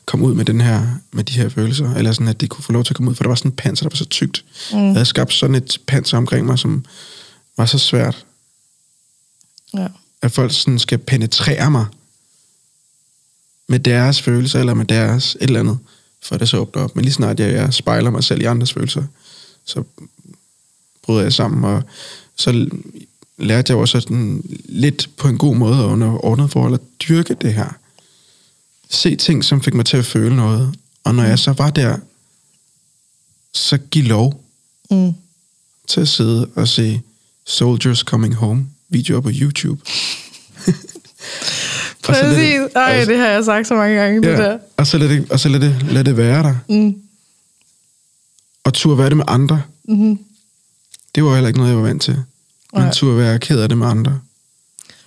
komme 0.05 0.27
ud 0.27 0.35
med, 0.35 0.45
den 0.45 0.61
her, 0.61 0.87
med 1.13 1.25
de 1.25 1.33
her 1.33 1.49
følelser. 1.49 1.95
Eller 1.95 2.13
sådan, 2.13 2.29
at 2.29 2.41
det 2.41 2.51
kunne 2.51 2.65
få 2.65 2.73
lov 2.73 2.85
til 2.85 2.93
at 2.93 2.97
komme 2.97 3.11
ud, 3.11 3.15
for 3.15 3.25
der 3.25 3.29
var 3.29 3.35
sådan 3.35 3.49
et 3.49 3.57
panser, 3.57 3.85
der 3.85 3.91
var 3.91 3.97
så 3.97 4.05
tykt. 4.05 4.45
Mm. 4.73 4.79
Jeg 4.79 4.93
havde 4.93 5.05
skabt 5.05 5.33
sådan 5.33 5.55
et 5.55 5.79
panser 5.87 6.17
omkring 6.17 6.47
mig, 6.47 6.59
som 6.59 6.85
var 7.57 7.67
så 7.67 7.79
svært. 7.79 8.27
Ja. 9.75 9.87
At 10.23 10.33
folk 10.33 10.53
sådan 10.55 10.79
skal 10.79 10.99
penetrere 10.99 11.71
mig 11.71 11.87
med 13.69 13.79
deres 13.79 14.23
følelser, 14.23 14.61
eller 14.61 14.75
med 14.75 14.85
deres 14.85 15.35
et 15.35 15.43
eller 15.43 15.61
andet 15.61 15.79
for 16.23 16.37
det 16.37 16.49
så 16.49 16.57
åbner 16.57 16.83
op. 16.83 16.97
Men 16.97 17.05
lige 17.05 17.15
snart 17.15 17.41
jeg, 17.41 17.53
jeg 17.53 17.75
spejler 17.75 18.11
mig 18.11 18.25
selv 18.25 18.43
i 18.43 18.45
andres 18.45 18.73
følelser, 18.73 19.05
så 19.65 19.85
bryder 21.09 21.23
jeg 21.23 21.33
sammen, 21.33 21.65
og 21.65 21.83
så 22.37 22.69
lærte 23.39 23.71
jeg 23.73 23.79
også 23.79 24.01
sådan 24.01 24.43
lidt 24.65 25.11
på 25.17 25.29
en 25.29 25.39
god 25.39 25.57
måde 25.57 25.85
under 25.85 26.25
ordnet 26.25 26.51
forhold 26.51 26.75
at 26.75 26.81
dyrke 27.09 27.35
det 27.35 27.55
her. 27.55 27.69
Se 28.91 29.17
ting, 29.17 29.45
som 29.45 29.63
fik 29.63 29.75
mig 29.75 29.87
til 29.87 29.97
at 29.97 30.05
føle 30.05 30.37
noget. 30.37 30.75
Og 31.05 31.15
når 31.15 31.23
jeg 31.23 31.39
så 31.39 31.53
var 31.53 31.71
der, 31.71 31.97
så 33.53 33.79
giv 33.79 34.05
lov 34.05 34.45
mm. 34.91 35.13
til 35.89 36.01
at 36.01 36.09
sidde 36.09 36.51
og 36.55 36.69
se 36.69 37.01
Soldiers 37.47 37.99
Coming 37.99 38.35
Home 38.35 38.67
videoer 38.89 39.21
på 39.21 39.31
YouTube. 39.33 39.81
Præcis. 42.05 42.61
Ej, 42.75 43.05
det 43.05 43.19
har 43.19 43.27
jeg 43.27 43.45
sagt 43.45 43.67
så 43.67 43.75
mange 43.75 43.97
gange, 43.97 44.27
ja, 44.27 44.31
det 44.31 44.39
der. 44.39 44.59
Og 44.77 44.87
så 44.87 44.99
lad 44.99 45.09
det, 45.09 45.33
og 45.33 45.41
så 45.41 45.49
lad 45.49 45.61
det, 45.61 45.83
lad 45.83 46.05
det 46.05 46.17
være 46.17 46.43
der. 46.43 46.55
Mm. 46.69 47.03
Og 48.65 48.75
turde 48.75 48.99
være 48.99 49.09
det 49.09 49.17
med 49.17 49.25
andre. 49.29 49.63
Mm-hmm. 49.85 50.19
Det 51.19 51.27
var 51.27 51.35
heller 51.35 51.49
ikke 51.49 51.59
noget, 51.59 51.71
jeg 51.71 51.79
var 51.79 51.87
vant 51.87 52.03
til. 52.03 52.17
Men 52.73 52.83
Nej. 52.83 52.93
turde 52.93 53.19
være 53.19 53.39
ked 53.39 53.61
af 53.61 53.69
det 53.69 53.79
med 53.79 53.87
andre. 53.87 54.21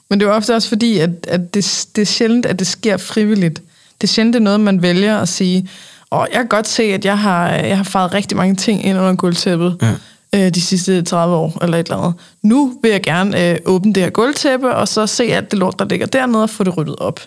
Men 0.09 0.19
det 0.19 0.27
er 0.27 0.31
ofte 0.31 0.55
også 0.55 0.69
fordi, 0.69 0.97
at, 0.97 1.09
at 1.27 1.53
det, 1.53 1.87
det 1.95 2.01
er 2.01 2.05
sjældent, 2.05 2.45
at 2.45 2.59
det 2.59 2.67
sker 2.67 2.97
frivilligt. 2.97 3.61
Det 4.01 4.07
er 4.07 4.11
sjældent, 4.11 4.33
det 4.33 4.39
er 4.39 4.43
noget, 4.43 4.59
man 4.59 4.81
vælger 4.81 5.17
at 5.17 5.29
sige, 5.29 5.69
og 6.09 6.27
jeg 6.31 6.39
kan 6.39 6.47
godt 6.47 6.67
se, 6.67 6.83
at 6.83 7.05
jeg 7.05 7.19
har, 7.19 7.49
jeg 7.49 7.77
har 7.77 7.83
faret 7.83 8.13
rigtig 8.13 8.37
mange 8.37 8.55
ting 8.55 8.85
ind 8.85 8.97
under 8.97 9.15
gulvtæppet. 9.15 9.77
Ja 9.81 9.95
øh, 10.35 10.49
de 10.49 10.61
sidste 10.61 11.01
30 11.01 11.35
år, 11.35 11.63
eller 11.63 11.77
et 11.77 11.85
eller 11.85 11.97
andet. 11.97 12.13
Nu 12.41 12.73
vil 12.81 12.91
jeg 12.91 13.01
gerne 13.01 13.49
øh, 13.49 13.57
åbne 13.65 13.93
det 13.93 14.03
her 14.03 14.09
gulvtæppe, 14.09 14.75
og 14.75 14.87
så 14.87 15.07
se 15.07 15.23
alt 15.23 15.51
det 15.51 15.59
lort, 15.59 15.79
der 15.79 15.85
ligger 15.85 16.05
dernede, 16.05 16.43
og 16.43 16.49
få 16.49 16.63
det 16.63 16.77
ryddet 16.77 16.95
op. 16.95 17.19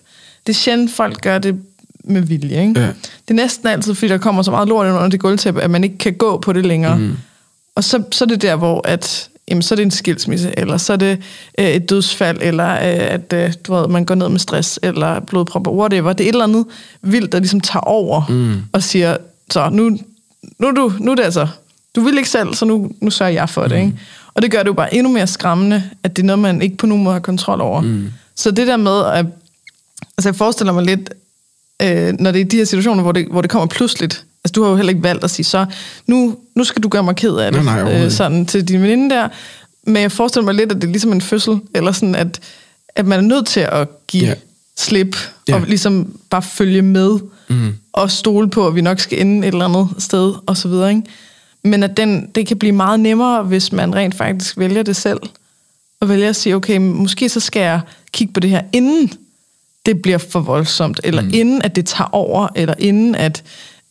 Det 0.47 0.53
er 0.53 0.57
sjældent, 0.57 0.93
folk 0.93 1.21
gør 1.21 1.39
det 1.39 1.57
med 2.05 2.23
vilje. 2.23 2.61
Ikke? 2.61 2.81
Ja. 2.81 2.87
Det 2.87 3.31
er 3.31 3.35
næsten 3.35 3.69
altid, 3.69 3.95
fordi 3.95 4.09
der 4.09 4.19
kommer 4.19 4.43
så 4.43 4.51
meget 4.51 4.69
lort 4.69 4.87
under 4.87 5.09
det 5.09 5.21
gulvtæppe, 5.21 5.63
at 5.63 5.71
man 5.71 5.85
ikke 5.85 5.99
kan 5.99 6.15
gå 6.15 6.39
på 6.39 6.53
det 6.53 6.67
længere. 6.67 6.99
Mm. 6.99 7.17
Og 7.75 7.85
så, 7.85 8.03
så 8.13 8.25
er 8.25 8.29
det 8.29 8.43
der, 8.43 8.57
hvor 8.57 8.89
at, 8.89 9.29
jamen, 9.49 9.63
så 9.63 9.75
er 9.75 9.77
det 9.77 9.83
en 9.83 9.91
skilsmisse, 9.91 10.59
eller 10.59 10.77
så 10.77 10.93
er 10.93 10.97
det 10.97 11.19
øh, 11.59 11.67
et 11.67 11.91
dødsfald, 11.91 12.39
eller 12.43 12.73
øh, 12.73 13.13
at 13.15 13.33
øh, 13.33 13.53
du 13.67 13.75
ved, 13.75 13.89
man 13.89 14.05
går 14.05 14.15
ned 14.15 14.29
med 14.29 14.39
stress, 14.39 14.81
eller 14.83 15.21
blodpropper, 15.21 15.71
whatever. 15.71 16.13
Det 16.13 16.25
er 16.25 16.29
et 16.29 16.33
eller 16.33 16.45
andet 16.45 16.67
vildt, 17.03 17.33
der 17.33 17.39
ligesom 17.39 17.61
tager 17.61 17.85
over 17.85 18.23
mm. 18.29 18.63
og 18.73 18.83
siger, 18.83 19.17
så 19.51 19.69
nu, 19.69 19.99
nu, 20.59 20.71
du, 20.71 20.93
nu 21.01 21.11
er 21.11 21.15
det 21.15 21.23
altså 21.23 21.49
du 21.95 22.01
vil 22.01 22.17
ikke 22.17 22.29
selv, 22.29 22.55
så 22.55 22.65
nu, 22.65 22.91
nu 23.01 23.11
sørger 23.11 23.33
jeg 23.33 23.49
for 23.49 23.63
det. 23.63 23.79
Mm. 23.79 23.85
Ikke? 23.85 23.99
Og 24.35 24.43
det 24.43 24.51
gør 24.51 24.59
det 24.59 24.67
jo 24.67 24.73
bare 24.73 24.95
endnu 24.95 25.13
mere 25.13 25.27
skræmmende, 25.27 25.83
at 26.03 26.17
det 26.17 26.23
er 26.23 26.27
noget, 26.27 26.39
man 26.39 26.63
ikke 26.63 26.77
på 26.77 26.87
nogen 26.87 27.05
måde 27.05 27.13
har 27.13 27.21
kontrol 27.21 27.61
over. 27.61 27.81
Mm. 27.81 28.13
Så 28.35 28.51
det 28.51 28.67
der 28.67 28.77
med, 28.77 29.05
at, 29.05 29.27
altså 30.19 30.29
jeg 30.29 30.37
forestiller 30.37 30.73
mig 30.73 30.85
lidt, 30.85 31.15
øh, 31.83 32.15
når 32.19 32.31
det 32.31 32.41
er 32.41 32.45
de 32.45 32.57
her 32.57 32.65
situationer, 32.65 33.03
hvor 33.03 33.13
det, 33.13 33.27
hvor 33.31 33.41
det 33.41 33.51
kommer 33.51 33.67
pludseligt, 33.67 34.25
altså 34.45 34.53
du 34.53 34.63
har 34.63 34.71
jo 34.71 34.77
heller 34.77 34.91
ikke 34.91 35.03
valgt 35.03 35.25
at 35.25 35.31
sige, 35.31 35.47
så 35.47 35.67
nu, 36.07 36.37
nu 36.55 36.65
skal 36.65 36.83
du 36.83 36.89
gøre 36.89 37.03
mig 37.03 37.17
ked 37.17 37.37
af 37.37 37.53
det, 37.53 37.65
nej, 37.65 37.83
nej, 37.83 38.05
øh, 38.05 38.11
sådan 38.11 38.47
til 38.47 38.69
din 38.69 38.83
veninde 38.83 39.15
der, 39.15 39.29
men 39.87 40.03
jeg 40.03 40.13
forestiller 40.13 40.45
mig 40.45 40.55
lidt, 40.55 40.73
at 40.73 40.77
det 40.77 40.85
er 40.85 40.93
ligesom 40.93 41.13
en 41.13 41.21
fødsel, 41.21 41.59
eller 41.75 41.93
sådan, 41.93 42.15
at, 42.15 42.41
at 42.89 43.07
man 43.07 43.19
er 43.19 43.23
nødt 43.23 43.47
til 43.47 43.61
at 43.61 44.07
give 44.07 44.27
yeah. 44.27 44.37
slip, 44.77 45.17
yeah. 45.51 45.63
og 45.63 45.69
ligesom 45.69 46.19
bare 46.31 46.43
følge 46.43 46.83
med, 46.83 47.19
mm. 47.49 47.75
og 47.93 48.11
stole 48.11 48.51
på, 48.51 48.67
at 48.67 48.75
vi 48.75 48.81
nok 48.81 49.01
skal 49.01 49.21
ende 49.21 49.49
et 49.49 49.53
eller 49.53 49.65
andet 49.65 49.89
sted, 49.99 50.35
og 50.47 50.57
så 50.57 50.69
videre, 50.69 50.91
ikke? 50.91 51.03
Men 51.65 51.83
at 51.83 51.97
den, 51.97 52.31
det 52.35 52.47
kan 52.47 52.59
blive 52.59 52.73
meget 52.73 53.01
nemmere, 53.01 53.43
hvis 53.43 53.73
man 53.73 53.95
rent 53.95 54.15
faktisk 54.15 54.59
vælger 54.59 54.83
det 54.83 54.97
selv. 54.97 55.21
Og 56.01 56.09
vælger 56.09 56.29
at 56.29 56.37
sige, 56.37 56.57
okay, 56.57 56.77
måske 56.77 57.29
så 57.29 57.41
skal 57.41 57.61
jeg 57.61 57.81
kigge 58.13 58.33
på 58.33 58.41
det 58.41 58.51
her, 58.51 58.63
inden 58.73 59.13
det 59.87 60.03
bliver 60.03 60.19
for 60.19 60.41
voldsomt, 60.41 61.01
eller 61.05 61.23
mm. 61.23 61.31
inden 61.35 61.63
at 61.63 61.77
det 61.77 61.87
tager 61.87 62.09
over, 62.13 62.49
eller 62.55 62.75
inden 62.79 63.15
at, 63.15 63.43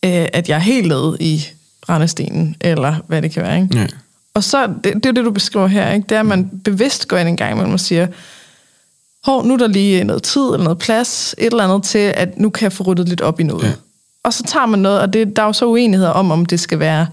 øh, 0.04 0.26
at 0.32 0.48
jeg 0.48 0.54
er 0.54 0.60
helt 0.60 0.88
nede 0.88 1.16
i 1.20 1.46
brændestenen, 1.86 2.56
eller 2.60 2.94
hvad 3.06 3.22
det 3.22 3.30
kan 3.30 3.42
være. 3.42 3.62
Ikke? 3.62 3.78
Ja. 3.78 3.86
Og 4.34 4.44
så, 4.44 4.66
det, 4.84 4.94
det 4.94 5.06
er 5.06 5.12
det, 5.12 5.24
du 5.24 5.30
beskriver 5.30 5.66
her, 5.66 5.92
ikke? 5.92 6.06
det 6.08 6.14
er, 6.14 6.20
at 6.20 6.26
man 6.26 6.60
bevidst 6.64 7.08
går 7.08 7.16
ind 7.16 7.28
en 7.28 7.36
gang 7.36 7.52
imellem 7.52 7.72
og 7.72 7.80
siger, 7.80 8.06
hov, 9.24 9.46
nu 9.46 9.54
er 9.54 9.58
der 9.58 9.66
lige 9.66 10.04
noget 10.04 10.22
tid 10.22 10.42
eller 10.42 10.64
noget 10.64 10.78
plads, 10.78 11.34
et 11.38 11.46
eller 11.46 11.64
andet 11.64 11.82
til, 11.82 11.98
at 11.98 12.38
nu 12.38 12.50
kan 12.50 12.64
jeg 12.64 12.72
få 12.72 12.84
ryddet 12.84 13.08
lidt 13.08 13.20
op 13.20 13.40
i 13.40 13.42
noget. 13.42 13.64
Ja. 13.64 13.72
Og 14.22 14.34
så 14.34 14.42
tager 14.42 14.66
man 14.66 14.78
noget, 14.78 15.00
og 15.00 15.12
det, 15.12 15.36
der 15.36 15.42
er 15.42 15.46
jo 15.46 15.52
så 15.52 15.66
uenigheder 15.66 16.10
om, 16.10 16.30
om 16.30 16.46
det 16.46 16.60
skal 16.60 16.78
være 16.78 17.06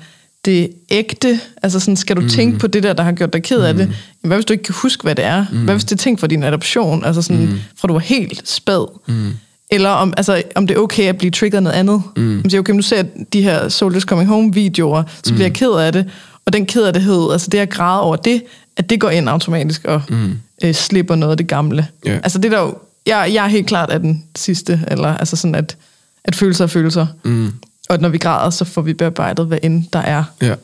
det 0.45 0.69
ægte, 0.89 1.39
altså 1.63 1.79
sådan, 1.79 1.95
skal 1.95 2.15
du 2.15 2.21
mm. 2.21 2.29
tænke 2.29 2.59
på 2.59 2.67
det 2.67 2.83
der, 2.83 2.93
der 2.93 3.03
har 3.03 3.11
gjort 3.11 3.33
dig 3.33 3.43
ked 3.43 3.61
af 3.61 3.73
mm. 3.73 3.77
det? 3.77 3.85
Jamen, 3.85 3.97
hvad 4.21 4.37
hvis 4.37 4.45
du 4.45 4.53
ikke 4.53 4.63
kan 4.63 4.75
huske, 4.81 5.03
hvad 5.03 5.15
det 5.15 5.25
er? 5.25 5.45
Mm. 5.51 5.63
Hvad 5.63 5.75
hvis 5.75 5.83
det 5.83 5.91
er 5.91 5.97
tænkt 5.97 6.19
for 6.19 6.27
din 6.27 6.43
adoption, 6.43 7.05
altså 7.05 7.21
sådan, 7.21 7.45
mm. 7.45 7.59
fra 7.77 7.87
du 7.87 7.93
var 7.93 7.99
helt 7.99 8.49
spæd? 8.49 8.99
Mm. 9.07 9.31
Eller 9.71 9.89
om, 9.89 10.13
altså, 10.17 10.43
om 10.55 10.67
det 10.67 10.77
er 10.77 10.81
okay 10.81 11.03
at 11.03 11.17
blive 11.17 11.31
triggeret 11.31 11.63
noget 11.63 11.75
andet. 11.77 12.03
Mm. 12.17 12.37
Om 12.37 12.43
det 12.43 12.53
er 12.53 12.59
okay, 12.59 12.73
nu 12.73 12.81
ser 12.81 12.95
jeg 12.95 13.05
de 13.33 13.41
her 13.41 13.69
Soldiers 13.69 14.03
Coming 14.03 14.29
Home-videoer, 14.29 15.03
så 15.23 15.33
bliver 15.33 15.45
jeg 15.45 15.53
ked 15.53 15.71
af 15.71 15.93
det, 15.93 16.09
og 16.45 16.53
den 16.53 16.65
ked 16.65 16.83
af 16.83 16.93
det 16.93 17.01
hed, 17.01 17.31
altså 17.31 17.49
det 17.49 17.57
at 17.57 17.69
græde 17.69 18.01
over 18.01 18.15
det, 18.15 18.43
at 18.77 18.89
det 18.89 18.99
går 18.99 19.09
ind 19.09 19.29
automatisk 19.29 19.85
og 19.85 20.01
mm. 20.09 20.39
øh, 20.63 20.73
slipper 20.73 21.15
noget 21.15 21.31
af 21.31 21.37
det 21.37 21.47
gamle. 21.47 21.87
Ja. 22.05 22.15
Altså 22.23 22.39
det 22.39 22.51
der 22.51 22.61
jo, 22.61 22.77
jeg, 23.05 23.31
jeg 23.33 23.45
er 23.45 23.49
helt 23.49 23.67
klart 23.67 23.89
af 23.89 23.99
den 23.99 24.23
sidste, 24.35 24.81
eller 24.87 25.17
altså 25.17 25.35
sådan, 25.35 25.55
at, 25.55 25.77
at 26.23 26.35
følelser 26.35 26.63
er 26.63 26.67
følelser. 26.67 27.07
Mm. 27.23 27.53
Og 27.89 27.93
at 27.93 28.01
når 28.01 28.09
vi 28.09 28.17
græder, 28.17 28.49
så 28.49 28.65
får 28.65 28.81
vi 28.81 28.93
bearbejdet, 28.93 29.45
hvad 29.45 29.59
end 29.63 29.83
der 29.93 29.99
er. 29.99 30.23
Ja. 30.41 30.55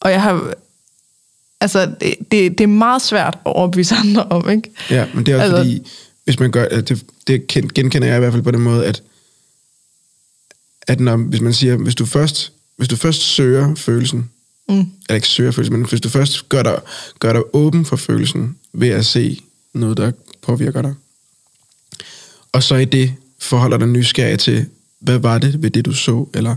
Og 0.00 0.10
jeg 0.10 0.22
har... 0.22 0.52
Altså, 1.60 1.90
det, 2.00 2.14
det, 2.30 2.58
det 2.58 2.60
er 2.60 2.68
meget 2.68 3.02
svært 3.02 3.38
at 3.46 3.52
overbevise 3.52 3.94
andre 4.04 4.22
om, 4.22 4.50
ikke? 4.50 4.70
Ja, 4.90 5.06
men 5.14 5.26
det 5.26 5.32
er 5.32 5.36
også 5.36 5.44
altså, 5.44 5.56
fordi, 5.56 5.88
hvis 6.28 6.40
man 6.40 6.50
gør, 6.50 6.68
det, 6.68 7.04
det 7.26 7.46
ken- 7.46 7.70
genkender 7.74 8.08
jeg 8.08 8.16
i 8.16 8.20
hvert 8.20 8.32
fald 8.32 8.42
på 8.42 8.50
den 8.50 8.60
måde, 8.60 8.86
at, 8.86 9.02
at 10.86 11.00
når, 11.00 11.16
hvis 11.16 11.40
man 11.40 11.54
siger, 11.54 11.76
hvis 11.76 11.94
du 11.94 12.06
først, 12.06 12.52
hvis 12.76 12.88
du 12.88 12.96
først 12.96 13.20
søger 13.20 13.74
følelsen, 13.74 14.30
mm. 14.68 14.74
eller 14.78 15.14
ikke 15.14 15.28
søger 15.28 15.50
følelsen, 15.50 15.76
men 15.76 15.88
hvis 15.88 16.00
du 16.00 16.08
først 16.08 16.48
gør 16.48 16.62
dig, 16.62 16.80
gør 17.18 17.32
dig 17.32 17.42
åben 17.52 17.84
for 17.84 17.96
følelsen 17.96 18.56
ved 18.72 18.88
at 18.88 19.06
se 19.06 19.42
noget, 19.74 19.96
der 19.96 20.12
påvirker 20.42 20.82
dig, 20.82 20.94
og 22.52 22.62
så 22.62 22.74
i 22.74 22.84
det 22.84 23.14
forholder 23.38 23.78
dig 23.78 23.88
nysgerrig 23.88 24.38
til, 24.38 24.66
hvad 25.00 25.18
var 25.18 25.38
det 25.38 25.62
ved 25.62 25.70
det, 25.70 25.84
du 25.84 25.92
så, 25.92 26.26
eller 26.34 26.56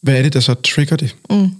hvad 0.00 0.18
er 0.18 0.22
det, 0.22 0.32
der 0.32 0.40
så 0.40 0.54
trigger 0.54 0.96
det? 0.96 1.16
Mm. 1.30 1.50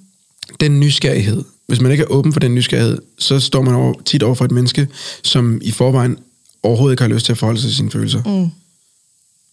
den 0.60 0.80
nysgerrighed, 0.80 1.44
hvis 1.66 1.80
man 1.80 1.92
ikke 1.92 2.04
er 2.04 2.08
åben 2.08 2.32
for 2.32 2.40
den 2.40 2.54
nysgerrighed, 2.54 2.98
så 3.18 3.40
står 3.40 3.62
man 3.62 3.74
over, 3.74 3.94
tit 4.04 4.22
over 4.22 4.34
for 4.34 4.44
et 4.44 4.50
menneske, 4.50 4.88
som 5.22 5.60
i 5.62 5.70
forvejen 5.70 6.18
overhovedet 6.62 6.92
ikke 6.92 7.02
har 7.02 7.08
lyst 7.08 7.24
til 7.26 7.32
at 7.32 7.38
forholde 7.38 7.60
sig 7.60 7.68
til 7.70 7.76
sine 7.76 7.90
følelser. 7.90 8.22
Mm. 8.22 8.50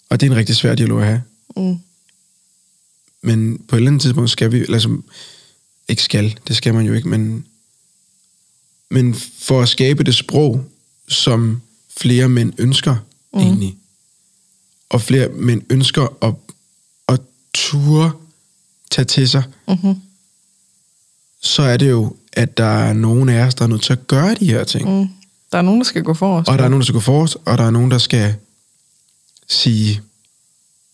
Og 0.10 0.20
det 0.20 0.28
er 0.28 0.32
en 0.32 0.38
rigtig 0.38 0.56
svær 0.56 0.76
dialog 0.76 1.02
at 1.02 1.08
have. 1.08 1.22
Mm. 1.58 1.78
Men 3.22 3.58
på 3.68 3.76
et 3.76 3.78
eller 3.78 3.90
andet 3.90 4.02
tidspunkt 4.02 4.30
skal 4.30 4.52
vi, 4.52 4.80
som, 4.80 5.04
ikke 5.88 6.04
skal, 6.04 6.40
det 6.48 6.56
skal 6.56 6.74
man 6.74 6.86
jo 6.86 6.94
ikke, 6.94 7.08
men, 7.08 7.46
men 8.90 9.14
for 9.40 9.62
at 9.62 9.70
skabe 9.70 10.04
det 10.04 10.16
sprog, 10.16 10.66
som 11.08 11.62
flere 11.98 12.30
mænd 12.30 12.54
ønsker 12.58 12.96
mm. 13.34 13.40
egentlig, 13.40 13.78
og 14.90 15.02
flere 15.02 15.30
mænd 15.30 15.62
ønsker 15.70 16.18
at, 16.22 16.34
at 17.08 17.22
ture 17.54 18.12
tage 18.92 19.06
til 19.06 19.30
sig, 19.30 19.44
Mm-hmm. 19.68 19.96
så 21.42 21.62
er 21.62 21.78
det 21.78 21.90
jo, 21.90 22.16
at 22.34 22.58
der 22.58 22.64
er 22.64 22.94
nogen 22.94 23.30
af 23.30 23.46
os, 23.46 23.56
der 23.56 23.64
er 23.64 23.68
nødt 23.68 23.84
til 23.84 23.94
at 23.94 24.08
gøre 24.08 24.36
de 24.36 24.46
her 24.46 24.64
ting. 24.64 25.00
Mm. 25.00 25.08
Der 25.56 25.60
er 25.60 25.66
nogen, 25.66 25.80
der 25.80 25.86
skal 25.86 26.04
gå 26.04 26.14
forrest. 26.14 26.50
Og 26.50 26.58
der 26.58 26.64
er 26.66 26.70
nogen, 26.70 26.82
der 26.82 26.86
skal 26.86 26.94
gå 26.94 27.00
forrest, 27.00 27.38
og 27.46 27.58
der 27.58 27.64
er 27.64 27.72
nogen, 27.72 27.92
der 27.92 27.98
skal 27.98 28.36
sige... 29.48 30.02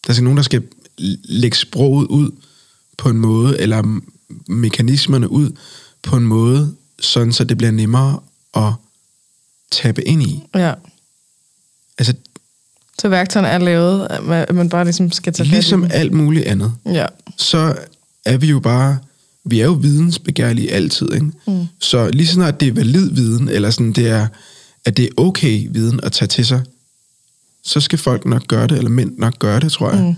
Der 0.08 0.14
er 0.18 0.22
nogen, 0.22 0.38
der 0.38 0.44
skal 0.44 0.64
lægge 1.24 1.58
sproget 1.58 2.08
ud 2.08 2.32
på 2.98 3.10
en 3.10 3.18
måde, 3.18 3.60
eller 3.60 4.00
mekanismerne 4.48 5.32
ud 5.32 5.52
på 6.04 6.16
en 6.18 6.24
måde, 6.28 6.76
sådan 7.00 7.34
så 7.34 7.44
det 7.44 7.58
bliver 7.58 7.72
nemmere 7.72 8.20
at 8.56 8.74
tabe 9.72 10.08
ind 10.08 10.24
i. 10.24 10.44
Ja. 10.56 10.74
Altså, 11.98 12.14
Så 13.00 13.10
værktøjerne 13.10 13.48
er 13.54 13.58
lavet, 13.58 14.08
at 14.10 14.56
man- 14.56 14.70
bare 14.70 14.84
ligesom 14.84 15.12
skal 15.12 15.34
tage 15.34 15.46
fat 15.48 15.52
i 15.52 15.56
ligesom 15.56 15.88
alt 15.92 16.14
muligt 16.14 16.46
andet, 16.46 16.74
Ja. 16.86 17.06
så 17.38 17.76
er 18.26 18.38
vi 18.38 18.48
jo 18.48 18.60
bare... 18.60 18.98
Vi 19.46 19.60
er 19.60 19.66
jo 19.66 19.72
vidensbegærlige 19.72 20.72
altid, 20.72 21.14
ikke? 21.14 21.32
Mm. 21.48 21.68
Så 21.80 22.10
lige 22.10 22.28
så 22.28 22.34
snart 22.34 22.60
det 22.60 22.68
er 22.68 22.74
valid 22.74 23.12
viden, 23.12 23.50
eller 23.50 23.72
sådan 23.72 23.94
det 23.94 24.08
er, 24.08 24.28
at 24.86 24.98
det 24.98 25.06
er 25.06 25.10
okay 25.18 25.68
viden 25.70 26.00
at 26.04 26.12
tage 26.12 26.28
til 26.28 26.46
sig, 26.46 26.62
så 27.64 27.80
skal 27.80 28.00
folk 28.00 28.26
nok 28.26 28.48
gøre 28.48 28.68
det, 28.68 28.78
eller 28.78 28.90
mænd 28.90 29.18
nok 29.18 29.40
gøre 29.40 29.60
det, 29.60 29.72
tror 29.72 29.92
jeg. 29.92 30.02
Mm. 30.02 30.16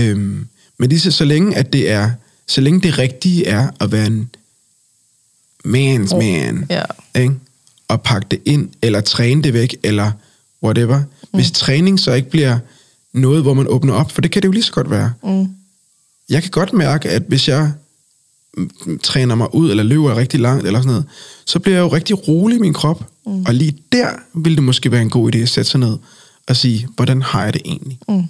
Øhm, 0.00 0.46
men 0.78 0.88
lige 0.88 1.00
så, 1.00 1.10
så 1.10 1.24
længe, 1.24 1.56
at 1.56 1.72
det 1.72 1.90
er, 1.90 2.10
så 2.46 2.60
længe 2.60 2.80
det 2.80 2.98
rigtige 2.98 3.46
er 3.46 3.70
at 3.80 3.92
være 3.92 4.06
en 4.06 4.30
man's 5.66 6.12
Oh, 6.14 6.18
man, 6.18 6.66
ja. 6.70 6.82
ikke? 7.16 7.34
og 7.88 8.02
pakke 8.02 8.26
det 8.30 8.40
ind, 8.44 8.68
eller 8.82 9.00
træne 9.00 9.42
det 9.42 9.52
væk, 9.52 9.76
eller 9.82 10.12
whatever. 10.62 10.98
Mm. 10.98 11.04
Hvis 11.32 11.50
træning 11.50 12.00
så 12.00 12.12
ikke 12.12 12.30
bliver 12.30 12.58
noget, 13.12 13.42
hvor 13.42 13.54
man 13.54 13.66
åbner 13.68 13.94
op, 13.94 14.12
for 14.12 14.20
det 14.20 14.30
kan 14.30 14.42
det 14.42 14.46
jo 14.46 14.52
lige 14.52 14.62
så 14.62 14.72
godt 14.72 14.90
være. 14.90 15.12
Mm. 15.24 15.48
Jeg 16.28 16.42
kan 16.42 16.50
godt 16.50 16.72
mærke, 16.72 17.10
at 17.10 17.22
hvis 17.28 17.48
jeg 17.48 17.72
træner 19.02 19.34
mig 19.34 19.54
ud, 19.54 19.70
eller 19.70 19.82
løber 19.82 20.16
rigtig 20.16 20.40
langt, 20.40 20.66
eller 20.66 20.80
sådan 20.80 20.90
noget, 20.90 21.04
så 21.46 21.58
bliver 21.58 21.76
jeg 21.76 21.82
jo 21.82 21.88
rigtig 21.88 22.28
rolig 22.28 22.56
i 22.56 22.60
min 22.60 22.74
krop. 22.74 23.04
Mm. 23.26 23.44
Og 23.46 23.54
lige 23.54 23.76
der 23.92 24.08
ville 24.34 24.56
det 24.56 24.64
måske 24.64 24.92
være 24.92 25.02
en 25.02 25.10
god 25.10 25.34
idé 25.34 25.38
at 25.38 25.48
sætte 25.48 25.70
sig 25.70 25.80
ned 25.80 25.96
og 26.48 26.56
sige, 26.56 26.88
hvordan 26.96 27.22
har 27.22 27.44
jeg 27.44 27.52
det 27.52 27.62
egentlig? 27.64 27.98
Mm. 28.08 28.22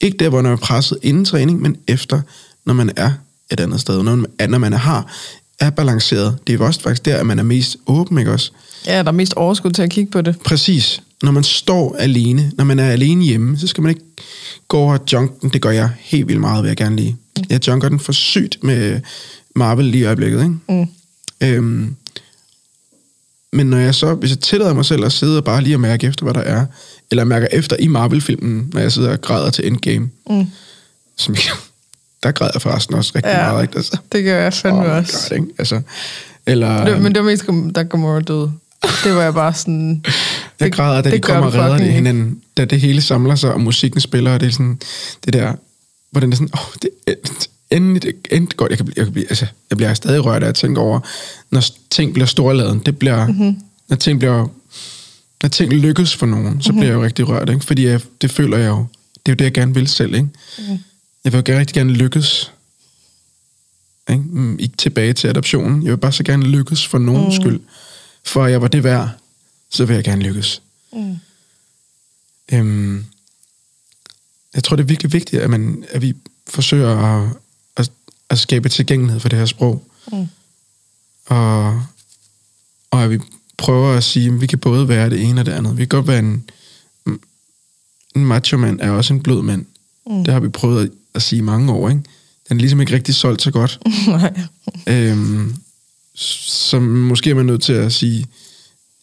Ikke 0.00 0.16
der, 0.16 0.28
hvor 0.28 0.42
man 0.42 0.52
er 0.52 0.56
presset 0.56 0.98
inden 1.02 1.24
træning, 1.24 1.62
men 1.62 1.76
efter, 1.88 2.20
når 2.64 2.74
man 2.74 2.90
er 2.96 3.12
et 3.50 3.60
andet 3.60 3.80
sted. 3.80 4.02
Når 4.02 4.14
man, 4.16 4.50
når 4.50 4.58
man 4.58 4.72
er, 4.72 4.78
har, 4.78 5.12
er 5.60 5.70
balanceret. 5.70 6.38
Det 6.46 6.52
er 6.52 6.56
jo 6.58 6.64
også 6.64 6.80
faktisk 6.80 7.04
der, 7.04 7.16
at 7.16 7.26
man 7.26 7.38
er 7.38 7.42
mest 7.42 7.76
åben, 7.86 8.18
ikke 8.18 8.32
også? 8.32 8.50
Ja, 8.86 8.98
der 8.98 9.08
er 9.08 9.12
mest 9.12 9.34
overskud 9.34 9.70
til 9.70 9.82
at 9.82 9.90
kigge 9.90 10.10
på 10.10 10.20
det. 10.20 10.38
Præcis. 10.44 11.02
Når 11.22 11.30
man 11.30 11.44
står 11.44 11.96
alene, 11.98 12.52
når 12.54 12.64
man 12.64 12.78
er 12.78 12.90
alene 12.90 13.24
hjemme, 13.24 13.58
så 13.58 13.66
skal 13.66 13.82
man 13.82 13.90
ikke 13.90 14.02
gå 14.68 14.78
og 14.78 15.00
junke 15.12 15.34
den. 15.42 15.50
Det 15.50 15.62
gør 15.62 15.70
jeg 15.70 15.90
helt 15.98 16.28
vildt 16.28 16.40
meget, 16.40 16.62
vil 16.62 16.68
jeg 16.68 16.76
gerne 16.76 16.96
lige. 16.96 17.16
Jeg 17.50 17.68
junker 17.68 17.88
den 17.88 18.00
for 18.00 18.12
sygt 18.12 18.58
med 18.62 19.00
Marvel 19.58 19.84
lige 19.84 20.02
i 20.02 20.04
øjeblikket, 20.06 20.38
ikke? 20.42 20.54
Mm. 20.68 20.86
Øhm, 21.40 21.96
men 23.52 23.66
når 23.66 23.76
jeg 23.78 23.94
så, 23.94 24.14
hvis 24.14 24.30
jeg 24.30 24.40
tillader 24.40 24.74
mig 24.74 24.84
selv 24.84 25.04
at 25.04 25.12
sidde 25.12 25.36
og 25.38 25.44
bare 25.44 25.62
lige 25.62 25.74
at 25.74 25.80
mærke 25.80 26.06
efter, 26.06 26.24
hvad 26.24 26.34
der 26.34 26.40
er, 26.40 26.66
eller 27.10 27.24
mærker 27.24 27.46
efter 27.52 27.76
i 27.80 27.86
Marvel-filmen, 27.86 28.70
når 28.72 28.80
jeg 28.80 28.92
sidder 28.92 29.10
og 29.12 29.20
græder 29.20 29.50
til 29.50 29.66
Endgame, 29.66 30.10
Mm. 30.30 30.46
som 31.16 31.34
jeg, 31.34 31.42
der 32.22 32.30
græder 32.32 32.50
jeg 32.54 32.62
forresten 32.62 32.94
også 32.94 33.12
rigtig 33.16 33.30
Ja. 33.30 33.50
meget, 33.52 33.62
ikke? 33.62 33.76
Altså, 33.76 33.96
Det 34.12 34.24
gør 34.24 34.42
jeg 34.42 34.54
fandme 34.54 34.80
oh 34.90 34.96
også. 34.96 35.28
God, 35.30 35.36
ikke? 35.38 35.48
Altså, 35.58 35.80
eller, 36.46 36.84
Det, 36.84 37.02
men 37.02 37.14
det 37.14 37.22
var 37.24 37.30
mest, 37.30 37.74
da 37.74 37.82
Gamora 37.82 38.20
døde. 38.20 38.52
Det 39.04 39.14
var 39.14 39.22
jeg 39.22 39.34
bare 39.34 39.54
sådan... 39.54 40.04
Jeg 40.60 40.66
det- 40.66 40.74
græder, 40.74 41.02
da 41.02 41.10
det 41.10 41.16
de 41.16 41.20
kommer 41.28 41.46
og 41.46 41.54
redder 41.54 41.78
det 41.78 41.92
hinanden. 41.92 42.40
Da 42.56 42.64
det 42.64 42.80
hele 42.80 43.00
samler 43.02 43.34
sig, 43.34 43.52
og 43.52 43.60
musikken 43.60 44.00
spiller, 44.00 44.34
og 44.34 44.40
det 44.40 44.46
er 44.46 44.50
sådan, 44.52 44.78
det 45.24 45.32
der, 45.32 45.52
hvordan 46.10 46.30
det 46.30 46.34
er 46.34 46.36
sådan, 46.36 46.50
åh, 46.54 46.74
det 46.82 46.90
er 47.06 47.14
endelig, 47.70 48.14
endelig 48.30 48.56
godt. 48.56 48.70
Jeg, 48.70 48.78
kan 48.78 48.92
jeg, 48.96 49.04
kan 49.04 49.12
blive, 49.12 49.26
altså, 49.28 49.46
jeg 49.70 49.76
bliver 49.76 49.94
stadig 49.94 50.24
rørt 50.24 50.42
af 50.42 50.48
at 50.48 50.54
tænke 50.54 50.80
over, 50.80 51.00
når 51.50 51.64
ting 51.90 52.12
bliver 52.12 52.26
storladen, 52.26 52.78
det 52.78 52.98
bliver, 52.98 53.26
Mhm. 53.26 53.36
mm-hmm. 53.36 53.62
når 53.88 53.96
ting 53.96 54.18
bliver, 54.18 54.48
når 55.42 55.48
ting 55.48 55.72
lykkes 55.72 56.14
for 56.16 56.26
nogen, 56.26 56.44
så 56.44 56.50
Mhm. 56.50 56.56
mm-hmm. 56.58 56.80
bliver 56.80 56.92
jeg 56.92 56.94
jo 57.00 57.04
rigtig 57.04 57.28
rørt, 57.28 57.48
ikke? 57.48 57.64
Fordi 57.64 57.86
jeg, 57.86 58.00
det 58.20 58.30
føler 58.30 58.56
jeg 58.58 58.68
jo, 58.68 58.86
det 59.26 59.32
er 59.32 59.32
jo 59.32 59.34
det, 59.36 59.44
jeg 59.44 59.52
gerne 59.52 59.74
vil 59.74 59.88
selv, 59.88 60.14
ikke? 60.14 60.28
Mhm. 60.58 60.68
Mm. 60.70 60.78
Jeg 61.24 61.32
vil 61.32 61.38
jo 61.38 61.42
gerne, 61.46 61.60
rigtig 61.60 61.74
gerne 61.74 61.92
lykkes, 61.92 62.52
ikke? 64.10 64.22
Mm, 64.30 64.58
Ikke 64.58 64.76
tilbage 64.76 65.12
til 65.12 65.28
adoptionen. 65.28 65.82
Jeg 65.82 65.90
vil 65.90 65.96
bare 65.96 66.12
så 66.12 66.22
gerne 66.24 66.46
lykkes 66.46 66.86
for 66.86 66.98
nogens 66.98 67.38
mm. 67.38 67.42
skyld. 67.42 67.60
For 68.24 68.46
jeg 68.46 68.62
var 68.62 68.68
det 68.68 68.84
værd, 68.84 69.08
så 69.70 69.84
vil 69.84 69.94
jeg 69.94 70.04
gerne 70.04 70.22
lykkes. 70.22 70.62
Mm. 70.92 71.16
Øhm, 72.52 73.04
jeg 74.54 74.64
tror, 74.64 74.76
det 74.76 74.82
er 74.82 74.86
virkelig 74.86 75.12
vigtigt, 75.12 75.42
at, 75.42 75.50
man, 75.50 75.84
at 75.90 76.02
vi 76.02 76.14
forsøger 76.46 76.96
at, 76.96 77.28
at, 78.30 78.34
at 78.34 78.38
skabe 78.38 78.68
tilgængelighed 78.68 79.20
for 79.20 79.28
det 79.28 79.38
her 79.38 79.46
sprog. 79.46 79.84
Mm. 80.12 80.26
Og, 81.26 81.82
og 82.90 83.02
at 83.04 83.10
vi 83.10 83.18
prøver 83.56 83.96
at 83.96 84.04
sige, 84.04 84.26
at 84.26 84.40
vi 84.40 84.46
kan 84.46 84.58
både 84.58 84.88
være 84.88 85.10
det 85.10 85.22
ene 85.22 85.40
og 85.40 85.46
det 85.46 85.52
andet. 85.52 85.76
Vi 85.76 85.82
kan 85.82 85.88
godt 85.88 86.06
være 86.06 86.18
en, 86.18 86.44
en 88.16 88.26
macho-mand 88.26 88.80
er 88.80 88.90
også 88.90 89.14
en 89.14 89.22
blød 89.22 89.42
mand. 89.42 89.66
Mm. 90.06 90.24
Det 90.24 90.32
har 90.32 90.40
vi 90.40 90.48
prøvet 90.48 90.84
at, 90.84 90.90
at 91.14 91.22
sige 91.22 91.42
mange 91.42 91.72
år, 91.72 91.88
ikke? 91.88 92.02
Den 92.48 92.56
er 92.56 92.60
ligesom 92.60 92.80
ikke 92.80 92.92
rigtig 92.94 93.14
solgt 93.14 93.42
så 93.42 93.50
godt. 93.50 93.80
Nej. 94.06 94.32
øhm, 94.86 95.54
så 96.14 96.80
måske 96.80 97.30
er 97.30 97.34
man 97.34 97.46
nødt 97.46 97.62
til 97.62 97.72
at 97.72 97.92
sige 97.92 98.26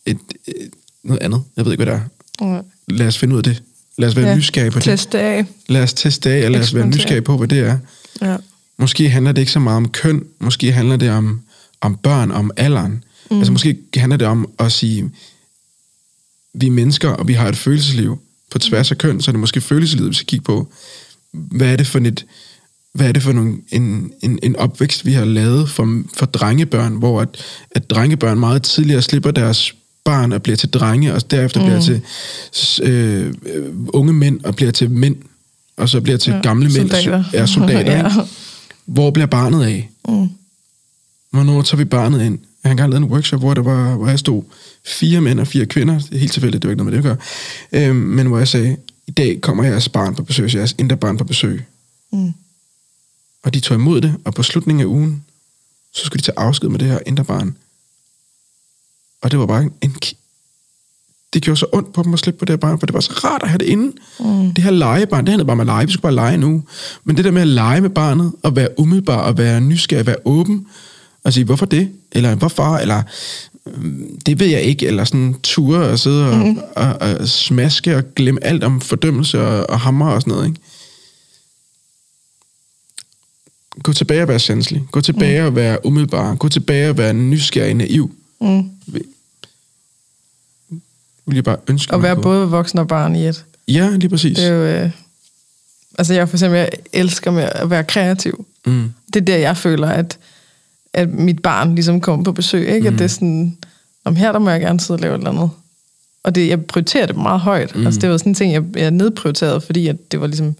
et, 0.06 0.18
et, 0.48 0.70
noget 1.04 1.22
andet. 1.24 1.44
Jeg 1.58 1.66
ved 1.66 1.72
ikke, 1.72 1.84
hvad 1.84 1.94
det 1.94 2.02
er. 2.02 2.46
Nej. 2.46 2.62
Lad 2.88 3.08
os 3.08 3.18
finde 3.18 3.34
ud 3.34 3.38
af 3.38 3.44
det. 3.44 3.64
Lad 3.98 4.10
os 4.10 4.16
være 4.16 4.28
ja, 4.28 4.36
nysgerrige 4.36 4.72
på 4.72 4.80
det. 4.80 4.84
Teste 4.84 5.20
af. 5.20 5.46
Lad 5.68 5.84
os 5.84 5.94
teste 5.94 6.30
af, 6.30 6.46
og 6.46 6.52
lad 6.52 6.60
os 6.60 6.76
være 6.76 6.88
nysgerrige 6.88 7.22
på, 7.22 7.38
hvad 7.38 7.48
det 7.48 7.60
er. 7.60 7.78
Ja. 8.22 8.38
Måske 8.78 9.10
handler 9.10 9.32
det 9.32 9.42
ikke 9.42 9.52
så 9.52 9.60
meget 9.60 9.78
om 9.78 9.90
køn. 9.90 10.24
Måske 10.40 10.72
handler 10.72 10.98
det 10.98 11.10
om, 11.10 11.42
om 11.82 11.98
børn, 11.98 12.32
om 12.32 12.52
alderen. 12.58 13.04
Mm. 13.32 13.38
Altså 13.38 13.52
måske 13.52 13.78
handler 13.98 14.18
det 14.18 14.28
om 14.28 14.50
at 14.60 14.72
sige, 14.72 15.12
vi 16.54 16.68
er 16.68 16.72
mennesker, 16.72 17.10
og 17.10 17.28
vi 17.28 17.34
har 17.34 17.50
et 17.50 17.58
følelsesliv 17.58 18.20
på 18.52 18.60
tværs 18.60 18.92
af 18.92 18.98
køn, 18.98 19.22
så 19.22 19.32
er 19.32 19.34
det 19.34 19.40
måske 19.40 19.62
følelseslivet, 19.62 20.10
vi 20.10 20.16
skal 20.16 20.28
kigge 20.28 20.44
på. 20.44 20.68
Hvad 21.32 21.68
er 21.68 21.76
det 21.76 21.88
for 21.88 22.00
et, 22.00 22.26
hvad 22.94 23.08
er 23.08 23.12
det 23.12 23.24
for 23.24 23.32
nogle, 23.32 23.58
en, 23.72 24.12
en, 24.22 24.40
en 24.44 24.56
opvækst, 24.56 25.06
vi 25.06 25.14
har 25.14 25.26
lavet 25.26 25.70
for, 25.70 26.04
for 26.14 26.26
drengebørn, 26.26 26.96
hvor 26.96 27.22
at, 27.22 27.30
at 27.72 27.90
drengebørn 27.90 28.40
meget 28.40 28.64
tidligere 28.64 29.02
slipper 29.02 29.32
deres 29.32 29.76
barn 30.06 30.32
og 30.32 30.44
bliver 30.44 30.56
til 30.56 30.70
drenge, 30.70 31.14
og 31.14 31.32
derefter 31.32 31.60
mm. 31.60 31.66
bliver 31.66 31.82
til 31.82 32.02
øh, 32.84 33.34
unge 33.88 34.14
mænd 34.14 34.44
og 34.44 34.56
bliver 34.56 34.72
til 34.72 34.92
mænd, 34.92 35.16
og 35.78 35.90
så 35.90 36.02
bliver 36.02 36.18
til 36.18 36.34
ja, 36.34 36.40
gamle 36.40 36.70
mænd, 36.70 36.90
soldater. 36.90 37.24
er 37.34 37.46
soldater. 37.46 37.92
ja. 37.92 38.08
Ikke? 38.10 38.32
Hvor 38.86 39.12
bliver 39.12 39.26
barnet 39.26 39.64
af? 39.64 39.90
Mm. 40.08 40.30
Hvornår 41.32 41.62
tager 41.62 41.78
vi 41.78 41.86
barnet 41.86 42.26
ind? 42.26 42.40
Jeg 42.64 42.70
har 42.70 42.72
engang 42.72 42.90
lavet 42.90 43.04
en 43.04 43.12
workshop, 43.12 43.40
hvor, 43.40 43.54
der 43.54 43.62
var, 43.62 43.96
hvor 43.96 44.08
jeg 44.08 44.20
stod 44.20 44.44
fire 44.86 45.22
mænd 45.22 45.40
og 45.40 45.48
fire 45.48 45.66
kvinder. 45.66 46.00
Det 46.00 46.14
er 46.14 46.18
helt 46.18 46.32
tilfældigt, 46.32 46.62
det 46.62 46.68
var 46.68 46.72
ikke 46.72 46.84
noget 46.84 47.04
med 47.04 47.04
det 47.04 47.10
at 47.10 47.18
gøre. 47.72 47.88
Øhm, 47.90 47.96
men 47.96 48.28
hvor 48.28 48.38
jeg 48.38 48.48
sagde, 48.48 48.78
i 49.08 49.12
dag 49.12 49.42
kommer 49.42 49.64
jeres 49.64 49.90
barn 49.90 50.16
på 50.16 50.24
besøg, 50.24 50.56
jeres 50.56 50.76
indre 50.78 50.98
barn 50.98 51.18
på 51.18 51.24
besøg. 51.24 51.64
Mm. 52.12 52.34
Og 53.44 53.54
de 53.54 53.60
tog 53.60 53.76
imod 53.76 54.02
det, 54.02 54.16
og 54.26 54.34
på 54.34 54.44
slutningen 54.44 54.82
af 54.82 54.86
ugen, 54.86 55.26
så 55.94 56.06
skulle 56.06 56.22
de 56.22 56.26
tage 56.26 56.40
afsked 56.40 56.70
med 56.70 56.80
det 56.80 56.88
her 56.88 57.00
indre 57.06 57.26
barn. 57.26 57.58
Og 59.22 59.32
det 59.32 59.40
var 59.40 59.46
bare 59.46 59.64
en, 59.64 59.74
en 59.82 59.96
det 61.36 61.44
gjorde 61.44 61.60
så 61.60 61.66
ondt 61.74 61.94
på 61.94 62.04
dem 62.04 62.14
at 62.14 62.20
slippe 62.20 62.40
på 62.40 62.46
det 62.46 62.54
her 62.54 62.58
barn, 62.58 62.80
for 62.80 62.86
det 62.86 62.94
var 62.94 63.00
så 63.00 63.12
rart 63.12 63.44
at 63.44 63.50
have 63.50 63.58
det 63.58 63.66
inde. 63.66 63.92
Mm. 64.20 64.54
Det 64.54 64.64
her 64.64 64.72
legebarn, 64.72 65.26
det 65.26 65.30
handlede 65.30 65.48
bare 65.48 65.56
med 65.56 65.64
at 65.64 65.68
lege. 65.68 65.86
Vi 65.86 65.92
skulle 65.92 66.02
bare 66.02 66.16
lege 66.16 66.38
nu. 66.38 66.64
Men 67.04 67.18
det 67.18 67.26
der 67.26 67.32
med 67.32 67.42
at 67.42 67.48
lege 67.48 67.82
med 67.82 67.90
barnet, 67.90 68.32
og 68.44 68.56
være 68.56 68.80
umiddelbar, 68.80 69.22
og 69.22 69.38
være 69.38 69.62
nysgerrig, 69.62 70.06
være 70.06 70.16
åben, 70.26 70.68
og 71.24 71.34
sige, 71.34 71.44
hvorfor 71.44 71.66
det? 71.66 71.90
Eller 72.12 72.36
hvorfor? 72.36 72.78
Eller 72.78 73.04
øhm, 73.68 74.20
det 74.26 74.40
ved 74.40 74.48
jeg 74.48 74.62
ikke, 74.62 74.88
eller 74.88 75.04
sådan 75.04 75.36
ture 75.44 75.80
og 75.80 76.00
sidde 76.00 76.30
og, 76.30 76.38
mm. 76.38 76.58
og, 76.76 76.86
og, 77.02 77.16
og 77.20 77.28
smaske 77.28 77.98
og 77.98 78.04
glemme 78.16 78.44
alt 78.44 78.64
om 78.64 78.82
fordømmelse 78.82 79.48
og, 79.48 79.70
og 79.70 79.80
hammer 79.80 80.08
og 80.08 80.22
sådan 80.22 80.34
noget, 80.34 80.48
ikke? 80.48 80.60
Gå 83.84 83.94
tilbage 83.94 84.22
og 84.22 84.28
være 84.28 84.40
sanselig. 84.40 84.84
Gå 84.92 85.02
tilbage 85.02 85.42
mm. 85.42 85.48
og 85.48 85.56
være 85.56 85.86
umiddelbar. 85.86 86.36
Gå 86.36 86.50
tilbage 86.50 86.90
og 86.90 86.98
være 86.98 87.14
nysgerrig 87.14 87.74
naiv. 87.74 88.12
Mm. 88.42 88.70
Vil 91.26 91.36
jeg 91.36 91.44
bare 91.44 91.58
ønske 91.68 91.96
At 91.96 92.04
være 92.04 92.16
både 92.16 92.48
voksen 92.48 92.80
og 92.80 92.88
barn 92.88 93.16
i 93.16 93.28
et. 93.28 93.46
Ja, 93.68 93.90
lige 93.90 94.10
præcis. 94.10 94.38
Det 94.38 94.48
er 94.48 94.52
jo... 94.52 94.64
Øh, 94.64 94.90
altså 95.98 96.14
jeg 96.14 96.30
for 96.30 96.36
eksempel, 96.38 96.58
jeg 96.58 96.70
elsker 96.94 97.32
med 97.32 97.44
at 97.44 97.70
være 97.70 97.84
kreativ. 97.84 98.46
Mm. 98.66 98.94
Det 99.14 99.22
er 99.22 99.26
der, 99.26 99.38
jeg 99.38 99.58
føler, 99.58 99.88
at 99.88 100.18
at 100.96 101.10
mit 101.10 101.42
barn 101.42 101.76
ligesom 101.76 102.02
kommer 102.02 102.24
på 102.24 102.32
besøg, 102.32 102.68
ikke? 102.68 102.90
Mm. 102.90 102.96
At 102.96 103.00
det 103.00 103.06
er 103.06 103.10
sådan, 103.10 103.58
om 104.06 104.16
her 104.16 104.32
der 104.32 104.40
må 104.40 104.50
jeg 104.50 104.62
gerne 104.62 104.80
sidde 104.80 104.98
og 104.98 105.02
lave 105.02 105.14
et 105.14 105.18
eller 105.18 105.32
andet. 105.32 105.50
Og 106.24 106.36
det, 106.36 106.48
jeg 106.48 106.66
prioriterer 106.66 107.06
det 107.06 107.18
meget 107.18 107.40
højt. 107.40 107.76
Mm. 107.76 107.86
Altså 107.86 108.00
det 108.00 108.10
var 108.10 108.18
sådan 108.18 108.30
en 108.30 108.36
ting, 108.36 108.54
jeg, 108.54 108.64
jeg 108.76 108.92
nedprioriterede, 108.92 109.62
fordi 109.62 109.88
at 109.88 110.12
det 110.12 110.22
var 110.22 110.28
ligesom, 110.28 110.56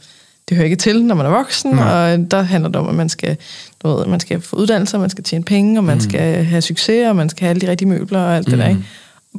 det 0.50 0.58
hører 0.58 0.66
ikke 0.66 0.76
til, 0.76 1.04
når 1.04 1.16
man 1.16 1.26
er 1.26 1.30
voksen, 1.30 1.72
Nej. 1.72 2.14
og 2.14 2.32
der 2.32 2.42
handler 2.42 2.70
det 2.70 2.76
om, 2.76 2.88
at 2.88 2.96
man 2.96 3.10
skal, 3.10 3.38
du 3.84 3.88
ved, 3.88 4.06
man 4.06 4.20
skal 4.20 4.42
få 4.42 4.56
uddannelse, 4.56 4.98
man 4.98 5.10
skal 5.10 5.24
tjene 5.24 5.44
penge, 5.44 5.80
og 5.80 5.84
man 5.84 5.98
mm. 5.98 6.02
skal 6.02 6.44
have 6.44 6.62
succes, 6.62 7.08
og 7.08 7.16
man 7.16 7.30
skal 7.30 7.40
have 7.40 7.50
alle 7.50 7.62
de 7.62 7.70
rigtige 7.72 7.90
møbler 7.90 8.20
og 8.20 8.36
alt 8.36 8.48
mm. 8.48 8.52
det 8.52 8.60
der, 8.60 8.70
ikke? 8.70 8.84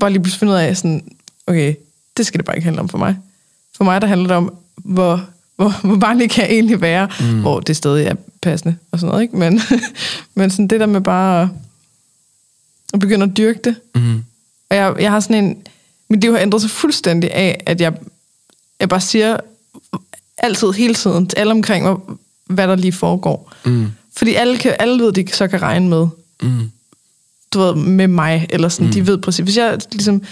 Bare 0.00 0.10
lige 0.10 0.22
pludselig 0.22 0.38
finde 0.38 0.52
ud 0.52 0.58
af, 0.58 0.76
sådan, 0.76 1.04
okay, 1.46 1.74
det 2.16 2.26
skal 2.26 2.38
det 2.38 2.44
bare 2.44 2.56
ikke 2.56 2.64
handle 2.64 2.80
om 2.80 2.88
for 2.88 2.98
mig. 2.98 3.16
For 3.76 3.84
mig, 3.84 4.00
der 4.00 4.06
handler 4.06 4.26
det 4.28 4.36
om, 4.36 4.54
hvor 4.76 5.26
hvor, 5.56 5.86
hvor 5.86 5.96
barnlig 5.96 6.30
kan 6.30 6.44
jeg 6.44 6.52
egentlig 6.52 6.80
være, 6.80 7.08
mm. 7.20 7.40
hvor 7.40 7.60
det 7.60 7.76
stadig 7.76 8.06
er 8.06 8.14
passende 8.42 8.76
og 8.90 9.00
sådan 9.00 9.10
noget, 9.10 9.22
ikke? 9.22 9.36
Men, 9.36 9.60
men 10.34 10.50
sådan 10.50 10.68
det 10.68 10.80
der 10.80 10.86
med 10.86 11.00
bare 11.00 11.50
at 12.94 13.00
begynde 13.00 13.26
at 13.26 13.36
dyrke 13.36 13.60
det. 13.64 13.76
Mm. 13.94 14.24
Og 14.70 14.76
jeg, 14.76 14.94
jeg 14.98 15.10
har 15.10 15.20
sådan 15.20 15.44
en... 15.44 15.58
Mit 16.08 16.20
liv 16.20 16.32
har 16.32 16.40
ændret 16.40 16.60
sig 16.60 16.70
fuldstændig 16.70 17.32
af, 17.32 17.62
at 17.66 17.80
jeg, 17.80 17.92
jeg 18.80 18.88
bare 18.88 19.00
siger 19.00 19.36
altid, 20.38 20.72
hele 20.72 20.94
tiden, 20.94 21.26
til 21.26 21.38
alle 21.38 21.50
omkring 21.50 21.84
mig, 21.84 21.96
hvad 22.46 22.68
der 22.68 22.76
lige 22.76 22.92
foregår. 22.92 23.52
Mm. 23.64 23.86
Fordi 24.16 24.34
alle, 24.34 24.58
kan, 24.58 24.76
alle 24.78 25.04
ved, 25.04 25.12
de 25.12 25.26
så 25.32 25.48
kan 25.48 25.62
regne 25.62 25.88
med. 25.88 26.06
Mm. 26.42 26.70
Du 27.52 27.58
ved, 27.58 27.74
med 27.74 28.08
mig, 28.08 28.46
eller 28.50 28.68
sådan, 28.68 28.86
mm. 28.86 28.92
de 28.92 29.06
ved 29.06 29.18
præcis. 29.18 29.44
Hvis 29.44 29.56
jeg 29.56 29.78
ligesom... 29.92 30.22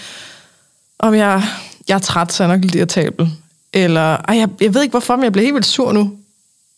Om 0.98 1.14
jeg, 1.14 1.42
jeg 1.88 1.94
er 1.94 1.98
træt, 1.98 2.32
så 2.32 2.44
er 2.44 2.48
jeg 2.48 2.56
nok 2.56 2.64
lidt 2.64 2.74
irritabel. 2.74 3.30
Eller, 3.72 4.16
ej, 4.16 4.36
jeg, 4.36 4.48
jeg 4.60 4.74
ved 4.74 4.82
ikke 4.82 4.92
hvorfor, 4.92 5.16
men 5.16 5.24
jeg 5.24 5.32
bliver 5.32 5.44
helt 5.44 5.54
vildt 5.54 5.66
sur 5.66 5.92
nu. 5.92 6.12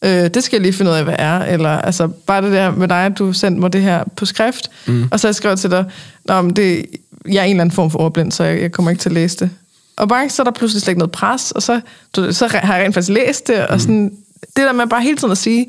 Øh, 0.04 0.10
det 0.10 0.44
skal 0.44 0.56
jeg 0.56 0.62
lige 0.62 0.72
finde 0.72 0.90
ud 0.90 0.96
af, 0.96 1.04
hvad 1.04 1.16
er. 1.18 1.38
Eller 1.38 1.70
altså, 1.70 2.06
bare 2.06 2.42
det 2.42 2.52
der 2.52 2.70
med 2.70 2.88
dig, 2.88 3.06
at 3.06 3.18
du 3.18 3.32
sendte 3.32 3.60
mig 3.60 3.72
det 3.72 3.82
her 3.82 4.04
på 4.16 4.26
skrift, 4.26 4.70
mm. 4.86 5.08
og 5.10 5.20
så 5.20 5.28
jeg 5.28 5.34
skrev 5.34 5.56
til 5.56 5.70
dig, 5.70 5.84
Nå, 6.24 6.50
det, 6.50 6.86
jeg 7.28 7.40
er 7.40 7.42
en 7.42 7.50
eller 7.50 7.60
anden 7.60 7.74
form 7.74 7.90
for 7.90 7.98
ordblind, 7.98 8.32
så 8.32 8.44
jeg, 8.44 8.60
jeg 8.60 8.72
kommer 8.72 8.90
ikke 8.90 9.00
til 9.00 9.08
at 9.08 9.14
læse 9.14 9.36
det. 9.36 9.50
Og 9.96 10.08
bare 10.08 10.28
så 10.28 10.42
er 10.42 10.44
der 10.44 10.50
pludselig 10.50 10.82
slet 10.82 10.90
ikke 10.90 10.98
noget 10.98 11.12
pres, 11.12 11.50
og 11.50 11.62
så, 11.62 11.80
du, 12.16 12.32
så 12.32 12.46
har 12.46 12.76
jeg 12.76 12.84
rent 12.84 12.94
faktisk 12.94 13.12
læst 13.12 13.46
det, 13.46 13.66
og 13.66 13.74
mm. 13.74 13.80
sådan, 13.80 14.12
det 14.56 14.64
der 14.64 14.72
med 14.72 14.86
bare 14.86 15.02
hele 15.02 15.16
tiden 15.16 15.32
at 15.32 15.38
sige, 15.38 15.66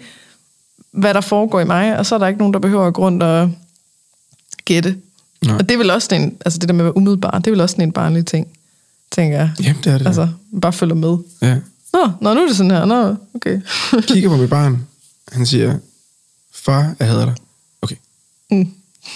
hvad 0.91 1.14
der 1.14 1.22
foregår 1.22 1.60
i 1.60 1.65
mig, 1.65 1.98
og 1.98 2.06
så 2.06 2.15
er 2.15 2.19
der 2.19 2.28
ikke 2.28 2.40
nogen, 2.40 2.53
der 2.53 2.60
behøver 2.60 2.88
at 2.88 2.94
gå 2.94 3.02
rundt 3.02 3.24
og 3.24 3.52
gætte. 4.65 4.95
Nej. 5.45 5.55
Og 5.55 5.69
det 5.69 5.72
er 5.72 5.77
vel 5.77 5.89
også 5.89 6.15
en, 6.15 6.38
altså 6.45 6.59
det 6.59 6.69
der 6.69 6.73
med 6.73 6.81
at 6.81 6.85
være 6.85 6.97
umiddelbar, 6.97 7.39
det 7.39 7.47
er 7.47 7.51
vel 7.51 7.61
også 7.61 7.76
en 7.81 7.91
barnlig 7.91 8.26
ting 8.26 8.47
tænker 9.11 9.38
jeg. 9.38 9.51
Jamen, 9.59 9.81
det 9.84 9.93
er 9.93 9.97
det. 9.97 10.07
Altså, 10.07 10.27
bare 10.61 10.73
følger 10.73 10.95
med. 10.95 11.18
Ja. 11.41 11.55
Nå, 11.93 12.11
nå, 12.22 12.34
nu 12.34 12.41
er 12.41 12.47
det 12.47 12.57
sådan 12.57 12.72
her. 12.72 12.85
Nå, 12.85 13.15
okay. 13.35 13.61
Kigger 14.07 14.30
på 14.30 14.35
mit 14.35 14.49
barn. 14.49 14.88
Han 15.31 15.45
siger, 15.45 15.77
far, 16.53 16.95
jeg 16.99 17.07
hader 17.07 17.26
dig. 17.26 17.35
Okay. 17.81 17.95
Mm. 18.51 18.72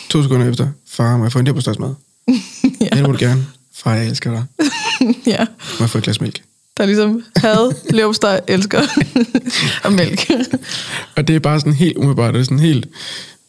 To 0.10 0.24
sekunder 0.24 0.50
efter, 0.50 0.68
far, 0.88 1.18
må 1.18 1.26
jeg 1.26 1.32
få 1.32 1.40
en 1.40 1.46
der 1.46 1.54
på 1.54 1.62
mad? 1.80 1.94
ja. 2.82 2.90
Det 2.94 3.02
må 3.02 3.12
du 3.12 3.18
gerne. 3.20 3.46
Far, 3.74 3.94
jeg 3.94 4.08
elsker 4.08 4.32
dig. 4.32 4.46
ja. 5.34 5.46
Må 5.80 5.84
jeg 5.84 5.90
få 5.90 5.98
et 5.98 6.04
glas 6.04 6.22
mælk? 6.22 6.42
Der 6.78 6.84
er 6.84 6.88
ligesom 6.88 7.24
had, 7.36 7.74
leverpostej, 7.90 8.42
elsker 8.48 8.82
og 9.84 9.94
mælk. 9.94 10.32
og 11.16 11.28
det 11.28 11.36
er 11.36 11.40
bare 11.40 11.60
sådan 11.60 11.74
helt 11.74 11.98
umiddelbart, 11.98 12.34
det 12.34 12.40
er 12.40 12.44
sådan 12.44 12.60
helt 12.60 12.88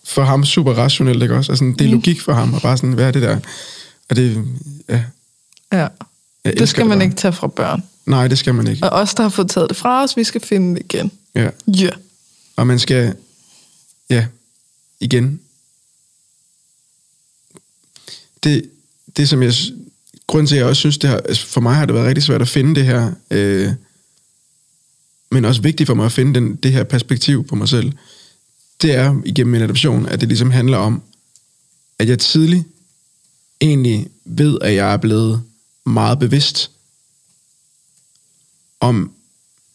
for 0.04 0.22
ham 0.22 0.44
super 0.44 0.72
rationelt, 0.72 1.22
ikke 1.22 1.34
også? 1.34 1.52
Altså, 1.52 1.64
det 1.64 1.80
er 1.80 1.88
mm. 1.88 1.92
logik 1.92 2.20
for 2.20 2.32
ham, 2.32 2.54
og 2.54 2.62
bare 2.62 2.76
sådan, 2.76 2.92
hvad 2.92 3.06
er 3.06 3.10
det 3.10 3.22
der? 3.22 3.38
Og 4.10 4.16
det, 4.16 4.44
ja. 4.88 5.04
Ja. 5.72 5.88
Det 6.44 6.68
skal 6.68 6.86
man 6.86 6.98
det 6.98 7.04
ikke 7.04 7.16
tage 7.16 7.32
fra 7.32 7.46
børn. 7.46 7.82
Nej, 8.06 8.28
det 8.28 8.38
skal 8.38 8.54
man 8.54 8.66
ikke. 8.66 8.84
Og 8.84 8.90
os, 8.90 9.14
der 9.14 9.22
har 9.22 9.30
fået 9.30 9.50
taget 9.50 9.68
det 9.68 9.76
fra 9.76 10.02
os, 10.02 10.16
vi 10.16 10.24
skal 10.24 10.40
finde 10.40 10.74
det 10.74 10.82
igen. 10.84 11.12
Ja. 11.34 11.48
Ja. 11.66 11.90
Og 12.56 12.66
man 12.66 12.78
skal, 12.78 13.14
ja, 14.10 14.26
igen. 15.00 15.40
Det, 18.44 18.70
det 19.16 19.28
som 19.28 19.42
jeg, 19.42 19.54
grund 20.26 20.46
til, 20.46 20.54
at 20.54 20.58
jeg 20.58 20.66
også 20.66 20.80
synes, 20.80 20.98
det 20.98 21.10
har, 21.10 21.16
altså, 21.16 21.46
for 21.46 21.60
mig 21.60 21.74
har 21.74 21.86
det 21.86 21.94
været 21.94 22.06
rigtig 22.06 22.24
svært 22.24 22.42
at 22.42 22.48
finde 22.48 22.74
det 22.74 22.84
her, 22.84 23.12
øh, 23.30 23.70
men 25.30 25.44
også 25.44 25.62
vigtigt 25.62 25.86
for 25.86 25.94
mig 25.94 26.06
at 26.06 26.12
finde 26.12 26.34
den, 26.34 26.56
det 26.56 26.72
her 26.72 26.84
perspektiv 26.84 27.46
på 27.46 27.54
mig 27.54 27.68
selv, 27.68 27.92
det 28.82 28.94
er 28.94 29.20
igennem 29.24 29.52
min 29.52 29.62
adoption, 29.62 30.06
at 30.06 30.20
det 30.20 30.28
ligesom 30.28 30.50
handler 30.50 30.78
om, 30.78 31.02
at 31.98 32.08
jeg 32.08 32.18
tidligt 32.18 32.64
egentlig 33.60 34.06
ved, 34.24 34.58
at 34.62 34.74
jeg 34.74 34.92
er 34.92 34.96
blevet 34.96 35.42
meget 35.86 36.18
bevidst 36.18 36.70
om, 38.80 39.10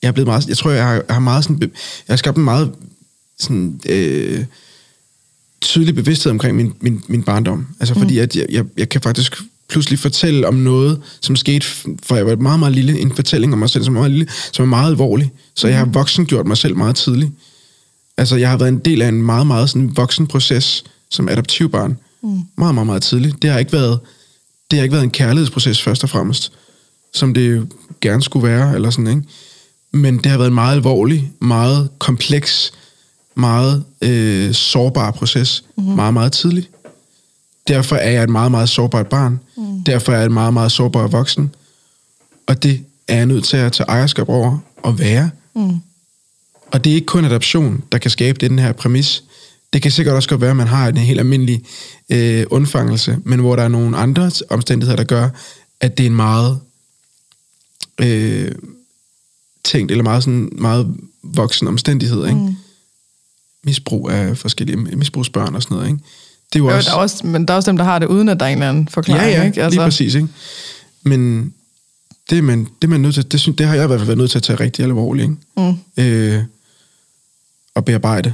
jeg 0.01 0.07
er 0.07 0.11
blevet 0.11 0.27
meget, 0.27 0.47
jeg 0.47 0.57
tror, 0.57 0.71
jeg 0.71 0.84
har, 0.84 0.93
jeg 0.93 1.03
har 1.09 1.19
meget 1.19 1.43
sådan, 1.43 1.61
jeg 1.61 1.69
har 2.07 2.15
skabt 2.15 2.38
en 2.38 2.43
meget 2.43 2.75
sådan, 3.39 3.81
øh, 3.85 4.45
tydelig 5.61 5.95
bevidsthed 5.95 6.31
omkring 6.31 6.55
min, 6.55 6.73
min, 6.79 7.03
min 7.07 7.23
barndom. 7.23 7.67
Altså 7.79 7.93
mm. 7.93 7.99
fordi, 7.99 8.19
at 8.19 8.35
jeg, 8.35 8.45
jeg, 8.49 8.65
jeg 8.77 8.89
kan 8.89 9.01
faktisk 9.01 9.41
pludselig 9.69 9.99
fortælle 9.99 10.47
om 10.47 10.53
noget, 10.53 11.01
som 11.21 11.35
skete, 11.35 11.65
for 12.03 12.15
jeg 12.15 12.25
var 12.25 12.35
meget, 12.35 12.59
meget 12.59 12.75
lille, 12.75 12.99
en 12.99 13.15
fortælling 13.15 13.53
om 13.53 13.59
mig 13.59 13.69
selv, 13.69 13.84
som 13.84 13.95
er 13.95 13.99
meget 13.99 14.11
lille, 14.11 14.27
som 14.51 14.63
er 14.63 14.69
meget 14.69 14.91
alvorlig. 14.91 15.31
Så 15.53 15.67
jeg 15.67 15.77
har 15.77 15.85
mm. 15.85 15.93
voksen 15.93 16.25
gjort 16.25 16.47
mig 16.47 16.57
selv 16.57 16.75
meget 16.75 16.95
tidligt. 16.95 17.31
Altså, 18.18 18.35
jeg 18.35 18.49
har 18.49 18.57
været 18.57 18.69
en 18.69 18.80
del 18.80 19.02
af 19.02 19.07
en 19.07 19.22
meget, 19.22 19.48
meget 19.48 19.69
sådan 19.69 19.98
voksen 19.98 20.27
proces 20.27 20.84
som 21.10 21.30
adoptivbarn. 21.30 21.98
Mm. 22.22 22.41
Meget, 22.57 22.76
meget, 22.76 22.85
meget 22.88 23.03
tidligt. 23.03 23.41
Det 23.41 23.49
har 23.49 23.60
ikke 23.60 23.73
været 23.73 23.99
det 24.72 24.80
har 24.80 24.84
ikke 24.84 24.94
været 24.94 25.03
en 25.03 25.11
kærlighedsproces 25.11 25.81
først 25.81 26.03
og 26.03 26.10
fremmest, 26.10 26.52
som 27.14 27.34
det 27.34 27.68
gerne 28.02 28.23
skulle 28.23 28.48
være, 28.48 28.76
eller 28.76 28.89
sådan, 28.89 29.07
ikke? 29.07 29.23
Men 29.91 30.18
det 30.18 30.26
har 30.26 30.38
været 30.38 30.48
en 30.48 30.53
meget 30.53 30.76
alvorlig, 30.76 31.31
meget 31.41 31.89
kompleks, 31.99 32.73
meget 33.35 33.84
øh, 34.02 34.53
sårbar 34.53 35.11
proces, 35.11 35.64
mm-hmm. 35.77 35.95
meget, 35.95 36.14
meget 36.14 36.31
tidligt. 36.31 36.69
Derfor 37.68 37.95
er 37.95 38.11
jeg 38.11 38.23
et 38.23 38.30
meget, 38.30 38.52
meget 38.52 38.69
sårbart 38.69 39.07
barn. 39.07 39.39
Mm. 39.57 39.84
Derfor 39.84 40.11
er 40.11 40.15
jeg 40.15 40.26
et 40.26 40.31
meget, 40.31 40.53
meget 40.53 40.72
sårbar 40.72 41.07
voksen. 41.07 41.56
Og 42.48 42.64
det 42.64 42.81
er 43.07 43.15
jeg 43.15 43.26
nødt 43.26 43.44
til 43.44 43.57
at 43.57 43.72
tage 43.72 43.89
ejerskab 43.89 44.30
over 44.30 44.57
og 44.84 44.99
være. 44.99 45.30
Mm. 45.56 45.80
Og 46.72 46.84
det 46.84 46.91
er 46.91 46.95
ikke 46.95 47.06
kun 47.06 47.26
adoption, 47.26 47.84
der 47.91 47.98
kan 47.98 48.11
skabe 48.11 48.48
den 48.48 48.60
her 48.60 48.72
præmis. 48.72 49.23
Det 49.73 49.81
kan 49.81 49.91
sikkert 49.91 50.15
også 50.15 50.30
godt 50.30 50.41
være, 50.41 50.49
at 50.49 50.56
man 50.56 50.68
har 50.68 50.88
en 50.88 50.98
helt 50.98 51.19
almindelig 51.19 51.61
øh, 52.10 52.45
undfangelse, 52.49 53.18
men 53.23 53.39
hvor 53.39 53.56
der 53.56 53.64
er 53.64 53.68
nogle 53.68 53.98
andre 53.98 54.31
omstændigheder, 54.49 54.95
der 54.95 55.03
gør, 55.03 55.30
at 55.80 55.98
det 55.98 56.03
er 56.03 56.07
en 56.07 56.15
meget 56.15 56.60
øh, 58.02 58.52
tænkt, 59.64 59.91
eller 59.91 60.03
meget, 60.03 60.23
sådan, 60.23 60.49
meget 60.52 60.95
voksen 61.23 61.68
omstændighed, 61.68 62.26
ikke? 62.26 62.39
Mm. 62.39 62.56
Misbrug 63.64 64.10
af 64.10 64.38
forskellige 64.38 64.77
misbrugsbørn 64.77 65.56
og 65.56 65.64
sådan 65.64 65.76
noget, 65.77 65.89
ikke? 65.89 66.03
Det 66.53 66.60
er 66.60 66.64
jo, 66.64 66.69
jo 66.69 66.76
også... 66.76 66.89
Der 66.89 66.95
er 66.95 66.99
også, 66.99 67.27
men 67.27 67.48
der 67.48 67.53
er 67.53 67.56
også 67.56 67.72
dem, 67.72 67.77
der 67.77 67.84
har 67.84 67.99
det, 67.99 68.06
uden 68.06 68.30
at 68.30 68.39
der 68.39 68.45
er 68.45 68.49
en 68.49 68.57
eller 68.57 68.69
anden 68.69 68.88
forklaring, 68.88 69.31
ja, 69.31 69.39
ja, 69.39 69.45
ikke? 69.45 69.64
Altså... 69.64 69.80
lige 69.80 69.85
præcis, 69.85 70.15
ikke? 70.15 70.27
Men 71.03 71.53
det 72.30 72.38
er 72.38 72.41
man, 72.41 72.60
det 72.60 72.84
er 72.84 72.88
man 72.88 73.02
nødt 73.02 73.14
til, 73.14 73.31
det, 73.31 73.39
synes, 73.39 73.57
det 73.57 73.65
har 73.65 73.76
jeg 73.76 73.84
i 73.84 73.88
hvert 73.88 73.99
fald 73.99 74.07
været 74.07 74.18
nødt 74.18 74.31
til 74.31 74.38
at 74.38 74.44
tage 74.44 74.60
rigtig 74.60 74.85
alvorligt, 74.85 75.23
ikke? 75.23 75.35
Mm. 75.98 76.03
Øh, 76.03 76.44
og 77.77 77.85
bearbejde. 77.85 78.33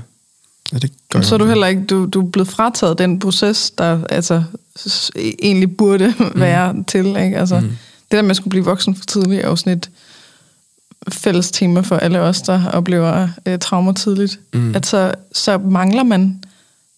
Ja, 0.74 0.78
det 0.78 0.91
gør 1.10 1.22
Så 1.22 1.36
er 1.36 1.38
du 1.40 1.45
heller 1.45 1.68
ikke, 1.68 1.86
du, 1.86 2.06
du 2.06 2.26
er 2.26 2.30
blevet 2.32 2.48
frataget 2.48 2.98
den 2.98 3.20
proces, 3.20 3.72
der 3.72 4.06
altså 4.10 4.44
s- 4.80 5.11
egentlig 5.44 5.78
burde 5.78 6.14
være 6.36 6.74
mm. 6.74 6.84
til, 6.84 7.06
ikke? 7.06 7.38
Altså, 7.38 7.60
mm. 7.60 7.68
det 8.11 8.11
der 8.11 8.22
med 8.22 8.30
at 8.30 8.36
skulle 8.36 8.49
blive 8.49 8.65
voksen 8.65 8.95
for 8.95 9.06
tidligt, 9.06 9.41
er 9.45 9.48
jo 9.49 9.56
sådan 9.56 9.74
et 9.78 9.90
fælles 11.11 11.52
tema 11.52 11.82
for 11.82 11.98
alle 11.98 12.20
os, 12.20 12.41
der 12.41 12.70
oplever 12.70 13.28
øh, 13.45 13.60
traumer 13.60 13.91
tidligt. 13.94 14.40
Mm. 14.53 14.76
At 14.76 14.86
så, 14.86 15.14
så 15.32 15.57
mangler 15.57 16.03
man, 16.03 16.44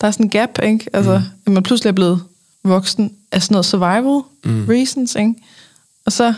der 0.01 0.07
er 0.07 0.11
sådan 0.11 0.25
en 0.25 0.29
gap, 0.29 0.59
ikke? 0.63 0.85
Altså, 0.93 1.17
mm. 1.17 1.23
at 1.45 1.51
man 1.53 1.63
pludselig 1.63 1.89
er 1.89 1.93
blevet 1.93 2.21
voksen 2.63 3.11
af 3.31 3.41
sådan 3.43 3.53
noget 3.53 3.65
survival 3.65 4.21
mm. 4.45 4.65
reasons, 4.69 5.15
ikke? 5.15 5.33
Og 6.05 6.11
så 6.11 6.33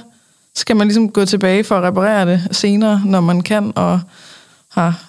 skal 0.56 0.76
man 0.76 0.88
ligesom 0.88 1.10
gå 1.10 1.26
tilbage 1.26 1.64
for 1.64 1.78
at 1.78 1.84
reparere 1.84 2.32
det 2.32 2.48
senere, 2.52 3.02
når 3.06 3.22
man 3.22 3.42
kan, 3.42 3.74
og 3.76 4.00
har 4.70 5.07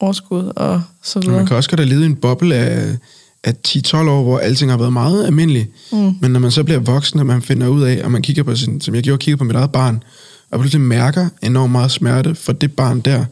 overskud 0.00 0.52
og 0.56 0.82
så 1.02 1.20
videre. 1.20 1.36
man 1.36 1.46
kan 1.46 1.56
også 1.56 1.70
godt 1.70 1.80
have 1.80 1.88
levet 1.88 2.02
i 2.02 2.06
en 2.06 2.16
boble 2.16 2.54
af, 2.54 2.96
af 3.44 3.54
10-12 3.68 3.96
år, 3.96 4.22
hvor 4.22 4.38
alting 4.38 4.70
har 4.70 4.78
været 4.78 4.92
meget 4.92 5.26
almindeligt. 5.26 5.68
Mm. 5.92 6.14
Men 6.20 6.30
når 6.30 6.40
man 6.40 6.50
så 6.50 6.64
bliver 6.64 6.80
voksen, 6.80 7.20
og 7.20 7.26
man 7.26 7.42
finder 7.42 7.68
ud 7.68 7.82
af, 7.82 8.00
og 8.04 8.10
man 8.10 8.22
kigger 8.22 8.42
på 8.42 8.56
sin, 8.56 8.80
som 8.80 8.94
jeg 8.94 9.02
gjorde, 9.02 9.18
kigger 9.18 9.36
på 9.36 9.44
mit 9.44 9.56
eget 9.56 9.72
barn, 9.72 10.02
og 10.50 10.60
pludselig 10.60 10.80
mærker 10.80 11.28
enormt 11.42 11.72
meget 11.72 11.90
smerte 11.90 12.34
for 12.34 12.52
det 12.52 12.72
barn 12.72 13.00
der, 13.00 13.24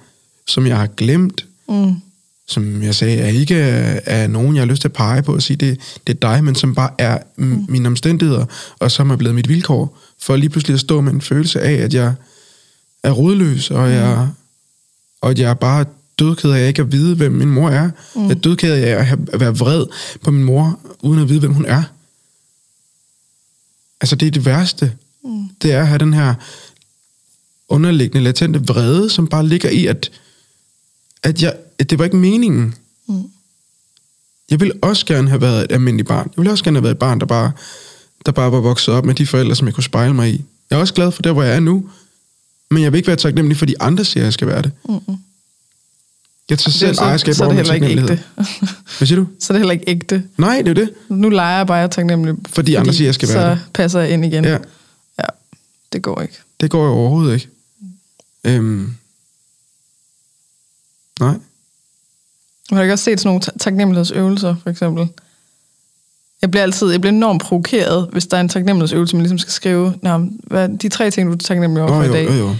som 0.48 0.66
jeg 0.66 0.76
har 0.76 0.86
glemt, 0.86 1.46
Mm. 1.68 1.94
som 2.48 2.82
jeg 2.82 2.94
sagde, 2.94 3.18
er 3.18 3.28
ikke 3.28 3.54
er, 3.54 4.26
nogen, 4.26 4.56
jeg 4.56 4.60
har 4.60 4.66
lyst 4.66 4.80
til 4.80 4.88
at 4.88 4.92
pege 4.92 5.22
på 5.22 5.34
og 5.34 5.42
sige, 5.42 5.56
det, 5.56 5.80
det 6.06 6.14
er 6.14 6.18
dig, 6.32 6.44
men 6.44 6.54
som 6.54 6.74
bare 6.74 6.90
er 6.98 7.18
mm. 7.36 7.64
mine 7.68 7.86
omstændigheder, 7.86 8.44
og 8.78 8.90
som 8.90 9.10
er 9.10 9.16
blevet 9.16 9.34
mit 9.34 9.48
vilkår, 9.48 9.98
for 10.22 10.36
lige 10.36 10.50
pludselig 10.50 10.74
at 10.74 10.80
stå 10.80 11.00
med 11.00 11.12
en 11.12 11.20
følelse 11.20 11.60
af, 11.60 11.72
at 11.72 11.94
jeg 11.94 12.14
er 13.02 13.10
rodløs, 13.10 13.70
og, 13.70 13.90
jeg, 13.92 14.28
og 15.20 15.30
at 15.30 15.38
jeg 15.38 15.50
er 15.50 15.54
bare 15.54 15.84
dødked 16.18 16.50
af 16.50 16.68
ikke 16.68 16.82
at 16.82 16.92
vide, 16.92 17.16
hvem 17.16 17.32
min 17.32 17.50
mor 17.50 17.68
er. 17.68 17.90
Mm. 18.14 18.22
Jeg 18.22 18.30
er 18.30 18.34
dødked 18.34 18.72
af 18.72 19.16
at, 19.32 19.40
være 19.40 19.58
vred 19.58 19.86
på 20.24 20.30
min 20.30 20.44
mor, 20.44 20.80
uden 21.02 21.20
at 21.22 21.28
vide, 21.28 21.40
hvem 21.40 21.54
hun 21.54 21.64
er. 21.64 21.82
Altså, 24.00 24.16
det 24.16 24.26
er 24.26 24.30
det 24.30 24.44
værste. 24.44 24.92
Mm. 25.24 25.48
Det 25.62 25.72
er 25.72 25.80
at 25.80 25.88
have 25.88 25.98
den 25.98 26.14
her 26.14 26.34
underliggende, 27.68 28.24
latente 28.24 28.66
vrede, 28.66 29.10
som 29.10 29.26
bare 29.26 29.46
ligger 29.46 29.70
i, 29.70 29.86
at, 29.86 30.10
at, 31.22 31.42
jeg, 31.42 31.56
at 31.78 31.90
det 31.90 31.98
var 31.98 32.04
ikke 32.04 32.16
meningen. 32.16 32.74
Mm. 33.08 33.22
Jeg 34.50 34.60
ville 34.60 34.74
også 34.82 35.06
gerne 35.06 35.28
have 35.28 35.40
været 35.40 35.64
et 35.64 35.72
almindeligt 35.72 36.08
barn. 36.08 36.26
Jeg 36.26 36.36
ville 36.36 36.50
også 36.50 36.64
gerne 36.64 36.76
have 36.76 36.82
været 36.82 36.94
et 36.94 36.98
barn, 36.98 37.20
der 37.20 37.26
bare, 37.26 37.52
der 38.26 38.32
bare 38.32 38.52
var 38.52 38.60
vokset 38.60 38.94
op 38.94 39.04
med 39.04 39.14
de 39.14 39.26
forældre, 39.26 39.56
som 39.56 39.66
jeg 39.66 39.74
kunne 39.74 39.84
spejle 39.84 40.14
mig 40.14 40.30
i. 40.30 40.44
Jeg 40.70 40.76
er 40.76 40.80
også 40.80 40.94
glad 40.94 41.12
for 41.12 41.22
der, 41.22 41.32
hvor 41.32 41.42
jeg 41.42 41.56
er 41.56 41.60
nu. 41.60 41.88
Men 42.70 42.82
jeg 42.82 42.92
vil 42.92 42.96
ikke 42.96 43.06
være 43.06 43.16
taknemmelig 43.16 43.56
for 43.56 43.66
de 43.66 43.82
andre 43.82 44.04
siger, 44.04 44.22
at 44.22 44.24
jeg 44.24 44.32
skal 44.32 44.46
være 44.46 44.62
det. 44.62 44.72
Mm-mm. 44.88 45.18
Jeg 46.50 46.58
tager 46.58 46.68
Det 46.70 46.74
er 46.74 46.78
selv 46.78 46.94
så, 46.94 47.02
ejerskab 47.02 47.34
så 47.34 47.44
er 47.44 47.46
over 47.46 47.56
det 47.56 47.72
min 47.72 47.72
heller 47.72 47.88
ikke 47.88 48.02
taknemmelighed. 48.02 48.24
ægte. 48.38 48.96
Hvad 48.98 49.06
siger 49.06 49.20
du? 49.20 49.26
så 49.40 49.52
er 49.52 49.54
det 49.54 49.60
heller 49.60 49.72
ikke 49.72 49.84
ægte. 49.90 50.24
Nej, 50.38 50.62
det 50.62 50.78
er 50.78 50.82
jo 50.82 50.86
det. 50.86 50.94
Nu 51.08 51.28
leger 51.28 51.56
jeg 51.56 51.66
bare, 51.66 51.76
jeg 51.76 51.84
er 51.84 51.88
taknemmelig. 51.88 52.34
Fordi 52.48 52.74
andre 52.74 52.92
siger, 52.92 53.08
jeg 53.08 53.14
skal 53.14 53.28
være 53.28 53.56
så 53.56 53.62
passer 53.74 54.00
jeg 54.00 54.10
ind 54.10 54.24
igen. 54.24 54.44
Ja, 54.44 54.58
ja. 55.18 55.24
Det 55.92 56.02
går 56.02 56.20
ikke. 56.22 56.38
det 56.60 56.70
går 56.70 56.84
jo 56.84 56.90
overhovedet 56.92 57.34
ikke. 57.34 57.48
Øhm. 58.44 58.94
Nej. 61.20 61.34
Jeg 62.70 62.76
har 62.78 62.82
ikke 62.82 62.92
også 62.92 63.04
set 63.04 63.20
sådan 63.20 63.28
nogle 63.28 63.40
ta- 63.40 63.58
taknemmelighedsøvelser, 63.60 64.54
for 64.62 64.70
eksempel. 64.70 65.08
Jeg 66.42 66.50
bliver 66.50 66.62
altid 66.62 66.90
jeg 66.90 67.00
bliver 67.00 67.12
enormt 67.14 67.42
provokeret, 67.42 68.08
hvis 68.12 68.26
der 68.26 68.36
er 68.36 68.40
en 68.40 68.48
taknemmelighedsøvelse, 68.48 69.16
man 69.16 69.22
ligesom 69.22 69.38
skal 69.38 69.52
skrive, 69.52 69.94
Nå, 70.02 70.18
hvad, 70.46 70.68
de 70.68 70.88
tre 70.88 71.10
ting, 71.10 71.28
du 71.28 71.32
er 71.34 71.38
taknemmelig 71.38 71.82
over 71.82 71.92
Nå, 71.92 71.98
for 72.00 72.04
jo, 72.06 72.12
i 72.12 72.16
dag. 72.16 72.26
jo, 72.26 72.32
jo. 72.48 72.56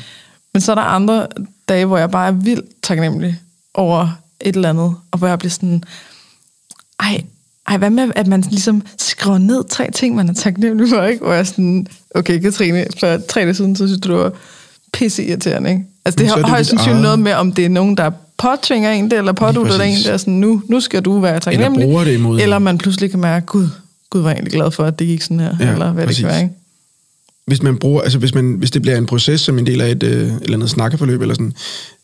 Men 0.53 0.61
så 0.61 0.73
er 0.73 0.75
der 0.75 0.83
andre 0.83 1.27
dage, 1.69 1.85
hvor 1.87 1.99
jeg 1.99 2.11
bare 2.11 2.27
er 2.29 2.33
vildt 2.33 2.67
taknemmelig 2.83 3.41
over 3.75 4.19
et 4.41 4.57
eller 4.57 4.69
andet, 4.71 4.95
og 5.11 5.19
hvor 5.19 5.29
jeg 5.29 5.39
bliver 5.39 5.51
sådan, 5.51 5.85
ej, 7.01 7.23
ej, 7.69 7.77
hvad 7.77 7.91
med, 7.91 8.11
at 8.17 8.27
man 8.27 8.41
ligesom 8.51 8.83
skriver 8.99 9.39
ned 9.39 9.65
tre 9.69 9.91
ting, 9.91 10.15
man 10.15 10.29
er 10.29 10.35
taknemmelig 10.35 10.89
for, 10.91 11.03
ikke? 11.03 11.25
Hvor 11.25 11.33
jeg 11.33 11.41
er 11.41 11.45
sådan, 11.45 11.87
okay, 12.15 12.41
Katrine, 12.41 12.87
for 13.01 13.19
tre 13.29 13.41
dage 13.41 13.55
siden, 13.55 13.77
så 13.77 13.87
synes 13.87 14.01
du, 14.01 14.09
det 14.09 14.19
var 14.19 14.33
pisse 14.93 15.25
irriterende, 15.25 15.71
ikke? 15.71 15.85
Altså, 16.05 16.19
det 16.19 16.29
har 16.29 16.49
højst 16.49 16.71
sandsynligt 16.71 16.95
eget. 16.95 17.03
noget 17.03 17.19
med, 17.19 17.33
om 17.33 17.53
det 17.53 17.65
er 17.65 17.69
nogen, 17.69 17.97
der 17.97 18.11
påtvinger 18.39 18.91
en 18.91 19.11
det, 19.11 19.19
eller 19.19 19.33
pådutter 19.33 19.79
det 19.79 19.87
en 19.87 19.97
det, 19.97 20.13
er 20.13 20.17
sådan, 20.17 20.35
nu, 20.35 20.63
nu 20.69 20.81
skal 20.81 21.03
du 21.03 21.21
være 21.21 21.41
taknemmelig. 21.41 21.87
bruger 21.87 22.05
det 22.05 22.15
imod. 22.15 22.41
Eller 22.41 22.59
man 22.59 22.79
pludselig 22.79 23.11
kan 23.11 23.21
mærke, 23.21 23.47
gud, 23.47 23.69
gud 24.11 24.21
var 24.21 24.31
egentlig 24.31 24.53
glad 24.53 24.71
for, 24.71 24.85
at 24.85 24.99
det 24.99 25.07
gik 25.07 25.23
sådan 25.23 25.41
her, 25.41 25.57
Ja, 25.61 25.73
eller 25.73 25.93
hvad 25.93 26.07
præcis. 26.07 26.17
det 26.17 26.25
kan 26.25 26.35
være, 26.35 26.43
ikke? 26.43 26.55
hvis 27.47 27.63
man 27.63 27.77
bruger, 27.77 28.03
altså 28.03 28.19
hvis, 28.19 28.35
man, 28.35 28.53
hvis 28.59 28.71
det 28.71 28.83
bliver 28.83 28.99
en 28.99 29.07
proces 29.07 29.41
som 29.41 29.59
en 29.59 29.67
del 29.67 29.81
af 29.81 29.91
et 29.91 30.03
øh, 30.03 30.33
eller 30.43 30.57
andet 30.57 30.71
snakkeforløb, 30.71 31.21
eller 31.21 31.35
sådan, 31.35 31.53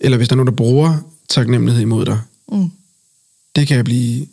eller 0.01 0.17
hvis 0.17 0.29
der 0.29 0.35
er 0.35 0.37
nogen, 0.37 0.47
der 0.47 0.53
bruger 0.57 0.95
taknemmelighed 1.29 1.83
imod 1.83 2.05
dig, 2.07 2.21
Mm. 2.53 2.71
det 3.57 3.67
kan 3.69 3.77
jeg 3.77 3.85
blive, 3.85 4.27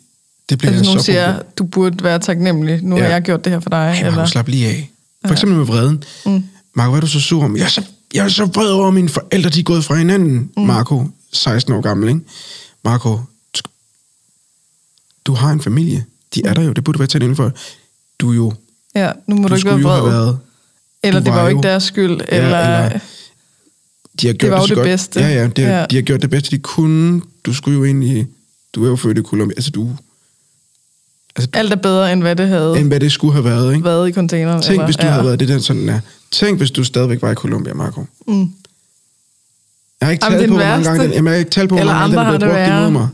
det 0.48 0.58
bliver 0.58 0.72
Altså, 0.72 0.82
jeg 0.84 0.86
nogen 0.86 1.00
så 1.00 1.04
siger, 1.06 1.42
du 1.58 1.64
burde 1.64 2.04
være 2.04 2.18
taknemmelig, 2.18 2.82
nu 2.82 2.96
Ja. 2.96 3.02
har 3.02 3.10
jeg 3.10 3.22
gjort 3.22 3.44
det 3.44 3.52
her 3.52 3.60
for 3.60 3.70
dig. 3.70 3.92
Hey, 3.92 4.02
Marco, 4.04 4.14
eller, 4.14 4.26
slap 4.26 4.48
lige 4.48 4.66
af. 4.68 4.90
For 5.26 5.32
eksempel 5.32 5.58
med 5.58 5.66
vreden. 5.66 6.04
Mm. 6.26 6.44
Marco, 6.74 6.90
hvad 6.90 6.98
er 6.98 7.00
du 7.00 7.06
så 7.06 7.20
sur 7.20 7.44
om? 7.44 7.56
Jeg 7.56 7.64
er 7.64 7.68
så, 7.68 7.82
jeg 8.14 8.24
er 8.24 8.28
så 8.28 8.44
vred 8.44 8.68
over, 8.70 8.88
at 8.88 8.94
mine 8.94 9.08
forældre 9.08 9.50
de 9.50 9.60
er 9.60 9.64
gået 9.64 9.84
fra 9.84 9.94
hinanden. 9.94 10.50
Mm. 10.56 10.62
Marco, 10.62 11.04
16 11.32 11.72
år 11.72 11.80
gammel, 11.80 12.08
ikke? 12.08 12.20
Marco, 12.84 13.18
du 15.24 15.34
har 15.34 15.50
en 15.52 15.60
familie. 15.60 16.04
De 16.34 16.42
er 16.46 16.54
der 16.54 16.62
jo, 16.62 16.72
det 16.72 16.84
burde 16.84 16.96
du 16.96 16.98
være 16.98 17.06
tændt 17.08 17.36
for. 17.36 17.52
Du 18.18 18.30
jo, 18.32 18.52
ja, 18.94 19.12
nu 19.26 19.36
må 19.36 19.42
du, 19.42 19.48
du 19.48 19.54
ikke 19.54 19.68
være 19.68 19.82
vred. 19.82 20.02
været 20.10 20.38
Eller 21.02 21.20
det 21.20 21.32
var 21.32 21.42
jo- 21.42 21.48
ikke 21.48 21.62
deres 21.62 21.82
skyld. 21.82 22.20
Ja, 22.32 22.36
eller, 22.36 22.58
eller- 22.58 23.00
de 24.20 24.26
har 24.26 24.34
gjort 24.34 24.50
var 24.52 24.58
jo 24.58 24.62
så 24.62 24.68
det 24.68 24.76
godt. 24.76 24.86
bedste. 24.86 25.20
Ja, 25.20 25.28
ja, 25.28 25.46
de, 25.46 25.62
har, 25.62 25.70
Ja. 25.72 25.86
de 25.90 25.96
har 25.96 26.02
gjort 26.02 26.22
det 26.22 26.30
bedste, 26.30 26.50
de 26.50 26.58
kunne. 26.58 27.22
Du 27.46 27.54
skulle 27.54 27.78
jo 27.78 27.84
egentlig... 27.84 28.26
Du 28.74 28.84
er 28.84 28.88
jo 28.88 28.96
født 28.96 29.18
i 29.18 29.22
Colombia. 29.22 29.54
Altså, 29.56 29.70
du... 29.70 29.90
Altså, 31.36 31.50
alt 31.52 31.72
er 31.72 31.76
bedre, 31.76 32.12
end 32.12 32.22
hvad 32.22 32.36
det 32.36 32.48
havde 32.48 32.78
end 32.78 32.88
hvad 32.88 33.00
det 33.00 33.12
skulle 33.12 33.32
have 33.32 33.44
været, 33.44 33.72
ikke? 33.74 33.84
været 33.84 34.08
i 34.08 34.12
containeren. 34.12 34.62
Tænk, 34.62 34.72
eller, 34.72 34.84
hvis 34.84 34.96
du 34.96 35.06
ja. 35.06 35.12
havde 35.12 35.24
været 35.24 35.40
det 35.40 35.48
der 35.48 35.58
sådan 35.58 35.88
der. 35.88 36.00
Tænk, 36.30 36.58
hvis 36.58 36.70
du 36.70 36.84
stadigvæk 36.84 37.22
var 37.22 37.30
i 37.30 37.34
Colombia, 37.34 37.74
Marco. 37.74 38.04
Mm. 38.28 38.40
Jeg 40.00 40.06
har 40.06 40.10
ikke 40.10 40.22
talt 40.22 40.34
det 40.34 40.42
er 40.44 40.48
på, 40.48 40.54
hvor 40.54 40.64
mange 40.64 40.84
gange 40.84 41.02
den, 41.04 41.12
jamen, 41.12 41.26
jeg 41.26 41.32
har 41.32 41.38
ikke 41.38 41.50
talt 41.50 41.68
på, 41.68 41.74
hvor 41.76 41.84
mange 41.84 42.16
gange 42.16 42.32
den 42.32 42.38
blev 42.38 42.48
det 42.48 42.56
brugt 42.56 42.78
imod 42.78 42.90
mig. 42.90 43.08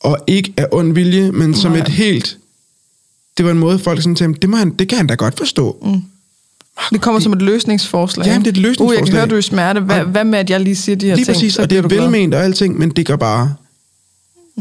Og 0.00 0.18
ikke 0.26 0.54
af 0.56 0.66
ond 0.72 0.92
vilje, 0.92 1.32
men 1.32 1.54
som 1.54 1.72
Nej. 1.72 1.80
et 1.80 1.88
helt... 1.88 2.38
Det 3.36 3.44
var 3.44 3.50
en 3.50 3.58
måde, 3.58 3.78
folk 3.78 4.02
sådan 4.02 4.14
tænkte, 4.14 4.40
det, 4.40 4.50
må 4.50 4.56
han, 4.56 4.70
det 4.70 4.88
kan 4.88 4.98
han 4.98 5.06
da 5.06 5.14
godt 5.14 5.38
forstå. 5.38 5.78
Mm. 5.82 6.02
Det 6.92 7.00
kommer 7.00 7.20
som 7.20 7.32
et 7.32 7.42
løsningsforslag. 7.42 8.26
Jamen, 8.26 8.44
det 8.44 8.46
er 8.46 8.50
et 8.52 8.56
Uh, 8.58 8.62
jeg 8.62 8.76
kan 8.76 8.84
løsningsforslag. 8.86 9.20
høre, 9.20 9.28
du 9.28 9.36
er 9.36 9.40
smerte. 9.40 9.80
Hvad, 9.80 10.00
Og- 10.00 10.06
hvad 10.06 10.24
med, 10.24 10.38
at 10.38 10.50
jeg 10.50 10.60
lige 10.60 10.76
siger 10.76 10.96
de 10.96 11.06
her 11.06 11.14
Lige 11.16 11.24
ting? 11.24 11.34
præcis, 11.36 11.54
så 11.54 11.62
og 11.62 11.70
det 11.70 11.78
er 11.78 11.88
velment 11.88 12.34
og 12.34 12.44
alting, 12.44 12.78
men 12.78 12.90
det 12.90 13.06
gør 13.06 13.16
bare... 13.16 13.54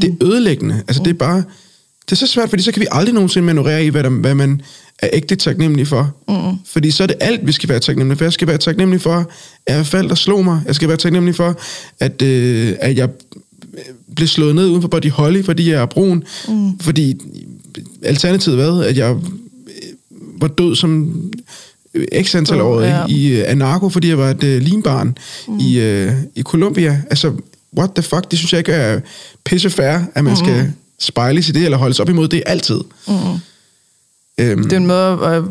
Det 0.02 0.10
er 0.10 0.16
ødelæggende. 0.28 0.76
Altså, 0.88 1.04
det 1.04 1.10
er 1.10 1.14
bare... 1.18 1.44
Det 2.06 2.12
er 2.12 2.16
så 2.16 2.28
svært, 2.28 2.50
fordi 2.50 2.64
så 2.64 2.72
kan 2.72 2.82
vi 2.82 2.88
aldrig 2.92 3.14
nogensinde 3.14 3.46
manøvrere 3.46 3.86
i, 3.86 3.90
hvad, 3.90 4.04
der, 4.04 4.10
hvad 4.10 4.36
man 4.36 4.62
er 5.00 5.10
ægte 5.14 5.36
taknemmelig 5.36 5.88
for. 5.88 6.14
Mm. 6.28 6.58
Fordi 6.66 6.92
så 6.92 7.04
er 7.04 7.08
det 7.08 7.16
alt, 7.20 7.48
vi 7.48 7.52
skal 7.52 7.70
være 7.70 7.80
taknemmelige 7.80 8.18
for. 8.18 8.26
Jeg 8.26 8.34
skal 8.34 8.48
være 8.48 8.58
taknemmelig 8.58 9.02
for, 9.02 9.16
at 9.66 9.76
jeg 9.76 9.86
faldt 9.86 10.12
og 10.12 10.18
slog 10.18 10.44
mig. 10.46 10.62
Jeg 10.66 10.76
skal 10.76 10.88
være 10.88 10.98
taknemmelig 10.98 11.36
for, 11.36 11.60
at, 12.00 12.22
øh, 12.22 12.74
at 12.80 12.98
jeg 12.98 13.10
blev 14.16 14.28
slået 14.28 14.56
ned 14.56 14.68
uden 14.68 14.82
for 14.82 14.90
Body 14.90 15.10
Holly, 15.12 15.44
fordi 15.44 15.70
jeg 15.72 15.82
er 15.82 15.86
brun. 15.86 16.24
Mm. 16.48 16.80
Fordi 16.80 17.18
alternativet 18.04 18.58
hvad? 18.58 18.84
At 18.86 18.98
jeg 18.98 19.12
øh, 19.12 20.42
var 20.42 20.48
død 20.48 20.76
som 20.76 21.14
x 22.24 22.36
antal 22.36 22.62
år 22.62 22.82
ja. 22.82 23.06
i 23.08 23.28
øh, 23.28 23.44
anarko, 23.48 23.90
fordi 23.90 24.10
jeg 24.10 24.18
var 24.18 24.30
et 24.30 24.44
øh, 24.44 24.62
linbarn 24.62 25.18
mm. 25.48 25.60
i, 25.60 25.80
øh, 25.80 26.14
i 26.36 26.42
Colombia. 26.44 27.02
Altså, 27.10 27.34
what 27.78 27.90
the 27.96 28.04
fuck? 28.04 28.32
Det 28.32 28.40
synes 28.40 28.54
jeg 28.54 28.58
ikke 28.60 28.72
er 28.72 29.00
pisse 29.46 29.70
fair, 29.70 30.00
at 30.16 30.24
man 30.24 30.34
mm. 30.34 30.36
skal 30.46 30.72
spejles 31.00 31.50
i 31.50 31.52
det, 31.52 31.66
eller 31.66 31.78
holdes 31.78 32.00
op 32.00 32.10
imod 32.10 32.28
det 32.28 32.44
altid. 32.46 32.80
Mm. 33.08 33.14
Øhm, 34.38 34.64
Det 34.64 34.74
er 34.74 34.78
en 34.78 34.86
måde 34.88 35.20
at, 35.26 35.44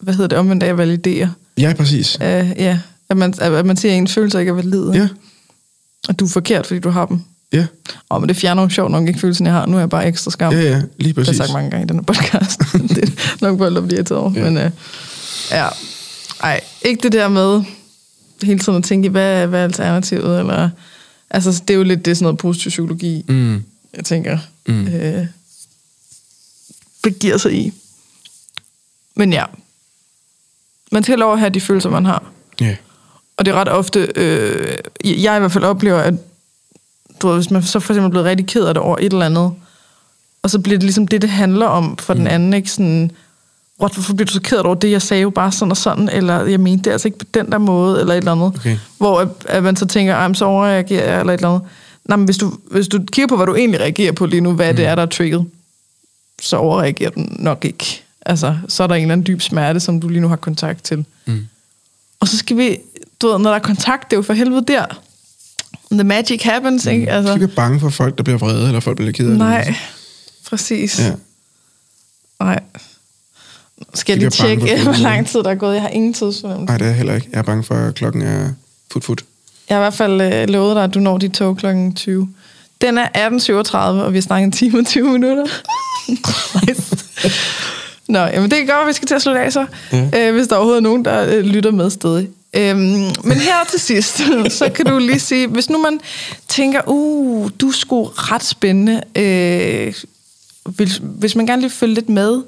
hvad 0.00 0.14
hedder 0.14 0.28
det, 0.28 0.38
omvendt 0.38 0.62
af 0.62 0.68
at 0.68 0.78
validere. 0.78 1.32
ja, 1.58 1.72
præcis. 1.76 2.16
Uh, 2.20 2.26
ja, 2.26 2.78
at 3.10 3.16
man, 3.16 3.34
at 3.40 3.66
man 3.66 3.76
siger, 3.76 3.92
at 3.92 3.98
ens 3.98 4.14
følelser 4.14 4.38
ikke 4.38 4.50
er 4.50 4.54
valide. 4.54 4.90
Ja, 4.94 5.08
Og 6.08 6.18
du 6.18 6.24
er 6.24 6.28
forkert, 6.28 6.66
fordi 6.66 6.80
du 6.80 6.90
har 6.90 7.06
dem. 7.06 7.20
ja, 7.52 7.66
Og 8.08 8.20
men 8.20 8.28
det 8.28 8.36
fjerner 8.36 8.62
jo 8.62 8.68
sjovt 8.68 8.90
nok 8.90 9.08
ikke 9.08 9.20
følelsen, 9.20 9.46
jeg 9.46 9.54
har. 9.54 9.66
Nu 9.66 9.76
er 9.76 9.80
jeg 9.80 9.90
bare 9.90 10.06
ekstra 10.06 10.30
skam. 10.30 10.52
ja, 10.52 10.60
ja, 10.60 10.64
lige 10.64 10.82
Det 10.98 11.06
har 11.06 11.12
præcis. 11.14 11.28
jeg 11.28 11.36
sagt 11.46 11.52
mange 11.52 11.70
gange 11.70 11.84
i 11.84 11.88
denne 11.88 12.02
podcast. 12.04 12.60
det 12.94 12.98
er 13.04 13.36
nok 13.40 13.58
folk, 13.58 13.74
der 13.74 13.80
bliver 13.80 13.98
irriteret 13.98 14.20
over. 14.20 14.32
Ja. 14.34 14.44
Men 14.44 14.56
øh, 14.58 14.70
ja, 15.50 15.68
ej, 16.42 16.60
ikke 16.82 17.02
det 17.02 17.12
der 17.12 17.28
med 17.28 17.62
hele 18.42 18.58
tiden 18.58 18.78
at 18.78 18.84
tænke, 18.84 19.08
hvad, 19.08 19.46
hvad 19.46 19.60
er 19.60 19.64
alternativet? 19.64 20.38
Eller, 20.38 20.70
altså, 21.30 21.62
det 21.68 21.74
er 21.74 21.78
jo 21.78 21.82
lidt 21.82 22.04
det 22.04 22.10
er 22.10 22.14
sådan 22.14 22.24
noget 22.24 22.38
positiv 22.38 22.68
psykologi, 22.70 23.24
Mm. 23.28 23.64
jeg 23.96 24.04
tænker, 24.04 24.38
Mm. 24.66 24.86
øh, 24.88 25.26
begiver 27.02 27.36
sig 27.36 27.52
i. 27.52 27.72
Men 29.14 29.32
ja, 29.32 29.44
man 30.92 31.02
skal 31.02 31.18
lov 31.18 31.32
at 31.32 31.38
have 31.38 31.50
de 31.50 31.60
følelser, 31.60 31.90
man 31.90 32.04
har. 32.04 32.22
Ja. 32.60 32.76
Og 33.36 33.44
det 33.44 33.52
er 33.52 33.56
ret 33.56 33.68
ofte, 33.68 34.12
øh, 34.16 34.76
jeg 35.04 35.36
i 35.36 35.38
hvert 35.38 35.52
fald 35.52 35.64
oplever, 35.64 35.98
at 35.98 36.14
du 37.22 37.28
ved, 37.28 37.36
hvis 37.36 37.50
man 37.50 37.62
så 37.62 37.80
for 37.80 37.92
eksempel 37.92 38.06
er 38.06 38.10
blevet 38.10 38.26
rigtig 38.26 38.46
ked 38.46 38.64
af 38.64 38.74
det 38.74 38.82
over 38.82 38.96
et 38.98 39.12
eller 39.12 39.26
andet, 39.26 39.52
og 40.42 40.50
så 40.50 40.58
bliver 40.58 40.78
det 40.78 40.82
ligesom 40.84 41.06
det, 41.06 41.22
det 41.22 41.30
handler 41.30 41.66
om 41.66 41.96
for 41.96 42.14
mm. 42.14 42.18
den 42.18 42.26
anden, 42.28 42.52
ikke? 42.54 42.70
Sådan 42.70 43.10
what, 43.82 43.92
hvorfor 43.94 44.14
bliver 44.14 44.26
du 44.26 44.32
så 44.32 44.40
ked 44.40 44.58
over 44.58 44.74
det? 44.74 44.90
Jeg 44.90 45.02
sagde 45.02 45.22
jo 45.22 45.30
bare 45.30 45.52
sådan 45.52 45.70
og 45.70 45.76
sådan, 45.76 46.08
eller 46.08 46.44
jeg 46.46 46.60
mente 46.60 46.84
det 46.84 46.90
altså 46.90 47.08
ikke 47.08 47.18
på 47.18 47.24
den 47.34 47.52
der 47.52 47.58
måde, 47.58 48.00
eller 48.00 48.14
et 48.14 48.18
eller 48.18 48.32
andet. 48.32 48.46
Okay. 48.46 48.78
Hvor 48.98 49.20
at, 49.20 49.28
at 49.46 49.62
man 49.62 49.76
så 49.76 49.86
tænker, 49.86 50.14
"Ej, 50.14 50.28
men 50.28 50.34
så 50.34 50.44
overreagerer 50.44 51.10
jeg, 51.10 51.20
eller 51.20 51.32
et 51.32 51.38
eller 51.38 51.48
andet. 51.48 51.68
Nej, 52.04 52.16
men 52.16 52.24
hvis 52.24 52.36
du, 52.36 52.52
hvis 52.70 52.88
du 52.88 52.98
kigger 53.12 53.26
på, 53.28 53.36
hvad 53.36 53.46
du 53.46 53.54
egentlig 53.54 53.80
reagerer 53.80 54.12
på 54.12 54.26
lige 54.26 54.40
nu, 54.40 54.52
hvad 54.52 54.70
mm. 54.72 54.76
det 54.76 54.86
er, 54.86 54.94
der 54.94 55.02
er 55.02 55.06
trigget, 55.06 55.46
så 56.42 56.56
overreagerer 56.56 57.10
den 57.10 57.36
nok 57.38 57.64
ikke. 57.64 58.02
Altså, 58.26 58.56
så 58.68 58.82
er 58.82 58.86
der 58.86 58.94
en 58.94 59.02
eller 59.02 59.12
anden 59.12 59.26
dyb 59.26 59.40
smerte, 59.40 59.80
som 59.80 60.00
du 60.00 60.08
lige 60.08 60.20
nu 60.20 60.28
har 60.28 60.36
kontakt 60.36 60.84
til. 60.84 61.04
Mm. 61.26 61.46
Og 62.20 62.28
så 62.28 62.36
skal 62.38 62.56
vi, 62.56 62.78
du 63.22 63.26
ved, 63.28 63.38
når 63.38 63.50
der 63.50 63.56
er 63.56 63.62
kontakt, 63.62 64.10
det 64.10 64.16
er 64.16 64.18
jo 64.18 64.22
for 64.22 64.32
helvede 64.32 64.64
der. 64.68 64.84
The 65.92 66.04
magic 66.04 66.42
happens, 66.42 66.86
ikke? 66.86 67.06
Så 67.06 67.10
Altså, 67.12 67.34
ikke 67.34 67.46
være 67.46 67.54
bange 67.56 67.80
for 67.80 67.88
folk, 67.90 68.16
der 68.18 68.22
bliver 68.22 68.38
vrede, 68.38 68.66
eller 68.66 68.80
folk, 68.80 68.96
bliver 68.96 69.12
ked 69.12 69.30
af 69.30 69.36
nej, 69.36 69.74
præcis. 70.50 71.00
Ja. 71.00 71.12
Nej. 72.40 72.60
Skal 73.94 74.12
jeg 74.12 74.18
lige 74.18 74.30
tjekke, 74.30 74.82
hvor 74.82 75.02
lang 75.02 75.26
tid 75.26 75.42
der 75.42 75.50
er 75.50 75.54
gået? 75.54 75.74
Jeg 75.74 75.82
har 75.82 75.88
ingen 75.88 76.14
tidsfornemmelse. 76.14 76.66
Nej, 76.70 76.78
det 76.78 76.84
er 76.84 76.88
jeg 76.88 76.96
heller 76.96 77.14
ikke. 77.14 77.28
Jeg 77.32 77.38
er 77.38 77.42
bange 77.42 77.64
for, 77.64 77.74
at 77.74 77.94
klokken 77.94 78.22
er 78.22 78.48
fut 78.92 79.04
fut. 79.04 79.24
Jeg 79.68 79.76
har 79.76 79.82
i 79.82 79.84
hvert 79.84 79.94
fald 79.94 80.20
øh, 80.20 80.48
lovet 80.48 80.76
dig, 80.76 80.84
at 80.84 80.94
du 80.94 81.00
når 81.00 81.18
dit 81.18 81.32
tog 81.32 81.56
kl. 81.56 81.66
20. 81.96 82.28
Den 82.80 82.98
er 82.98 83.28
18.37, 83.30 83.76
og 83.76 84.12
vi 84.12 84.16
har 84.16 84.22
snakket 84.22 84.44
en 84.46 84.52
time 84.52 84.78
og 84.78 84.86
20 84.86 85.08
minutter. 85.12 85.46
Nå, 88.08 88.18
jamen 88.18 88.50
det 88.50 88.58
er 88.58 88.66
godt, 88.66 88.80
at 88.82 88.86
vi 88.88 88.92
skal 88.92 89.08
til 89.08 89.14
at 89.14 89.22
slutte 89.22 89.40
af 89.40 89.52
så, 89.52 89.66
Ja. 89.92 90.28
øh, 90.28 90.34
hvis 90.34 90.46
der 90.46 90.56
overhovedet 90.56 90.78
er 90.80 90.82
nogen, 90.82 91.04
der 91.04 91.36
øh, 91.36 91.44
lytter 91.44 91.70
med 91.70 91.90
stadig. 91.90 92.28
Øhm, 92.54 92.80
men 93.24 93.32
her 93.38 93.64
til 93.70 93.80
sidst, 93.80 94.20
så 94.58 94.70
kan 94.74 94.86
du 94.86 94.98
lige 94.98 95.20
sige, 95.20 95.46
hvis 95.46 95.70
nu 95.70 95.78
man 95.78 96.00
tænker, 96.48 96.80
uh, 96.86 97.50
du 97.60 97.68
er 97.68 97.72
sgu 97.72 98.04
ret 98.04 98.44
spændende, 98.44 99.00
øh, 99.16 99.94
hvis, 100.64 101.00
hvis 101.02 101.36
man 101.36 101.46
gerne 101.46 101.62
vil 101.62 101.70
følge 101.70 101.94
lidt 101.94 102.08
med, 102.08 102.42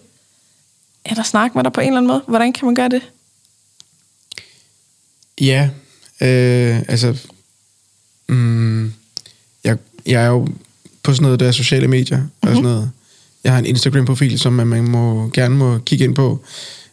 eller 1.06 1.22
snakke 1.22 1.58
med 1.58 1.64
dig 1.64 1.72
på 1.72 1.80
en 1.80 1.86
eller 1.86 1.98
anden 1.98 2.08
måde, 2.08 2.22
hvordan 2.26 2.52
kan 2.52 2.66
man 2.66 2.74
gøre 2.74 2.88
det? 2.88 3.02
Ja, 5.40 5.70
øh, 6.20 6.82
altså... 6.88 7.16
Mm, 8.28 8.92
jeg, 9.64 9.78
jeg 10.06 10.22
er 10.22 10.26
jo 10.26 10.48
på 11.02 11.14
sådan 11.14 11.22
noget 11.22 11.40
der 11.40 11.52
sociale 11.52 11.88
medier 11.88 12.18
mm-hmm. 12.18 12.38
og 12.42 12.48
sådan 12.48 12.62
noget. 12.62 12.90
Jeg 13.44 13.52
har 13.52 13.58
en 13.58 13.66
Instagram-profil, 13.66 14.38
som 14.38 14.52
man, 14.52 14.66
man 14.66 14.88
må, 14.88 15.30
gerne 15.34 15.56
må 15.56 15.78
kigge 15.78 16.04
ind 16.04 16.14
på. 16.14 16.44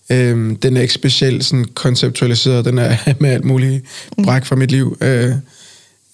Øhm, 0.10 0.56
den 0.56 0.78
er 0.78 0.82
ikke 0.82 0.94
specielt 0.94 1.46
sådan 1.46 1.66
konceptualiseret. 1.74 2.66
Den 2.66 2.78
er 2.78 2.98
med 3.20 3.30
alt 3.30 3.46
muligt 3.46 3.86
bræk 4.24 4.46
fra 4.46 4.56
mit 4.56 4.72
liv. 4.72 4.98
Øh, 5.02 5.32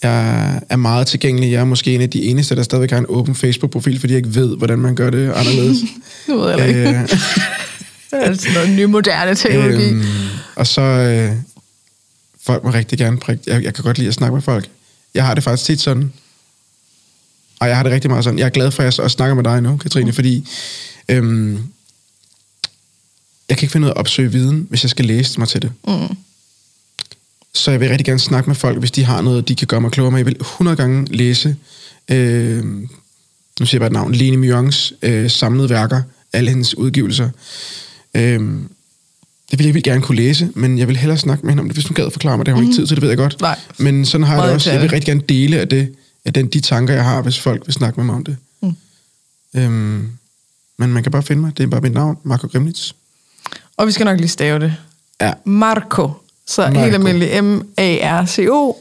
jeg 0.04 0.62
er 0.70 0.76
meget 0.76 1.08
tilgængelig. 1.08 1.52
Jeg 1.52 1.62
er 1.62 1.66
måske 1.66 1.96
en 1.96 2.02
af 2.02 2.10
de 2.10 2.24
eneste, 2.24 2.56
der 2.56 2.64
stadigvæk 2.64 2.92
har 2.92 2.98
en 2.98 3.06
åben 3.10 3.36
Facebook-profil, 3.36 4.00
fordi 4.00 4.14
jeg 4.14 4.18
ikke 4.18 4.36
ved, 4.36 4.58
hvordan 4.58 4.80
man 4.80 4.96
gør 4.96 5.10
det 5.10 5.32
anderledes. 5.32 5.78
Det 6.28 6.36
ved 6.36 6.50
jeg 6.50 6.68
ikke. 6.68 6.90
øh, 6.90 7.10
Det 8.12 8.20
er 8.20 8.22
altså 8.22 8.48
noget 8.54 8.70
ny 8.70 8.84
moderne 8.84 9.36
teknologi. 9.36 9.90
Øhm, 9.90 10.04
og 10.56 10.68
så 10.68 10.82
øh, 10.82 11.36
folk 12.46 12.64
må 12.64 12.70
rigtig 12.70 12.98
gerne 12.98 13.18
prikke. 13.18 13.44
Jeg, 13.48 13.64
jeg 13.64 13.74
kan 13.74 13.84
godt 13.84 13.98
lide 13.98 14.08
at 14.08 14.14
snakke 14.14 14.34
med 14.34 14.42
folk. 14.42 14.70
Jeg 15.14 15.26
har 15.26 15.34
det 15.34 15.44
faktisk 15.44 15.66
tit 15.66 15.82
sådan. 15.82 16.14
Og 17.60 17.68
jeg 17.68 17.76
har 17.76 17.84
det 17.84 17.92
rigtig 17.92 18.10
meget 18.10 18.24
sådan. 18.24 18.40
Jeg 18.40 18.46
er 18.46 18.50
glad 18.50 18.72
for, 18.72 18.84
at 18.84 18.98
jeg 18.98 19.04
også 19.04 19.16
snakker 19.16 19.36
med 19.36 19.44
dig 19.44 19.62
nu, 19.62 19.78
Katrine, 19.78 20.14
fordi 20.14 20.48
øhm, 21.10 21.68
jeg 23.50 23.58
kan 23.58 23.66
ikke 23.66 23.72
finde 23.72 23.86
ud 23.86 23.90
af 23.90 23.94
at 23.94 23.98
opsøge 23.98 24.32
viden, 24.32 24.68
hvis 24.70 24.84
jeg 24.84 24.90
skal 24.90 25.06
læse 25.06 25.40
mig 25.40 25.48
til 25.48 25.62
det. 25.62 25.72
Mm. 25.88 26.18
Så 27.54 27.72
jeg 27.72 27.80
vil 27.80 27.90
rigtig 27.90 28.06
gerne 28.06 28.20
snakke 28.20 28.50
med 28.50 28.56
folk, 28.56 28.80
hvis 28.80 28.92
de 28.92 29.04
har 29.04 29.22
noget, 29.22 29.48
de 29.48 29.56
kan 29.56 29.68
gøre 29.68 29.82
mig 29.82 29.92
klogere 29.92 30.12
med. 30.12 30.20
Jeg 30.20 30.26
vil 30.26 30.38
100 30.40 30.78
gange 30.78 31.16
læse, 31.16 31.56
øh, 32.10 32.66
nu 33.60 33.66
siger 33.66 33.70
jeg 33.72 33.80
bare 33.80 33.88
et 33.88 33.94
navn, 33.94 34.16
Lene 34.16 34.38
Myons 34.38 34.94
øh, 35.02 35.32
samlede 35.32 35.70
værker, 35.70 36.02
alle 36.34 36.50
hendes 36.50 36.78
udgivelser. 36.78 37.30
Øh, 38.18 38.40
det 39.52 39.60
vil 39.60 39.66
jeg 39.66 39.74
vildt 39.74 39.86
gerne 39.86 40.02
kunne 40.02 40.16
læse, 40.16 40.50
men 40.56 40.80
jeg 40.80 40.88
vil 40.88 40.98
hellere 40.98 41.18
snakke 41.18 41.46
med 41.46 41.52
hende 41.52 41.62
om 41.62 41.68
det, 41.68 41.76
hvis 41.76 41.86
hun 41.88 41.96
gad 41.96 42.12
forklare 42.12 42.38
mig. 42.38 42.46
Det 42.46 42.52
har 42.54 42.56
hun 42.56 42.64
ikke 42.70 42.76
tid 42.82 42.88
til, 42.88 42.96
det 42.96 43.02
ved 43.02 43.10
jeg 43.10 43.18
godt. 43.18 43.34
Mhm. 43.34 43.42
Nej. 43.42 43.60
Men 43.78 44.06
sådan 44.06 44.24
har 44.28 44.34
jeg 44.34 44.38
Meget 44.40 44.50
det 44.50 44.56
også. 44.56 44.72
Jeg 44.72 44.82
vil 44.82 44.90
rigtig 44.90 45.06
gerne 45.06 45.22
dele 45.30 45.60
af, 45.60 45.68
det, 45.68 45.96
af 46.26 46.34
den, 46.34 46.48
de 46.48 46.60
tanker, 46.60 46.94
jeg 46.94 47.04
har, 47.04 47.22
hvis 47.22 47.40
folk 47.40 47.62
vil 47.66 47.74
snakke 47.74 48.00
med 48.00 48.06
mig 48.06 48.16
om 48.16 48.24
det. 48.24 48.38
Mm. 48.62 48.76
Øhm, 49.56 50.10
men 50.78 50.94
man 50.94 51.04
kan 51.04 51.12
bare 51.12 51.24
finde 51.24 51.42
mig. 51.42 51.58
Det 51.58 51.64
er 51.64 51.68
bare 51.68 51.82
mit 51.82 51.94
navn, 51.94 52.18
Marco 52.24 52.48
Grimnitz. 52.48 52.92
Og 53.78 53.88
vi 53.88 53.92
skal 53.92 54.06
nok 54.06 54.18
lige 54.20 54.28
stave 54.30 54.60
det. 54.60 54.74
Ja, 55.22 55.34
Marco. 55.46 56.12
Så 56.48 56.62
Marco. 56.62 56.80
Helt 56.80 56.94
almindelig 56.94 57.44
M-A-R-C-O. 57.44 58.76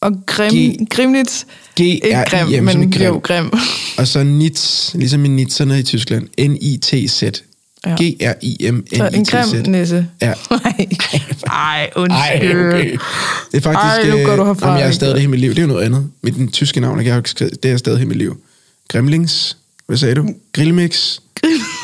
Og 0.00 0.12
Grim, 0.26 0.52
G- 0.52 0.84
Grimnitz. 0.90 1.44
Ikke 1.76 2.24
grim, 2.26 2.64
men 2.64 2.90
grim. 2.92 3.06
jo 3.06 3.20
grim. 3.24 3.50
Og 3.98 4.06
så 4.08 4.22
Nitz, 4.24 4.94
ligesom 4.94 5.24
i 5.24 5.28
Nitzerne 5.28 5.78
i 5.78 5.82
Tyskland. 5.82 6.28
N-I-T-Z. 6.48 7.22
Ja. 7.88 7.96
En 8.00 8.14
G-R-I-M-N-I-T-Z. 8.14 9.66
nisse. 9.68 10.06
Ja. 10.22 10.32
Nej, 10.50 10.86
Ej, 11.46 11.90
undskyld. 11.96 12.50
Ej, 12.50 12.66
okay. 12.68 12.90
Det 13.52 13.56
er 13.56 13.60
faktisk... 13.60 14.10
Ej, 14.10 14.18
nu 14.18 14.24
går 14.26 14.36
du 14.36 14.42
øh, 14.42 14.46
herfra, 14.46 14.66
jamen, 14.66 14.78
jeg 14.78 14.82
er 14.82 14.86
ikke? 14.88 14.94
stadig 14.94 15.12
det 15.14 15.20
hele 15.20 15.30
mit 15.30 15.40
liv. 15.40 15.50
Det 15.50 15.58
er 15.58 15.62
jo 15.62 15.68
noget 15.68 15.84
andet. 15.84 16.10
Mit 16.22 16.34
den 16.34 16.48
tyske 16.50 16.80
navn, 16.80 17.04
jeg 17.04 17.14
har 17.14 17.22
skrevet, 17.26 17.62
det 17.62 17.70
er 17.70 17.76
stadig 17.76 17.98
hele 17.98 18.08
mit 18.08 18.18
liv. 18.18 18.40
Gremlings. 18.88 19.56
Hvad 19.86 19.96
sagde 19.96 20.14
du? 20.14 20.34
Grillmix. 20.52 21.18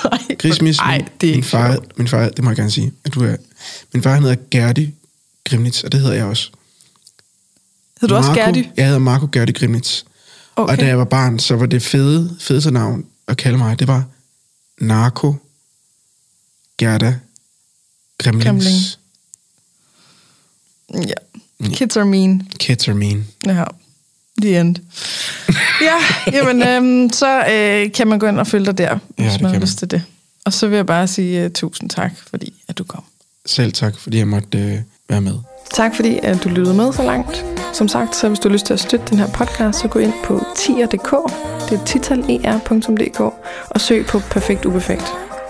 Nej, 0.04 0.18
Grismis. 0.38 0.78
Ej, 0.78 0.96
Min- 0.98 1.06
det 1.20 1.30
er 1.30 1.34
min 1.34 1.44
far, 1.44 1.72
sjovt. 1.72 1.98
min 1.98 2.08
far, 2.08 2.28
det 2.28 2.44
må 2.44 2.50
jeg 2.50 2.56
gerne 2.56 2.70
sige. 2.70 2.92
At 3.04 3.14
du 3.14 3.24
er, 3.24 3.36
min 3.92 4.02
far 4.02 4.12
han 4.14 4.22
hedder 4.22 4.36
Gerdi 4.50 4.94
Grimnitz, 5.48 5.82
og 5.82 5.92
det 5.92 6.00
hedder 6.00 6.14
jeg 6.14 6.24
også. 6.24 6.50
Hedder 8.00 8.14
du 8.14 8.18
også 8.18 8.30
Marco- 8.30 8.34
Gerdy? 8.44 8.64
Jeg 8.76 8.84
hedder 8.84 8.98
Marco 8.98 9.28
Gerdi 9.32 9.52
Grimnitz. 9.52 10.02
Okay. 10.56 10.72
Og 10.72 10.80
da 10.80 10.86
jeg 10.86 10.98
var 10.98 11.04
barn, 11.04 11.38
så 11.38 11.56
var 11.56 11.66
det 11.66 11.82
fede, 11.82 12.36
fedeste 12.40 12.70
navn 12.70 13.04
at 13.28 13.36
kalde 13.36 13.58
mig, 13.58 13.78
det 13.78 13.88
var 13.88 14.04
Narko 14.80 15.34
Gerda 16.78 17.14
Gremlings. 18.18 18.44
Gremling. 18.44 18.74
Ja. 21.08 21.14
Kids 21.72 21.96
are 21.96 22.04
mean. 22.04 22.48
Kids 22.58 22.88
are 22.88 22.94
mean. 22.94 23.26
Ja, 23.46 23.64
the 24.42 24.60
end. 24.60 24.76
ja, 25.88 25.98
jamen, 26.32 26.62
øhm, 26.62 27.12
så 27.12 27.38
øh, 27.38 27.92
kan 27.92 28.06
man 28.06 28.18
gå 28.18 28.26
ind 28.26 28.38
og 28.38 28.46
følge 28.46 28.66
dig 28.66 28.78
der, 28.78 28.98
Ja, 29.18 29.28
hvis 29.28 29.40
man 29.40 29.50
har 29.52 29.60
lyst 29.60 29.78
til 29.78 29.90
det. 29.90 30.02
Og 30.44 30.52
så 30.52 30.68
vil 30.68 30.76
jeg 30.76 30.86
bare 30.86 31.08
sige 31.08 31.44
uh, 31.44 31.50
tusind 31.50 31.90
tak, 31.90 32.12
fordi 32.30 32.52
at 32.68 32.78
du 32.78 32.84
kom. 32.84 33.04
Selv 33.46 33.72
tak, 33.72 33.98
fordi 33.98 34.18
jeg 34.18 34.28
måtte 34.28 34.58
øh, 34.58 34.78
være 35.08 35.20
med. 35.20 35.34
Tak 35.74 35.96
fordi 35.96 36.18
at 36.22 36.44
du 36.44 36.48
lyttede 36.48 36.76
med 36.76 36.92
så 36.92 37.02
langt. 37.02 37.44
Som 37.72 37.88
sagt, 37.88 38.16
så 38.16 38.28
hvis 38.28 38.38
du 38.38 38.48
har 38.48 38.52
lyst 38.52 38.66
til 38.66 38.74
at 38.74 38.80
støtte 38.80 39.06
den 39.10 39.18
her 39.18 39.26
podcast, 39.26 39.80
så 39.80 39.88
gå 39.88 39.98
ind 39.98 40.12
på 40.24 40.44
tier.dk, 40.56 41.12
det 41.70 41.80
er 41.80 41.84
titaler.dk, 41.84 43.20
og 43.70 43.80
søg 43.80 44.06
på 44.06 44.18
Perfekt 44.18 44.64
Uperfekt. 44.64 45.23